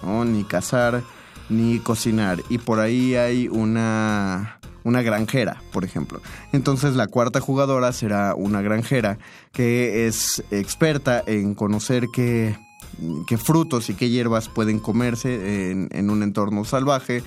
ni 0.03 0.43
cazar, 0.43 1.01
ni 1.49 1.79
cocinar. 1.79 2.41
Y 2.49 2.59
por 2.59 2.79
ahí 2.79 3.15
hay 3.15 3.47
una, 3.47 4.59
una 4.83 5.01
granjera, 5.01 5.61
por 5.73 5.83
ejemplo. 5.83 6.21
Entonces 6.53 6.95
la 6.95 7.07
cuarta 7.07 7.41
jugadora 7.41 7.91
será 7.91 8.35
una 8.35 8.61
granjera 8.61 9.17
que 9.51 10.07
es 10.07 10.43
experta 10.51 11.23
en 11.25 11.55
conocer 11.55 12.05
qué, 12.13 12.55
qué 13.27 13.37
frutos 13.37 13.89
y 13.89 13.95
qué 13.95 14.09
hierbas 14.09 14.49
pueden 14.49 14.79
comerse 14.79 15.71
en, 15.71 15.89
en 15.91 16.09
un 16.11 16.21
entorno 16.21 16.63
salvaje 16.63 17.23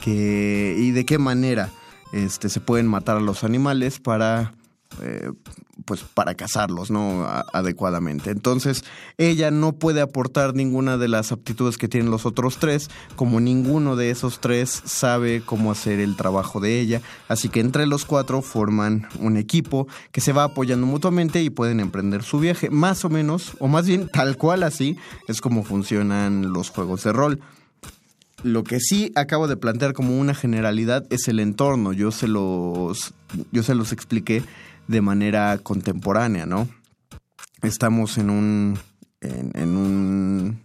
que, 0.00 0.74
y 0.78 0.92
de 0.92 1.04
qué 1.04 1.18
manera 1.18 1.68
este, 2.12 2.48
se 2.48 2.60
pueden 2.60 2.86
matar 2.86 3.18
a 3.18 3.20
los 3.20 3.44
animales 3.44 4.00
para 4.00 4.54
eh, 5.00 5.30
pues 5.84 6.02
para 6.02 6.34
cazarlos 6.34 6.90
no 6.90 7.26
adecuadamente. 7.52 8.30
Entonces 8.30 8.84
ella 9.18 9.50
no 9.50 9.72
puede 9.72 10.00
aportar 10.00 10.54
ninguna 10.54 10.98
de 10.98 11.08
las 11.08 11.32
aptitudes 11.32 11.78
que 11.78 11.88
tienen 11.88 12.10
los 12.10 12.26
otros 12.26 12.58
tres 12.58 12.90
como 13.16 13.40
ninguno 13.40 13.96
de 13.96 14.10
esos 14.10 14.40
tres 14.40 14.82
sabe 14.84 15.42
cómo 15.44 15.72
hacer 15.72 16.00
el 16.00 16.16
trabajo 16.16 16.60
de 16.60 16.80
ella. 16.80 17.00
Así 17.28 17.48
que 17.48 17.60
entre 17.60 17.86
los 17.86 18.04
cuatro 18.04 18.42
forman 18.42 19.08
un 19.18 19.36
equipo 19.36 19.88
que 20.12 20.20
se 20.20 20.32
va 20.32 20.44
apoyando 20.44 20.86
mutuamente 20.86 21.42
y 21.42 21.50
pueden 21.50 21.80
emprender 21.80 22.22
su 22.22 22.38
viaje. 22.38 22.70
Más 22.70 23.04
o 23.04 23.10
menos 23.10 23.52
o 23.58 23.68
más 23.68 23.86
bien 23.86 24.08
tal 24.08 24.36
cual 24.36 24.62
así 24.62 24.96
es 25.28 25.40
como 25.40 25.64
funcionan 25.64 26.52
los 26.52 26.70
juegos 26.70 27.04
de 27.04 27.12
rol. 27.12 27.40
Lo 28.42 28.64
que 28.64 28.80
sí 28.80 29.12
acabo 29.14 29.46
de 29.46 29.56
plantear 29.56 29.92
como 29.92 30.18
una 30.18 30.34
generalidad 30.34 31.06
es 31.10 31.28
el 31.28 31.38
entorno. 31.38 31.92
Yo 31.92 32.10
se 32.10 32.26
los, 32.26 33.14
yo 33.52 33.62
se 33.62 33.76
los 33.76 33.92
expliqué 33.92 34.42
de 34.88 35.00
manera 35.00 35.58
contemporánea, 35.58 36.46
¿no? 36.46 36.68
Estamos 37.62 38.18
en 38.18 38.30
un, 38.30 38.78
en, 39.20 39.76
un, 39.76 40.60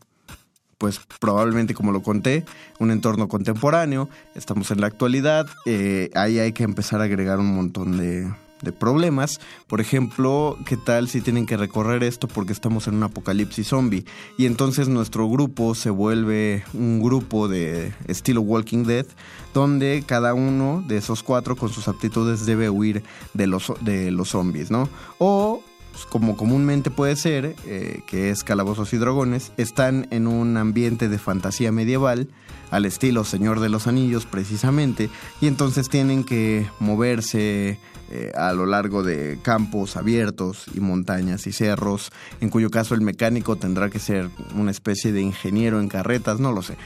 pues 0.78 1.00
probablemente 1.20 1.74
como 1.74 1.92
lo 1.92 2.02
conté, 2.02 2.44
un 2.80 2.92
entorno 2.92 3.28
contemporáneo, 3.28 4.10
estamos 4.36 4.72
en 4.72 4.82
la 4.82 4.88
actualidad, 4.88 5.48
eh, 5.66 6.10
ahí 6.16 6.40
hay 6.40 6.54
que 6.54 6.64
empezar 6.64 7.02
a 7.02 7.06
agregar 7.06 7.40
un 7.40 7.56
montón 7.56 7.98
de, 7.98 8.28
de 8.62 8.72
problemas. 8.72 9.40
Por 9.68 9.82
ejemplo, 9.82 10.58
¿qué 10.66 10.78
tal 10.78 11.10
si 11.10 11.22
tienen 11.22 11.46
que 11.46 11.58
recorrer 11.58 12.04
esto 12.04 12.28
porque 12.28 12.54
estamos 12.54 12.88
en 12.88 12.96
un 12.96 13.04
apocalipsis 13.04 13.68
zombie? 13.68 14.06
Y 14.38 14.46
entonces 14.46 14.88
nuestro 14.88 15.30
grupo 15.30 15.76
se 15.76 15.90
vuelve 15.90 16.64
un 16.74 17.02
grupo 17.02 17.48
de 17.48 17.94
estilo 18.08 18.42
Walking 18.42 18.84
Dead, 18.84 19.06
donde 19.54 20.04
cada 20.06 20.34
uno 20.34 20.84
de 20.88 20.98
esos 20.98 21.24
cuatro 21.24 21.56
con 21.56 21.70
sus 21.70 21.88
aptitudes 21.88 22.46
debe 22.46 22.70
huir 22.70 23.04
de 23.34 23.48
los, 23.48 23.72
de 23.82 24.12
los 24.12 24.30
zombies, 24.30 24.72
¿no? 24.72 24.90
O 25.18 25.62
pues, 25.98 26.06
como 26.06 26.38
comúnmente 26.38 26.92
puede 26.92 27.16
ser, 27.16 27.56
eh, 27.66 28.02
que 28.06 28.30
es 28.30 28.44
Calabozos 28.44 28.94
y 28.94 28.98
Dragones, 28.98 29.52
están 29.58 30.08
en 30.12 30.28
un 30.28 30.56
ambiente 30.56 31.10
de 31.10 31.18
fantasía 31.18 31.72
medieval, 31.72 32.28
al 32.70 32.86
estilo 32.86 33.24
Señor 33.24 33.62
de 33.62 33.70
los 33.70 33.88
Anillos 33.88 34.28
precisamente, 34.28 35.10
y 35.42 35.48
entonces 35.48 35.90
tienen 35.90 36.24
que 36.24 36.68
moverse 36.80 37.80
eh, 38.10 38.32
a 38.36 38.54
lo 38.54 38.66
largo 38.66 39.04
de 39.04 39.38
campos 39.42 39.98
abiertos 39.98 40.66
y 40.74 40.80
montañas 40.80 41.46
y 41.46 41.52
cerros, 41.52 42.12
en 42.40 42.50
cuyo 42.50 42.70
caso 42.70 42.96
el 42.96 43.02
mecánico 43.02 43.58
tendrá 43.58 43.90
que 43.90 44.00
ser 44.00 44.30
una 44.56 44.72
especie 44.72 45.12
de 45.12 45.22
ingeniero 45.22 45.82
en 45.82 45.90
carretas, 45.90 46.40
no 46.40 46.52
lo 46.52 46.62
sé. 46.62 46.78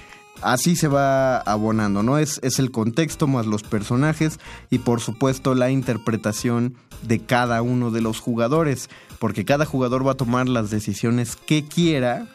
Así 0.41 0.75
se 0.75 0.87
va 0.87 1.37
abonando, 1.37 2.01
¿no? 2.01 2.17
Es, 2.17 2.39
es 2.41 2.57
el 2.57 2.71
contexto 2.71 3.27
más 3.27 3.45
los 3.45 3.61
personajes 3.61 4.39
y 4.71 4.79
por 4.79 4.99
supuesto 4.99 5.53
la 5.53 5.69
interpretación 5.69 6.75
de 7.03 7.19
cada 7.19 7.61
uno 7.61 7.91
de 7.91 8.01
los 8.01 8.19
jugadores, 8.19 8.89
porque 9.19 9.45
cada 9.45 9.65
jugador 9.65 10.05
va 10.05 10.13
a 10.13 10.17
tomar 10.17 10.49
las 10.49 10.71
decisiones 10.71 11.35
que 11.35 11.65
quiera 11.65 12.27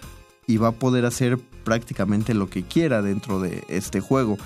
y 0.46 0.58
va 0.58 0.68
a 0.68 0.72
poder 0.72 1.04
hacer 1.04 1.38
prácticamente 1.64 2.34
lo 2.34 2.48
que 2.48 2.62
quiera 2.62 3.02
dentro 3.02 3.40
de 3.40 3.64
este 3.68 4.00
juego. 4.00 4.38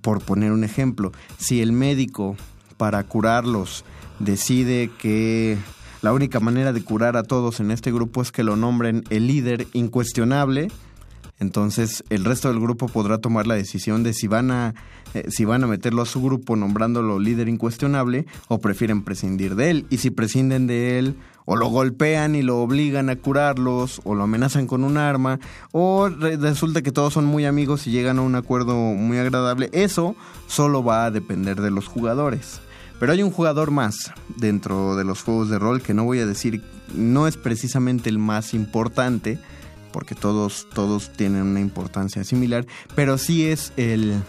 Por 0.00 0.22
poner 0.22 0.52
un 0.52 0.62
ejemplo, 0.62 1.10
si 1.38 1.60
el 1.60 1.72
médico 1.72 2.36
para 2.78 3.04
curarlos. 3.04 3.84
Decide 4.18 4.90
que 4.98 5.58
la 6.00 6.12
única 6.12 6.40
manera 6.40 6.72
de 6.72 6.82
curar 6.82 7.16
a 7.16 7.24
todos 7.24 7.60
en 7.60 7.70
este 7.70 7.92
grupo 7.92 8.22
es 8.22 8.32
que 8.32 8.44
lo 8.44 8.56
nombren 8.56 9.04
el 9.10 9.26
líder 9.26 9.66
incuestionable. 9.74 10.70
Entonces 11.40 12.02
el 12.08 12.24
resto 12.24 12.48
del 12.48 12.60
grupo 12.60 12.88
podrá 12.88 13.18
tomar 13.18 13.46
la 13.46 13.54
decisión 13.54 14.02
de 14.02 14.12
si 14.12 14.26
van 14.26 14.50
a 14.50 14.74
eh, 15.14 15.26
si 15.28 15.44
van 15.44 15.64
a 15.64 15.66
meterlo 15.66 16.02
a 16.02 16.06
su 16.06 16.20
grupo 16.20 16.56
nombrándolo 16.56 17.18
líder 17.18 17.48
incuestionable 17.48 18.26
o 18.48 18.58
prefieren 18.58 19.02
prescindir 19.02 19.54
de 19.54 19.70
él. 19.70 19.86
Y 19.90 19.98
si 19.98 20.10
prescinden 20.10 20.66
de 20.66 20.98
él 20.98 21.16
o 21.44 21.56
lo 21.56 21.68
golpean 21.68 22.34
y 22.34 22.42
lo 22.42 22.58
obligan 22.58 23.08
a 23.08 23.16
curarlos 23.16 24.00
o 24.04 24.14
lo 24.14 24.24
amenazan 24.24 24.66
con 24.66 24.84
un 24.84 24.98
arma 24.98 25.40
o 25.72 26.08
resulta 26.08 26.82
que 26.82 26.92
todos 26.92 27.14
son 27.14 27.24
muy 27.24 27.46
amigos 27.46 27.86
y 27.86 27.90
llegan 27.90 28.18
a 28.18 28.22
un 28.22 28.34
acuerdo 28.34 28.74
muy 28.74 29.18
agradable, 29.18 29.70
eso 29.72 30.14
solo 30.46 30.84
va 30.84 31.06
a 31.06 31.10
depender 31.10 31.60
de 31.60 31.70
los 31.70 31.86
jugadores. 31.86 32.60
Pero 32.98 33.12
hay 33.12 33.22
un 33.22 33.30
jugador 33.30 33.70
más 33.70 34.12
dentro 34.36 34.96
de 34.96 35.04
los 35.04 35.22
juegos 35.22 35.48
de 35.48 35.58
rol 35.58 35.82
que 35.82 35.94
no 35.94 36.04
voy 36.04 36.18
a 36.18 36.26
decir, 36.26 36.62
no 36.94 37.28
es 37.28 37.36
precisamente 37.36 38.08
el 38.08 38.18
más 38.18 38.54
importante, 38.54 39.38
porque 39.92 40.14
todos, 40.14 40.66
todos 40.74 41.12
tienen 41.12 41.42
una 41.42 41.60
importancia 41.60 42.24
similar, 42.24 42.66
pero 42.94 43.16
sí 43.16 43.46
es 43.46 43.72
el, 43.76 44.20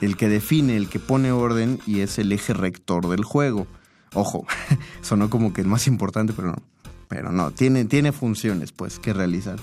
el 0.00 0.16
que 0.16 0.28
define, 0.28 0.76
el 0.76 0.88
que 0.88 0.98
pone 0.98 1.32
orden 1.32 1.80
y 1.86 2.00
es 2.00 2.18
el 2.18 2.32
eje 2.32 2.52
rector 2.52 3.08
del 3.08 3.24
juego. 3.24 3.66
Ojo, 4.14 4.46
sonó 5.02 5.30
como 5.30 5.52
que 5.52 5.62
el 5.62 5.66
más 5.66 5.86
importante, 5.86 6.32
pero 6.34 6.48
no. 6.48 6.62
Pero 7.08 7.32
no, 7.32 7.50
tiene, 7.50 7.86
tiene 7.86 8.12
funciones 8.12 8.70
pues 8.70 8.98
que 8.98 9.12
realizar. 9.12 9.58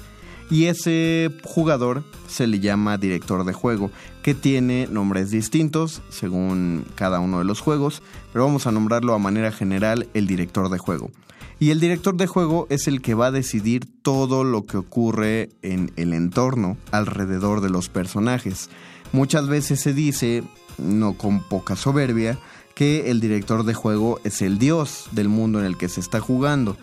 Y 0.50 0.66
ese 0.66 1.30
jugador 1.44 2.04
se 2.28 2.48
le 2.48 2.60
llama 2.60 2.98
director 2.98 3.44
de 3.44 3.54
juego, 3.54 3.92
que 4.24 4.34
tiene 4.34 4.88
nombres 4.90 5.32
distintos 5.32 6.02
según 6.10 6.86
cada 6.96 7.20
uno 7.20 7.40
de 7.40 7.46
los 7.46 7.60
juegos, 7.60 8.02
pero 8.32 8.46
vamos 8.46 8.66
a 8.68 8.72
nombrarlo 8.72 9.14
a 9.14 9.20
manera 9.20 9.52
general 9.52 10.08
el 10.14 10.28
director 10.28 10.70
de 10.70 10.78
juego. 10.78 11.12
Y 11.60 11.72
el 11.72 11.80
director 11.80 12.16
de 12.16 12.28
juego 12.28 12.68
es 12.70 12.88
el 12.88 13.02
que 13.02 13.16
va 13.16 13.28
a 13.28 13.32
decidir 13.32 13.88
todo 14.04 14.44
lo 14.44 14.66
que 14.66 14.78
ocurre 14.78 15.50
en 15.64 15.92
el 15.96 16.14
entorno 16.14 16.78
alrededor 16.92 17.62
de 17.62 17.70
los 17.70 17.90
personajes. 17.90 18.70
Muchas 19.12 19.48
veces 19.48 19.80
se 19.80 19.94
dice, 19.94 20.44
no 20.78 21.14
con 21.14 21.42
poca 21.42 21.76
soberbia, 21.76 22.38
que 22.76 23.10
el 23.10 23.20
director 23.20 23.64
de 23.64 23.74
juego 23.74 24.20
es 24.24 24.44
el 24.44 24.60
dios 24.60 25.08
del 25.12 25.30
mundo 25.30 25.60
en 25.60 25.66
el 25.66 25.78
que 25.78 25.90
se 25.90 26.00
está 26.00 26.20
jugando. 26.20 26.78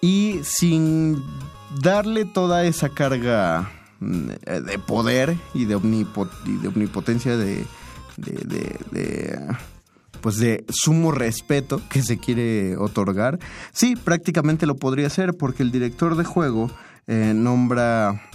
Y 0.00 0.40
sin 0.42 1.22
darle 1.78 2.24
toda 2.24 2.64
esa 2.64 2.88
carga 2.88 3.70
mm, 4.00 4.26
de 4.66 4.78
poder 4.78 5.36
y 5.54 5.64
de, 5.64 5.78
de 5.78 6.68
omnipotencia 6.68 7.36
de, 7.36 7.64
pues 10.20 10.36
de 10.38 10.64
sumo 10.68 11.12
respeto 11.12 11.80
que 11.88 12.02
se 12.02 12.18
quiere 12.18 12.76
otorgar. 12.76 13.38
Sí, 13.72 13.96
prácticamente 13.96 14.66
lo 14.66 14.76
podría 14.76 15.06
hacer 15.06 15.34
porque 15.34 15.62
el 15.62 15.70
director 15.70 16.16
de 16.16 16.24
juego 16.24 16.70
eh, 17.06 17.32
nombra 17.34 18.29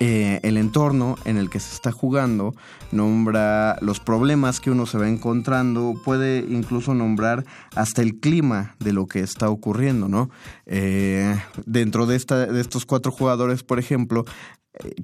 eh, 0.00 0.40
el 0.42 0.56
entorno 0.56 1.16
en 1.24 1.36
el 1.36 1.48
que 1.48 1.60
se 1.60 1.74
está 1.74 1.92
jugando, 1.92 2.54
nombra 2.90 3.76
los 3.80 4.00
problemas 4.00 4.60
que 4.60 4.70
uno 4.70 4.86
se 4.86 4.98
va 4.98 5.08
encontrando, 5.08 5.94
puede 6.04 6.44
incluso 6.48 6.94
nombrar 6.94 7.44
hasta 7.74 8.02
el 8.02 8.16
clima 8.18 8.74
de 8.80 8.92
lo 8.92 9.06
que 9.06 9.20
está 9.20 9.48
ocurriendo, 9.48 10.08
¿no? 10.08 10.30
Eh, 10.66 11.36
dentro 11.66 12.06
de, 12.06 12.16
esta, 12.16 12.46
de 12.46 12.60
estos 12.60 12.84
cuatro 12.84 13.12
jugadores, 13.12 13.62
por 13.62 13.78
ejemplo, 13.78 14.24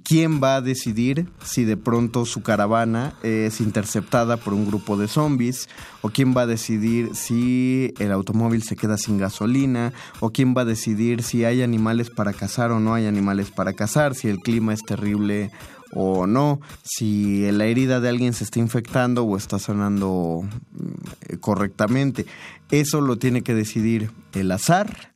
¿Quién 0.04 0.42
va 0.42 0.56
a 0.56 0.60
decidir 0.60 1.28
si 1.42 1.64
de 1.64 1.78
pronto 1.78 2.26
su 2.26 2.42
caravana 2.42 3.14
es 3.22 3.60
interceptada 3.60 4.36
por 4.36 4.52
un 4.52 4.66
grupo 4.66 4.98
de 4.98 5.08
zombies? 5.08 5.68
¿O 6.02 6.10
quién 6.10 6.34
va 6.36 6.42
a 6.42 6.46
decidir 6.46 7.14
si 7.14 7.94
el 7.98 8.12
automóvil 8.12 8.62
se 8.62 8.76
queda 8.76 8.98
sin 8.98 9.16
gasolina? 9.16 9.94
¿O 10.20 10.30
quién 10.30 10.54
va 10.54 10.62
a 10.62 10.66
decidir 10.66 11.22
si 11.22 11.44
hay 11.44 11.62
animales 11.62 12.10
para 12.10 12.34
cazar 12.34 12.70
o 12.70 12.80
no 12.80 12.92
hay 12.92 13.06
animales 13.06 13.50
para 13.50 13.72
cazar? 13.72 14.14
Si 14.14 14.28
el 14.28 14.40
clima 14.40 14.74
es 14.74 14.82
terrible 14.82 15.50
o 15.94 16.26
no, 16.26 16.60
si 16.82 17.50
la 17.50 17.64
herida 17.66 18.00
de 18.00 18.08
alguien 18.10 18.34
se 18.34 18.44
está 18.44 18.58
infectando 18.58 19.24
o 19.24 19.36
está 19.36 19.58
sanando 19.58 20.42
mm, 20.42 21.36
correctamente. 21.36 22.26
Eso 22.70 23.00
lo 23.00 23.16
tiene 23.16 23.42
que 23.42 23.54
decidir 23.54 24.10
el 24.34 24.50
azar 24.52 25.11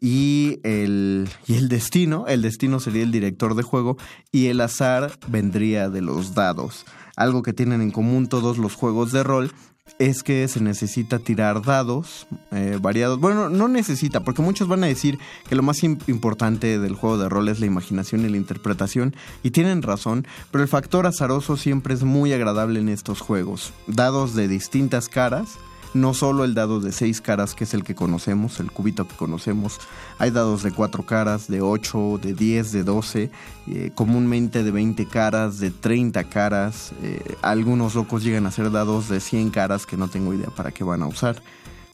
y 0.00 0.58
el, 0.62 1.28
y 1.46 1.54
el 1.54 1.68
destino, 1.68 2.26
el 2.28 2.42
destino 2.42 2.80
sería 2.80 3.02
el 3.02 3.12
director 3.12 3.54
de 3.54 3.62
juego 3.62 3.96
y 4.30 4.46
el 4.46 4.60
azar 4.60 5.18
vendría 5.28 5.90
de 5.90 6.02
los 6.02 6.34
dados. 6.34 6.86
Algo 7.16 7.42
que 7.42 7.52
tienen 7.52 7.82
en 7.82 7.90
común 7.90 8.28
todos 8.28 8.58
los 8.58 8.74
juegos 8.74 9.12
de 9.12 9.22
rol 9.22 9.52
es 9.98 10.22
que 10.22 10.46
se 10.48 10.60
necesita 10.60 11.18
tirar 11.18 11.62
dados 11.62 12.26
eh, 12.50 12.78
variados. 12.80 13.20
Bueno, 13.20 13.48
no 13.48 13.68
necesita, 13.68 14.20
porque 14.20 14.42
muchos 14.42 14.68
van 14.68 14.84
a 14.84 14.86
decir 14.86 15.18
que 15.48 15.56
lo 15.56 15.62
más 15.62 15.82
importante 15.82 16.78
del 16.78 16.94
juego 16.94 17.18
de 17.18 17.28
rol 17.28 17.48
es 17.48 17.60
la 17.60 17.66
imaginación 17.66 18.24
y 18.24 18.28
la 18.28 18.36
interpretación, 18.36 19.14
y 19.42 19.50
tienen 19.50 19.82
razón, 19.82 20.26
pero 20.50 20.62
el 20.62 20.68
factor 20.68 21.06
azaroso 21.06 21.56
siempre 21.56 21.94
es 21.94 22.04
muy 22.04 22.32
agradable 22.32 22.80
en 22.80 22.88
estos 22.88 23.20
juegos. 23.20 23.72
Dados 23.86 24.34
de 24.34 24.48
distintas 24.48 25.08
caras, 25.08 25.58
no 25.94 26.14
solo 26.14 26.44
el 26.44 26.54
dado 26.54 26.80
de 26.80 26.92
seis 26.92 27.20
caras, 27.20 27.54
que 27.54 27.64
es 27.64 27.74
el 27.74 27.84
que 27.84 27.94
conocemos, 27.94 28.60
el 28.60 28.70
cubito 28.70 29.06
que 29.06 29.16
conocemos, 29.16 29.78
hay 30.18 30.30
dados 30.30 30.62
de 30.62 30.72
cuatro 30.72 31.04
caras, 31.04 31.48
de 31.48 31.60
8, 31.60 32.20
de 32.22 32.34
10, 32.34 32.72
de 32.72 32.84
12, 32.84 33.30
eh, 33.66 33.90
comúnmente 33.94 34.62
de 34.62 34.70
20 34.70 35.06
caras, 35.06 35.58
de 35.58 35.70
30 35.70 36.24
caras, 36.24 36.92
eh, 37.02 37.36
algunos 37.42 37.94
locos 37.94 38.22
llegan 38.22 38.46
a 38.46 38.50
ser 38.50 38.70
dados 38.70 39.08
de 39.08 39.20
100 39.20 39.50
caras 39.50 39.86
que 39.86 39.96
no 39.96 40.08
tengo 40.08 40.32
idea 40.34 40.48
para 40.48 40.70
qué 40.70 40.84
van 40.84 41.02
a 41.02 41.06
usar. 41.06 41.42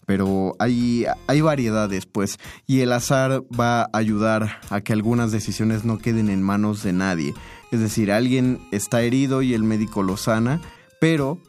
Pero 0.06 0.56
hay, 0.58 1.04
hay 1.26 1.42
variedades, 1.42 2.06
pues, 2.06 2.38
y 2.66 2.80
el 2.80 2.92
azar 2.94 3.42
va 3.58 3.82
a 3.82 3.90
ayudar 3.92 4.58
a 4.70 4.80
que 4.80 4.94
algunas 4.94 5.32
decisiones 5.32 5.84
no 5.84 5.98
queden 5.98 6.30
en 6.30 6.42
manos 6.42 6.82
de 6.82 6.94
nadie. 6.94 7.34
Es 7.70 7.80
decir, 7.80 8.10
alguien 8.10 8.58
está 8.72 9.02
herido 9.02 9.42
y 9.42 9.52
el 9.52 9.64
médico 9.64 10.02
lo 10.02 10.16
sana, 10.16 10.62
pero 10.98 11.42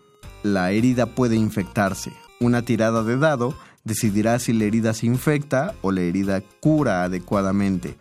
la 0.44 0.72
herida 0.72 1.06
puede 1.06 1.38
infectarse. 1.38 2.12
Una 2.40 2.61
tirada 2.61 3.03
de 3.03 3.18
dado 3.18 3.53
decidirá 3.84 4.40
si 4.40 4.53
la 4.53 4.66
herida 4.66 4.94
se 4.94 5.06
infecta 5.06 5.74
o 5.82 5.91
la 5.91 6.02
herida 6.02 6.41
cura 6.60 7.03
adecuadamente. 7.03 7.95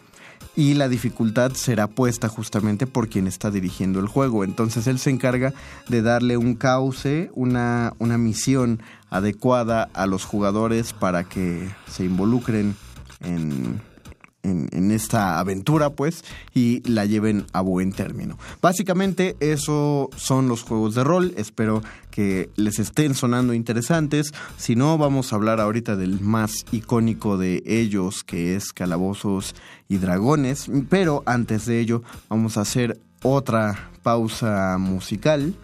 Y 0.55 0.74
la 0.74 0.89
dificultad 0.89 1.52
será 1.52 1.86
puesta 1.86 2.28
justamente 2.28 2.86
por 2.86 3.09
quien 3.09 3.27
está 3.27 3.51
dirigiendo 3.51 4.01
el 4.01 4.09
juego. 4.09 4.44
Entonces 4.44 4.86
él 4.86 4.98
se 4.98 5.10
encarga 5.10 5.55
de 5.89 6.02
darle 6.02 6.36
un 6.36 6.55
cauce, 6.55 7.31
una, 7.35 7.93
una 7.98 8.19
misión 8.19 8.82
adecuada 9.10 9.89
a 9.93 10.06
los 10.06 10.24
jugadores 10.24 10.93
para 10.93 11.24
que 11.24 11.69
se 11.86 12.05
involucren 12.05 12.74
en, 13.20 13.81
en, 14.43 14.90
esta 14.90 15.39
aventura, 15.39 15.90
pues, 15.90 16.24
y 16.55 16.82
la 16.89 17.05
lleven 17.05 17.47
a 17.52 17.60
buen 17.60 17.93
término. 17.93 18.39
Básicamente, 18.60 19.36
eso 19.40 20.10
son 20.16 20.48
los 20.48 20.62
juegos 20.62 20.94
de 20.94 21.05
rol. 21.05 21.35
Espero 21.36 21.82
que 22.10 22.51
les 22.56 22.78
estén 22.78 23.15
sonando 23.15 23.55
interesantes. 23.55 24.32
Si 24.56 24.77
no, 24.77 24.98
vamos 24.98 25.32
a 25.32 25.36
hablar 25.36 25.60
ahorita 25.60 25.97
del 25.97 26.20
más 26.20 26.65
icónico 26.73 27.39
de 27.39 27.62
ellos, 27.66 28.24
que 28.24 28.56
es 28.56 28.73
Calabozos 28.73 29.55
y 29.89 29.98
Dragones. 29.98 30.70
Pero 30.89 31.23
antes 31.27 31.66
de 31.66 31.81
ello, 31.81 32.02
vamos 32.28 32.56
a 32.56 32.62
hacer 32.62 33.01
otra 33.23 33.90
pausa 34.02 34.78
musical. 34.78 35.55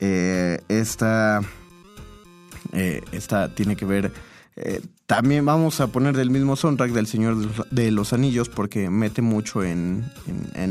Eh, 0.00 0.60
esta, 0.68 1.40
eh, 2.72 3.02
esta 3.12 3.54
tiene 3.54 3.76
que 3.76 3.84
ver 3.84 4.12
eh, 4.56 4.80
también 5.12 5.44
vamos 5.44 5.82
a 5.82 5.88
poner 5.88 6.16
del 6.16 6.30
mismo 6.30 6.56
soundtrack 6.56 6.92
del 6.92 7.06
Señor 7.06 7.36
de 7.70 7.90
los 7.90 8.14
Anillos 8.14 8.48
porque 8.48 8.88
mete 8.88 9.20
mucho 9.20 9.62
en, 9.62 10.10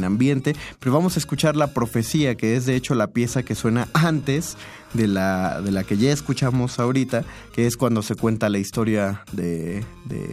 ambiente, 0.04 0.56
pero 0.80 0.92
vamos 0.92 1.16
a 1.16 1.20
escuchar 1.20 1.56
la 1.56 1.76
profecía, 1.76 2.34
que 2.34 2.56
es 2.56 2.66
de 2.66 2.76
hecho 2.76 2.96
la 2.96 3.12
pieza 3.12 3.44
que 3.44 3.54
suena 3.54 3.88
antes 3.94 4.58
de 4.96 5.08
la, 5.08 5.62
de 5.62 5.70
la 5.70 5.84
que 5.84 5.96
ya 5.96 6.12
escuchamos 6.12 6.80
ahorita, 6.80 7.24
que 7.54 7.68
es 7.68 7.78
cuando 7.78 8.02
se 8.02 8.16
cuenta 8.16 8.50
la 8.50 8.58
historia 8.58 9.24
de, 9.32 9.86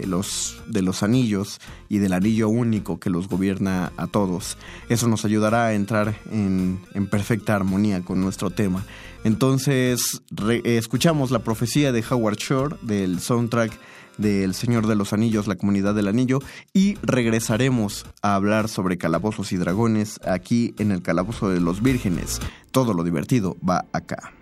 los, 0.06 0.58
de 0.68 0.80
los 0.80 1.02
anillos 1.02 1.60
y 1.90 1.98
del 1.98 2.14
anillo 2.14 2.48
único 2.48 2.98
que 2.98 3.10
los 3.10 3.28
gobierna 3.28 3.92
a 3.98 4.06
todos. 4.06 4.56
Eso 4.88 5.06
nos 5.06 5.26
ayudará 5.26 5.66
a 5.66 5.74
entrar 5.74 6.14
en, 6.32 6.80
en 6.94 7.08
perfecta 7.08 7.54
armonía 7.54 8.00
con 8.00 8.22
nuestro 8.22 8.48
tema. 8.48 8.86
Entonces, 9.22 10.22
escuchamos 10.64 11.30
la 11.30 11.40
profecía 11.40 11.92
de 11.92 12.02
Howard 12.08 12.36
Shore 12.38 12.76
del 12.80 13.20
soundtrack 13.20 13.78
del 14.18 14.54
Señor 14.54 14.86
de 14.86 14.96
los 14.96 15.12
Anillos, 15.12 15.46
la 15.46 15.56
comunidad 15.56 15.94
del 15.94 16.08
anillo, 16.08 16.40
y 16.74 16.96
regresaremos 17.02 18.06
a 18.22 18.34
hablar 18.34 18.68
sobre 18.68 18.98
calabozos 18.98 19.52
y 19.52 19.56
dragones 19.56 20.20
aquí 20.26 20.74
en 20.78 20.92
el 20.92 21.02
Calabozo 21.02 21.48
de 21.48 21.60
los 21.60 21.82
Vírgenes. 21.82 22.40
Todo 22.70 22.92
lo 22.92 23.04
divertido 23.04 23.56
va 23.66 23.86
acá. 23.92 24.32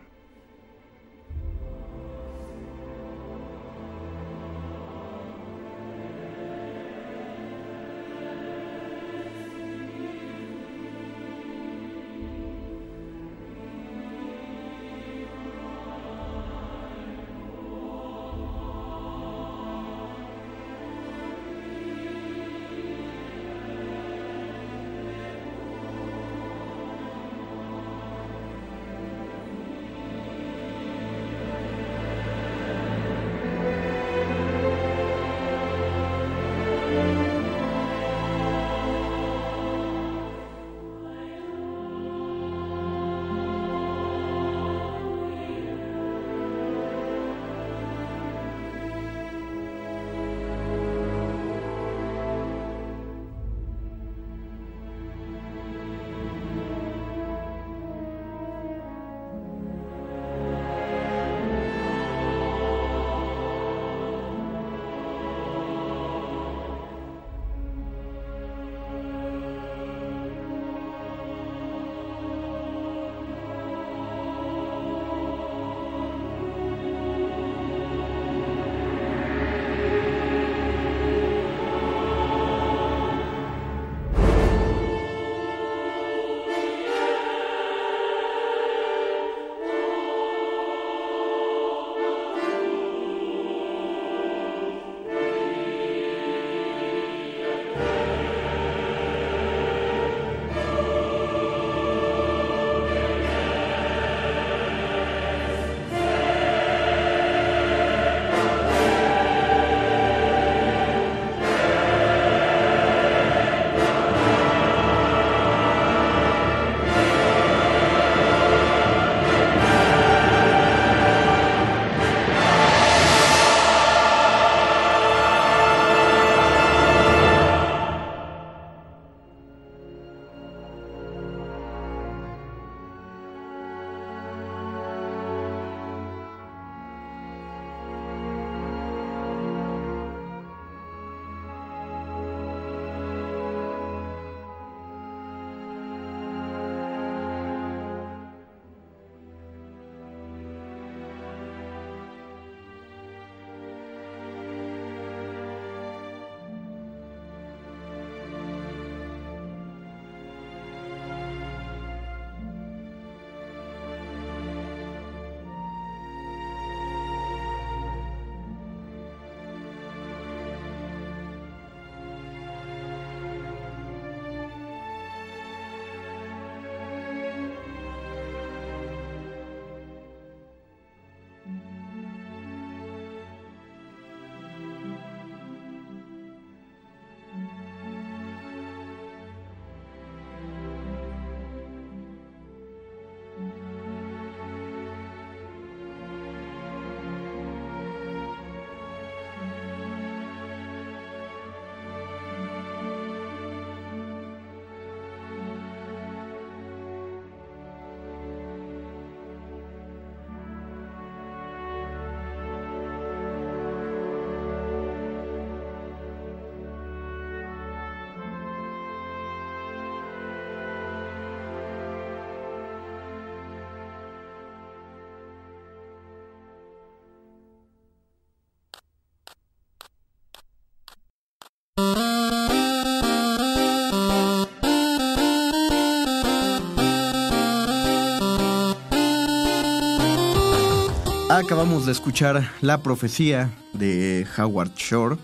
Acabamos 241.37 241.85
de 241.85 241.93
escuchar 241.93 242.51
La 242.63 242.83
Profecía 242.83 243.51
de 243.75 244.27
Howard 244.39 244.73
Shore, 244.75 245.19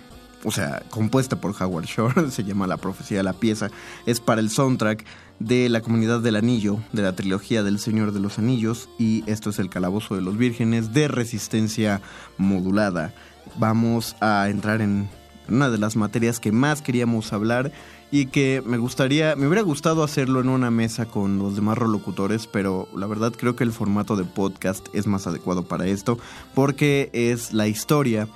o 0.45 0.51
sea, 0.51 0.83
compuesta 0.91 1.41
por 1.41 1.55
Howard 1.59 1.87
Shore, 1.87 2.31
se 2.31 2.45
llama 2.45 2.67
La 2.67 2.77
Profecía, 2.77 3.23
la 3.23 3.33
pieza 3.33 3.71
es 4.05 4.21
para 4.21 4.43
el 4.43 4.51
soundtrack 4.51 5.07
de 5.39 5.71
la 5.71 5.81
Comunidad 5.81 6.21
del 6.21 6.37
Anillo, 6.37 6.81
de 6.93 7.01
la 7.01 7.17
trilogía 7.17 7.63
del 7.63 7.79
Señor 7.79 8.13
de 8.13 8.21
los 8.21 8.39
Anillos, 8.39 8.91
y 8.99 9.25
esto 9.27 9.49
es 9.49 9.59
el 9.59 9.71
Calabozo 9.71 10.15
de 10.15 10.21
los 10.21 10.37
Vírgenes 10.37 10.93
de 10.93 11.09
resistencia 11.09 12.03
modulada. 12.37 13.15
Vamos 13.57 14.15
a 14.21 14.51
entrar 14.51 14.83
en 14.83 15.09
una 15.49 15.71
de 15.71 15.79
las 15.79 15.97
materias 15.97 16.41
que 16.41 16.53
más 16.53 16.83
queríamos 16.83 17.33
hablar 17.33 17.73
y 18.13 18.27
que 18.27 18.63
me 18.65 18.77
gustaría, 18.77 19.35
me 19.37 19.47
hubiera 19.47 19.63
gustado 19.63 20.05
hacerlo 20.05 20.41
en 20.41 20.51
una 20.51 20.71
mesa 20.71 21.07
con 21.07 21.39
los 21.39 21.57
demás 21.57 21.79
locutores, 21.79 22.47
pero 22.47 22.87
la 22.95 23.07
verdad 23.07 23.33
creo 23.33 23.57
que 23.57 23.65
el 23.65 23.73
formato 23.73 24.17
de 24.17 24.25
podcast 24.25 24.87
es 24.95 25.07
más 25.07 25.27
adecuado 25.27 25.65
para 25.65 25.87
esto, 25.87 26.19
porque 26.55 27.09
es 27.15 27.55
la 27.55 27.69
historia 27.69 28.29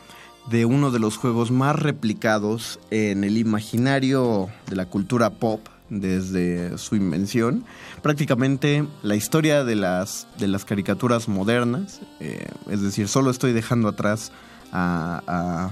de 0.49 0.65
uno 0.65 0.91
de 0.91 0.99
los 0.99 1.19
juegos 1.19 1.51
más 1.51 1.77
replicados 1.77 2.81
en 2.91 3.23
el 3.23 3.37
imaginario 3.37 4.49
de 4.67 4.77
la 4.77 4.87
cultura 4.87 5.29
pop 5.29 5.61
desde 5.91 6.79
su 6.79 6.97
invención. 6.97 7.65
Prácticamente 8.01 8.87
la 9.03 9.15
historia 9.15 9.63
de 9.63 9.77
las, 9.77 10.27
de 10.39 10.49
las 10.49 10.65
caricaturas 10.65 11.29
modernas, 11.29 12.01
eh, 12.21 12.47
es 12.71 12.81
decir, 12.81 13.09
solo 13.09 13.31
estoy 13.31 13.53
dejando 13.53 13.89
atrás 13.89 14.33
a, 14.73 15.71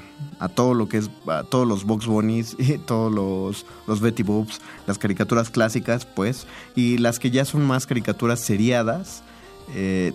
todo 0.54 0.74
lo 0.74 0.88
que 0.88 0.98
es, 0.98 1.10
a 1.26 1.44
todos 1.44 1.66
los 1.66 1.84
Box 1.84 2.06
Bunnies 2.06 2.56
y 2.58 2.78
todos 2.78 3.12
los, 3.12 3.66
los 3.86 4.00
Betty 4.00 4.22
Boobs, 4.22 4.60
las 4.86 4.98
caricaturas 4.98 5.50
clásicas, 5.50 6.06
pues, 6.06 6.46
y 6.74 6.98
las 6.98 7.18
que 7.18 7.30
ya 7.30 7.44
son 7.44 7.64
más 7.66 7.86
caricaturas 7.86 8.40
seriadas. 8.40 9.22
Eh, 9.74 10.12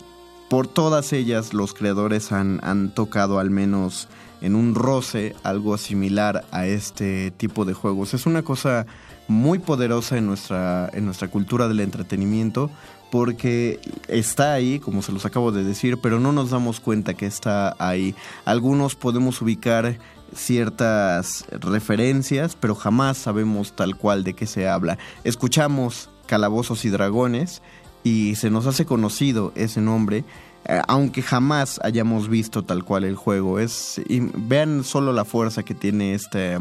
por 0.49 0.67
todas 0.67 1.13
ellas 1.13 1.53
los 1.53 1.73
creadores 1.73 2.31
han, 2.31 2.59
han 2.63 2.93
tocado 2.93 3.39
al 3.39 3.51
menos 3.51 4.07
en 4.41 4.55
un 4.55 4.75
roce 4.75 5.35
algo 5.43 5.77
similar 5.77 6.45
a 6.51 6.65
este 6.65 7.31
tipo 7.31 7.65
de 7.65 7.73
juegos. 7.73 8.13
Es 8.13 8.25
una 8.25 8.41
cosa 8.43 8.85
muy 9.27 9.59
poderosa 9.59 10.17
en 10.17 10.25
nuestra, 10.25 10.89
en 10.91 11.05
nuestra 11.05 11.27
cultura 11.27 11.67
del 11.67 11.81
entretenimiento 11.81 12.71
porque 13.11 13.79
está 14.07 14.53
ahí, 14.53 14.79
como 14.79 15.01
se 15.01 15.11
los 15.11 15.25
acabo 15.25 15.51
de 15.51 15.63
decir, 15.63 15.97
pero 16.01 16.19
no 16.19 16.31
nos 16.31 16.51
damos 16.51 16.79
cuenta 16.79 17.13
que 17.13 17.25
está 17.25 17.75
ahí. 17.79 18.15
Algunos 18.45 18.95
podemos 18.95 19.41
ubicar 19.41 19.97
ciertas 20.35 21.45
referencias, 21.51 22.55
pero 22.55 22.75
jamás 22.75 23.17
sabemos 23.17 23.73
tal 23.75 23.95
cual 23.95 24.23
de 24.23 24.33
qué 24.33 24.45
se 24.45 24.67
habla. 24.67 24.97
Escuchamos 25.23 26.09
Calabozos 26.27 26.85
y 26.85 26.89
Dragones 26.89 27.61
y 28.03 28.35
se 28.35 28.49
nos 28.49 28.65
hace 28.67 28.85
conocido 28.85 29.51
ese 29.55 29.81
nombre, 29.81 30.23
eh, 30.65 30.81
aunque 30.87 31.21
jamás 31.21 31.79
hayamos 31.83 32.29
visto 32.29 32.63
tal 32.63 32.83
cual 32.83 33.03
el 33.03 33.15
juego. 33.15 33.59
Es, 33.59 34.01
vean 34.07 34.83
solo 34.83 35.13
la 35.13 35.25
fuerza 35.25 35.63
que 35.63 35.73
tiene 35.73 36.13
este, 36.13 36.57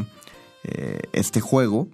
eh, 0.64 1.00
este 1.12 1.40
juego 1.40 1.88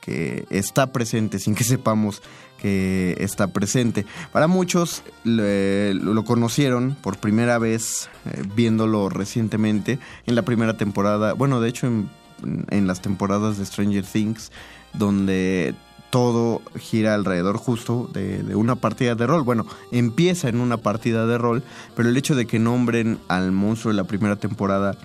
que 0.00 0.46
está 0.50 0.92
presente 0.92 1.38
sin 1.38 1.54
que 1.54 1.64
sepamos 1.64 2.22
que 2.60 3.16
está 3.18 3.48
presente. 3.48 4.06
Para 4.32 4.46
muchos 4.46 5.02
lo, 5.24 6.24
conocieron 6.24 6.96
por 7.00 7.18
primera 7.18 7.58
vez 7.58 8.08
eh, 8.26 8.42
viéndolo 8.54 9.08
recientemente 9.08 9.98
en 10.26 10.34
la 10.34 10.42
primera 10.42 10.76
temporada, 10.76 11.32
bueno, 11.32 11.60
de 11.60 11.68
hecho 11.68 11.86
en, 11.86 12.86
las 12.86 13.02
temporadas 13.02 13.58
de 13.58 13.66
Stranger 13.66 14.04
Things, 14.04 14.50
donde 14.94 15.74
todo 16.10 16.62
gira 16.76 17.14
alrededor 17.14 17.56
justo 17.56 18.10
de, 18.12 18.54
una 18.54 18.76
partida 18.76 19.14
de 19.14 19.26
rol. 19.26 19.42
Bueno, 19.42 19.66
empieza 19.92 20.48
en 20.48 20.60
una 20.60 20.78
partida 20.78 21.26
de 21.26 21.38
rol, 21.38 21.62
pero 21.94 22.08
el 22.08 22.16
hecho 22.16 22.34
de 22.34 22.46
que 22.46 22.58
nombren 22.58 23.18
al 23.28 23.52
monstruo 23.52 23.92
de 23.92 23.96
la 23.96 24.04
primera 24.04 24.36
temporada 24.36 24.96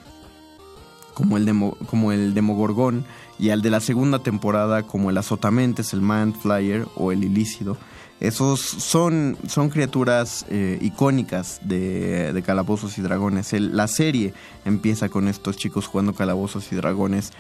como 1.14 1.38
el, 1.38 1.46
demo, 1.46 1.78
como 1.88 2.12
el 2.12 2.34
Demogorgón 2.34 3.06
y 3.38 3.50
al 3.50 3.62
de 3.62 3.70
la 3.70 3.80
segunda 3.80 4.20
temporada 4.20 4.84
como 4.84 5.10
el 5.10 5.18
Azotamentes, 5.18 5.94
el 5.94 6.02
Man 6.02 6.34
Flyer 6.34 6.88
o 6.96 7.12
el 7.12 7.24
Ilícido. 7.24 7.78
Esos 8.22 8.62
son, 8.62 9.38
son 9.48 9.70
criaturas 9.70 10.46
eh, 10.50 10.80
icónicas 10.82 11.60
de, 11.64 12.32
de, 12.32 12.42
Calabozos 12.44 12.98
y 12.98 13.02
Dragones. 13.02 13.52
la 13.54 13.88
serie 13.90 14.34
empieza 14.64 15.10
con 15.10 15.28
estos 15.28 15.58
chicos 15.58 15.88
jugando 15.88 16.14
Calabozos 16.14 16.72
y 16.72 16.76
Dragones, 16.76 17.34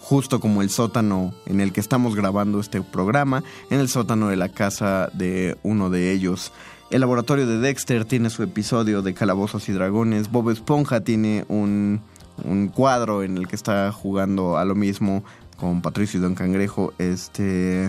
justo 0.00 0.38
como 0.38 0.62
el 0.62 0.70
sótano 0.70 1.34
en 1.46 1.60
el 1.60 1.72
que 1.72 1.80
estamos 1.80 2.14
grabando 2.14 2.60
este 2.60 2.80
programa, 2.80 3.42
en 3.70 3.80
el 3.80 3.88
sótano 3.88 4.28
de 4.28 4.36
la 4.36 4.48
casa 4.48 5.10
de 5.12 5.58
uno 5.64 5.90
de 5.90 6.12
ellos. 6.12 6.52
El 6.90 7.00
laboratorio 7.00 7.46
de 7.46 7.58
Dexter 7.58 8.04
tiene 8.04 8.30
su 8.30 8.42
episodio 8.44 9.02
de 9.02 9.14
Calabozos 9.14 9.68
y 9.68 9.72
Dragones. 9.72 10.30
Bob 10.30 10.50
Esponja 10.50 11.00
tiene 11.00 11.44
un, 11.48 12.00
un 12.44 12.68
cuadro 12.68 13.22
en 13.22 13.36
el 13.36 13.48
que 13.48 13.56
está 13.56 13.90
jugando 13.92 14.58
a 14.58 14.64
lo 14.64 14.74
mismo 14.74 15.24
con 15.60 15.82
Patricio 15.82 16.18
y 16.18 16.22
Don 16.22 16.34
Cangrejo, 16.34 16.94
este, 16.98 17.84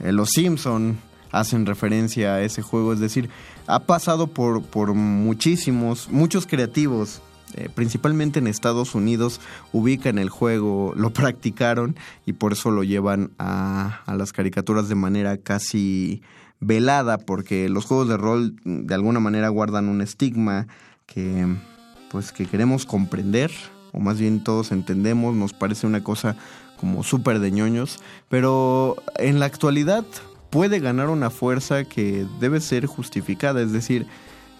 eh, 0.00 0.12
los 0.12 0.30
Simpson 0.30 0.98
hacen 1.30 1.64
referencia 1.64 2.34
a 2.34 2.42
ese 2.42 2.60
juego, 2.60 2.92
es 2.92 3.00
decir, 3.00 3.30
ha 3.66 3.80
pasado 3.80 4.26
por, 4.26 4.62
por 4.62 4.94
muchísimos, 4.94 6.10
muchos 6.10 6.46
creativos, 6.46 7.22
eh, 7.54 7.68
principalmente 7.72 8.40
en 8.40 8.48
Estados 8.48 8.94
Unidos, 8.94 9.40
ubican 9.72 10.18
el 10.18 10.28
juego, 10.28 10.92
lo 10.96 11.10
practicaron 11.12 11.96
y 12.26 12.34
por 12.34 12.52
eso 12.52 12.70
lo 12.70 12.82
llevan 12.82 13.30
a, 13.38 14.02
a 14.06 14.16
las 14.16 14.32
caricaturas 14.32 14.88
de 14.88 14.96
manera 14.96 15.36
casi 15.38 16.22
velada, 16.58 17.18
porque 17.18 17.68
los 17.68 17.84
juegos 17.84 18.08
de 18.08 18.16
rol 18.16 18.56
de 18.64 18.94
alguna 18.94 19.20
manera 19.20 19.48
guardan 19.48 19.88
un 19.88 20.00
estigma 20.00 20.66
que 21.06 21.46
pues 22.10 22.32
que 22.32 22.46
queremos 22.46 22.86
comprender, 22.86 23.50
o 23.92 23.98
más 23.98 24.18
bien 24.18 24.42
todos 24.44 24.70
entendemos, 24.70 25.34
nos 25.34 25.52
parece 25.52 25.86
una 25.86 26.04
cosa 26.04 26.36
como 26.84 27.02
súper 27.02 27.38
de 27.38 27.50
ñoños, 27.50 27.98
pero 28.28 28.96
en 29.16 29.40
la 29.40 29.46
actualidad 29.46 30.04
puede 30.50 30.80
ganar 30.80 31.08
una 31.08 31.30
fuerza 31.30 31.84
que 31.84 32.26
debe 32.40 32.60
ser 32.60 32.84
justificada, 32.84 33.62
es 33.62 33.72
decir, 33.72 34.06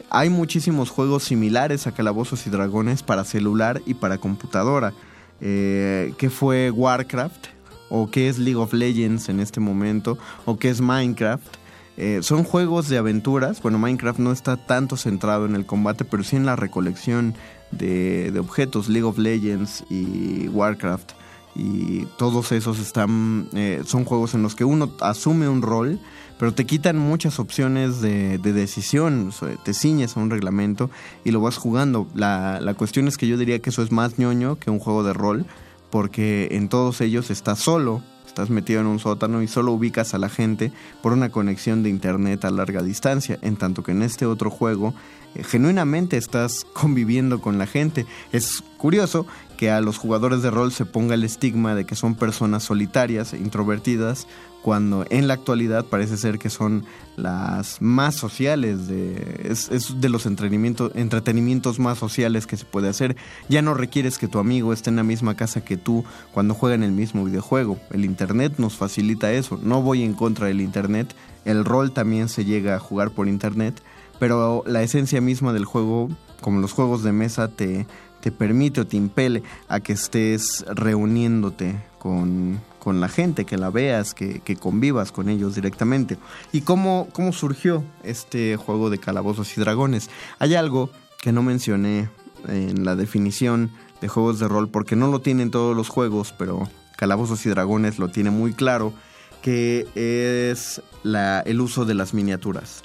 hay 0.08 0.30
muchísimos 0.30 0.88
juegos 0.88 1.24
similares 1.24 1.86
a 1.86 1.92
Calabozos 1.92 2.46
y 2.46 2.50
Dragones 2.50 3.02
para 3.02 3.24
celular 3.24 3.82
y 3.84 3.92
para 3.92 4.16
computadora, 4.16 4.94
eh, 5.42 6.14
que 6.16 6.30
fue 6.30 6.70
Warcraft, 6.70 7.48
o 7.90 8.10
que 8.10 8.30
es 8.30 8.38
League 8.38 8.58
of 8.58 8.72
Legends 8.72 9.28
en 9.28 9.38
este 9.38 9.60
momento, 9.60 10.16
o 10.46 10.56
que 10.56 10.70
es 10.70 10.80
Minecraft. 10.80 11.56
Eh, 11.98 12.20
son 12.22 12.44
juegos 12.44 12.88
de 12.88 12.96
aventuras. 12.96 13.60
Bueno, 13.60 13.78
Minecraft 13.78 14.18
no 14.18 14.32
está 14.32 14.56
tanto 14.56 14.96
centrado 14.96 15.44
en 15.44 15.54
el 15.54 15.66
combate, 15.66 16.06
pero 16.06 16.24
sí 16.24 16.36
en 16.36 16.46
la 16.46 16.56
recolección 16.56 17.34
de, 17.70 18.30
de 18.32 18.38
objetos. 18.38 18.88
League 18.88 19.06
of 19.06 19.18
Legends 19.18 19.84
y 19.90 20.48
Warcraft 20.48 21.12
y 21.54 22.06
todos 22.16 22.52
esos 22.52 22.78
están 22.78 23.48
eh, 23.54 23.82
son 23.86 24.04
juegos 24.04 24.34
en 24.34 24.42
los 24.42 24.54
que 24.54 24.64
uno 24.64 24.90
asume 25.00 25.48
un 25.48 25.62
rol 25.62 26.00
pero 26.38 26.52
te 26.52 26.66
quitan 26.66 26.98
muchas 26.98 27.38
opciones 27.38 28.00
de, 28.00 28.38
decisión 28.38 29.30
te 29.64 29.72
ciñes 29.72 30.16
a 30.16 30.20
un 30.20 30.30
reglamento 30.30 30.90
y 31.24 31.30
lo 31.30 31.40
vas 31.40 31.56
jugando 31.56 32.08
la, 32.14 32.60
la 32.60 32.74
cuestión 32.74 33.06
es 33.06 33.16
que 33.16 33.28
yo 33.28 33.36
diría 33.36 33.60
que 33.60 33.70
eso 33.70 33.82
es 33.82 33.92
más 33.92 34.18
ñoño 34.18 34.58
que 34.58 34.70
un 34.70 34.80
juego 34.80 35.04
de 35.04 35.12
rol 35.12 35.46
porque 35.90 36.48
en 36.52 36.68
todos 36.68 37.00
ellos 37.00 37.30
estás 37.30 37.60
solo 37.60 38.02
estás 38.34 38.50
metido 38.50 38.80
en 38.80 38.88
un 38.88 38.98
sótano 38.98 39.42
y 39.42 39.46
solo 39.46 39.70
ubicas 39.70 40.12
a 40.12 40.18
la 40.18 40.28
gente 40.28 40.72
por 41.02 41.12
una 41.12 41.30
conexión 41.30 41.84
de 41.84 41.88
internet 41.88 42.44
a 42.44 42.50
larga 42.50 42.82
distancia, 42.82 43.38
en 43.42 43.54
tanto 43.54 43.84
que 43.84 43.92
en 43.92 44.02
este 44.02 44.26
otro 44.26 44.50
juego 44.50 44.92
eh, 45.36 45.44
genuinamente 45.44 46.16
estás 46.16 46.66
conviviendo 46.72 47.40
con 47.40 47.58
la 47.58 47.66
gente. 47.68 48.06
Es 48.32 48.64
curioso 48.76 49.24
que 49.56 49.70
a 49.70 49.80
los 49.80 49.98
jugadores 49.98 50.42
de 50.42 50.50
rol 50.50 50.72
se 50.72 50.84
ponga 50.84 51.14
el 51.14 51.24
estigma 51.24 51.74
de 51.74 51.84
que 51.84 51.94
son 51.94 52.14
personas 52.14 52.62
solitarias, 52.62 53.32
e 53.32 53.38
introvertidas, 53.38 54.26
cuando 54.64 55.04
en 55.10 55.28
la 55.28 55.34
actualidad 55.34 55.84
parece 55.84 56.16
ser 56.16 56.38
que 56.38 56.48
son 56.48 56.86
las 57.16 57.82
más 57.82 58.14
sociales, 58.14 58.88
de, 58.88 59.42
es, 59.44 60.00
de 60.00 60.08
los 60.08 60.24
entretenimientos 60.24 61.78
más 61.78 61.98
sociales 61.98 62.46
que 62.46 62.56
se 62.56 62.64
puede 62.64 62.88
hacer. 62.88 63.14
Ya 63.50 63.60
no 63.60 63.74
requieres 63.74 64.16
que 64.16 64.26
tu 64.26 64.38
amigo 64.38 64.72
esté 64.72 64.88
en 64.88 64.96
la 64.96 65.02
misma 65.02 65.36
casa 65.36 65.62
que 65.62 65.76
tú 65.76 66.04
cuando 66.32 66.54
juegan 66.54 66.82
el 66.82 66.92
mismo 66.92 67.26
videojuego. 67.26 67.78
El 67.90 68.06
Internet 68.06 68.54
nos 68.56 68.74
facilita 68.74 69.32
eso. 69.32 69.60
No 69.62 69.82
voy 69.82 70.02
en 70.02 70.14
contra 70.14 70.46
del 70.46 70.62
Internet. 70.62 71.14
El 71.44 71.66
rol 71.66 71.92
también 71.92 72.30
se 72.30 72.46
llega 72.46 72.74
a 72.74 72.80
jugar 72.80 73.10
por 73.10 73.28
Internet, 73.28 73.82
pero 74.18 74.64
la 74.66 74.82
esencia 74.82 75.20
misma 75.20 75.52
del 75.52 75.66
juego, 75.66 76.08
como 76.40 76.60
los 76.60 76.72
juegos 76.72 77.02
de 77.02 77.12
mesa, 77.12 77.48
te, 77.48 77.86
te 78.24 78.32
permite 78.32 78.80
o 78.80 78.86
te 78.86 78.96
impele 78.96 79.42
a 79.68 79.80
que 79.80 79.92
estés 79.92 80.64
reuniéndote 80.66 81.76
con, 81.98 82.58
la 82.86 83.08
gente, 83.10 83.44
que 83.44 83.58
la 83.58 83.68
veas, 83.68 84.14
que, 84.14 84.56
convivas 84.58 85.12
con 85.12 85.28
ellos 85.28 85.56
directamente. 85.56 86.16
¿Y 86.50 86.62
cómo, 86.62 87.08
cómo 87.12 87.34
surgió 87.34 87.84
este 88.02 88.56
juego 88.56 88.88
de 88.88 88.96
calabozos 88.96 89.54
y 89.58 89.60
dragones? 89.60 90.08
Hay 90.38 90.54
algo 90.54 90.88
que 91.20 91.32
no 91.32 91.42
mencioné 91.42 92.08
en 92.48 92.86
la 92.86 92.96
definición 92.96 93.70
de 94.00 94.08
juegos 94.08 94.38
de 94.38 94.48
rol 94.48 94.70
porque 94.70 94.96
no 94.96 95.08
lo 95.08 95.20
tienen 95.20 95.50
todos 95.50 95.76
los 95.76 95.90
juegos, 95.90 96.34
pero 96.38 96.66
Calabozos 96.96 97.44
y 97.44 97.50
Dragones 97.50 97.98
lo 97.98 98.08
tiene 98.08 98.30
muy 98.30 98.54
claro, 98.54 98.94
que 99.42 99.86
es 99.94 100.80
la, 101.02 101.40
el 101.40 101.60
uso 101.60 101.84
de 101.84 101.92
las 101.92 102.14
miniaturas. 102.14 102.84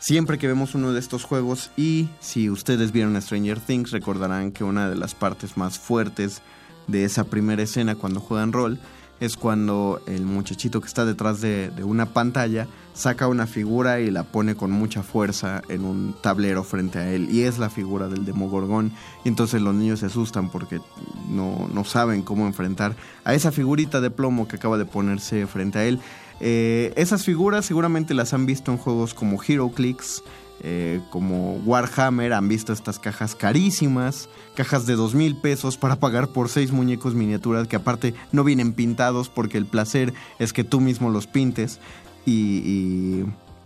Siempre 0.00 0.38
que 0.38 0.48
vemos 0.48 0.74
uno 0.74 0.92
de 0.92 0.98
estos 0.98 1.24
juegos 1.24 1.70
y 1.76 2.08
si 2.20 2.50
ustedes 2.50 2.90
vieron 2.90 3.20
Stranger 3.20 3.60
Things 3.60 3.92
recordarán 3.92 4.50
que 4.50 4.64
una 4.64 4.88
de 4.88 4.96
las 4.96 5.14
partes 5.14 5.56
más 5.56 5.78
fuertes 5.78 6.40
de 6.86 7.04
esa 7.04 7.24
primera 7.24 7.62
escena 7.62 7.94
cuando 7.94 8.18
juegan 8.18 8.52
rol 8.52 8.80
es 9.20 9.36
cuando 9.36 10.00
el 10.06 10.22
muchachito 10.22 10.80
que 10.80 10.86
está 10.86 11.04
detrás 11.04 11.42
de, 11.42 11.70
una 11.84 12.06
pantalla 12.06 12.66
saca 12.94 13.28
una 13.28 13.46
figura 13.46 14.00
y 14.00 14.10
la 14.10 14.22
pone 14.24 14.54
con 14.54 14.70
mucha 14.70 15.02
fuerza 15.02 15.60
en 15.68 15.84
un 15.84 16.14
tablero 16.22 16.64
frente 16.64 16.98
a 16.98 17.12
él 17.12 17.28
y 17.30 17.42
es 17.42 17.58
la 17.58 17.68
figura 17.68 18.08
del 18.08 18.24
Demogorgón 18.24 18.92
y 19.22 19.28
entonces 19.28 19.60
los 19.60 19.74
niños 19.74 20.00
se 20.00 20.06
asustan 20.06 20.50
porque 20.50 20.80
no, 21.28 21.68
no 21.72 21.84
saben 21.84 22.22
cómo 22.22 22.46
enfrentar 22.46 22.96
a 23.24 23.34
esa 23.34 23.52
figurita 23.52 24.00
de 24.00 24.10
plomo 24.10 24.48
que 24.48 24.56
acaba 24.56 24.78
de 24.78 24.86
ponerse 24.86 25.46
frente 25.46 25.78
a 25.78 25.84
él. 25.84 26.00
Eh, 26.40 26.92
esas 26.96 27.24
figuras 27.24 27.66
seguramente 27.66 28.14
las 28.14 28.32
han 28.32 28.46
visto 28.46 28.72
en 28.72 28.78
juegos 28.78 29.14
como 29.14 29.38
HeroClix, 29.40 30.22
eh, 30.62 31.00
como 31.08 31.56
Warhammer, 31.64 32.34
han 32.34 32.48
visto 32.48 32.72
estas 32.72 32.98
cajas 32.98 33.34
carísimas, 33.34 34.28
cajas 34.54 34.84
de 34.84 34.94
dos 34.94 35.14
mil 35.14 35.36
pesos 35.36 35.78
para 35.78 35.96
pagar 35.96 36.28
por 36.28 36.50
seis 36.50 36.70
muñecos 36.70 37.14
miniaturas 37.14 37.66
que 37.66 37.76
aparte 37.76 38.14
no 38.32 38.44
vienen 38.44 38.74
pintados 38.74 39.30
porque 39.30 39.56
el 39.56 39.64
placer 39.64 40.12
es 40.38 40.52
que 40.52 40.64
tú 40.64 40.80
mismo 40.80 41.08
los 41.08 41.26
pintes. 41.26 41.78
Y, 42.26 43.24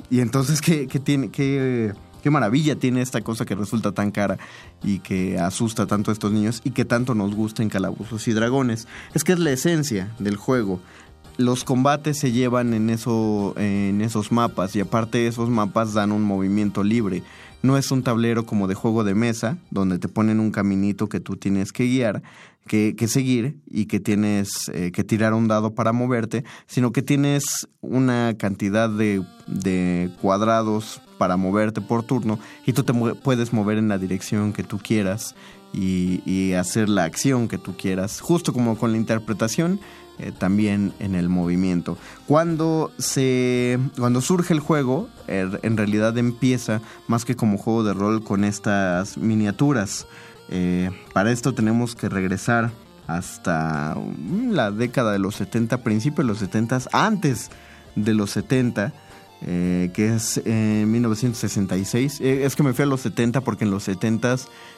y, 0.09 0.21
entonces, 0.21 0.61
¿qué, 0.61 0.87
qué 0.87 1.01
tiene, 1.01 1.31
qué, 1.31 1.93
qué 2.23 2.31
maravilla 2.31 2.77
tiene 2.77 3.03
esta 3.03 3.21
cosa 3.23 3.45
que 3.45 3.57
resulta 3.57 3.91
tan 3.91 4.13
cara 4.13 4.39
y 4.85 5.01
que 5.01 5.41
asusta 5.41 5.87
tanto 5.87 6.13
a 6.13 6.15
estos 6.15 6.31
niños 6.31 6.61
y 6.63 6.71
que 6.71 6.85
tanto 6.85 7.17
nos 7.17 7.35
gusta 7.35 7.65
en 7.65 7.71
Calabozos 7.71 8.29
y 8.29 8.33
Dragones? 8.33 8.87
Es 9.15 9.25
que 9.25 9.33
es 9.33 9.41
la 9.41 9.51
esencia 9.51 10.15
del 10.21 10.37
juego 10.37 10.81
los 11.37 11.65
combates 11.65 12.19
se 12.19 12.33
llevan 12.33 12.75
en, 12.75 12.91
eso, 12.91 13.55
en 13.57 14.01
esos 14.01 14.31
mapas 14.31 14.77
y 14.77 14.81
aparte 14.81 15.27
esos 15.27 15.51
mapas 15.51 15.95
dan 15.95 16.13
un 16.13 16.23
movimiento 16.23 16.85
libre. 16.85 17.23
No 17.63 17.79
es 17.79 17.91
un 17.91 18.03
tablero 18.03 18.45
como 18.45 18.69
de 18.69 18.75
juego 18.75 19.05
de 19.05 19.15
mesa, 19.15 19.57
donde 19.71 19.99
te 19.99 20.09
ponen 20.09 20.39
un 20.39 20.51
caminito 20.51 21.09
que 21.09 21.19
tú 21.19 21.37
tienes 21.37 21.73
que 21.73 21.85
guiar, 21.85 22.23
que, 22.67 22.95
que 22.97 23.09
seguir 23.09 23.57
y 23.67 23.87
que 23.87 24.01
tienes 24.01 24.71
eh, 24.73 24.93
que 24.93 25.03
tirar 25.03 25.35
un 25.35 25.49
dado 25.49 25.75
para 25.75 25.93
moverte, 25.93 26.45
sino 26.67 26.93
que 26.93 27.03
tienes 27.03 27.69
una 27.81 28.35
cantidad 28.39 28.89
de, 28.89 29.23
de 29.47 30.11
cuadrados 30.21 31.01
para 31.19 31.37
moverte 31.37 31.81
por 31.81 32.03
turno 32.03 32.39
y 32.67 32.73
tú 32.73 32.83
te 32.83 32.93
puedes 32.93 33.53
mover 33.53 33.79
en 33.79 33.89
la 33.89 33.99
dirección 33.99 34.53
que 34.53 34.63
tú 34.63 34.79
quieras 34.79 35.35
y, 35.73 36.23
y 36.27 36.53
hacer 36.53 36.89
la 36.89 37.05
acción 37.05 37.49
que 37.49 37.59
tú 37.59 37.77
quieras, 37.77 38.21
justo 38.21 38.53
como 38.53 38.77
con 38.77 38.93
la 38.93 38.99
interpretación 38.99 39.81
eh, 40.19 40.33
también 40.37 40.93
en 41.01 41.15
el 41.15 41.29
movimiento. 41.29 41.99
Cuando, 42.27 42.93
se, 42.99 43.79
cuando 43.99 44.21
surge 44.21 44.55
el 44.55 44.61
juego, 44.61 45.09
er, 45.27 45.59
en 45.63 45.77
realidad 45.77 46.17
empieza 46.19 46.81
más 47.09 47.25
que 47.25 47.37
como 47.37 47.59
juego 47.59 47.85
de 47.85 47.95
rol 47.95 48.23
con 48.23 48.45
estas 48.45 49.19
miniaturas. 49.19 50.07
Eh, 50.51 50.91
para 51.13 51.33
esto 51.33 51.53
tenemos 51.53 51.97
que 51.97 52.09
regresar 52.09 52.71
hasta 53.07 53.97
mm, 53.97 54.51
la 54.51 54.71
década 54.71 55.13
de 55.13 55.19
los 55.19 55.35
70, 55.37 55.83
principios 55.83 56.25
de 56.25 56.29
los 56.29 56.39
70, 56.39 56.83
antes 56.93 57.51
de 57.97 58.15
los 58.15 58.31
70 58.31 58.93
eh, 59.47 59.91
que 59.93 60.15
es 60.15 60.39
en 60.45 60.91
1966. 60.91 62.21
Eh, 62.21 62.45
es 62.45 62.57
que 62.57 62.63
me 62.63 62.73
fui 62.73 62.85
a 62.85 62.87
los 62.87 63.03
70 63.03 63.43
porque 63.43 63.65
en 63.65 63.71
los 63.71 63.85
70 63.85 64.37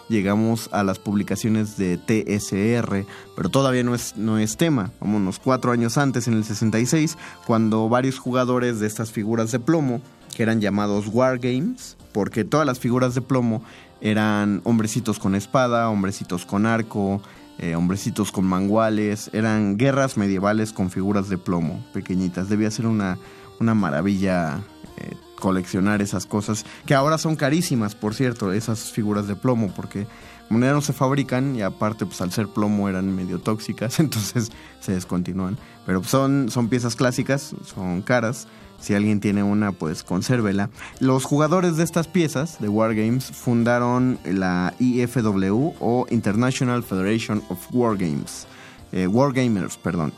llegamos 0.08 0.68
a 0.72 0.82
las 0.82 0.98
publicaciones 0.98 1.76
de 1.76 1.96
TSR, 1.98 3.06
pero 3.36 3.48
todavía 3.48 3.84
no 3.84 3.94
es, 3.94 4.16
no 4.16 4.38
es 4.38 4.56
tema. 4.56 4.90
unos 5.00 5.38
cuatro 5.38 5.72
años 5.72 5.98
antes, 5.98 6.26
en 6.26 6.34
el 6.34 6.44
66, 6.44 7.16
cuando 7.46 7.88
varios 7.88 8.18
jugadores 8.18 8.80
de 8.80 8.86
estas 8.86 9.12
figuras 9.12 9.52
de 9.52 9.60
plomo, 9.60 10.00
que 10.34 10.42
eran 10.42 10.60
llamados 10.60 11.06
Wargames, 11.12 11.96
porque 12.12 12.44
todas 12.44 12.66
las 12.66 12.80
figuras 12.80 13.14
de 13.14 13.20
plomo 13.20 13.62
eran 14.00 14.60
hombrecitos 14.64 15.18
con 15.18 15.34
espada, 15.34 15.88
hombrecitos 15.90 16.44
con 16.44 16.66
arco, 16.66 17.22
eh, 17.58 17.74
hombrecitos 17.74 18.32
con 18.32 18.44
manguales, 18.44 19.30
eran 19.32 19.78
guerras 19.78 20.16
medievales 20.16 20.72
con 20.72 20.90
figuras 20.90 21.28
de 21.28 21.38
plomo 21.38 21.84
pequeñitas. 21.92 22.48
Debía 22.48 22.70
ser 22.70 22.86
una 22.86 23.16
una 23.60 23.74
maravilla 23.74 24.60
eh, 24.98 25.16
coleccionar 25.38 26.02
esas 26.02 26.26
cosas, 26.26 26.64
que 26.86 26.94
ahora 26.94 27.18
son 27.18 27.36
carísimas, 27.36 27.94
por 27.94 28.14
cierto, 28.14 28.52
esas 28.52 28.90
figuras 28.90 29.28
de 29.28 29.36
plomo, 29.36 29.72
porque 29.74 30.06
ya 30.50 30.72
no 30.72 30.80
se 30.80 30.92
fabrican 30.92 31.56
y 31.56 31.62
aparte 31.62 32.06
pues 32.06 32.20
al 32.20 32.32
ser 32.32 32.48
plomo 32.48 32.88
eran 32.88 33.14
medio 33.14 33.38
tóxicas, 33.40 34.00
entonces 34.00 34.50
se 34.80 34.92
descontinúan. 34.92 35.58
Pero 35.84 36.02
son, 36.04 36.50
son 36.50 36.68
piezas 36.68 36.96
clásicas, 36.96 37.54
son 37.64 38.02
caras. 38.02 38.48
Si 38.78 38.92
alguien 38.92 39.20
tiene 39.20 39.42
una, 39.42 39.72
pues 39.72 40.04
consérvela. 40.04 40.68
Los 41.00 41.24
jugadores 41.24 41.78
de 41.78 41.84
estas 41.84 42.08
piezas 42.08 42.60
de 42.60 42.68
Wargames 42.68 43.24
fundaron 43.24 44.18
la 44.24 44.74
IFW 44.78 45.72
o 45.80 46.06
International 46.10 46.82
Federation 46.82 47.42
of 47.48 47.58
Wargames. 47.72 48.46
Eh, 48.92 49.06
Wargamers, 49.06 49.78
perdón. 49.78 50.12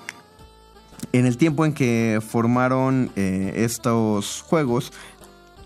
En 1.13 1.27
el 1.27 1.37
tiempo 1.37 1.65
en 1.65 1.73
que 1.73 2.21
formaron 2.27 3.11
eh, 3.17 3.53
estos 3.57 4.43
juegos, 4.43 4.93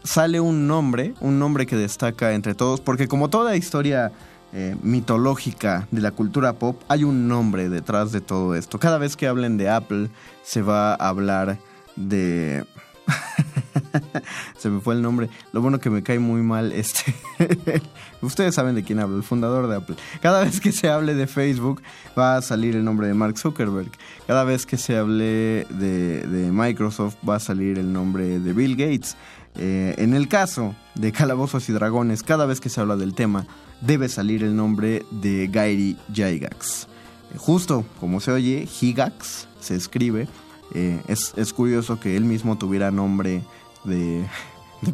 sale 0.04 0.40
un 0.40 0.66
nombre, 0.66 1.14
un 1.20 1.38
nombre 1.38 1.66
que 1.66 1.76
destaca 1.76 2.32
entre 2.32 2.54
todos, 2.54 2.80
porque 2.80 3.08
como 3.08 3.30
toda 3.30 3.56
historia 3.56 4.12
eh, 4.52 4.76
mitológica 4.82 5.88
de 5.90 6.00
la 6.00 6.10
cultura 6.10 6.52
pop, 6.54 6.80
hay 6.88 7.04
un 7.04 7.28
nombre 7.28 7.68
detrás 7.68 8.12
de 8.12 8.20
todo 8.20 8.54
esto. 8.54 8.78
Cada 8.78 8.98
vez 8.98 9.16
que 9.16 9.26
hablen 9.26 9.56
de 9.56 9.70
Apple, 9.70 10.10
se 10.42 10.62
va 10.62 10.92
a 10.92 11.08
hablar 11.08 11.58
de... 11.96 12.64
se 14.56 14.70
me 14.70 14.80
fue 14.80 14.94
el 14.94 15.02
nombre. 15.02 15.28
Lo 15.52 15.60
bueno 15.60 15.78
que 15.78 15.90
me 15.90 16.02
cae 16.02 16.18
muy 16.18 16.42
mal 16.42 16.72
este. 16.72 17.14
Ustedes 18.22 18.54
saben 18.54 18.74
de 18.74 18.82
quién 18.82 18.98
hablo, 18.98 19.16
el 19.16 19.22
fundador 19.22 19.68
de 19.68 19.76
Apple. 19.76 19.96
Cada 20.20 20.44
vez 20.44 20.60
que 20.60 20.72
se 20.72 20.88
hable 20.88 21.14
de 21.14 21.26
Facebook 21.26 21.82
va 22.18 22.36
a 22.36 22.42
salir 22.42 22.76
el 22.76 22.84
nombre 22.84 23.06
de 23.06 23.14
Mark 23.14 23.38
Zuckerberg. 23.38 23.90
Cada 24.26 24.44
vez 24.44 24.66
que 24.66 24.76
se 24.76 24.96
hable 24.96 25.66
de, 25.70 26.50
Microsoft 26.52 27.16
va 27.28 27.36
a 27.36 27.40
salir 27.40 27.78
el 27.78 27.92
nombre 27.92 28.38
de 28.38 28.52
Bill 28.52 28.76
Gates. 28.76 29.16
Eh, 29.56 29.94
en 29.98 30.14
el 30.14 30.28
caso 30.28 30.74
de 30.94 31.12
Calabozos 31.12 31.68
y 31.68 31.72
Dragones, 31.72 32.22
cada 32.22 32.46
vez 32.46 32.60
que 32.60 32.68
se 32.68 32.80
habla 32.80 32.96
del 32.96 33.14
tema, 33.14 33.46
debe 33.80 34.08
salir 34.08 34.42
el 34.42 34.56
nombre 34.56 35.04
de 35.10 35.48
Gary 35.48 35.96
Gygax. 36.12 36.88
justo 37.36 37.84
como 38.00 38.20
se 38.20 38.30
oye, 38.32 38.66
Gigax 38.66 39.48
se 39.60 39.74
escribe. 39.74 40.28
Eh, 40.74 41.02
es, 41.06 41.34
es 41.36 41.52
curioso 41.52 42.00
que 42.00 42.16
él 42.16 42.24
mismo 42.24 42.56
tuviera 42.56 42.90
nombre 42.90 43.42
de, 43.84 44.24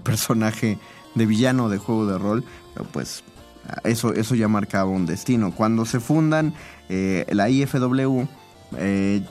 personaje, 0.03 0.79
de 1.15 1.27
villano 1.27 1.69
de 1.69 1.79
juego 1.79 2.07
de 2.07 2.19
rol, 2.19 2.45
pues 2.93 3.23
eso, 3.85 4.15
eso 4.15 4.35
ya 4.35 4.49
marcaba 4.49 4.91
un 4.91 5.07
destino. 5.07 5.53
Cuando 5.53 5.85
se 5.85 6.01
fundan 6.01 6.55
eh, 6.89 7.27
la 7.31 7.51
IFW, 7.51 8.27
eh, 8.77 9.25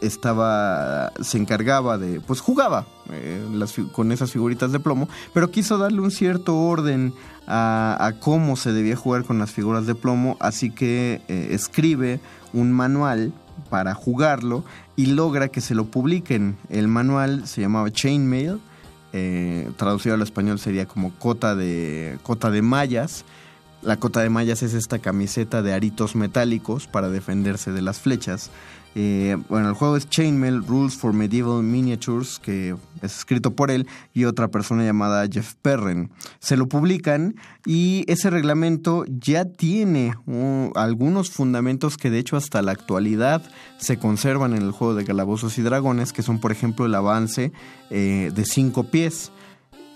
estaba, 0.00 1.12
se 1.20 1.38
encargaba 1.38 1.98
de, 1.98 2.20
pues 2.20 2.40
jugaba 2.40 2.86
eh, 3.10 3.44
con 3.92 4.12
esas 4.12 4.30
figuritas 4.30 4.70
de 4.72 4.78
plomo, 4.78 5.08
pero 5.34 5.50
quiso 5.50 5.78
darle 5.78 6.00
un 6.00 6.10
cierto 6.10 6.56
orden 6.56 7.12
a, 7.46 7.96
a, 7.98 8.12
cómo 8.20 8.56
se 8.56 8.72
debía 8.72 8.94
jugar 8.94 9.24
con 9.24 9.38
las 9.38 9.50
figuras 9.50 9.86
de 9.86 9.94
plomo, 9.94 10.36
así 10.38 10.70
que 10.70 11.22
eh, 11.28 11.48
escribe 11.50 12.20
un 12.52 12.72
manual 12.72 13.32
para 13.68 13.94
jugarlo 13.94 14.64
y 14.94 15.06
logra 15.06 15.48
que 15.48 15.60
se 15.60 15.74
lo 15.74 15.86
publiquen. 15.86 16.56
El 16.68 16.86
manual 16.86 17.48
se 17.48 17.62
llamaba 17.62 17.90
Chainmail 17.90 18.60
eh, 19.12 19.70
traducido 19.76 20.14
al 20.14 20.22
español 20.22 20.58
sería 20.58 20.86
como 20.86 21.12
cota 21.12 21.54
de, 21.54 22.18
cota 22.22 22.50
de 22.50 22.62
mallas. 22.62 23.24
La 23.82 23.96
cota 23.96 24.20
de 24.20 24.30
mallas 24.30 24.62
es 24.62 24.74
esta 24.74 25.00
camiseta 25.00 25.60
de 25.62 25.72
aritos 25.74 26.14
metálicos 26.14 26.86
para 26.86 27.08
defenderse 27.08 27.72
de 27.72 27.82
las 27.82 27.98
flechas. 27.98 28.50
Eh, 28.94 29.36
bueno, 29.48 29.70
el 29.70 29.74
juego 29.74 29.96
es 29.96 30.08
Chainmail 30.08 30.66
Rules 30.66 30.94
for 30.94 31.12
Medieval 31.12 31.62
Miniatures, 31.62 32.38
que 32.38 32.76
es 33.00 33.18
escrito 33.18 33.52
por 33.52 33.70
él 33.70 33.86
y 34.12 34.24
otra 34.24 34.48
persona 34.48 34.84
llamada 34.84 35.26
Jeff 35.30 35.54
Perren. 35.62 36.10
Se 36.40 36.56
lo 36.56 36.68
publican 36.68 37.36
y 37.64 38.04
ese 38.08 38.28
reglamento 38.28 39.04
ya 39.06 39.46
tiene 39.46 40.14
uh, 40.26 40.70
algunos 40.74 41.30
fundamentos 41.30 41.96
que 41.96 42.10
de 42.10 42.18
hecho 42.18 42.36
hasta 42.36 42.60
la 42.60 42.72
actualidad 42.72 43.42
se 43.78 43.98
conservan 43.98 44.54
en 44.54 44.62
el 44.62 44.72
juego 44.72 44.94
de 44.94 45.04
Calabozos 45.04 45.56
y 45.58 45.62
Dragones, 45.62 46.12
que 46.12 46.22
son 46.22 46.38
por 46.38 46.52
ejemplo 46.52 46.84
el 46.84 46.94
avance 46.94 47.52
eh, 47.90 48.30
de 48.34 48.44
cinco 48.44 48.84
pies 48.84 49.32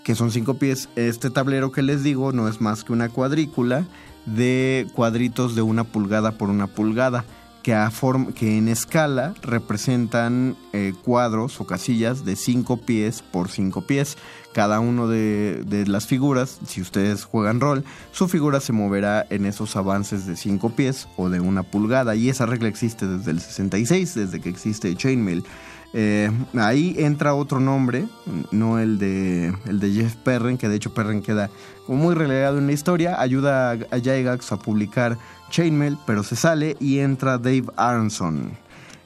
que 0.03 0.15
son 0.15 0.31
cinco 0.31 0.53
pies. 0.53 0.87
Este 0.95 1.29
tablero 1.29 1.73
que 1.73 1.81
les 1.81 2.01
digo 2.01 2.31
no 2.31 2.47
es 2.47 2.61
más 2.61 2.85
que 2.85 2.93
una 2.93 3.09
cuadrícula 3.09 3.85
de 4.25 4.87
cuadritos 4.95 5.53
de 5.53 5.61
una 5.61 5.83
pulgada 5.83 6.31
por 6.37 6.49
una 6.49 6.67
pulgada 6.67 7.25
que, 7.67 8.57
en 8.57 8.69
escala 8.69 9.33
representan 9.41 10.55
eh, 10.71 10.93
cuadros 11.03 11.59
o 11.59 11.67
casillas 11.67 12.23
de 12.23 12.37
5 12.37 12.77
pies 12.77 13.21
por 13.21 13.49
5 13.49 13.81
pies. 13.81 14.17
Cada 14.53 14.79
uno 14.79 15.09
de, 15.09 15.83
las 15.85 16.07
figuras, 16.07 16.59
si 16.65 16.79
ustedes 16.79 17.25
juegan 17.25 17.59
rol, 17.59 17.83
su 18.13 18.29
figura 18.29 18.61
se 18.61 18.71
moverá 18.71 19.27
en 19.29 19.45
esos 19.45 19.75
avances 19.75 20.25
de 20.25 20.37
5 20.37 20.69
pies 20.71 21.09
o 21.17 21.27
de 21.27 21.41
una 21.41 21.63
pulgada. 21.63 22.15
Y 22.15 22.29
esa 22.29 22.45
regla 22.45 22.69
existe 22.69 23.05
desde 23.05 23.31
el 23.31 23.41
66, 23.41 24.15
desde 24.15 24.39
que 24.39 24.47
existe 24.47 24.95
Chainmail. 24.95 25.43
Eh, 25.93 26.29
ahí 26.55 26.95
entra 26.97 27.33
otro 27.33 27.59
nombre, 27.59 28.05
no 28.51 28.77
el 28.77 28.99
de, 28.99 29.53
el 29.65 29.79
de 29.79 29.91
Jeff 29.91 30.15
Perren, 30.15 30.57
que 30.57 30.67
de 30.67 30.75
hecho 30.75 30.93
Perren 30.93 31.21
queda 31.21 31.49
muy 31.87 32.13
relegado 32.13 32.57
en 32.57 32.67
la 32.67 32.73
historia. 32.73 33.19
Ayuda 33.19 33.71
a 33.71 33.97
Gygax 33.97 34.51
a 34.51 34.59
publicar 34.59 35.17
Chainmail, 35.49 35.97
pero 36.05 36.23
se 36.23 36.35
sale 36.35 36.75
y 36.79 36.99
entra 36.99 37.37
Dave 37.37 37.65
Arneson. 37.75 38.51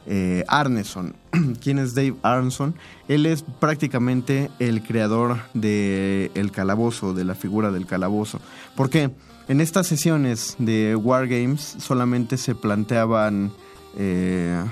Eh, 0.07 0.43
Arneson. 0.47 1.13
¿Quién 1.61 1.77
es 1.77 1.93
Dave 1.93 2.15
Arneson? 2.23 2.75
Él 3.07 3.25
es 3.25 3.43
prácticamente 3.43 4.49
el 4.59 4.81
creador 4.81 5.37
del 5.53 6.31
el 6.33 6.51
calabozo, 6.51 7.13
de 7.13 7.23
la 7.23 7.35
figura 7.35 7.71
del 7.71 7.85
calabozo. 7.85 8.41
¿Por 8.75 8.89
qué? 8.89 9.11
En 9.47 9.61
estas 9.61 9.87
sesiones 9.87 10.55
de 10.59 10.95
Wargames 10.95 11.75
solamente 11.79 12.37
se 12.37 12.55
planteaban 12.55 13.51
eh, 13.97 14.63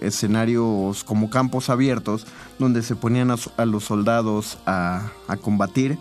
escenarios 0.00 1.04
como 1.04 1.30
campos 1.30 1.70
abiertos 1.70 2.26
donde 2.58 2.82
se 2.82 2.96
ponían 2.96 3.30
a, 3.30 3.64
los 3.64 3.84
soldados 3.84 4.58
a, 4.66 5.10
a 5.28 5.36
combatir 5.36 5.98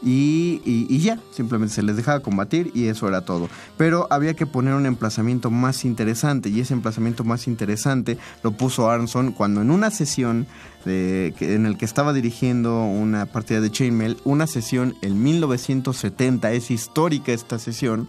y, 0.00 0.60
y, 0.64 0.98
ya, 1.00 1.18
simplemente 1.32 1.74
se 1.74 1.82
les 1.82 1.96
dejaba 1.96 2.20
combatir 2.20 2.70
y 2.72 2.86
eso 2.86 3.08
era 3.08 3.22
todo. 3.22 3.48
Pero 3.76 4.06
había 4.10 4.34
que 4.34 4.46
poner 4.46 4.74
un 4.74 4.86
emplazamiento 4.86 5.50
más 5.50 5.84
interesante 5.84 6.50
y 6.50 6.60
ese 6.60 6.74
emplazamiento 6.74 7.24
más 7.24 7.48
interesante 7.48 8.16
lo 8.44 8.52
puso 8.52 8.88
Arnson 8.90 9.32
cuando 9.32 9.60
en 9.60 9.72
una 9.72 9.90
sesión 9.90 10.46
de, 10.84 11.34
en 11.40 11.66
el 11.66 11.76
que 11.76 11.84
estaba 11.84 12.12
dirigiendo 12.12 12.84
una 12.84 13.26
partida 13.26 13.60
de 13.60 13.72
Chainmail, 13.72 14.18
una 14.24 14.46
sesión 14.46 14.94
en 15.02 15.20
1970, 15.20 16.52
es 16.52 16.70
histórica 16.70 17.32
esta 17.32 17.58
sesión, 17.58 18.08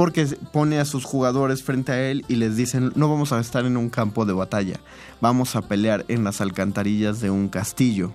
porque 0.00 0.24
pone 0.50 0.78
a 0.78 0.86
sus 0.86 1.04
jugadores 1.04 1.62
frente 1.62 1.92
a 1.92 2.10
él 2.10 2.24
y 2.26 2.36
les 2.36 2.56
dicen, 2.56 2.90
no 2.94 3.10
vamos 3.10 3.34
a 3.34 3.38
estar 3.38 3.66
en 3.66 3.76
un 3.76 3.90
campo 3.90 4.24
de 4.24 4.32
batalla, 4.32 4.80
vamos 5.20 5.56
a 5.56 5.60
pelear 5.60 6.06
en 6.08 6.24
las 6.24 6.40
alcantarillas 6.40 7.20
de 7.20 7.28
un 7.30 7.50
castillo. 7.50 8.10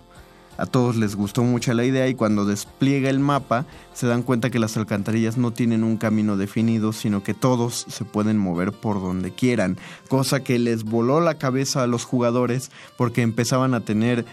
A 0.57 0.65
todos 0.65 0.95
les 0.95 1.15
gustó 1.15 1.43
mucho 1.43 1.75
la 1.75 1.85
idea 1.85 2.07
y 2.07 2.15
cuando 2.15 2.43
despliega 2.43 3.11
el 3.11 3.19
mapa 3.19 3.67
se 3.93 4.07
dan 4.07 4.23
cuenta 4.23 4.49
que 4.49 4.57
las 4.57 4.77
alcantarillas 4.77 5.37
no 5.37 5.51
tienen 5.51 5.83
un 5.83 5.97
camino 5.97 6.37
definido, 6.37 6.91
sino 6.91 7.21
que 7.21 7.35
todos 7.35 7.85
se 7.87 8.03
pueden 8.03 8.39
mover 8.39 8.71
por 8.71 8.99
donde 8.99 9.29
quieran, 9.29 9.77
cosa 10.07 10.43
que 10.43 10.57
les 10.57 10.85
voló 10.85 11.21
la 11.21 11.35
cabeza 11.35 11.83
a 11.83 11.87
los 11.87 12.03
jugadores 12.03 12.71
porque 12.97 13.21
empezaban 13.21 13.75
a 13.75 13.81
tener 13.81 14.25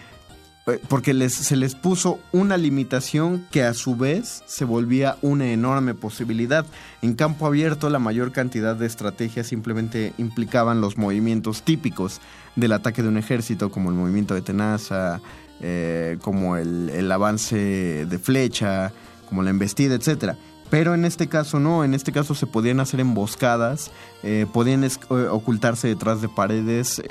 porque 0.87 1.13
les, 1.13 1.33
se 1.33 1.57
les 1.57 1.75
puso 1.75 2.19
una 2.31 2.55
limitación 2.55 3.45
que 3.51 3.63
a 3.63 3.73
su 3.73 3.97
vez 3.97 4.43
se 4.45 4.63
volvía 4.63 5.17
una 5.21 5.47
enorme 5.51 5.93
posibilidad. 5.93 6.65
En 7.01 7.15
campo 7.15 7.45
abierto 7.45 7.89
la 7.89 7.99
mayor 7.99 8.31
cantidad 8.31 8.75
de 8.75 8.85
estrategias 8.85 9.47
simplemente 9.47 10.13
implicaban 10.17 10.79
los 10.79 10.97
movimientos 10.97 11.63
típicos 11.63 12.21
del 12.55 12.71
ataque 12.71 13.03
de 13.03 13.09
un 13.09 13.17
ejército, 13.17 13.71
como 13.71 13.89
el 13.89 13.95
movimiento 13.95 14.35
de 14.35 14.41
tenaza, 14.41 15.19
eh, 15.59 16.17
como 16.21 16.55
el, 16.55 17.11
avance 17.11 18.05
de 18.05 18.19
flecha, 18.19 18.93
como 19.27 19.43
la 19.43 19.49
embestida, 19.49 19.95
etcétera. 19.95 20.37
Pero 20.69 20.93
en 20.93 21.03
este 21.03 21.27
caso 21.27 21.59
no, 21.59 21.83
en 21.83 21.93
este 21.93 22.11
caso 22.13 22.35
se 22.35 22.47
podían 22.47 22.79
hacer 22.79 23.01
emboscadas, 23.01 23.91
eh, 24.23 24.47
podían 24.51 24.85
eh, 24.85 24.89
ocultarse 25.29 25.89
detrás 25.89 26.21
de 26.21 26.29
paredes. 26.29 27.01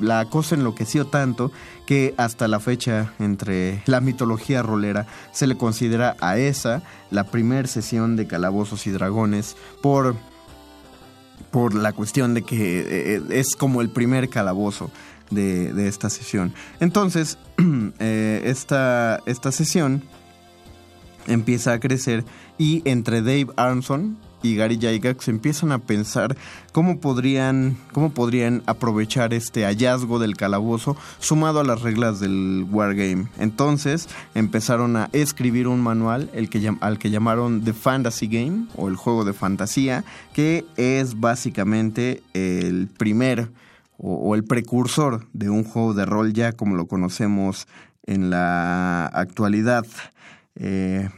La 0.00 0.24
cosa 0.26 0.54
enloqueció 0.54 1.06
tanto 1.06 1.50
que 1.86 2.14
hasta 2.16 2.48
la 2.48 2.60
fecha 2.60 3.12
entre 3.18 3.82
la 3.86 4.00
mitología 4.00 4.62
rolera 4.62 5.06
se 5.32 5.46
le 5.46 5.56
considera 5.56 6.16
a 6.20 6.38
esa 6.38 6.82
la 7.10 7.24
primer 7.24 7.68
sesión 7.68 8.16
de 8.16 8.26
calabozos 8.26 8.86
y 8.86 8.90
dragones 8.90 9.56
por, 9.82 10.16
por 11.50 11.74
la 11.74 11.92
cuestión 11.92 12.34
de 12.34 12.42
que 12.42 13.22
es 13.30 13.56
como 13.56 13.80
el 13.80 13.90
primer 13.90 14.28
calabozo 14.28 14.90
de, 15.30 15.88
esta 15.88 16.10
sesión. 16.10 16.52
Entonces, 16.80 17.38
eh, 17.98 18.42
esta, 18.44 19.20
esta 19.26 19.52
sesión 19.52 20.02
empieza 21.26 21.74
a 21.74 21.80
crecer 21.80 22.24
y 22.56 22.82
entre 22.88 23.20
Dave 23.20 23.48
Armstrong 23.56 24.16
y 24.42 24.56
Gary 24.56 24.78
Gygax 24.78 25.28
empiezan 25.28 25.72
a 25.72 25.78
pensar 25.78 26.36
cómo 26.72 27.00
podrían, 27.00 27.76
cómo 27.92 28.10
podrían 28.10 28.62
aprovechar 28.66 29.34
este 29.34 29.64
hallazgo 29.64 30.18
del 30.18 30.36
calabozo 30.36 30.96
sumado 31.18 31.60
a 31.60 31.64
las 31.64 31.82
reglas 31.82 32.20
del 32.20 32.66
Wargame. 32.70 33.28
Entonces 33.38 34.08
empezaron 34.34 34.96
a 34.96 35.08
escribir 35.12 35.68
un 35.68 35.80
manual 35.80 36.30
el 36.32 36.48
que, 36.48 36.72
al 36.80 36.98
que 36.98 37.10
llamaron 37.10 37.64
The 37.64 37.72
Fantasy 37.72 38.28
Game 38.28 38.66
o 38.76 38.88
el 38.88 38.96
juego 38.96 39.24
de 39.24 39.32
fantasía, 39.32 40.04
que 40.32 40.64
es 40.76 41.18
básicamente 41.18 42.22
el 42.34 42.88
primer 42.88 43.50
o, 43.98 44.34
el 44.34 44.44
precursor 44.44 45.26
de 45.32 45.50
un 45.50 45.64
juego 45.64 45.92
de 45.94 46.06
rol 46.06 46.32
ya 46.32 46.52
como 46.52 46.76
lo 46.76 46.86
conocemos 46.86 47.66
en 48.06 48.30
la 48.30 49.06
actualidad. 49.06 49.84
Eh, 50.54 51.08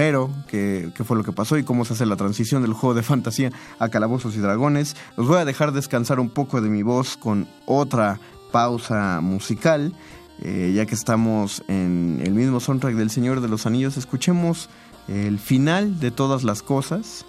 pero, 0.00 0.30
¿qué, 0.48 0.90
fue 1.04 1.14
lo 1.14 1.24
que 1.24 1.32
pasó 1.32 1.58
y 1.58 1.62
cómo 1.62 1.84
se 1.84 1.92
hace 1.92 2.06
la 2.06 2.16
transición 2.16 2.62
del 2.62 2.72
juego 2.72 2.94
de 2.94 3.02
fantasía 3.02 3.52
a 3.78 3.90
Calabozos 3.90 4.34
y 4.34 4.38
Dragones? 4.38 4.96
Los 5.18 5.28
voy 5.28 5.36
a 5.36 5.44
dejar 5.44 5.72
descansar 5.72 6.20
un 6.20 6.30
poco 6.30 6.62
de 6.62 6.70
mi 6.70 6.82
voz 6.82 7.18
con 7.18 7.46
otra 7.66 8.18
pausa 8.50 9.20
musical. 9.20 9.92
Eh, 10.40 10.72
ya 10.74 10.86
que 10.86 10.94
estamos 10.94 11.62
en 11.68 12.22
el 12.24 12.32
mismo 12.32 12.60
soundtrack 12.60 12.94
del 12.94 13.10
Señor 13.10 13.42
de 13.42 13.48
los 13.48 13.66
Anillos, 13.66 13.98
escuchemos 13.98 14.70
el 15.06 15.38
final 15.38 16.00
de 16.00 16.10
todas 16.10 16.44
las 16.44 16.62
cosas 16.62 17.26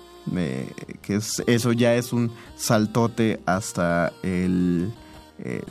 que 1.02 1.16
es, 1.16 1.44
eso 1.48 1.74
ya 1.74 1.96
es 1.96 2.14
un 2.14 2.32
saltote 2.56 3.42
hasta 3.46 4.14
el, 4.24 4.94
eh, 5.40 5.62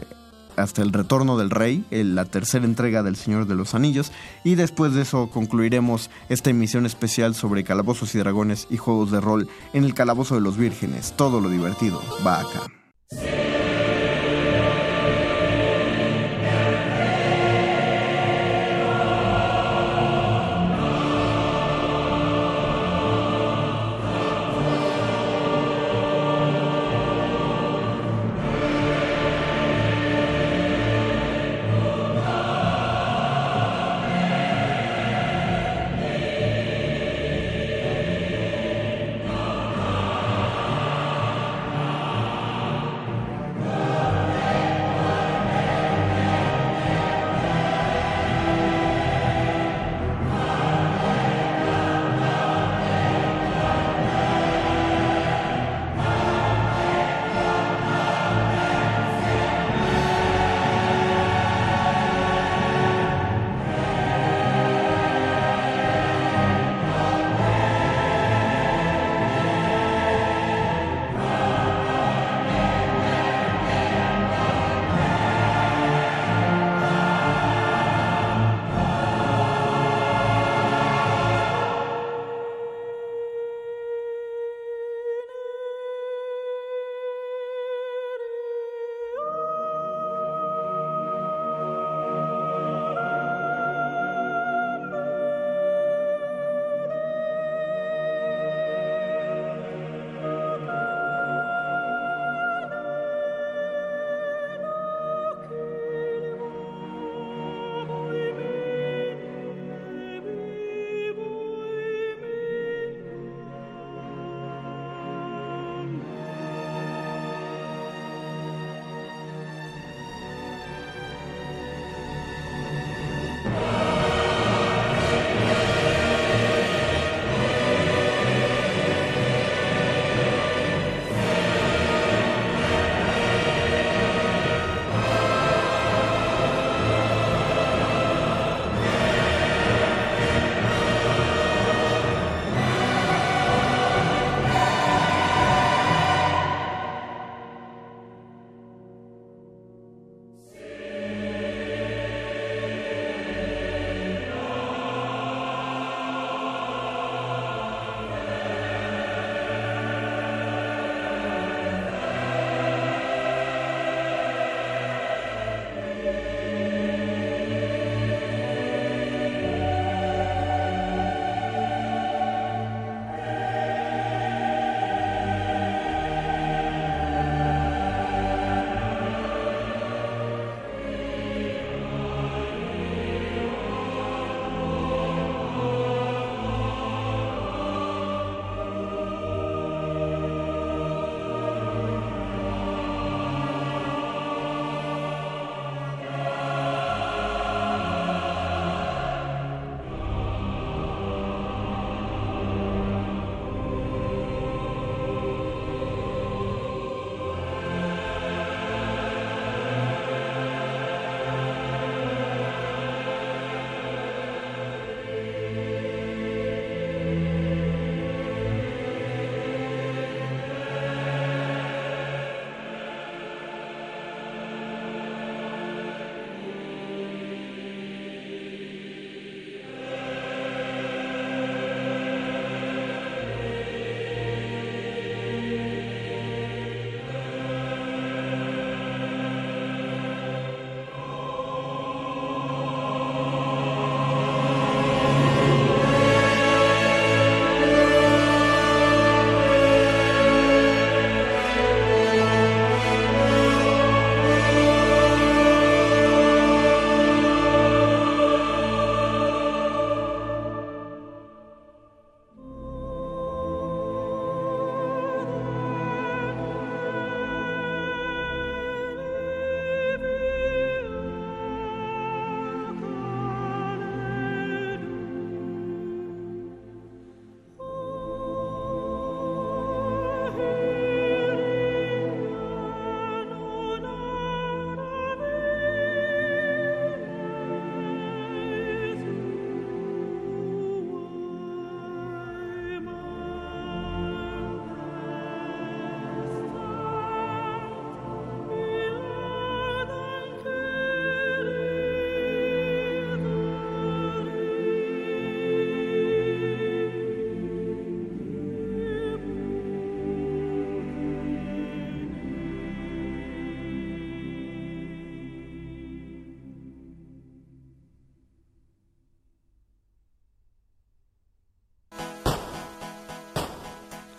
hasta 0.63 0.83
el 0.83 0.93
retorno 0.93 1.37
del 1.37 1.51
rey, 1.51 1.85
la 1.91 2.25
tercera 2.25 2.65
entrega 2.65 3.03
del 3.03 3.17
Señor 3.17 3.47
de 3.47 3.55
los 3.55 3.75
Anillos, 3.75 4.13
y 4.45 4.55
después 4.55 4.95
de 4.95 5.03
eso 5.03 5.31
concluiremos 5.31 6.11
esta 6.29 6.51
emisión 6.51 6.87
especial 6.87 7.35
sobre 7.35 7.65
calabozos 7.65 8.15
y 8.15 8.19
dragones 8.19 8.67
y 8.71 8.77
juegos 8.77 9.11
de 9.11 9.21
rol 9.21 9.49
en 9.73 9.85
el 9.85 9.95
calabozo 9.95 10.35
de 10.35 10.41
los 10.41 10.57
vírgenes. 10.57 11.15
Todo 11.17 11.41
lo 11.41 11.49
divertido 11.49 12.03
va 12.27 12.41
acá. 12.41 13.60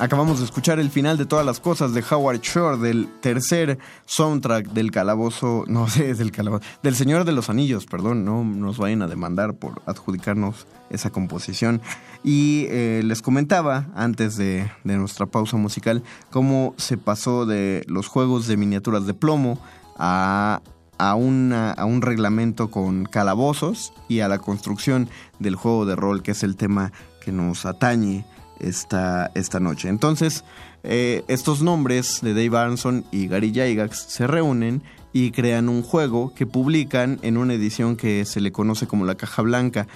Acabamos 0.01 0.39
de 0.39 0.45
escuchar 0.45 0.79
el 0.79 0.89
final 0.89 1.15
de 1.19 1.27
todas 1.27 1.45
las 1.45 1.59
cosas 1.59 1.93
de 1.93 2.03
Howard 2.09 2.41
Shore, 2.41 2.77
del 2.79 3.07
tercer 3.21 3.77
soundtrack 4.07 4.69
del 4.69 4.89
calabozo, 4.89 5.63
no 5.67 5.87
sé, 5.87 6.09
es 6.09 6.17
del 6.17 6.31
calabozo, 6.31 6.65
del 6.81 6.95
Señor 6.95 7.23
de 7.23 7.33
los 7.33 7.51
Anillos, 7.51 7.85
perdón, 7.85 8.25
no 8.25 8.43
nos 8.43 8.79
vayan 8.79 9.03
a 9.03 9.07
demandar 9.07 9.53
por 9.53 9.83
adjudicarnos 9.85 10.65
esa 10.89 11.11
composición. 11.11 11.83
Y 12.23 12.65
eh, 12.69 13.03
les 13.05 13.21
comentaba 13.21 13.89
antes 13.93 14.37
de, 14.37 14.71
nuestra 14.85 15.27
pausa 15.27 15.57
musical 15.57 16.01
cómo 16.31 16.73
se 16.77 16.97
pasó 16.97 17.45
de 17.45 17.83
los 17.85 18.07
juegos 18.07 18.47
de 18.47 18.57
miniaturas 18.57 19.05
de 19.05 19.13
plomo 19.13 19.59
a 19.99 20.63
a, 20.97 21.15
una, 21.15 21.71
a 21.71 21.85
un 21.85 22.01
reglamento 22.01 22.69
con 22.69 23.05
calabozos 23.05 23.91
y 24.07 24.19
a 24.19 24.27
la 24.27 24.37
construcción 24.37 25.09
del 25.39 25.55
juego 25.55 25.87
de 25.87 25.95
rol, 25.95 26.21
que 26.21 26.31
es 26.31 26.43
el 26.43 26.55
tema 26.55 26.91
que 27.23 27.31
nos 27.31 27.65
atañe 27.65 28.23
esta, 28.61 29.31
esta 29.35 29.59
noche. 29.59 29.89
Entonces, 29.89 30.43
eh, 30.83 31.23
estos 31.27 31.61
nombres 31.61 32.19
de 32.21 32.33
Dave 32.33 32.57
Aronson 32.57 33.05
y 33.11 33.27
Gary 33.27 33.51
Gygax 33.51 34.05
se 34.07 34.27
reúnen 34.27 34.81
y 35.13 35.31
crean 35.31 35.69
un 35.69 35.83
juego 35.83 36.33
que 36.33 36.45
publican 36.45 37.19
en 37.21 37.37
una 37.37 37.53
edición 37.53 37.95
que 37.97 38.25
se 38.25 38.39
le 38.39 38.51
conoce 38.51 38.87
como 38.87 39.05
la 39.05 39.15
caja 39.15 39.41
blanca 39.41 39.87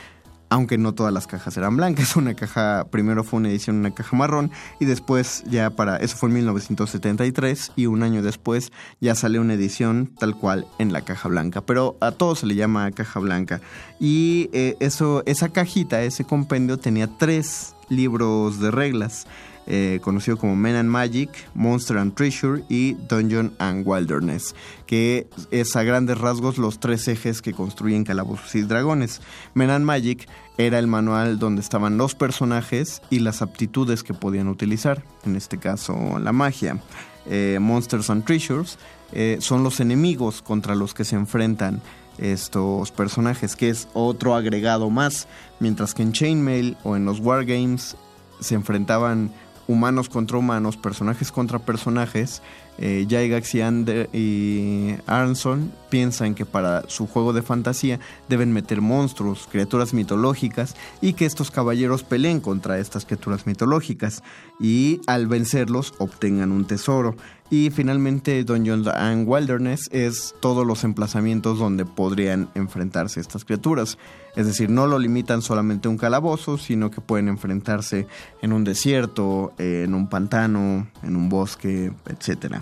aunque 0.49 0.77
no 0.77 0.93
todas 0.93 1.13
las 1.13 1.27
cajas 1.27 1.55
eran 1.57 1.77
blancas. 1.77 2.15
Una 2.15 2.33
caja, 2.33 2.87
primero 2.89 3.23
fue 3.23 3.39
una 3.39 3.49
edición, 3.49 3.77
una 3.77 3.93
caja 3.93 4.15
marrón, 4.15 4.51
y 4.79 4.85
después 4.85 5.43
ya 5.47 5.69
para, 5.69 5.97
eso 5.97 6.15
fue 6.17 6.29
en 6.29 6.35
1973, 6.35 7.73
y 7.75 7.85
un 7.87 8.03
año 8.03 8.21
después 8.21 8.71
ya 9.01 9.15
sale 9.15 9.39
una 9.39 9.53
edición 9.53 10.11
tal 10.19 10.35
cual 10.35 10.67
en 10.79 10.93
la 10.93 11.01
caja 11.01 11.29
blanca. 11.29 11.61
Pero 11.61 11.97
a 12.01 12.11
todo 12.11 12.35
se 12.35 12.45
le 12.45 12.55
llama 12.55 12.91
caja 12.91 13.19
blanca. 13.19 13.61
Y 13.99 14.49
eh, 14.53 14.75
eso, 14.79 15.23
esa 15.25 15.49
cajita, 15.49 16.03
ese 16.03 16.23
compendio 16.23 16.77
tenía 16.77 17.07
tres 17.07 17.75
libros 17.89 18.59
de 18.59 18.71
reglas. 18.71 19.27
Eh, 19.67 19.99
conocido 20.03 20.37
como 20.37 20.55
Men 20.55 20.75
and 20.75 20.89
Magic, 20.89 21.29
Monster 21.55 21.97
and 21.97 22.13
Treasure 22.13 22.63
y 22.69 22.93
Dungeon 23.09 23.51
and 23.57 23.87
Wilderness, 23.87 24.55
que 24.85 25.27
es 25.49 25.75
a 25.75 25.81
grandes 25.81 26.19
rasgos 26.19 26.59
los 26.59 26.79
tres 26.79 27.07
ejes 27.07 27.41
que 27.41 27.53
construyen 27.53 28.03
Calabozos 28.03 28.53
y 28.53 28.61
Dragones. 28.61 29.21
Men 29.55 29.71
and 29.71 29.83
Magic 29.83 30.27
era 30.59 30.77
el 30.77 30.85
manual 30.85 31.39
donde 31.39 31.61
estaban 31.61 31.97
los 31.97 32.13
personajes 32.13 33.01
y 33.09 33.19
las 33.19 33.41
aptitudes 33.41 34.03
que 34.03 34.13
podían 34.13 34.49
utilizar, 34.49 35.03
en 35.25 35.35
este 35.35 35.57
caso 35.57 36.19
la 36.19 36.31
magia. 36.31 36.79
Eh, 37.27 37.57
Monsters 37.59 38.11
and 38.11 38.23
Treasures 38.23 38.77
eh, 39.13 39.37
son 39.39 39.63
los 39.63 39.79
enemigos 39.79 40.43
contra 40.43 40.75
los 40.75 40.93
que 40.93 41.05
se 41.05 41.15
enfrentan 41.15 41.81
estos 42.19 42.91
personajes, 42.91 43.55
que 43.55 43.69
es 43.69 43.87
otro 43.93 44.35
agregado 44.35 44.91
más, 44.91 45.27
mientras 45.59 45.95
que 45.95 46.03
en 46.03 46.13
Chainmail 46.13 46.77
o 46.83 46.95
en 46.95 47.05
los 47.05 47.19
Wargames 47.19 47.97
se 48.39 48.55
enfrentaban 48.55 49.31
humanos 49.67 50.09
contra 50.09 50.37
humanos, 50.37 50.77
personajes 50.77 51.31
contra 51.31 51.59
personajes, 51.59 52.41
eh, 52.77 53.05
y, 53.07 54.17
y 54.17 54.97
Aronson 55.07 55.71
piensan 55.89 56.35
que 56.35 56.45
para 56.45 56.83
su 56.89 57.07
juego 57.07 57.31
de 57.31 57.41
fantasía 57.41 57.99
deben 58.27 58.51
meter 58.51 58.81
monstruos, 58.81 59.47
criaturas 59.49 59.93
mitológicas 59.93 60.75
y 61.01 61.13
que 61.13 61.25
estos 61.25 61.51
caballeros 61.51 62.03
peleen 62.03 62.41
contra 62.41 62.77
estas 62.79 63.05
criaturas 63.05 63.47
mitológicas 63.47 64.23
y 64.59 64.99
al 65.07 65.27
vencerlos 65.27 65.93
obtengan 65.99 66.51
un 66.51 66.65
tesoro. 66.65 67.15
Y 67.49 67.69
finalmente 67.69 68.43
Dungeons 68.43 68.87
and 68.87 69.27
Wilderness 69.27 69.87
es 69.91 70.33
todos 70.39 70.65
los 70.65 70.83
emplazamientos 70.83 71.59
donde 71.59 71.85
podrían 71.85 72.49
enfrentarse 72.55 73.19
estas 73.19 73.45
criaturas. 73.45 73.99
Es 74.35 74.47
decir, 74.47 74.69
no 74.69 74.87
lo 74.87 74.97
limitan 74.97 75.43
solamente 75.43 75.87
a 75.87 75.91
un 75.91 75.97
calabozo, 75.97 76.57
sino 76.57 76.89
que 76.89 77.01
pueden 77.01 77.27
enfrentarse 77.27 78.07
en 78.41 78.51
un 78.51 78.63
desierto, 78.63 79.53
en 79.59 79.93
un 79.93 80.09
pantano, 80.09 80.87
en 81.03 81.15
un 81.15 81.29
bosque, 81.29 81.91
etc. 82.07 82.55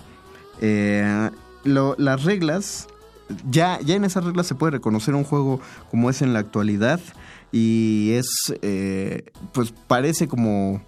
Eh, 0.59 1.29
las 1.63 2.23
reglas, 2.23 2.87
ya, 3.49 3.79
ya 3.79 3.95
en 3.95 4.03
esas 4.03 4.25
reglas 4.25 4.47
se 4.47 4.55
puede 4.55 4.71
reconocer 4.71 5.15
un 5.15 5.23
juego 5.23 5.61
como 5.89 6.09
es 6.09 6.21
en 6.21 6.33
la 6.33 6.39
actualidad 6.39 6.99
y 7.53 8.11
es, 8.13 8.27
eh, 8.61 9.31
pues 9.53 9.73
parece 9.87 10.27
como 10.27 10.81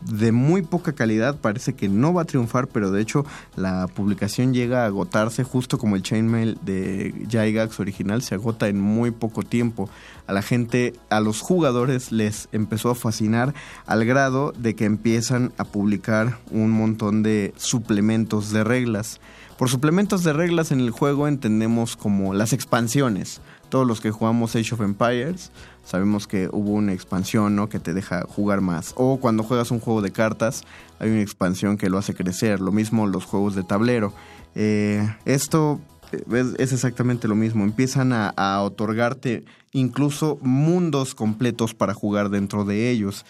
de 0.00 0.32
muy 0.32 0.62
poca 0.62 0.92
calidad, 0.92 1.36
parece 1.36 1.74
que 1.74 1.88
no 1.88 2.14
va 2.14 2.22
a 2.22 2.24
triunfar, 2.24 2.68
pero 2.68 2.90
de 2.90 3.02
hecho 3.02 3.24
la 3.56 3.86
publicación 3.86 4.54
llega 4.54 4.82
a 4.82 4.86
agotarse 4.86 5.44
justo 5.44 5.78
como 5.78 5.96
el 5.96 6.02
chainmail 6.02 6.58
de 6.62 7.14
Gygax 7.28 7.80
original, 7.80 8.22
se 8.22 8.34
agota 8.34 8.68
en 8.68 8.80
muy 8.80 9.10
poco 9.10 9.42
tiempo. 9.42 9.88
A 10.26 10.32
la 10.32 10.42
gente, 10.42 10.94
a 11.10 11.20
los 11.20 11.40
jugadores 11.40 12.12
les 12.12 12.48
empezó 12.52 12.90
a 12.90 12.94
fascinar 12.94 13.54
al 13.86 14.04
grado 14.04 14.52
de 14.56 14.74
que 14.74 14.84
empiezan 14.84 15.52
a 15.58 15.64
publicar 15.64 16.38
un 16.50 16.70
montón 16.70 17.22
de 17.22 17.52
suplementos 17.56 18.50
de 18.52 18.64
reglas. 18.64 19.20
Por 19.58 19.68
suplementos 19.68 20.24
de 20.24 20.32
reglas 20.32 20.72
en 20.72 20.80
el 20.80 20.90
juego 20.90 21.28
entendemos 21.28 21.94
como 21.96 22.32
las 22.32 22.54
expansiones. 22.54 23.42
Todos 23.68 23.86
los 23.86 24.00
que 24.00 24.10
jugamos 24.10 24.56
Age 24.56 24.74
of 24.74 24.80
Empires 24.80 25.52
sabemos 25.90 26.28
que 26.28 26.48
hubo 26.52 26.70
una 26.70 26.92
expansión 26.92 27.56
¿no? 27.56 27.68
que 27.68 27.80
te 27.80 27.92
deja 27.92 28.22
jugar 28.22 28.60
más. 28.60 28.92
O 28.96 29.18
cuando 29.18 29.42
juegas 29.42 29.72
un 29.72 29.80
juego 29.80 30.02
de 30.02 30.12
cartas, 30.12 30.62
hay 31.00 31.10
una 31.10 31.20
expansión 31.20 31.76
que 31.76 31.90
lo 31.90 31.98
hace 31.98 32.14
crecer. 32.14 32.60
Lo 32.60 32.70
mismo 32.70 33.08
los 33.08 33.24
juegos 33.24 33.56
de 33.56 33.64
tablero. 33.64 34.12
Eh, 34.54 35.04
esto 35.24 35.80
eh, 36.12 36.54
es, 36.58 36.72
exactamente 36.72 37.26
lo 37.26 37.34
mismo. 37.34 37.64
Empiezan 37.64 38.12
a, 38.12 38.62
otorgarte 38.62 39.44
incluso 39.72 40.38
mundos 40.42 41.16
completos 41.16 41.74
para 41.74 41.92
jugar 41.92 42.30
dentro 42.30 42.64
de 42.64 42.88
ellos. 42.90 43.26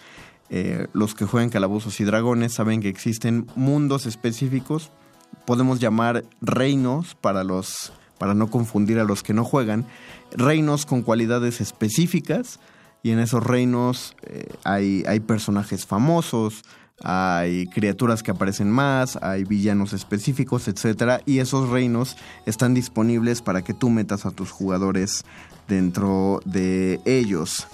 Eh, 0.51 0.85
los 0.93 1.15
que 1.15 1.25
juegan 1.25 1.49
calabozos 1.49 1.99
y 1.99 2.03
dragones 2.03 2.53
saben 2.53 2.81
que 2.81 2.89
existen 2.89 3.47
mundos 3.55 4.05
específicos. 4.05 4.91
Podemos 5.47 5.79
llamar 5.79 6.25
reinos 6.41 7.15
para 7.15 7.43
los 7.43 7.91
para 8.21 8.35
no 8.35 8.51
confundir 8.51 8.99
a 8.99 9.03
los 9.03 9.23
que 9.23 9.33
no 9.33 9.43
juegan, 9.43 9.87
reinos 10.31 10.85
con 10.85 11.01
cualidades 11.01 11.59
específicas 11.59 12.59
y 13.01 13.09
en 13.09 13.17
esos 13.17 13.43
reinos 13.43 14.15
eh, 14.21 14.45
hay, 14.63 15.03
hay 15.07 15.21
personajes 15.21 15.87
famosos, 15.87 16.63
hay 17.03 17.65
criaturas 17.65 18.21
que 18.21 18.29
aparecen 18.29 18.69
más, 18.69 19.17
hay 19.23 19.43
villanos 19.43 19.93
específicos, 19.93 20.67
etc. 20.67 21.23
Y 21.25 21.39
esos 21.39 21.69
reinos 21.69 22.15
están 22.45 22.75
disponibles 22.75 23.41
para 23.41 23.63
que 23.63 23.73
tú 23.73 23.89
metas 23.89 24.27
a 24.27 24.29
tus 24.29 24.51
jugadores 24.51 25.25
dentro 25.67 26.41
de 26.45 27.01
ellos. 27.05 27.67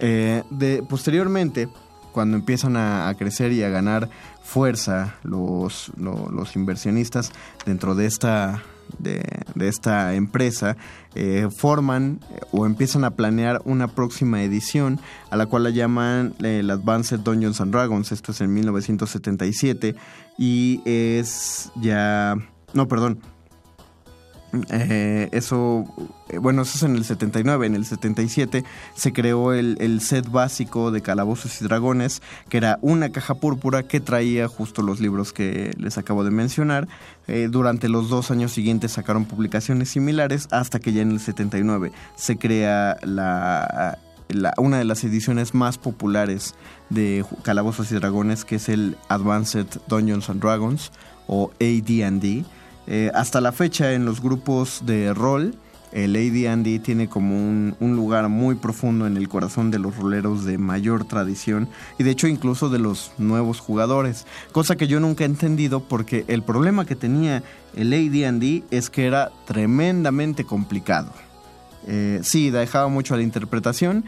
Eh, 0.00 0.42
de, 0.50 0.82
posteriormente, 0.82 1.70
cuando 2.12 2.36
empiezan 2.36 2.76
a, 2.76 3.10
crecer 3.18 3.52
y 3.52 3.62
a 3.62 3.70
ganar 3.70 4.10
fuerza 4.42 5.14
los, 5.22 5.90
los 5.96 6.56
inversionistas 6.56 7.32
dentro 7.64 7.94
de 7.94 8.04
esta 8.04 8.62
de, 8.98 9.22
esta 9.60 10.14
empresa 10.14 10.76
eh, 11.14 11.48
forman 11.56 12.20
eh, 12.30 12.40
o 12.52 12.66
empiezan 12.66 13.04
a 13.04 13.10
planear 13.10 13.62
una 13.64 13.88
próxima 13.88 14.42
edición 14.42 15.00
a 15.30 15.36
la 15.36 15.46
cual 15.46 15.64
la 15.64 15.70
llaman 15.70 16.34
eh, 16.42 16.60
el 16.60 16.70
Advanced 16.70 17.20
Dungeons 17.20 17.60
and 17.60 17.72
Dragons. 17.72 18.12
Esto 18.12 18.32
es 18.32 18.40
en 18.40 18.52
1977 18.52 19.94
y 20.38 20.80
es 20.84 21.70
ya... 21.76 22.36
No, 22.72 22.88
perdón, 22.88 23.20
eh, 24.70 25.28
eso, 25.32 25.84
eh, 26.28 26.38
bueno, 26.38 26.62
eso 26.62 26.76
es 26.76 26.82
en 26.82 26.96
el 26.96 27.04
79. 27.04 27.66
En 27.66 27.74
el 27.74 27.84
77 27.84 28.64
se 28.94 29.12
creó 29.12 29.52
el, 29.52 30.00
set 30.00 30.30
básico 30.30 30.90
de 30.90 31.00
Calabozos 31.00 31.60
y 31.60 31.64
Dragones, 31.64 32.22
que 32.48 32.58
era 32.58 32.78
una 32.82 33.10
caja 33.10 33.34
púrpura 33.34 33.84
que 33.84 34.00
traía 34.00 34.48
justo 34.48 34.82
los 34.82 35.00
libros 35.00 35.32
que 35.32 35.72
les 35.78 35.98
acabo 35.98 36.24
de 36.24 36.30
mencionar. 36.30 36.88
Eh, 37.26 37.48
durante 37.50 37.88
los 37.88 38.08
dos 38.08 38.30
años 38.30 38.52
siguientes 38.52 38.92
sacaron 38.92 39.24
publicaciones 39.24 39.90
similares 39.90 40.48
hasta 40.50 40.78
que 40.78 40.92
ya 40.92 41.02
en 41.02 41.12
el 41.12 41.20
79 41.20 41.92
se 42.16 42.36
crea 42.36 42.98
la, 43.02 43.98
una 44.58 44.78
de 44.78 44.84
las 44.84 45.04
ediciones 45.04 45.54
más 45.54 45.78
populares 45.78 46.54
de 46.90 47.24
Calabozos 47.42 47.90
y 47.92 47.94
Dragones, 47.94 48.44
que 48.44 48.56
es 48.56 48.68
el 48.68 48.96
Advanced 49.08 49.66
Dungeons 49.88 50.28
and 50.28 50.40
Dragons 50.40 50.92
o 51.26 51.50
AD&D 51.60 52.44
eh, 52.86 53.10
hasta 53.14 53.40
la 53.40 53.52
fecha 53.52 53.92
en 53.92 54.04
los 54.04 54.20
grupos 54.20 54.82
de 54.84 55.14
rol, 55.14 55.54
el 55.92 56.16
AD&D 56.16 56.80
tiene 56.80 57.08
como 57.08 57.36
un, 57.36 57.76
lugar 57.80 58.28
muy 58.28 58.56
profundo 58.56 59.06
en 59.06 59.16
el 59.16 59.28
corazón 59.28 59.70
de 59.70 59.78
los 59.78 59.96
roleros 59.96 60.44
de 60.44 60.58
mayor 60.58 61.04
tradición 61.04 61.68
y 61.98 62.02
de 62.02 62.10
hecho 62.10 62.26
incluso 62.26 62.68
de 62.68 62.80
los 62.80 63.12
nuevos 63.16 63.60
jugadores, 63.60 64.26
cosa 64.50 64.74
que 64.74 64.88
yo 64.88 64.98
nunca 64.98 65.22
he 65.22 65.26
entendido 65.26 65.80
porque 65.80 66.24
el 66.26 66.42
problema 66.42 66.84
que 66.84 66.96
tenía 66.96 67.44
el 67.76 67.92
AD&D 67.92 68.64
es 68.72 68.90
que 68.90 69.06
era 69.06 69.30
tremendamente 69.46 70.44
complicado. 70.44 71.12
Eh, 71.86 72.20
sí, 72.22 72.50
dejaba 72.50 72.88
mucho 72.88 73.14
a 73.14 73.18
la 73.18 73.22
interpretación 73.22 74.04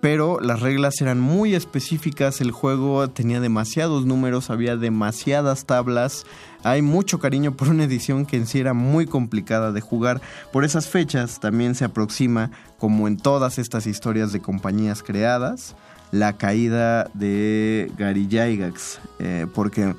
pero 0.00 0.40
las 0.40 0.60
reglas 0.60 1.00
eran 1.00 1.20
muy 1.20 1.54
específicas, 1.54 2.40
el 2.40 2.52
juego 2.52 3.08
tenía 3.10 3.40
demasiados 3.40 4.06
números, 4.06 4.48
había 4.48 4.76
demasiadas 4.76 5.66
tablas, 5.66 6.24
hay 6.64 6.82
mucho 6.82 7.18
cariño 7.18 7.52
por 7.52 7.68
una 7.68 7.84
edición 7.84 8.26
que 8.26 8.36
en 8.36 8.46
sí 8.46 8.58
era 8.58 8.74
muy 8.74 9.06
complicada 9.06 9.72
de 9.72 9.80
jugar. 9.80 10.20
Por 10.52 10.64
esas 10.64 10.88
fechas 10.88 11.40
también 11.40 11.74
se 11.74 11.84
aproxima, 11.84 12.50
como 12.78 13.08
en 13.08 13.16
todas 13.16 13.58
estas 13.58 13.86
historias 13.86 14.32
de 14.32 14.40
compañías 14.40 15.02
creadas, 15.02 15.76
la 16.10 16.36
caída 16.36 17.10
de 17.14 17.92
Gary 17.96 18.26
Gygax, 18.26 19.00
eh, 19.18 19.46
porque 19.54 19.94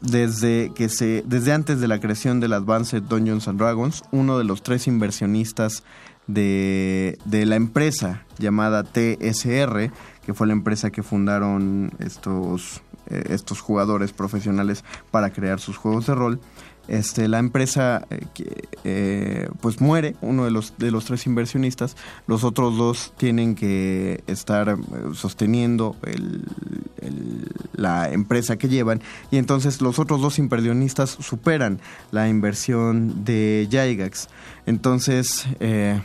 desde 0.00 0.70
que 0.74 0.88
se 0.88 1.24
desde 1.26 1.52
antes 1.52 1.80
de 1.80 1.88
la 1.88 1.98
creación 1.98 2.38
del 2.38 2.52
Advanced 2.52 3.02
Dungeons 3.02 3.48
and 3.48 3.58
Dragons, 3.58 4.04
uno 4.12 4.38
de 4.38 4.44
los 4.44 4.62
tres 4.62 4.86
inversionistas 4.86 5.82
de, 6.26 7.18
de 7.24 7.46
la 7.46 7.56
empresa 7.56 8.22
llamada 8.38 8.84
TSR, 8.84 9.90
que 10.24 10.34
fue 10.34 10.46
la 10.46 10.52
empresa 10.52 10.90
que 10.90 11.02
fundaron 11.02 11.90
estos 11.98 12.82
eh, 13.10 13.24
estos 13.30 13.60
jugadores 13.60 14.12
profesionales 14.12 14.84
para 15.10 15.30
crear 15.30 15.60
sus 15.60 15.76
juegos 15.76 16.06
de 16.06 16.14
rol, 16.14 16.40
este, 16.88 17.28
la 17.28 17.38
empresa 17.38 18.06
eh, 18.10 18.20
eh, 18.84 19.48
pues 19.60 19.80
muere, 19.80 20.16
uno 20.22 20.46
de 20.46 20.50
los, 20.50 20.72
de 20.78 20.90
los 20.90 21.04
tres 21.04 21.26
inversionistas, 21.26 21.96
los 22.26 22.44
otros 22.44 22.78
dos 22.78 23.12
tienen 23.16 23.54
que 23.54 24.22
estar 24.26 24.70
eh, 24.70 24.76
sosteniendo 25.12 25.96
la 27.74 28.10
empresa 28.10 28.56
que 28.56 28.68
llevan 28.68 29.00
y 29.30 29.36
entonces 29.36 29.80
los 29.80 29.98
otros 29.98 30.20
dos 30.20 30.38
inversionistas 30.38 31.10
superan 31.10 31.78
la 32.10 32.28
inversión 32.28 33.24
de 33.24 33.68
Gygax. 33.70 34.28
Entonces, 34.66 35.46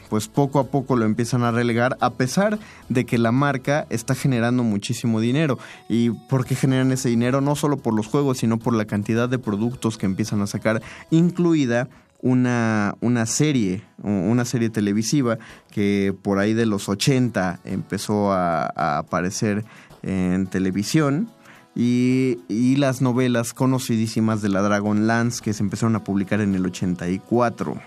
pues 0.09 0.29
poco 0.29 0.59
a 0.59 0.67
poco 0.67 0.95
lo 0.95 1.03
empiezan 1.03 1.43
a 1.43 1.51
relegar 1.51 1.97
a 1.99 2.11
pesar 2.11 2.59
de 2.87 3.05
que 3.05 3.17
la 3.17 3.33
marca 3.33 3.85
está 3.89 4.15
generando 4.15 4.63
muchísimo 4.63 5.19
dinero. 5.19 5.59
¿Y 5.89 6.11
por 6.11 6.45
qué 6.45 6.55
generan 6.55 6.93
ese 6.93 7.09
dinero? 7.09 7.41
No 7.41 7.57
solo 7.57 7.75
por 7.75 7.93
los 7.93 8.07
juegos, 8.07 8.37
sino 8.37 8.59
por 8.59 8.73
la 8.73 8.85
cantidad 8.85 9.27
de 9.27 9.37
productos 9.37 9.97
que 9.97 10.05
empiezan 10.05 10.41
a 10.41 10.47
sacar 10.47 10.72
incluida 11.11 11.89
una, 12.23 12.95
una 13.01 13.25
serie, 13.25 13.83
una 14.01 14.45
serie 14.45 14.69
televisiva 14.69 15.37
que 15.69 16.15
por 16.21 16.39
ahí 16.39 16.53
de 16.53 16.65
los 16.65 16.87
80 16.87 17.59
empezó 17.65 18.31
a, 18.31 18.97
aparecer 18.97 19.65
en 20.01 20.47
televisión. 20.47 21.29
Y, 21.75 22.39
y, 22.47 22.75
las 22.75 23.01
novelas 23.01 23.53
conocidísimas 23.53 24.43
de 24.43 24.49
la 24.49 24.61
Dragon 24.61 25.07
Lance 25.07 25.41
que 25.43 25.53
se 25.53 25.63
empezaron 25.63 25.95
a 25.95 26.03
publicar 26.03 26.39
en 26.39 26.53
el 26.53 26.63
84. 26.67 27.81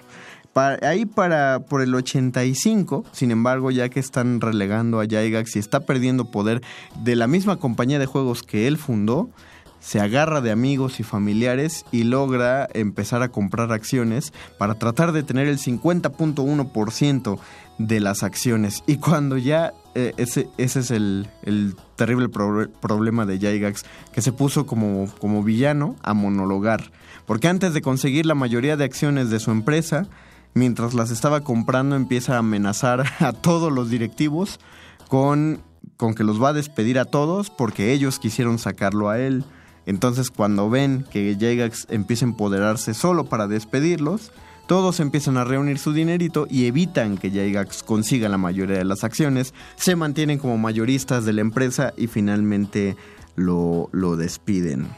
ahí 0.82 1.06
para 1.06 1.60
por 1.60 1.82
el 1.82 1.94
85, 1.94 3.04
sin 3.12 3.30
embargo, 3.30 3.70
ya 3.70 3.88
que 3.88 4.00
están 4.00 4.40
relegando 4.40 4.98
a 4.98 5.04
Gygax 5.04 5.54
y 5.54 5.60
está 5.60 5.80
perdiendo 5.80 6.32
poder 6.32 6.62
de 7.04 7.14
la 7.14 7.28
misma 7.28 7.58
compañía 7.58 8.00
de 8.00 8.06
juegos 8.06 8.42
que 8.42 8.66
él 8.66 8.76
fundó, 8.76 9.30
se 9.86 10.00
agarra 10.00 10.40
de 10.40 10.50
amigos 10.50 10.98
y 10.98 11.04
familiares 11.04 11.84
y 11.92 12.02
logra 12.02 12.68
empezar 12.74 13.22
a 13.22 13.28
comprar 13.28 13.70
acciones 13.70 14.32
para 14.58 14.74
tratar 14.74 15.12
de 15.12 15.22
tener 15.22 15.46
el 15.46 15.58
50.1% 15.58 17.38
de 17.78 18.00
las 18.00 18.24
acciones. 18.24 18.82
Y 18.88 18.96
cuando 18.96 19.38
ya 19.38 19.74
eh, 19.94 20.12
ese, 20.16 20.48
ese 20.58 20.80
es 20.80 20.90
el, 20.90 21.28
terrible 21.94 22.28
problema 22.28 23.26
de 23.26 23.38
Gygax, 23.38 23.84
que 24.12 24.22
se 24.22 24.32
puso 24.32 24.66
como, 24.66 25.06
como 25.20 25.44
villano 25.44 25.94
a 26.02 26.14
monologar. 26.14 26.90
Porque 27.24 27.46
antes 27.46 27.72
de 27.72 27.80
conseguir 27.80 28.26
la 28.26 28.34
mayoría 28.34 28.76
de 28.76 28.82
acciones 28.82 29.30
de 29.30 29.38
su 29.38 29.52
empresa, 29.52 30.08
mientras 30.52 30.94
las 30.94 31.12
estaba 31.12 31.42
comprando 31.42 31.94
empieza 31.94 32.34
a 32.34 32.38
amenazar 32.38 33.04
a 33.20 33.32
todos 33.32 33.72
los 33.72 33.88
directivos 33.88 34.58
con, 35.06 35.62
con 35.96 36.16
que 36.16 36.24
los 36.24 36.42
va 36.42 36.48
a 36.48 36.54
despedir 36.54 36.98
a 36.98 37.04
todos 37.04 37.50
porque 37.50 37.92
ellos 37.92 38.18
quisieron 38.18 38.58
sacarlo 38.58 39.10
a 39.10 39.20
él. 39.20 39.44
Entonces 39.86 40.30
cuando 40.30 40.68
ven 40.68 41.04
que 41.10 41.36
Jagax 41.38 41.86
empieza 41.90 42.24
a 42.24 42.28
empoderarse 42.28 42.92
solo 42.92 43.24
para 43.24 43.46
despedirlos, 43.46 44.32
todos 44.66 44.98
empiezan 44.98 45.36
a 45.36 45.44
reunir 45.44 45.78
su 45.78 45.92
dinerito 45.92 46.48
y 46.50 46.66
evitan 46.66 47.18
que 47.18 47.30
Jagax 47.30 47.84
consiga 47.84 48.28
la 48.28 48.36
mayoría 48.36 48.78
de 48.78 48.84
las 48.84 49.04
acciones, 49.04 49.54
se 49.76 49.94
mantienen 49.94 50.38
como 50.38 50.58
mayoristas 50.58 51.24
de 51.24 51.32
la 51.32 51.40
empresa 51.40 51.94
y 51.96 52.08
finalmente 52.08 52.96
lo, 53.36 53.88
lo 53.92 54.16
despiden. 54.16 54.88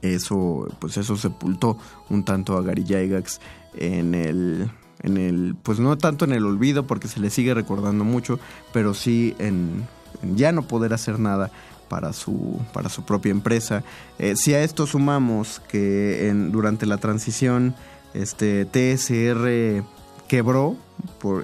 Eso, 0.00 0.68
pues 0.78 0.96
eso 0.96 1.16
sepultó 1.16 1.76
un 2.08 2.24
tanto 2.24 2.56
a 2.56 2.62
Gary 2.62 2.84
Gygax 2.84 3.40
en 3.74 4.14
el, 4.14 4.70
en 5.02 5.16
el, 5.18 5.56
pues 5.62 5.78
no 5.78 5.98
tanto 5.98 6.24
en 6.24 6.32
el 6.32 6.46
olvido 6.46 6.86
porque 6.86 7.08
se 7.08 7.20
le 7.20 7.28
sigue 7.28 7.52
recordando 7.52 8.04
mucho, 8.04 8.38
pero 8.72 8.94
sí 8.94 9.34
en, 9.38 9.86
en 10.22 10.36
ya 10.36 10.52
no 10.52 10.62
poder 10.62 10.94
hacer 10.94 11.18
nada 11.18 11.50
para 11.92 12.14
su, 12.14 12.58
para 12.72 12.88
su 12.88 13.02
propia 13.02 13.32
empresa. 13.32 13.84
Eh, 14.18 14.34
si 14.34 14.54
a 14.54 14.64
esto 14.64 14.86
sumamos 14.86 15.60
que 15.68 16.30
en, 16.30 16.50
durante 16.50 16.86
la 16.86 16.96
transición 16.96 17.74
este, 18.14 18.64
TSR 18.64 19.84
quebró 20.26 20.74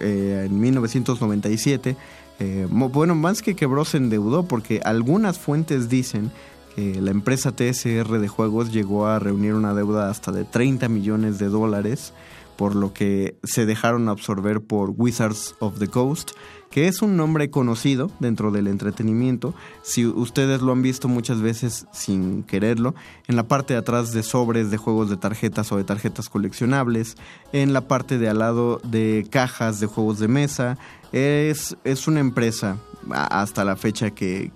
eh, 0.00 0.46
en 0.46 0.58
1997, 0.58 1.96
eh, 2.40 2.66
bueno, 2.70 3.14
más 3.14 3.42
que 3.42 3.56
quebró 3.56 3.84
se 3.84 3.98
endeudó 3.98 4.44
porque 4.44 4.80
algunas 4.86 5.38
fuentes 5.38 5.90
dicen 5.90 6.32
que 6.74 6.98
la 6.98 7.10
empresa 7.10 7.52
TSR 7.52 8.18
de 8.18 8.28
juegos 8.28 8.72
llegó 8.72 9.06
a 9.06 9.18
reunir 9.18 9.52
una 9.52 9.74
deuda 9.74 10.08
hasta 10.08 10.32
de 10.32 10.44
30 10.44 10.88
millones 10.88 11.38
de 11.38 11.48
dólares, 11.48 12.14
por 12.58 12.74
lo 12.74 12.92
que 12.92 13.38
se 13.44 13.64
dejaron 13.64 14.10
absorber 14.10 14.60
por 14.60 14.92
Wizards 14.96 15.54
of 15.60 15.78
the 15.78 15.88
Coast 15.88 16.32
que 16.70 16.86
es 16.86 17.02
un 17.02 17.16
nombre 17.16 17.50
conocido 17.50 18.10
dentro 18.20 18.50
del 18.50 18.66
entretenimiento. 18.66 19.54
Si 19.82 20.06
ustedes 20.06 20.60
lo 20.60 20.72
han 20.72 20.82
visto 20.82 21.08
muchas 21.08 21.40
veces 21.40 21.86
sin 21.92 22.42
quererlo, 22.42 22.94
en 23.26 23.36
la 23.36 23.48
parte 23.48 23.74
de 23.74 23.80
atrás 23.80 24.12
de 24.12 24.22
sobres 24.22 24.70
de 24.70 24.76
juegos 24.76 25.08
de 25.08 25.16
tarjetas 25.16 25.72
o 25.72 25.76
de 25.76 25.84
tarjetas 25.84 26.28
coleccionables, 26.28 27.16
en 27.52 27.72
la 27.72 27.88
parte 27.88 28.18
de 28.18 28.28
al 28.28 28.40
lado 28.40 28.80
de 28.84 29.26
cajas 29.30 29.80
de 29.80 29.86
juegos 29.86 30.18
de 30.18 30.28
mesa, 30.28 30.78
es, 31.12 31.76
es 31.84 32.06
una 32.06 32.20
empresa 32.20 32.76
hasta 33.10 33.64
la 33.64 33.76
fecha 33.76 34.10
que, 34.10 34.52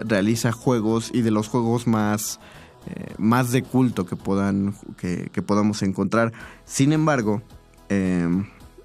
realiza 0.00 0.52
juegos 0.52 1.10
y 1.12 1.22
de 1.22 1.30
los 1.30 1.48
juegos 1.48 1.86
más, 1.86 2.38
eh, 2.86 3.14
más 3.18 3.50
de 3.50 3.62
culto 3.62 4.06
que, 4.06 4.16
puedan, 4.16 4.74
que, 4.96 5.42
podamos 5.42 5.82
encontrar. 5.82 6.32
Sin 6.64 6.92
embargo, 6.92 7.42
eh, 7.88 8.28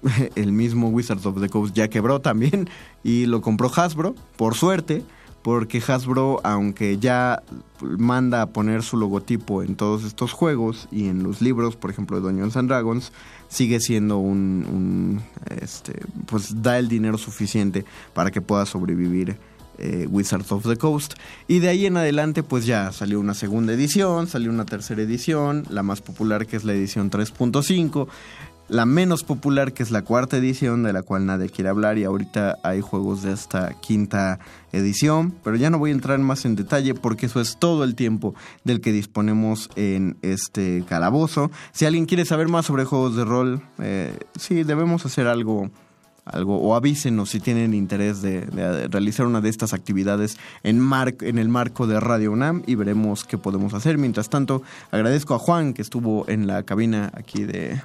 el 0.34 0.52
mismo 0.52 0.88
Wizards 0.88 1.26
of 1.26 1.40
the 1.40 1.48
Coast 1.48 1.74
ya 1.74 1.88
quebró 1.88 2.20
también 2.20 2.68
y 3.02 3.26
lo 3.26 3.40
compró 3.40 3.70
Hasbro, 3.74 4.14
por 4.36 4.54
suerte, 4.54 5.04
porque 5.42 5.82
Hasbro, 5.86 6.40
aunque 6.42 6.98
ya 6.98 7.42
manda 7.80 8.40
a 8.40 8.46
poner 8.46 8.82
su 8.82 8.96
logotipo 8.96 9.62
en 9.62 9.76
todos 9.76 10.04
estos 10.04 10.32
juegos 10.32 10.88
y 10.90 11.08
en 11.08 11.22
los 11.22 11.42
libros, 11.42 11.76
por 11.76 11.90
ejemplo, 11.90 12.16
de 12.16 12.22
Dungeons 12.22 12.56
and 12.56 12.68
Dragons, 12.68 13.12
sigue 13.48 13.78
siendo 13.80 14.18
un, 14.18 15.20
este, 15.60 16.00
pues 16.26 16.62
da 16.62 16.78
el 16.78 16.88
dinero 16.88 17.18
suficiente 17.18 17.84
para 18.14 18.30
que 18.30 18.40
pueda 18.40 18.64
sobrevivir 18.64 19.36
eh, 19.78 20.06
Wizards 20.10 20.50
of 20.52 20.66
the 20.66 20.76
Coast. 20.76 21.14
Y 21.48 21.58
de 21.58 21.68
ahí 21.68 21.86
en 21.86 21.96
adelante, 21.96 22.42
pues 22.42 22.66
ya 22.66 22.92
salió 22.92 23.20
una 23.20 23.34
segunda 23.34 23.72
edición, 23.72 24.26
salió 24.26 24.50
una 24.50 24.64
tercera 24.64 25.02
edición, 25.02 25.64
la 25.70 25.82
más 25.82 26.00
popular 26.00 26.46
que 26.46 26.56
es 26.56 26.64
la 26.64 26.72
edición 26.72 27.10
3.5 27.10 28.08
la 28.68 28.86
menos 28.86 29.24
popular, 29.24 29.72
que 29.72 29.82
es 29.82 29.90
la 29.90 30.02
cuarta 30.02 30.38
edición, 30.38 30.82
de 30.84 30.92
la 30.92 31.02
cual 31.02 31.26
nadie 31.26 31.50
quiere 31.50 31.68
hablar, 31.68 31.98
y 31.98 32.04
ahorita 32.04 32.58
hay 32.62 32.80
juegos 32.80 33.22
de 33.22 33.32
esta 33.32 33.74
quinta 33.80 34.38
edición, 34.72 35.34
pero 35.44 35.56
ya 35.56 35.70
no 35.70 35.78
voy 35.78 35.90
a 35.90 35.94
entrar 35.94 36.18
más 36.18 36.44
en 36.44 36.56
detalle 36.56 36.94
porque 36.94 37.26
eso 37.26 37.40
es 37.40 37.58
todo 37.58 37.84
el 37.84 37.94
tiempo 37.94 38.34
del 38.64 38.80
que 38.80 38.92
disponemos 38.92 39.70
en 39.76 40.16
este 40.22 40.84
calabozo. 40.88 41.50
Si 41.72 41.84
alguien 41.84 42.06
quiere 42.06 42.24
saber 42.24 42.48
más 42.48 42.66
sobre 42.66 42.84
juegos 42.84 43.16
de 43.16 43.24
rol, 43.24 43.62
eh, 43.78 44.18
sí, 44.38 44.64
debemos 44.64 45.04
hacer 45.04 45.26
algo 45.26 45.70
algo 46.24 46.56
o 46.58 46.74
avísenos 46.74 47.30
si 47.30 47.40
tienen 47.40 47.74
interés 47.74 48.22
de, 48.22 48.40
realizar 48.90 49.26
una 49.26 49.40
de 49.40 49.48
estas 49.48 49.72
actividades 49.72 50.38
en, 50.62 50.80
en 51.20 51.38
el 51.38 51.48
marco 51.48 51.86
de 51.86 52.00
Radio 52.00 52.32
UNAM 52.32 52.62
y 52.66 52.74
veremos 52.74 53.24
qué 53.24 53.38
podemos 53.38 53.74
hacer. 53.74 53.98
Mientras 53.98 54.28
tanto, 54.28 54.62
agradezco 54.90 55.34
a 55.34 55.38
Juan 55.38 55.74
que 55.74 55.82
estuvo 55.82 56.28
en 56.28 56.46
la 56.46 56.62
cabina 56.62 57.10
aquí 57.14 57.44
de, 57.44 57.80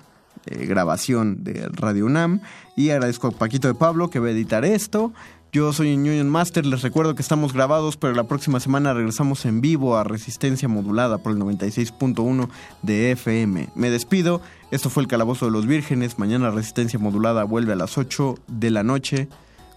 eh, 0.45 0.65
grabación 0.65 1.43
de 1.43 1.67
Radio 1.73 2.05
UNAM. 2.05 2.41
Y 2.75 2.91
agradezco 2.91 3.27
a 3.27 3.31
Paquito 3.31 3.67
de 3.67 3.73
Pablo 3.73 4.09
que 4.09 4.19
va 4.19 4.27
a 4.27 4.31
editar 4.31 4.63
esto. 4.63 5.11
Yo 5.51 5.73
soy 5.73 5.95
Union 5.95 6.29
Master, 6.29 6.63
les 6.63 6.83
recuerdo 6.83 7.15
que 7.15 7.23
estamos 7.23 7.53
grabados, 7.53 7.97
pero 7.97 8.13
la 8.13 8.25
próxima 8.25 8.59
semana 8.59 8.93
regresamos 8.93 9.45
en 9.45 9.61
vivo 9.61 9.97
a 9.97 10.03
Resistencia 10.03 10.67
Modulada 10.67 11.17
por 11.17 11.31
el 11.31 11.39
96.1 11.39 12.49
de 12.83 13.11
FM. 13.13 13.69
Me 13.73 13.89
despido, 13.89 14.41
esto 14.69 14.91
fue 14.91 15.01
el 15.01 15.09
Calabozo 15.09 15.45
de 15.45 15.51
los 15.51 15.65
Vírgenes, 15.65 16.19
mañana 16.19 16.51
Resistencia 16.51 16.99
Modulada 16.99 17.45
vuelve 17.45 17.73
a 17.73 17.77
las 17.77 17.97
8 17.97 18.35
de 18.47 18.69
la 18.69 18.83
noche. 18.83 19.27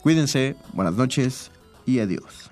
Cuídense, 0.02 0.56
buenas 0.74 0.92
noches 0.92 1.50
y 1.86 2.00
adiós. 2.00 2.51